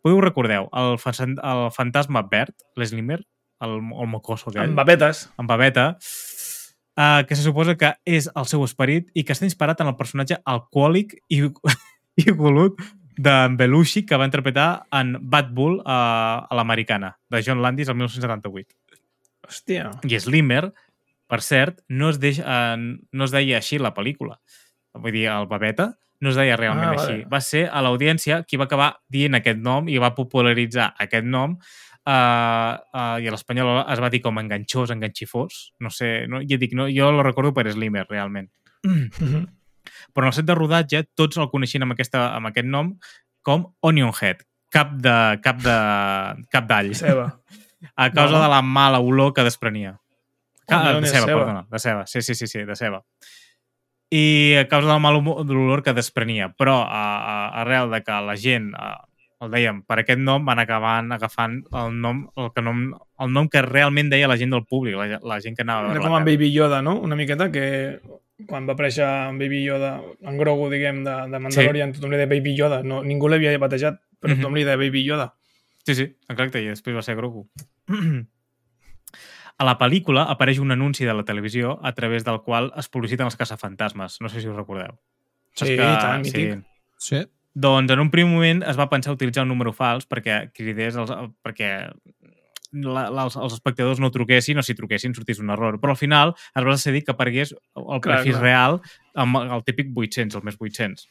Podeu 0.00 0.22
recordeu, 0.24 0.70
el, 0.72 0.96
fa- 0.96 1.12
el 1.28 1.66
fantasma 1.76 2.22
verd, 2.32 2.54
l'Slimer, 2.80 3.18
el, 3.68 3.76
el 3.76 4.08
mocoso 4.14 4.48
aquell, 4.48 4.70
Amb 4.70 4.80
papetes. 4.80 5.26
amb 5.36 5.52
babeta, 5.52 5.84
uh, 6.98 7.24
que 7.26 7.36
se 7.36 7.42
suposa 7.42 7.76
que 7.78 7.94
és 8.04 8.28
el 8.34 8.46
seu 8.50 8.64
esperit 8.66 9.10
i 9.14 9.24
que 9.24 9.34
està 9.34 9.46
inspirat 9.48 9.80
en 9.82 9.90
el 9.90 9.96
personatge 9.98 10.40
alcohòlic 10.44 11.16
i, 11.28 11.42
i 12.22 12.30
golut 12.30 12.80
de 13.16 13.34
Belushi 13.54 14.04
que 14.06 14.18
va 14.18 14.26
interpretar 14.26 14.86
en 14.92 15.16
Bad 15.20 15.52
Bull 15.54 15.78
uh, 15.80 16.44
a 16.46 16.58
l'americana, 16.58 17.14
de 17.30 17.42
John 17.46 17.62
Landis 17.62 17.88
el 17.88 17.98
1978. 18.00 18.74
Hòstia. 19.44 19.90
I 20.02 20.18
Slimmer, 20.18 20.64
per 21.30 21.40
cert, 21.44 21.84
no 21.88 22.10
es, 22.10 22.18
deixa, 22.22 22.42
uh, 22.42 22.78
no 22.78 23.28
es 23.28 23.34
deia 23.34 23.60
així 23.60 23.78
la 23.78 23.94
pel·lícula. 23.94 24.40
Vull 24.94 25.14
dir, 25.14 25.28
el 25.30 25.46
Babeta 25.50 25.92
no 26.24 26.30
es 26.30 26.38
deia 26.38 26.56
realment 26.56 26.88
Ah, 26.88 26.92
ah, 26.92 26.96
vale. 26.96 27.14
així. 27.14 27.28
Va 27.30 27.40
ser 27.44 27.64
a 27.70 27.82
l'audiència 27.84 28.42
qui 28.48 28.56
va 28.56 28.66
acabar 28.68 28.94
dient 29.12 29.36
aquest 29.36 29.60
nom 29.60 29.90
i 29.92 29.98
va 30.00 30.14
popularitzar 30.16 30.94
aquest 30.98 31.26
nom 31.26 31.58
uh, 32.06 32.76
uh, 32.94 33.18
i 33.22 33.28
l'espanyol 33.32 33.82
es 33.92 34.00
va 34.02 34.10
dir 34.12 34.20
com 34.24 34.38
enganxós, 34.40 34.92
enganxifós. 34.94 35.72
No 35.80 35.90
sé, 35.90 36.26
no, 36.30 36.40
ja 36.44 36.58
dic, 36.60 36.72
no, 36.76 36.86
jo 36.92 37.10
lo 37.12 37.22
recordo 37.26 37.52
per 37.54 37.66
Slimmer, 37.72 38.06
realment. 38.08 38.50
Mhm. 38.84 39.44
Però 40.14 40.24
en 40.24 40.30
el 40.30 40.36
set 40.36 40.46
de 40.46 40.54
rodatge 40.54 41.04
tots 41.16 41.36
el 41.36 41.50
coneixien 41.50 41.82
amb, 41.82 41.92
aquesta, 41.92 42.34
amb 42.36 42.46
aquest 42.48 42.66
nom 42.68 42.94
com 43.42 43.66
Onionhead, 43.84 44.44
cap 44.72 44.94
de 44.96 45.14
cap 45.42 45.60
de 45.62 45.74
cap 46.50 46.66
d'all, 46.70 46.94
Ceba. 46.94 47.26
a 47.96 48.10
causa 48.12 48.38
No. 48.38 48.42
de 48.42 48.48
la 48.48 48.62
mala 48.62 49.00
olor 49.00 49.32
que 49.34 49.42
desprenia. 49.44 49.98
Ca- 50.66 50.80
Onion 50.80 51.02
de 51.02 51.08
ceba, 51.08 51.26
ceba. 51.26 51.38
perdona, 51.40 51.66
de 51.70 51.78
ceba. 51.78 52.06
Sí, 52.06 52.22
sí, 52.22 52.34
sí, 52.34 52.46
sí, 52.46 52.62
de 52.64 52.76
ceba. 52.76 53.02
I 54.10 54.54
a 54.60 54.68
causa 54.68 54.92
del 54.92 55.00
mal 55.02 55.18
l'olor 55.20 55.82
que 55.82 55.92
desprenia. 55.92 56.48
Però 56.56 56.78
a, 56.86 57.02
a, 57.18 57.62
arrel 57.62 57.90
de 57.90 58.02
que 58.04 58.12
la 58.24 58.36
gent, 58.36 58.70
a, 58.76 59.04
el 59.42 59.50
dèiem, 59.50 59.82
per 59.84 59.98
aquest 60.00 60.18
nom 60.20 60.44
van 60.46 60.58
acabant 60.62 61.10
agafant 61.12 61.58
el 61.72 61.96
nom, 62.00 62.22
el, 62.36 62.52
que 62.54 62.62
nom, 62.62 62.84
el 63.20 63.32
nom 63.32 63.48
que 63.48 63.62
realment 63.62 64.08
deia 64.10 64.28
la 64.28 64.36
gent 64.36 64.50
del 64.54 64.64
públic, 64.64 64.94
la, 64.96 65.18
la 65.22 65.40
gent 65.40 65.56
que 65.56 65.62
anava 65.62 65.80
a 65.80 65.84
Era 65.90 65.94
veure 65.94 66.04
com 66.06 66.12
la 66.14 66.20
en. 66.22 66.24
Baby 66.30 66.52
Yoda, 66.52 66.80
no? 66.82 66.94
Una 67.00 67.16
miqueta 67.16 67.50
que 67.52 68.00
quan 68.48 68.66
va 68.68 68.72
aparèixer 68.74 69.04
en 69.30 69.38
Baby 69.38 69.62
Yoda, 69.64 70.00
en 70.22 70.38
Grogu, 70.38 70.70
diguem, 70.70 71.04
de, 71.04 71.14
de 71.30 71.38
Mandalorian, 71.38 71.92
sí. 71.92 72.00
tothom 72.00 72.10
li 72.14 72.16
deia 72.18 72.30
Baby 72.30 72.54
Yoda. 72.56 72.82
No, 72.82 73.02
ningú 73.02 73.28
l'havia 73.28 73.56
batejat, 73.58 74.00
però 74.20 74.32
Mhm. 74.34 74.40
tothom 74.42 74.54
li 74.54 74.64
deia 74.64 74.76
Baby 74.76 75.04
Yoda. 75.04 75.34
Sí, 75.84 75.94
sí, 75.94 76.16
exacte, 76.28 76.62
i 76.62 76.66
després 76.72 76.96
va 76.96 77.02
ser 77.02 77.14
Grogu. 77.16 77.48
A 79.56 79.64
la 79.68 79.76
pel·lícula 79.78 80.24
apareix 80.32 80.58
un 80.58 80.72
anunci 80.74 81.04
de 81.06 81.14
la 81.14 81.22
televisió 81.24 81.76
a 81.86 81.92
través 81.94 82.24
del 82.24 82.40
qual 82.42 82.72
es 82.76 82.88
publiciten 82.88 83.26
els 83.28 83.36
caçafantasmes. 83.38 84.16
No 84.20 84.28
sé 84.28 84.40
si 84.42 84.48
us 84.50 84.56
recordeu. 84.56 84.96
Sí, 85.54 85.60
Saps 85.60 85.70
i 85.70 85.76
tant, 85.78 86.24
mític. 86.24 86.64
Sí. 86.98 87.20
Doncs 87.54 87.92
en 87.94 88.00
un 88.02 88.10
primer 88.10 88.32
moment 88.32 88.62
es 88.66 88.78
va 88.78 88.88
pensar 88.90 89.14
utilitzar 89.14 89.44
un 89.46 89.52
número 89.52 89.72
fals 89.72 90.08
perquè 90.10 90.48
cridés 90.54 90.96
els, 90.98 91.12
perquè 91.44 91.68
la, 92.74 93.04
la, 93.10 93.24
els, 93.28 93.36
els 93.38 93.54
espectadors 93.54 94.00
no 94.02 94.10
truquessin 94.10 94.58
o 94.58 94.64
si 94.66 94.74
truquessin 94.74 95.14
sortís 95.14 95.38
un 95.42 95.52
error. 95.54 95.78
Però 95.82 95.94
al 95.94 96.00
final 96.00 96.34
es 96.34 96.64
va 96.64 96.72
decidir 96.74 97.04
que 97.04 97.14
aparegués 97.14 97.54
el 97.54 97.84
Clar, 97.84 98.00
prefix 98.02 98.34
clar. 98.34 98.42
real 98.42 98.80
amb 99.14 99.38
el 99.44 99.62
típic 99.66 99.92
800, 99.94 100.40
el 100.40 100.48
més 100.48 100.58
800. 100.58 101.06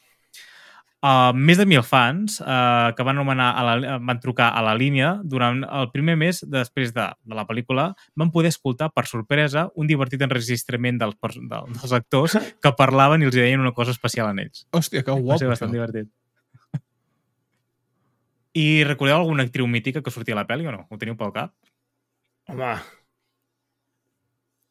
Uh, 1.04 1.34
més 1.36 1.58
de 1.60 1.66
mil 1.68 1.82
fans 1.84 2.38
uh, 2.40 2.94
que 2.96 3.04
van, 3.04 3.18
anomenar 3.18 3.50
a 3.60 3.64
la, 3.66 3.96
van 4.00 4.20
trucar 4.22 4.46
a 4.56 4.62
la 4.64 4.72
línia 4.72 5.10
durant 5.20 5.58
el 5.60 5.90
primer 5.92 6.14
mes 6.16 6.38
després 6.48 6.94
de, 6.96 7.04
de 7.28 7.36
la 7.36 7.44
pel·lícula 7.44 7.90
van 8.16 8.30
poder 8.32 8.48
escoltar 8.54 8.88
per 8.88 9.04
sorpresa 9.04 9.66
un 9.76 9.90
divertit 9.90 10.24
enregistrament 10.24 11.02
dels, 11.02 11.18
dels 11.20 11.92
actors 11.92 12.38
que 12.56 12.72
parlaven 12.78 13.20
i 13.20 13.28
els 13.28 13.36
deien 13.36 13.60
una 13.60 13.74
cosa 13.76 13.92
especial 13.92 14.32
en 14.32 14.46
ells. 14.46 14.64
Hòstia, 14.72 15.04
que 15.04 15.12
Va 15.12 15.20
guapo. 15.20 15.42
ser 15.44 15.52
bastant 15.52 15.68
això. 15.68 15.76
divertit. 15.76 16.08
I 18.54 18.84
recordeu 18.86 19.16
alguna 19.18 19.42
actriu 19.42 19.66
mítica 19.66 20.02
que 20.02 20.12
sortia 20.14 20.34
a 20.36 20.40
la 20.40 20.46
pel·li 20.46 20.66
o 20.68 20.72
no? 20.72 20.84
Ho 20.90 20.98
teniu 20.98 21.16
pel 21.18 21.32
cap? 21.34 21.52
Home. 22.46 22.74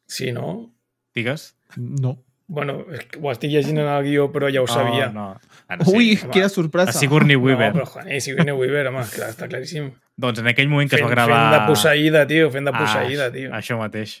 Sí, 0.06 0.32
no? 0.32 0.70
Digues. 1.14 1.56
No. 1.76 2.18
Bueno, 2.46 2.84
és 2.92 3.06
que 3.08 3.18
ho 3.22 3.30
estic 3.32 3.50
llegint 3.54 3.78
en 3.80 3.88
el 3.88 4.02
guió, 4.04 4.26
però 4.32 4.50
ja 4.52 4.60
ho 4.62 4.66
sabia. 4.68 5.06
Oh, 5.08 5.14
no. 5.14 5.26
Ara 5.68 5.86
Ui, 5.88 6.10
home. 6.18 6.30
quina 6.34 6.48
sorpresa. 6.52 6.90
A 6.92 6.96
Sigourney 6.96 7.36
Weaver. 7.40 7.70
No, 7.72 7.80
però 7.80 7.86
Juaní, 7.94 8.20
Sigourney 8.20 8.52
Weaver, 8.56 8.86
home, 8.90 9.04
clar, 9.14 9.30
està 9.32 9.48
claríssim. 9.48 9.88
Doncs 10.20 10.42
en 10.42 10.50
aquell 10.52 10.68
moment 10.68 10.90
que 10.92 10.96
es 11.00 11.02
va 11.02 11.08
Fent, 11.08 11.16
gravar... 11.16 11.38
fent 11.40 11.54
de 11.56 11.62
posseïda, 11.72 12.26
tio, 12.30 12.50
fent 12.52 12.68
de 12.68 12.74
Ah, 12.74 12.82
posseïda, 12.84 13.30
tio. 13.34 13.50
Això 13.56 13.78
mateix. 13.80 14.18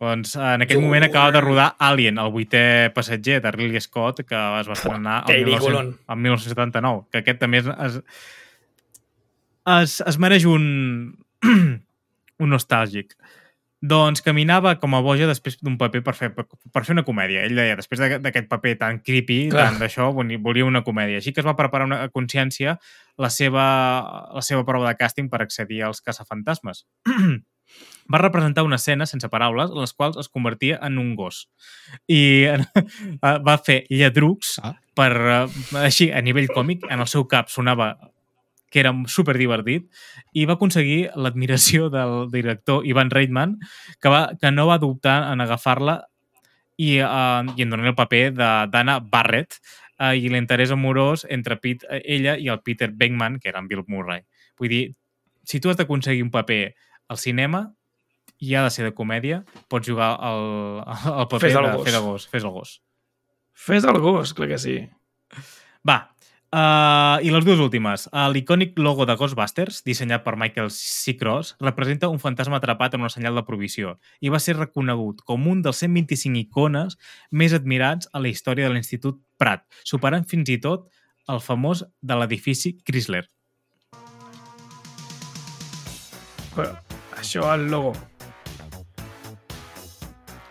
Doncs 0.00 0.32
en 0.38 0.64
aquell 0.64 0.78
Jo- 0.80 0.86
moment 0.86 1.04
acaba 1.04 1.30
de 1.34 1.40
rodar 1.44 1.68
Alien, 1.78 2.18
el 2.22 2.32
vuitè 2.32 2.64
passatger 2.94 3.40
de 3.44 3.50
Ridley 3.52 3.80
Scott, 3.84 4.24
que 4.24 4.34
es 4.60 4.68
va 4.70 4.74
estrenar 4.78 5.20
el, 5.28 5.44
peliculón. 5.44 5.92
1900, 5.92 6.08
el 6.08 6.16
1979, 6.24 7.04
que 7.12 7.18
aquest 7.24 7.38
també 7.44 7.58
es, 7.58 8.00
es, 9.82 10.00
es 10.06 10.18
mereix 10.18 10.44
un, 10.48 10.64
un 12.42 12.48
nostàlgic. 12.54 13.14
Doncs 13.78 14.24
caminava 14.26 14.72
com 14.82 14.96
a 14.96 15.00
boja 15.06 15.28
després 15.30 15.54
d'un 15.62 15.76
paper 15.78 16.00
per 16.02 16.14
fer, 16.18 16.28
per 16.34 16.80
fer 16.82 16.94
una 16.96 17.04
comèdia. 17.06 17.44
Ell 17.46 17.54
deia, 17.54 17.76
després 17.78 18.00
d'aquest- 18.02 18.48
paper 18.50 18.72
tan 18.80 18.98
creepy, 19.06 19.36
Clar. 19.52 19.68
tant 19.68 19.78
d'això, 19.78 20.08
volia 20.42 20.64
una 20.66 20.82
comèdia. 20.82 21.20
Així 21.20 21.30
que 21.32 21.38
es 21.44 21.46
va 21.46 21.54
preparar 21.54 21.86
una 21.86 22.00
a 22.02 22.08
consciència 22.10 22.78
la 23.16 23.30
seva, 23.30 23.66
la 24.34 24.42
seva 24.42 24.64
prova 24.66 24.88
de 24.90 24.96
càsting 24.98 25.30
per 25.30 25.42
accedir 25.44 25.84
als 25.86 26.00
caçafantasmes. 26.02 26.86
va 28.12 28.18
representar 28.18 28.64
una 28.64 28.80
escena 28.80 29.06
sense 29.06 29.28
paraules 29.30 29.70
en 29.70 29.78
les 29.78 29.92
quals 29.92 30.16
es 30.18 30.26
convertia 30.28 30.80
en 30.82 30.98
un 30.98 31.14
gos. 31.14 31.44
I 32.08 32.48
va 33.46 33.58
fer 33.62 33.84
lladrucs 33.90 34.56
Ah. 34.64 34.74
per, 34.98 35.12
eh, 35.14 35.46
així, 35.84 36.10
a 36.10 36.18
nivell 36.20 36.48
còmic, 36.50 36.82
en 36.90 36.98
el 36.98 37.06
seu 37.06 37.28
cap 37.30 37.46
sonava 37.52 37.92
que 38.70 38.80
era 38.82 38.92
super 39.08 39.36
divertit 39.38 39.88
i 40.36 40.44
va 40.48 40.58
aconseguir 40.58 41.08
l'admiració 41.16 41.88
del 41.92 42.28
director 42.32 42.86
Ivan 42.86 43.10
Reitman 43.10 43.56
que, 44.00 44.12
va, 44.12 44.22
que 44.40 44.52
no 44.52 44.68
va 44.68 44.78
dubtar 44.82 45.32
en 45.32 45.40
agafar-la 45.44 46.02
i, 46.78 46.98
uh, 47.02 47.42
i 47.56 47.64
en 47.64 47.74
donar 47.74 47.90
el 47.90 47.98
paper 47.98 48.24
de 48.36 48.50
d'Anna 48.70 48.98
Barrett 49.00 49.58
uh, 49.98 50.14
i 50.14 50.30
l'interès 50.30 50.70
amorós 50.74 51.26
entre 51.28 51.58
Pete, 51.58 51.88
ella 52.04 52.36
i 52.38 52.48
el 52.52 52.62
Peter 52.62 52.90
Venkman, 52.94 53.40
que 53.42 53.50
era 53.50 53.58
en 53.58 53.66
Bill 53.68 53.82
Murray. 53.88 54.22
Vull 54.58 54.70
dir, 54.70 54.84
si 55.42 55.58
tu 55.58 55.72
has 55.72 55.80
d'aconseguir 55.80 56.22
un 56.22 56.30
paper 56.30 56.62
al 57.08 57.18
cinema 57.18 57.64
i 58.38 58.54
ha 58.54 58.62
de 58.62 58.70
ser 58.70 58.86
de 58.86 58.94
comèdia, 58.94 59.42
pots 59.66 59.90
jugar 59.90 60.12
el, 60.28 60.44
el 60.84 61.26
paper 61.26 61.48
Fes 61.48 61.58
el 61.58 61.66
de 61.66 61.72
gos. 61.74 61.88
fer 61.88 61.96
de 61.96 62.04
gos. 62.04 62.28
Fes 62.30 62.44
el 62.44 62.54
gos. 62.54 62.76
Fes 63.58 63.88
el 63.90 63.98
gos, 63.98 64.34
clar 64.38 64.52
que 64.52 64.60
sí. 64.62 64.76
Va, 65.88 65.98
uh, 66.52 67.18
i 67.24 67.30
les 67.32 67.44
dues 67.44 67.60
últimes. 67.60 68.06
Uh, 68.12 68.28
L'icònic 68.32 68.78
logo 68.80 69.06
de 69.08 69.16
Ghostbusters, 69.18 69.82
dissenyat 69.86 70.24
per 70.24 70.36
Michael 70.40 70.70
C. 70.74 71.16
Cross, 71.18 71.56
representa 71.60 72.08
un 72.08 72.20
fantasma 72.22 72.58
atrapat 72.58 72.94
en 72.94 73.04
una 73.04 73.12
senyal 73.12 73.38
de 73.38 73.44
provisió 73.46 73.96
i 74.20 74.32
va 74.32 74.40
ser 74.42 74.56
reconegut 74.58 75.22
com 75.28 75.48
un 75.50 75.62
dels 75.64 75.82
125 75.84 76.38
icones 76.46 76.98
més 77.30 77.56
admirats 77.56 78.08
a 78.12 78.22
la 78.22 78.32
història 78.32 78.68
de 78.68 78.76
l'Institut 78.76 79.20
Prat, 79.38 79.66
superant 79.84 80.26
fins 80.28 80.48
i 80.50 80.58
tot 80.62 80.88
el 81.28 81.42
famós 81.44 81.84
de 82.00 82.16
l'edifici 82.16 82.78
Chrysler. 82.82 83.26
Però 86.56 86.72
això, 87.18 87.44
el 87.54 87.68
logo. 87.70 87.92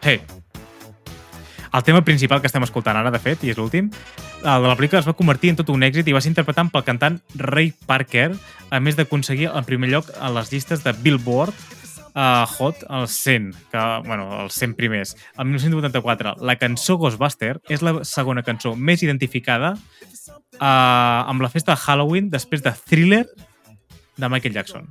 Hey. 0.03 0.21
El 1.73 1.83
tema 1.83 1.99
principal 2.05 2.39
que 2.39 2.47
estem 2.47 2.63
escoltant 2.63 2.95
ara, 2.95 3.11
de 3.11 3.19
fet, 3.19 3.43
i 3.43 3.51
és 3.51 3.57
l'últim, 3.59 3.89
de 4.43 4.67
la 4.67 4.75
pel·lícula 4.77 5.01
es 5.01 5.07
va 5.07 5.15
convertir 5.17 5.51
en 5.51 5.57
tot 5.59 5.71
un 5.73 5.83
èxit 5.85 6.07
i 6.07 6.13
va 6.15 6.21
ser 6.23 6.31
interpretat 6.31 6.69
pel 6.73 6.85
cantant 6.87 7.17
Ray 7.39 7.73
Parker, 7.89 8.29
a 8.69 8.79
més 8.83 8.97
d'aconseguir 8.97 9.49
el 9.49 9.65
primer 9.67 9.89
lloc 9.91 10.11
a 10.19 10.29
les 10.33 10.51
llistes 10.53 10.83
de 10.85 10.93
Billboard 10.93 11.55
uh, 12.17 12.45
Hot, 12.57 12.83
els 12.89 13.17
100, 13.23 13.51
que, 13.71 13.83
bueno, 14.05 14.27
els 14.43 14.57
100 14.59 14.75
primers. 14.77 15.15
El 15.37 15.49
1984, 15.51 16.37
la 16.41 16.57
cançó 16.59 16.97
Ghostbuster 16.97 17.57
és 17.69 17.83
la 17.85 17.99
segona 18.07 18.45
cançó 18.45 18.75
més 18.75 19.03
identificada 19.05 19.75
uh, 19.75 20.63
amb 20.63 21.43
la 21.43 21.51
festa 21.53 21.75
de 21.75 21.83
Halloween 21.85 22.31
després 22.33 22.65
de 22.65 22.73
Thriller 22.89 23.25
de 24.17 24.29
Michael 24.29 24.57
Jackson. 24.57 24.89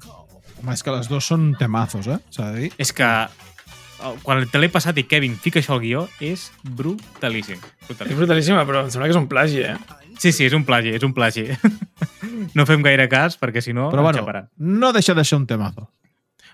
Home, 0.62 0.72
és 0.72 0.82
que 0.82 0.94
les 0.94 1.10
dues 1.10 1.26
són 1.26 1.50
temazos, 1.58 2.08
eh? 2.08 2.20
S'ha 2.32 2.50
de 2.52 2.64
dir. 2.64 2.70
És 2.80 2.92
que 2.96 3.06
eh, 3.06 3.46
quan 4.22 4.42
te 4.50 4.60
l'he 4.60 4.70
passat 4.72 4.98
i 5.00 5.06
Kevin 5.08 5.36
fica 5.40 5.60
això 5.60 5.76
al 5.76 5.82
guió, 5.84 6.06
és 6.20 6.50
brutalíssim. 6.62 7.58
És 7.58 7.88
brutalíssim. 7.88 8.20
brutalíssima, 8.20 8.66
però 8.68 8.84
em 8.84 8.90
sembla 8.92 9.08
que 9.08 9.16
és 9.16 9.20
un 9.20 9.28
plagi, 9.30 9.62
eh? 9.64 9.76
Sí, 10.18 10.32
sí, 10.32 10.46
és 10.46 10.54
un 10.56 10.64
plagi, 10.64 10.94
és 10.96 11.04
un 11.04 11.12
plagi. 11.16 11.48
no 12.56 12.66
fem 12.68 12.84
gaire 12.84 13.08
cas, 13.12 13.36
perquè 13.40 13.62
si 13.64 13.74
no, 13.76 13.90
Però 13.92 14.04
bueno, 14.06 14.22
xaparan. 14.22 14.50
no 14.56 14.92
deixa 14.96 15.14
de 15.14 15.24
ser 15.24 15.40
un 15.40 15.46
temazo. 15.46 15.90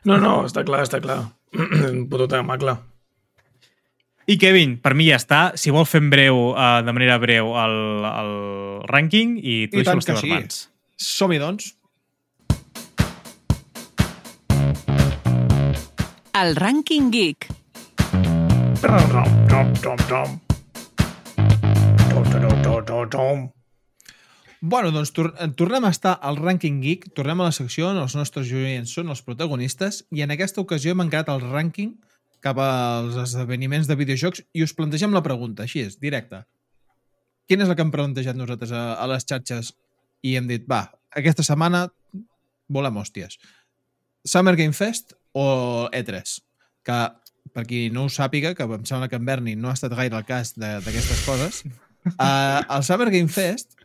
No, 0.05 0.19
no, 0.19 0.41
està 0.49 0.65
clar, 0.67 0.83
està 0.87 1.03
clar. 1.03 1.21
un 1.93 2.09
puto 2.11 2.27
tema, 2.31 2.59
clar. 2.59 2.81
I 4.27 4.39
Kevin, 4.39 4.77
per 4.79 4.95
mi 4.95 5.09
ja 5.11 5.19
està. 5.19 5.53
Si 5.59 5.73
vol 5.75 5.87
fem 5.91 6.09
breu, 6.11 6.53
uh, 6.53 6.81
de 6.87 6.95
manera 6.95 7.19
breu, 7.23 7.53
el, 7.59 7.79
el 8.07 8.35
rànquing 8.91 9.39
i 9.39 9.57
tu 9.71 9.79
I 9.79 9.83
deixo 9.83 9.99
les 9.99 10.11
teves 10.11 10.23
sí. 10.23 10.31
mans. 10.31 10.61
Som-hi, 11.03 11.41
doncs. 11.43 11.73
Tom, 22.67 22.87
tom, 22.87 23.09
tom. 23.11 23.51
Bueno, 24.59 24.91
doncs 24.91 25.13
tor 25.15 25.29
tornem 25.55 25.87
a 25.87 25.93
estar 25.95 26.17
al 26.19 26.41
Ranking 26.41 26.81
Geek, 26.83 27.13
tornem 27.15 27.45
a 27.45 27.47
la 27.47 27.55
secció 27.55 27.93
on 27.93 28.01
els 28.03 28.19
nostres 28.19 28.51
joients 28.51 28.91
són 28.91 29.15
els 29.15 29.23
protagonistes 29.23 30.03
i 30.11 30.25
en 30.27 30.35
aquesta 30.35 30.59
ocasió 30.65 30.97
hem 30.97 31.05
encarat 31.07 31.31
el 31.31 31.47
rànquing 31.47 31.95
cap 32.43 32.59
als 32.59 33.23
esdeveniments 33.29 33.87
de 33.87 34.01
videojocs 34.03 34.43
i 34.51 34.67
us 34.67 34.75
plantegem 34.75 35.15
la 35.15 35.23
pregunta, 35.23 35.63
així 35.63 35.87
és, 35.87 36.01
directa. 36.03 36.43
Quina 37.47 37.63
és 37.63 37.71
la 37.71 37.79
que 37.79 37.87
hem 37.87 37.95
plantejat 37.95 38.35
nosaltres 38.35 38.75
a, 38.75 38.97
a 38.99 39.07
les 39.15 39.31
xarxes 39.31 39.77
i 40.27 40.35
hem 40.35 40.51
dit, 40.51 40.67
va, 40.67 40.89
aquesta 41.15 41.47
setmana 41.47 41.87
volem 42.67 42.99
hòsties. 42.99 43.39
Summer 44.27 44.59
Game 44.59 44.75
Fest 44.75 45.15
o 45.33 45.89
E3? 45.93 46.39
Que, 46.85 46.99
per 47.53 47.65
qui 47.69 47.87
no 47.93 48.07
ho 48.07 48.11
sàpiga, 48.13 48.55
que 48.57 48.65
em 48.65 48.85
sembla 48.89 49.09
que 49.09 49.19
en 49.21 49.25
Berni 49.29 49.57
no 49.57 49.71
ha 49.71 49.77
estat 49.77 49.93
gaire 49.97 50.17
al 50.17 50.25
cas 50.29 50.55
de- 50.57 50.79
d'aquestes 50.85 51.25
coses, 51.27 51.63
uh, 52.19 52.61
el 52.77 52.83
Summer 52.87 53.11
Game 53.11 53.29
Fest 53.29 53.77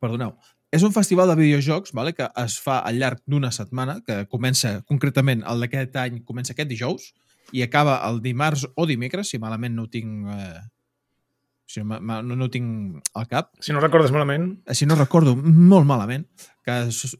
perdoneu, 0.00 0.34
és 0.72 0.82
un 0.86 0.92
festival 0.94 1.28
de 1.28 1.36
videojocs 1.40 1.92
vale, 1.96 2.12
que 2.16 2.28
es 2.44 2.58
fa 2.62 2.78
al 2.86 2.98
llarg 3.00 3.20
d'una 3.26 3.50
setmana, 3.52 3.98
que 4.06 4.22
comença 4.30 4.80
concretament 4.88 5.42
el 5.50 5.60
d'aquest 5.64 5.96
any, 6.00 6.20
comença 6.24 6.54
aquest 6.54 6.70
dijous, 6.70 7.10
i 7.52 7.64
acaba 7.66 7.98
el 8.08 8.20
dimarts 8.22 8.66
o 8.78 8.86
dimecres, 8.86 9.28
si 9.32 9.38
malament 9.42 9.74
no 9.74 9.88
ho 9.88 9.90
tinc... 9.90 10.28
Eh, 10.30 10.60
si 11.70 11.84
no, 11.86 12.00
no, 12.02 12.22
no 12.34 12.46
ho 12.46 12.50
tinc 12.50 12.98
al 13.14 13.26
cap. 13.30 13.52
Si 13.62 13.70
no 13.74 13.78
recordes 13.82 14.10
malament, 14.10 14.56
Eh, 14.66 14.74
Si 14.74 14.86
no 14.90 14.96
recordo 14.98 15.36
molt 15.36 15.86
malament, 15.86 16.24
que 16.64 16.74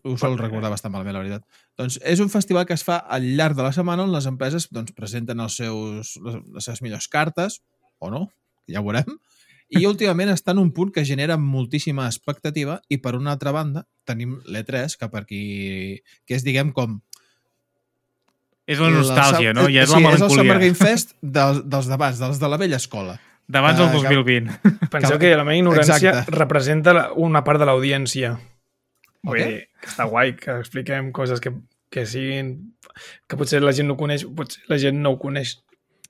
ho 0.04 0.16
sol 0.20 0.36
recordar 0.38 0.68
bastant 0.70 0.92
malament, 0.92 1.14
la 1.16 1.22
veritat. 1.24 1.44
Doncs 1.80 1.98
és 2.04 2.20
un 2.20 2.28
festival 2.28 2.66
que 2.68 2.74
es 2.76 2.84
fa 2.84 2.98
al 2.98 3.24
llarg 3.36 3.56
de 3.56 3.62
la 3.64 3.72
setmana 3.72 4.04
on 4.04 4.12
les 4.12 4.26
empreses 4.28 4.68
doncs, 4.70 4.92
presenten 4.92 5.40
els 5.40 5.56
seus, 5.56 6.16
les, 6.20 6.36
les 6.54 6.64
seves 6.68 6.82
millors 6.84 7.08
cartes, 7.08 7.60
o 7.98 8.10
no, 8.12 8.26
ja 8.68 8.80
ho 8.80 8.84
veurem, 8.84 9.16
i 9.70 9.84
últimament 9.90 10.28
està 10.34 10.52
en 10.52 10.58
un 10.60 10.72
punt 10.76 10.90
que 10.92 11.04
genera 11.08 11.36
moltíssima 11.40 12.04
expectativa 12.10 12.80
i 12.88 12.98
per 12.98 13.14
una 13.16 13.32
altra 13.32 13.52
banda 13.56 13.86
tenim 14.04 14.40
l'E3, 14.44 14.96
que 14.98 15.08
per 15.08 15.24
qui... 15.24 15.42
que 16.26 16.34
és, 16.36 16.44
diguem, 16.44 16.72
com... 16.76 17.00
És 18.70 18.78
la 18.78 18.90
nostàlgia, 18.92 19.50
no? 19.56 19.64
Ja 19.72 19.82
és 19.82 19.90
sí, 19.90 19.98
la 20.02 20.12
és 20.14 20.20
el 20.22 20.28
Summer 20.30 20.44
melancolia. 20.44 20.60
Game 20.62 20.78
Fest 20.90 21.16
dels, 21.22 21.62
dels 21.66 21.88
d'abans, 21.90 22.20
dels 22.22 22.38
de 22.38 22.50
la 22.52 22.58
vella 22.60 22.78
escola. 22.78 23.16
D'abans 23.50 23.80
del 23.80 23.88
Ah, 23.88 23.92
cap- 24.04 24.12
2020. 24.14 24.58
penseu 24.92 25.18
Que- 25.18 25.32
la 25.34 25.42
meva 25.42 25.56
ignorància 25.58 25.96
Exacte. 26.12 26.36
representa 26.36 26.92
la- 26.94 27.08
una 27.18 27.42
part 27.42 27.58
de 27.58 27.66
l'audiència. 27.66 28.36
Vull 29.22 29.40
Ok. 29.40 29.46
dir, 29.46 29.64
que 29.80 29.88
està 29.90 30.06
guai 30.08 30.34
que 30.36 30.54
expliquem 30.60 31.10
coses 31.12 31.40
que, 31.40 31.52
que 31.90 32.06
siguin... 32.06 32.54
que 33.28 33.36
potser 33.36 33.60
la 33.62 33.72
gent 33.76 33.88
no 33.90 33.96
coneix, 34.00 34.24
potser 34.36 34.62
la 34.68 34.78
gent 34.80 34.96
no 35.02 35.10
ho 35.14 35.18
coneix. 35.20 35.58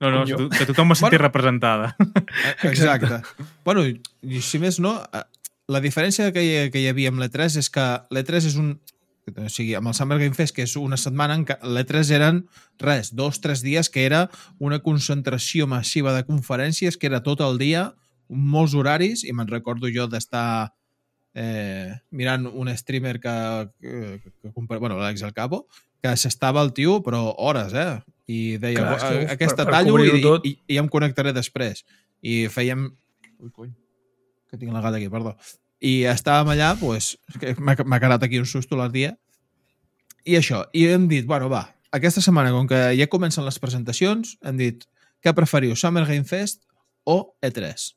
No, 0.00 0.10
no, 0.10 0.22
jo. 0.24 0.36
que 0.36 0.42
to- 0.44 0.48
que 0.58 0.66
tothom 0.70 0.92
es 0.92 0.98
senti 1.02 1.16
Bueno. 1.16 1.26
representada. 1.28 1.96
Eh, 2.62 2.68
Exacte. 2.70 3.20
bueno, 3.64 3.82
i 3.86 4.00
i 4.22 4.40
si 4.40 4.58
més 4.58 4.78
no, 4.80 4.94
eh, 5.12 5.24
la 5.68 5.80
diferència 5.80 6.30
que 6.32 6.42
hi, 6.42 6.70
que 6.70 6.80
hi 6.80 6.88
havia 6.88 7.10
amb 7.12 7.20
l'E3 7.20 7.58
és 7.60 7.68
que 7.70 7.84
l'E3 8.10 8.46
és 8.52 8.56
un... 8.56 8.78
O 9.30 9.48
sigui, 9.52 9.74
amb 9.78 9.86
el 9.86 9.94
Summer 9.94 10.16
Game 10.18 10.34
Fest, 10.34 10.54
que 10.56 10.64
és 10.64 10.72
una 10.80 10.96
setmana, 10.98 11.34
en 11.38 11.44
què 11.46 11.54
l'E3 11.62 12.08
eren, 12.16 12.38
res, 12.80 13.12
dos, 13.14 13.38
tres 13.40 13.60
dies, 13.62 13.90
que 13.92 14.02
era 14.06 14.24
una 14.58 14.80
concentració 14.82 15.68
massiva 15.70 16.14
de 16.16 16.24
conferències, 16.26 16.96
que 16.98 17.06
era 17.06 17.20
tot 17.22 17.40
el 17.44 17.58
dia, 17.60 17.92
molts 18.28 18.74
horaris, 18.74 19.22
i 19.22 19.32
me'n 19.36 19.46
recordo 19.52 19.86
jo 19.92 20.08
d'estar 20.10 20.72
eh, 21.35 21.93
mirant 22.11 22.47
un 22.48 22.70
streamer 22.77 23.20
que, 23.20 23.35
que, 23.81 24.20
que 24.43 24.52
compra, 24.52 24.78
bueno, 24.78 24.98
l'Àlex 24.98 25.23
El 25.27 25.35
Cabo, 25.36 25.66
que 26.02 26.15
s'estava 26.16 26.62
el 26.65 26.73
tio, 26.73 27.01
però 27.05 27.27
hores, 27.39 27.74
eh? 27.77 28.01
I 28.31 28.57
deia, 28.62 28.82
Clar, 28.85 28.98
que, 29.01 29.24
aquesta 29.35 29.65
per- 29.65 29.70
per 29.70 29.73
tallo 29.74 29.98
i, 30.05 30.20
tot. 30.23 30.47
i, 30.47 30.55
i 30.70 30.77
ja 30.78 30.85
em 30.85 30.89
connectaré 30.93 31.32
després. 31.36 31.85
I 32.23 32.44
fèiem... 32.52 32.86
Ui, 33.40 33.51
cony, 33.51 33.73
que 34.51 34.59
tinc 34.61 34.73
la 34.74 34.82
gata 34.85 34.98
aquí, 35.01 35.09
perdó. 35.12 35.35
I 35.81 36.05
estàvem 36.11 36.52
allà, 36.55 36.74
doncs, 36.78 37.15
que 37.40 37.55
m'ha 37.59 37.74
m'ha 37.85 38.01
quedat 38.02 38.23
aquí 38.27 38.39
un 38.39 38.47
susto 38.47 38.77
l'altre 38.78 38.98
dia, 38.98 39.12
i 40.28 40.36
això, 40.36 40.66
i 40.77 40.85
hem 40.93 41.07
dit, 41.09 41.24
bueno, 41.27 41.48
va, 41.48 41.62
aquesta 41.97 42.20
setmana, 42.20 42.52
com 42.52 42.69
que 42.69 42.81
ja 42.98 43.07
comencen 43.09 43.47
les 43.47 43.57
presentacions, 43.59 44.36
hem 44.44 44.59
dit, 44.61 44.85
què 45.24 45.32
preferiu, 45.36 45.73
Summer 45.77 46.05
Game 46.05 46.28
Fest 46.28 46.61
o 47.09 47.35
E3? 47.40 47.90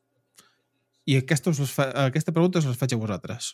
I 1.05 1.17
aquesta, 1.19 1.51
us 1.51 1.59
fa, 1.73 1.89
aquesta 2.07 2.31
pregunta 2.31 2.59
us 2.59 2.65
la 2.69 2.73
faig 2.77 2.93
a 2.95 2.99
vosaltres. 3.01 3.53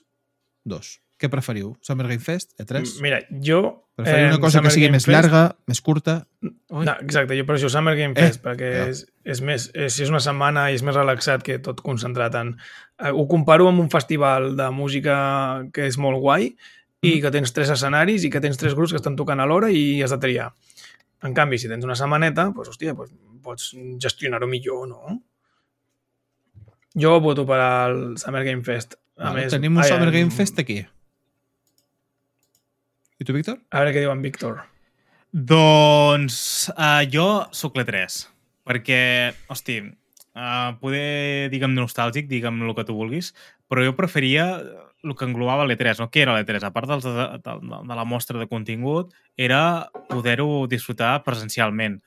Dos. 0.65 0.99
Què 1.19 1.27
preferiu? 1.31 1.73
Summer 1.83 2.05
Game 2.07 2.23
Fest? 2.23 2.53
E3? 2.61 2.99
Mira, 3.03 3.19
jo... 3.43 3.85
Preferiu 3.99 4.27
eh, 4.27 4.29
una 4.31 4.39
cosa 4.39 4.59
Summer 4.59 4.69
que 4.69 4.73
sigui 4.75 4.85
Game 4.87 4.95
més 4.95 5.03
Fest- 5.07 5.15
llarga, 5.15 5.41
més 5.67 5.81
curta? 5.83 6.13
Ui. 6.45 6.85
No, 6.87 6.93
exacte, 7.03 7.35
jo 7.35 7.43
per 7.47 7.57
això 7.57 7.71
Summer 7.73 7.95
Game 7.99 8.13
Eh, 8.15 8.27
Fest, 8.29 8.39
perquè 8.45 8.69
ja. 8.71 8.85
és, 8.93 9.01
és 9.27 9.41
més, 9.43 9.65
és, 9.73 9.91
si 9.97 10.05
és 10.05 10.11
una 10.13 10.21
setmana 10.23 10.69
i 10.71 10.77
és 10.77 10.83
més 10.87 10.95
relaxat 10.95 11.43
que 11.43 11.57
tot 11.65 11.81
concentrat 11.83 12.37
en... 12.39 12.53
Eh, 13.01 13.11
ho 13.11 13.25
comparo 13.27 13.67
amb 13.67 13.83
un 13.83 13.89
festival 13.91 14.53
de 14.59 14.69
música 14.71 15.17
que 15.75 15.89
és 15.89 15.97
molt 15.99 16.21
guai 16.23 16.53
i 17.01 17.15
Mhm. 17.15 17.21
que 17.23 17.31
tens 17.31 17.53
tres 17.55 17.69
escenaris 17.71 18.23
i 18.23 18.29
que 18.31 18.39
tens 18.43 18.57
tres 18.59 18.75
grups 18.75 18.91
que 18.91 18.99
estan 18.99 19.15
tocant 19.19 19.39
alhora 19.39 19.71
i 19.71 20.01
has 20.03 20.11
de 20.15 20.17
triar. 20.19 20.49
En 21.23 21.33
canvi, 21.35 21.57
si 21.59 21.67
tens 21.67 21.83
una 21.83 21.95
setmaneta, 21.99 22.45
doncs, 22.55 22.69
hòstia, 22.71 22.93
doncs, 22.95 23.11
pots 23.43 23.73
gestionar-ho 23.99 24.47
millor, 24.47 24.85
no? 24.87 25.17
Jo 26.97 27.19
voto 27.21 27.45
per 27.45 27.59
al 27.61 27.99
Summer 28.17 28.43
Game 28.47 28.63
Fest. 28.65 28.95
A 29.19 29.29
Vale, 29.29 29.43
més, 29.43 29.53
tenim 29.53 29.75
un 29.75 29.83
ai, 29.83 29.91
Summer 29.91 30.09
Game 30.15 30.33
Fest 30.33 30.59
aquí. 30.61 30.79
I 33.19 33.27
tu, 33.27 33.35
Víctor? 33.35 33.59
A 33.69 33.81
veure 33.81 33.93
què 33.93 34.03
diu 34.05 34.13
en 34.13 34.21
Víctor. 34.23 34.61
Doncs 35.29 36.37
uh, 36.73 37.03
jo 37.11 37.27
sóc 37.53 37.75
l'E3, 37.77 38.15
perquè, 38.65 39.01
hosti, 39.51 39.81
uh, 40.33 40.71
poder, 40.81 41.49
digue'm, 41.53 41.75
nostàlgic, 41.77 42.29
digue'm 42.31 42.63
el 42.65 42.73
que 42.77 42.87
tu 42.87 42.95
vulguis, 42.97 43.33
però 43.69 43.83
jo 43.85 43.93
preferia 43.97 44.47
el 45.03 45.15
que 45.15 45.27
englobava 45.27 45.67
l'E3, 45.67 46.01
no? 46.01 46.09
Què 46.09 46.23
era 46.23 46.33
l'E3? 46.33 46.65
A 46.65 46.73
part 46.73 46.89
dels 46.89 47.05
de, 47.05 47.27
de, 47.43 47.57
de 47.61 47.99
la 47.99 48.07
mostra 48.07 48.39
de 48.39 48.49
contingut, 48.49 49.13
era 49.37 49.61
poder-ho 50.09 50.65
disfrutar 50.71 51.19
presencialment, 51.27 51.99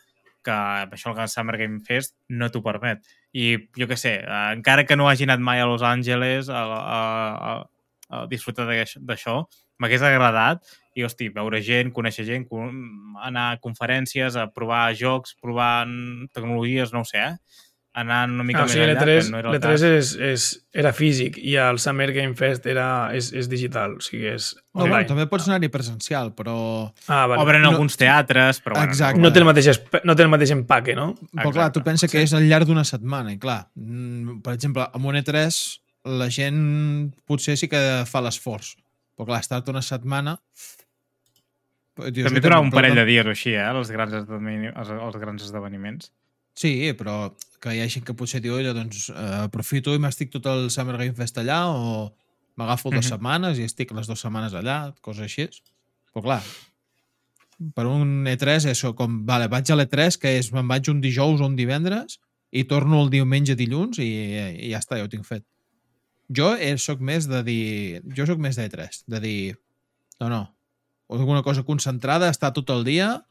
que 0.42 0.56
això 0.96 1.14
el 1.14 1.30
Summer 1.30 1.60
Game 1.60 1.84
Fest 1.86 2.16
no 2.28 2.50
t'ho 2.50 2.64
permet. 2.64 3.06
I 3.32 3.46
jo 3.78 3.86
què 3.88 3.96
sé, 3.96 4.14
uh, 4.28 4.52
encara 4.56 4.84
que 4.88 4.96
no 4.96 5.08
hagi 5.08 5.24
anat 5.28 5.40
mai 5.40 5.60
a 5.62 5.66
Los 5.68 5.82
Angeles 5.82 6.50
a, 6.52 6.62
a, 6.62 7.00
a, 7.52 7.52
a 8.12 8.26
disfrutar 8.28 8.66
d'aix- 8.68 8.98
d'això, 9.00 9.38
m'hagués 9.80 10.04
agradat 10.04 10.60
i, 10.94 11.04
hosti, 11.06 11.30
veure 11.32 11.62
gent, 11.64 11.92
conèixer 11.96 12.26
gent, 12.28 12.44
anar 13.24 13.46
a 13.54 13.60
conferències, 13.64 14.36
a 14.36 14.46
provar 14.52 14.92
jocs, 14.98 15.36
provar 15.40 15.86
tecnologies, 16.34 16.92
no 16.92 17.00
ho 17.04 17.08
sé, 17.08 17.24
eh? 17.32 17.36
Anar 17.94 18.22
una 18.30 18.42
mica 18.42 18.60
Ah, 18.60 18.62
o 18.62 18.64
més 18.64 18.72
sigui, 18.72 18.86
enllà, 18.86 19.02
l'E3, 19.04 19.24
que 19.26 19.30
no 19.34 19.38
era 19.42 19.50
el 19.50 19.54
l'E3 19.58 19.72
cas. 19.74 19.82
és, 19.84 20.10
és, 20.16 20.44
era 20.72 20.92
físic 20.96 21.34
i 21.36 21.56
el 21.60 21.76
Summer 21.78 22.06
Game 22.16 22.32
Fest 22.38 22.64
era, 22.72 22.86
és, 23.12 23.26
és 23.36 23.50
digital, 23.52 23.98
o 23.98 24.00
sigui, 24.00 24.24
és 24.30 24.46
No, 24.56 24.86
online. 24.86 24.94
bueno, 24.94 25.08
també 25.10 25.26
pots 25.28 25.48
anar-hi 25.50 25.68
presencial, 25.68 26.30
però... 26.34 26.54
Ah, 27.06 27.26
vale. 27.26 27.42
Obren 27.42 27.60
no- 27.60 27.68
alguns 27.74 27.98
teatres, 28.00 28.62
però 28.64 28.78
bueno, 28.78 28.88
Exacte. 28.94 29.20
No 29.20 29.30
té, 29.30 29.40
el 29.42 29.44
mateix, 29.44 29.68
no 30.08 30.16
té 30.16 30.22
el 30.24 30.30
mateix 30.32 30.54
empaque, 30.56 30.94
no? 30.96 31.10
Però 31.34 31.50
clar, 31.52 31.66
Exacte. 31.68 31.80
tu 31.80 31.84
pensa 31.90 32.08
que 32.08 32.22
és 32.24 32.32
al 32.32 32.48
llarg 32.48 32.64
d'una 32.70 32.84
setmana, 32.88 33.34
i 33.34 33.38
clar, 33.38 33.66
mm, 33.76 34.40
per 34.40 34.54
exemple, 34.56 34.88
amb 34.88 35.04
un 35.12 35.20
E3 35.20 35.60
la 36.16 36.30
gent 36.32 37.12
potser 37.28 37.58
sí 37.60 37.68
que 37.68 37.82
fa 38.08 38.24
l'esforç, 38.24 38.72
però 39.14 39.26
clar, 39.34 39.40
estar-te 39.44 39.70
una 39.70 39.82
setmana... 39.84 40.38
Dius, 41.92 42.24
També 42.24 42.40
"Escolta, 42.40 42.40
durava 42.48 42.62
un 42.64 42.70
parell 42.72 42.94
no- 42.94 43.00
de 43.02 43.04
dies 43.04 43.26
o 43.26 43.30
així, 43.34 43.50
eh? 43.52 43.68
Els 43.68 43.90
grans, 43.92 44.14
els, 44.16 44.90
els 44.96 45.16
grans 45.20 45.42
esdeveniments. 45.44 46.08
Sí, 46.54 46.92
però 46.98 47.32
que 47.62 47.72
hi 47.74 47.80
ha 47.80 47.88
gent 47.88 48.04
que 48.04 48.14
potser 48.14 48.40
diu, 48.42 48.54
"Oye, 48.58 48.72
doncs 48.74 49.08
eh, 49.10 49.14
aprofito 49.46 49.94
i 49.94 49.98
m'estic 50.02 50.30
tot 50.30 50.46
el 50.50 50.68
Summer 50.70 50.96
Game 50.98 51.14
Fest 51.14 51.38
allà 51.38 51.62
o 51.70 52.12
m'agafo 52.58 52.90
dues 52.90 53.06
Mhm. 53.06 53.10
setmanes 53.14 53.58
i 53.58 53.64
estic 53.64 53.92
les 53.92 54.06
dues 54.06 54.20
setmanes 54.20 54.52
allà, 54.52 54.92
coses 55.00 55.22
així. 55.24 55.48
Però 56.12 56.22
clar, 56.22 56.42
per 57.74 57.86
un 57.86 58.26
E3 58.26 58.66
és 58.66 58.82
això, 58.82 58.94
com, 58.94 59.24
vale, 59.24 59.48
vaig 59.48 59.70
a 59.70 59.76
l'E3, 59.76 60.18
que 60.18 60.36
és, 60.38 60.50
me'n 60.52 60.68
vaig 60.68 60.88
un 60.90 61.00
dijous 61.00 61.40
o 61.40 61.46
un 61.46 61.56
divendres 61.56 62.18
i 62.52 62.64
torno 62.64 63.00
el 63.02 63.08
diumenge 63.10 63.54
dilluns 63.56 63.98
i, 63.98 64.10
i 64.66 64.70
ja 64.72 64.78
està, 64.82 64.98
ja 64.98 65.04
ho 65.04 65.08
tinc 65.12 65.24
fet. 65.24 65.44
Jo 66.28 66.54
eh, 66.56 66.76
sóc 66.78 67.00
més 67.00 67.26
de 67.28 67.42
dir... 67.42 68.02
Jo 68.16 68.26
sóc 68.26 68.38
més 68.38 68.56
d'E3, 68.56 69.04
de 69.06 69.20
dir... 69.20 69.56
No, 70.20 70.28
no, 70.28 70.54
alguna 71.08 71.42
cosa 71.42 71.62
concentrada, 71.62 72.28
estar 72.30 72.52
tot 72.52 72.68
el 72.70 72.84
dia, 72.84 73.22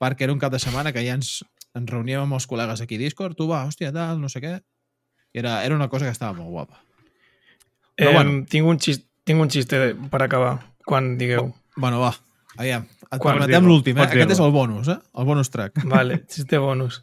perquè 0.00 0.22
era 0.26 0.32
un 0.32 0.38
cap 0.38 0.52
de 0.52 0.58
setmana 0.58 0.92
que 0.92 1.02
ja 1.06 1.14
ens, 1.14 1.42
ens 1.74 1.90
reuníem 1.90 2.22
amb 2.22 2.36
els 2.38 2.46
col·legues 2.50 2.80
aquí 2.84 2.96
a 2.96 3.02
Discord, 3.02 3.36
tu 3.38 3.48
va, 3.50 3.64
hòstia, 3.66 3.92
tal, 3.94 4.20
no 4.22 4.28
sé 4.32 4.40
què. 4.44 4.56
I 5.34 5.40
era, 5.42 5.56
era 5.66 5.74
una 5.74 5.88
cosa 5.90 6.06
que 6.06 6.12
estava 6.14 6.32
molt 6.36 6.50
guapa. 6.54 6.80
Però 7.98 8.10
eh, 8.10 8.14
bueno. 8.14 8.44
tinc, 8.50 8.66
un 8.70 8.78
xist, 8.78 9.08
tinc 9.26 9.40
un 9.42 9.50
xiste 9.50 9.94
per 10.10 10.22
acabar, 10.22 10.56
quan 10.86 11.16
digueu. 11.18 11.52
Bueno, 11.76 11.98
va, 12.02 12.12
aviam. 12.56 12.86
Et 13.14 13.20
Quan 13.22 13.36
permetem 13.38 13.66
l'últim, 13.68 13.94
eh? 13.94 14.00
pots 14.02 14.14
Aquest 14.16 14.32
és 14.34 14.40
el 14.42 14.50
bonus, 14.54 14.88
eh? 14.90 14.96
El 15.18 15.26
bonus 15.28 15.50
track. 15.54 15.82
Vale, 15.90 16.20
xiste 16.32 16.58
bonus. 16.58 17.00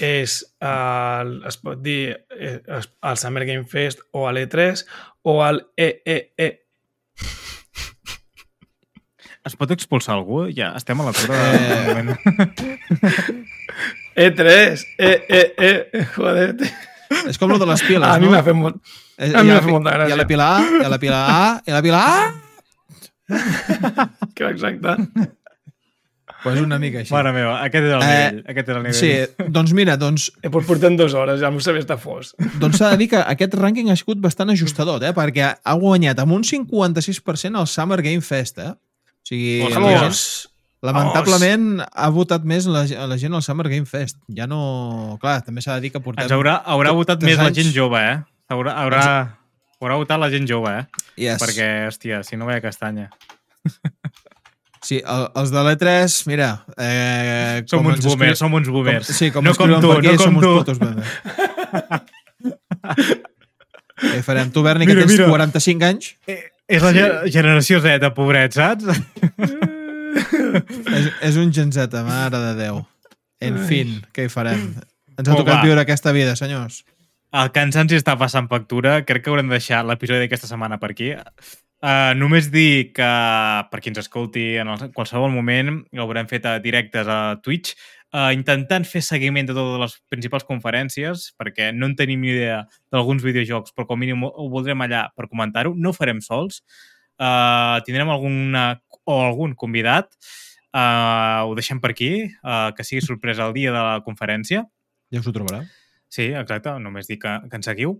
És, 0.00 0.38
el, 0.64 1.34
es 1.48 1.56
pot 1.60 1.80
dir 1.84 2.14
eh, 2.36 2.60
es- 2.78 2.88
el 3.04 3.16
Summer 3.20 3.44
Game 3.48 3.64
Fest 3.68 4.00
o 4.16 4.26
a 4.28 4.32
l'E3 4.32 4.84
o 5.28 5.40
al 5.44 5.66
E 5.76 5.90
EEE. 6.04 6.48
Es 9.48 9.54
pot 9.56 9.70
expulsar 9.72 10.14
algú? 10.18 10.42
Ja 10.52 10.72
estem 10.76 11.00
a 11.00 11.06
l'atura 11.08 11.36
Eh. 11.52 11.60
de 11.60 12.04
moment. 12.04 13.48
E3, 14.16 14.84
eh, 14.98 15.24
eh, 15.28 15.54
eh, 15.58 16.04
joder. 16.16 16.56
És 17.28 17.38
com 17.38 17.50
lo 17.50 17.58
de 17.58 17.66
les 17.66 17.82
piles, 17.82 18.06
A 18.06 18.18
mi 18.18 18.26
no? 18.26 18.32
m'ha 18.36 18.42
fet 18.46 18.54
molt... 18.54 18.76
Eh, 19.18 19.32
a 19.34 19.42
mi 19.42 19.48
m'ha 19.50 19.56
la 19.58 19.62
fet 19.64 19.70
molta 19.74 19.90
gràcia. 19.96 20.08
Hi 20.08 20.12
ha 20.12 20.20
la 20.20 20.26
pila 20.30 20.46
A, 20.46 20.60
hi 20.80 20.84
ha 20.84 20.90
la 20.92 20.98
pila 21.02 21.20
A, 21.26 21.42
hi 21.66 21.70
ha 21.70 21.74
la 21.78 21.82
pila 21.82 22.00
A... 22.06 22.20
Que 24.34 24.44
exacte. 24.48 24.96
Pues 26.42 26.58
una 26.60 26.78
mica 26.80 27.02
així. 27.02 27.12
Mare 27.12 27.32
meva, 27.36 27.58
aquest 27.66 27.84
és 27.84 27.92
el 27.92 28.02
Eh, 28.02 28.06
nivell. 28.30 28.44
aquest 28.48 28.68
és 28.70 28.76
el 28.76 28.82
nivell. 28.86 28.96
Sí, 28.96 29.48
doncs 29.52 29.74
mira, 29.76 29.96
doncs 30.00 30.30
Eh, 30.42 30.48
pues 30.50 30.64
portem 30.66 30.96
dues 30.96 31.12
hores, 31.14 31.40
ja 31.42 31.50
m'ho 31.52 31.60
sabés 31.60 31.84
de 31.86 31.96
fos. 32.00 32.30
doncs 32.62 32.78
s'ha 32.80 32.90
de 32.94 32.96
dir 33.02 33.10
que 33.12 33.20
aquest 33.20 33.54
rànquing 33.60 33.90
ha 33.92 33.96
sigut 33.96 34.18
bastant 34.24 34.48
ajustador, 34.54 35.04
eh? 35.04 35.12
perquè 35.12 35.50
ha 35.62 35.74
guanyat 35.76 36.18
amb 36.24 36.32
un 36.32 36.42
56% 36.42 37.60
el 37.60 37.66
Summer 37.68 38.00
Game 38.00 38.22
Fest. 38.24 38.58
Eh? 38.58 38.70
O 38.72 39.28
sigui, 39.28 39.60
Hòstia. 39.68 40.49
La 40.82 40.92
lamentablement 40.94 41.82
ha 41.84 42.08
votat 42.14 42.44
més 42.48 42.64
la, 42.70 42.86
la 43.06 43.16
gent 43.20 43.34
al 43.36 43.42
Summer 43.44 43.68
Game 43.68 43.84
Fest. 43.86 44.16
Ja 44.36 44.46
no... 44.48 45.18
Clar, 45.20 45.40
també 45.44 45.60
s'ha 45.64 45.74
de 45.76 45.84
dir 45.86 45.90
que 45.92 46.00
portem... 46.00 46.24
Ens 46.24 46.32
haurà, 46.32 46.54
haurà 46.64 46.94
votat 46.96 47.20
més 47.26 47.36
la 47.36 47.50
anys. 47.50 47.58
gent 47.60 47.74
jove, 47.76 48.00
eh? 48.00 48.16
Haurà, 48.50 48.72
haurà, 48.84 49.02
haurà 49.80 49.98
votat 50.00 50.18
la 50.22 50.30
gent 50.32 50.48
jove, 50.48 50.72
eh? 50.80 51.04
Yes. 51.20 51.38
Perquè, 51.42 51.68
hòstia, 51.90 52.22
si 52.24 52.36
no 52.40 52.48
veia 52.48 52.60
castanya. 52.64 53.10
Sí, 54.80 54.96
el, 55.04 55.26
els 55.36 55.50
de 55.52 55.60
l'E3, 55.60 56.14
mira... 56.30 56.46
Eh, 56.80 57.60
Som 57.68 57.84
uns 57.84 57.98
ens 57.98 58.06
boomers, 58.06 58.30
escri- 58.32 58.38
som 58.40 58.54
uns 58.56 58.70
boomers. 58.72 59.10
Com, 59.10 59.16
sí, 59.18 59.28
com 59.34 59.44
no 59.44 59.52
com 59.52 59.68
tu, 59.84 59.90
aquí, 59.92 60.08
no 60.08 60.14
com 60.16 60.24
som 60.24 60.38
uns 60.38 60.46
tu. 60.46 60.52
putos 60.56 60.78
boomers. 60.80 61.10
Què 64.00 64.22
farem? 64.24 64.48
Tu, 64.54 64.62
Berni, 64.64 64.86
que 64.88 64.94
Mira, 64.94 65.04
tens 65.04 65.18
mira. 65.18 65.28
45 65.28 65.84
anys, 65.90 66.14
Eh, 66.26 66.38
És 66.70 66.80
la 66.86 66.92
ge- 66.96 67.10
generació 67.34 67.80
Z, 67.84 68.08
pobret, 68.16 68.56
saps? 68.56 68.88
és, 70.96 71.10
és 71.30 71.36
un 71.40 71.52
Gen 71.54 71.72
Z, 71.74 71.92
mare 72.06 72.40
de 72.42 72.54
Déu. 72.58 72.82
En 73.40 73.56
fin, 73.68 73.96
què 74.14 74.26
hi 74.26 74.32
farem? 74.32 74.72
Ens 75.16 75.28
ha 75.28 75.34
Oh, 75.34 75.40
tocat 75.42 75.60
va. 75.60 75.64
viure 75.66 75.80
aquesta 75.82 76.12
vida, 76.16 76.34
senyors. 76.36 76.82
El 77.36 77.50
cansanci 77.54 77.94
està 77.98 78.16
passant 78.18 78.48
factura. 78.50 79.00
Crec 79.06 79.22
que 79.24 79.30
haurem 79.30 79.48
de 79.48 79.58
deixar 79.58 79.84
l'episodi 79.86 80.24
d'aquesta 80.24 80.48
setmana 80.50 80.78
per 80.82 80.90
aquí. 80.92 81.12
Uh, 81.80 82.12
només 82.18 82.50
dir 82.52 82.90
que, 82.92 83.06
per 83.70 83.80
qui 83.80 83.88
ens 83.92 84.02
escolti 84.02 84.42
en 84.60 84.68
el, 84.68 84.82
qualsevol 84.92 85.30
moment, 85.32 85.78
ho 85.96 86.02
haurem 86.04 86.26
fet 86.28 86.44
a 86.44 86.58
directes 86.60 87.08
a 87.08 87.38
Twitch, 87.40 87.72
uh, 88.12 88.28
intentant 88.36 88.84
fer 88.84 89.00
seguiment 89.06 89.48
de 89.48 89.54
totes 89.56 89.80
les 89.80 89.94
principals 90.12 90.44
conferències, 90.44 91.30
perquè 91.40 91.70
no 91.72 91.88
en 91.88 91.94
tenim 91.96 92.20
ni 92.20 92.34
idea 92.34 92.66
d'alguns 92.92 93.24
videojocs, 93.24 93.72
però 93.72 93.86
com 93.88 94.00
mínim 94.02 94.26
ho, 94.26 94.32
ho 94.34 94.50
voldrem 94.52 94.82
allà 94.84 95.06
per 95.16 95.30
comentar-ho. 95.30 95.72
No 95.76 95.94
ho 95.94 95.96
farem 95.96 96.20
sols. 96.20 96.60
Uh, 97.20 97.80
tindrem 97.86 98.08
alguna, 98.12 98.80
o 99.08 99.20
algun 99.24 99.54
convidat. 99.58 100.10
Uh, 100.70 101.48
ho 101.48 101.54
deixem 101.58 101.80
per 101.82 101.92
aquí, 101.94 102.12
uh, 102.44 102.70
que 102.76 102.86
sigui 102.86 103.02
sorpresa 103.02 103.46
el 103.48 103.54
dia 103.56 103.72
de 103.74 103.78
la 103.78 104.00
conferència. 104.06 104.64
Ja 105.10 105.22
us 105.22 105.26
ho 105.26 105.34
trobarà. 105.34 105.64
Sí, 106.10 106.30
exacte, 106.34 106.74
només 106.82 107.10
dic 107.10 107.22
que, 107.24 107.36
que 107.50 107.58
ens 107.58 107.66
seguiu. 107.70 107.96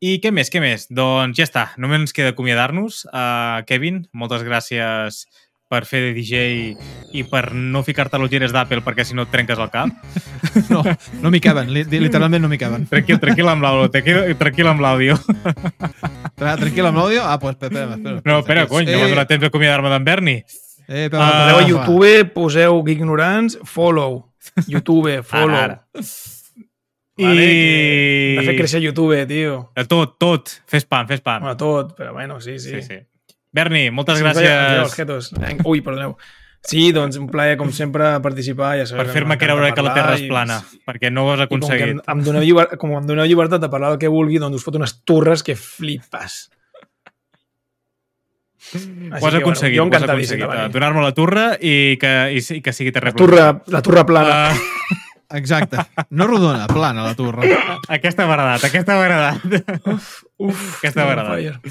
I 0.00 0.16
què 0.20 0.32
més, 0.32 0.48
què 0.52 0.62
més? 0.64 0.86
Doncs 0.88 1.36
ja 1.36 1.44
està, 1.44 1.64
només 1.80 2.00
ens 2.00 2.14
queda 2.16 2.32
acomiadar-nos. 2.32 3.02
Uh, 3.12 3.60
Kevin, 3.68 4.04
moltes 4.16 4.44
gràcies 4.46 5.26
per 5.70 5.84
fer 5.86 6.00
de 6.02 6.10
DJ 6.16 6.40
i 7.14 7.22
per 7.30 7.52
no 7.54 7.84
ficar-te 7.86 8.16
a 8.16 8.20
l'ulleres 8.20 8.50
d'Apple 8.50 8.82
perquè 8.82 9.04
si 9.06 9.14
no 9.14 9.22
et 9.22 9.30
trenques 9.30 9.58
el 9.62 9.70
cap. 9.70 9.90
No, 10.70 10.80
no 11.22 11.30
m'hi 11.30 11.38
caben, 11.38 11.68
li- 11.70 11.84
literalment 12.02 12.42
no 12.42 12.48
m'hi 12.50 12.58
caben. 12.58 12.86
Tranquil, 12.90 13.20
tranquil 13.22 13.46
amb 13.52 13.62
l'àudio, 13.62 13.86
tranquil, 13.94 14.32
tranquil 14.40 14.66
amb 14.70 14.80
l'àudio. 14.82 15.14
Tra- 16.34 16.56
Tranquil 16.58 16.88
amb 16.88 16.98
l'àudio? 16.98 17.20
Ah, 17.22 17.36
doncs 17.38 17.54
espera, 17.60 17.84
espera. 17.84 17.94
espera. 17.94 18.22
No, 18.26 18.38
espera, 18.40 18.64
cony, 18.66 18.88
no 18.88 18.98
m'ha 18.98 19.06
Eh, 19.06 19.12
donat 19.14 19.28
temps 19.30 19.44
d'acomiadar-me 19.44 19.92
d'en 19.92 20.04
Berni. 20.08 20.34
Eh, 20.88 21.04
espera, 21.06 21.28
espera, 21.28 21.30
Poseu 21.30 21.54
a 21.54 21.60
va. 21.60 21.68
YouTube, 21.68 22.24
poseu 22.34 22.80
Ignorants, 22.96 23.58
follow. 23.64 24.18
YouTube, 24.66 25.20
follow. 25.30 25.54
Ara, 25.54 25.62
ara. 25.94 26.04
Vale, 27.20 27.44
I... 27.44 28.36
De 28.40 28.44
fer 28.48 28.56
créixer 28.56 28.80
YouTube, 28.82 29.20
tio. 29.28 29.60
Tot, 29.86 30.16
tot. 30.18 30.50
Fes 30.66 30.82
spam, 30.86 31.06
fes 31.10 31.20
spam. 31.22 31.42
Bueno, 31.44 31.56
tot, 31.60 31.94
però 31.98 32.14
bueno, 32.16 32.40
sí, 32.40 32.58
sí. 32.58 32.80
sí, 32.80 32.82
sí. 32.82 32.98
Berni, 33.52 33.90
moltes 33.90 34.18
Sí, 34.20 34.24
gràcies 34.24 34.94
jetos. 34.96 35.32
Vinga, 35.34 35.64
Ui, 35.66 35.80
perdoneu. 35.82 36.16
Sí, 36.62 36.90
doncs 36.92 37.16
un 37.16 37.24
plaer, 37.32 37.56
com 37.56 37.70
sempre, 37.72 38.12
participar. 38.20 38.74
Ja 38.78 38.84
sabeu 38.86 39.00
per 39.00 39.06
que 39.08 39.14
fer-me 39.16 39.36
creure 39.40 39.70
que 39.72 39.82
la 39.82 39.94
Terra 39.96 40.12
és 40.14 40.20
parlar 40.20 40.26
i- 40.26 40.28
plana, 40.28 40.58
perquè 40.86 41.10
no 41.10 41.24
ho 41.24 41.32
has 41.32 41.40
I 41.40 41.46
com 41.48 41.60
que 41.60 41.66
em, 41.66 41.72
aconseguit. 41.72 42.08
em 42.12 42.22
doneu 42.26 42.42
lliber, 42.44 42.66
com 42.78 42.92
em 42.98 43.06
doneu 43.08 43.24
llibertat 43.24 43.62
de 43.64 43.70
parlar 43.72 43.90
del 43.94 43.98
que 43.98 44.08
vulgui, 44.12 44.38
doncs 44.38 44.56
us 44.60 44.64
fot 44.66 44.76
unes 44.76 44.92
turres 45.08 45.42
que 45.42 45.56
flipes. 45.56 46.50
Ho 48.70 49.16
has 49.26 49.34
aconseguit, 49.34 49.78
jo 49.78 49.86
ho 49.86 49.94
has 49.96 50.02
aconseguit. 50.04 50.46
Donar-me 50.74 51.02
la 51.02 51.14
turra 51.16 51.46
i 51.58 51.96
que, 51.98 52.12
i, 52.36 52.42
i 52.54 52.60
que 52.60 52.74
sigui 52.76 52.92
La 52.92 52.98
terra 53.00 53.12
turra, 53.16 53.46
la 53.66 53.80
turra 53.82 54.04
plana. 54.06 54.50
Uh, 54.52 54.98
Exacte. 55.40 55.78
No 56.10 56.26
rodona, 56.26 56.66
plana 56.68 57.02
la 57.06 57.14
torre. 57.14 57.48
aquesta 57.88 58.26
m'ha 58.26 58.34
agradat, 58.36 58.64
aquesta 58.68 58.98
m'ha 58.98 59.06
agradat. 59.06 59.80
Uf, 60.36 60.76
aquesta 60.82 61.06
m'ha 61.06 61.12
agradat. 61.16 61.64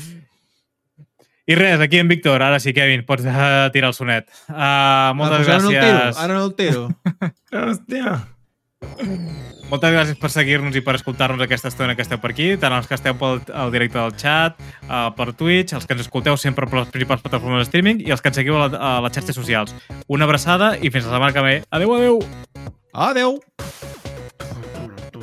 I 1.50 1.56
res, 1.58 1.80
aquí 1.82 1.98
en 1.98 2.08
Víctor, 2.08 2.44
ara 2.46 2.60
sí, 2.62 2.76
Kevin, 2.78 3.02
pots 3.08 3.26
uh, 3.26 3.72
tirar 3.74 3.90
el 3.90 3.96
sonet. 3.98 4.28
Uh, 4.46 5.16
moltes 5.18 5.48
Ah, 5.50 5.56
doncs 5.58 5.66
gràcies. 5.66 6.20
Ara 6.22 6.36
no 6.38 6.44
el 6.46 6.54
tiro, 6.54 6.84
ara 7.56 7.64
no 7.66 7.72
el 7.74 7.80
tiro. 7.88 8.12
Hòstia. 8.12 8.20
Moltes 9.72 9.96
gràcies 9.96 10.20
per 10.22 10.30
seguir-nos 10.30 10.78
i 10.78 10.84
per 10.86 10.94
escoltar-nos 11.00 11.42
aquesta 11.42 11.72
estona 11.74 11.96
que 11.98 12.06
esteu 12.06 12.22
per 12.22 12.32
aquí, 12.36 12.52
tant 12.62 12.74
els 12.78 12.86
que 12.90 12.94
esteu 12.98 13.18
pel 13.18 13.42
al 13.50 13.74
directe 13.74 13.98
del 13.98 14.14
chat, 14.22 14.62
uh, 14.86 15.10
per 15.18 15.32
Twitch, 15.34 15.74
els 15.74 15.90
que 15.90 15.98
ens 15.98 16.06
escolteu 16.06 16.38
sempre 16.38 16.70
per 16.70 16.84
les 16.84 16.94
principals 16.94 17.26
plataformes 17.26 17.66
de 17.66 17.70
streaming 17.72 18.06
i 18.06 18.14
els 18.14 18.22
que 18.22 18.30
ens 18.30 18.38
seguiu 18.44 18.58
a, 18.58 18.68
la, 18.68 18.78
a 18.78 18.96
les 19.08 19.18
xarxes 19.18 19.42
socials. 19.42 19.74
Una 20.06 20.30
abraçada 20.30 20.76
i 20.78 20.94
fins 20.94 21.10
la 21.10 21.18
setmana 21.18 21.34
que 21.34 21.48
ve. 21.50 21.56
Adéu, 21.74 21.98
adéu! 21.98 22.22
Adéu! 22.94 23.40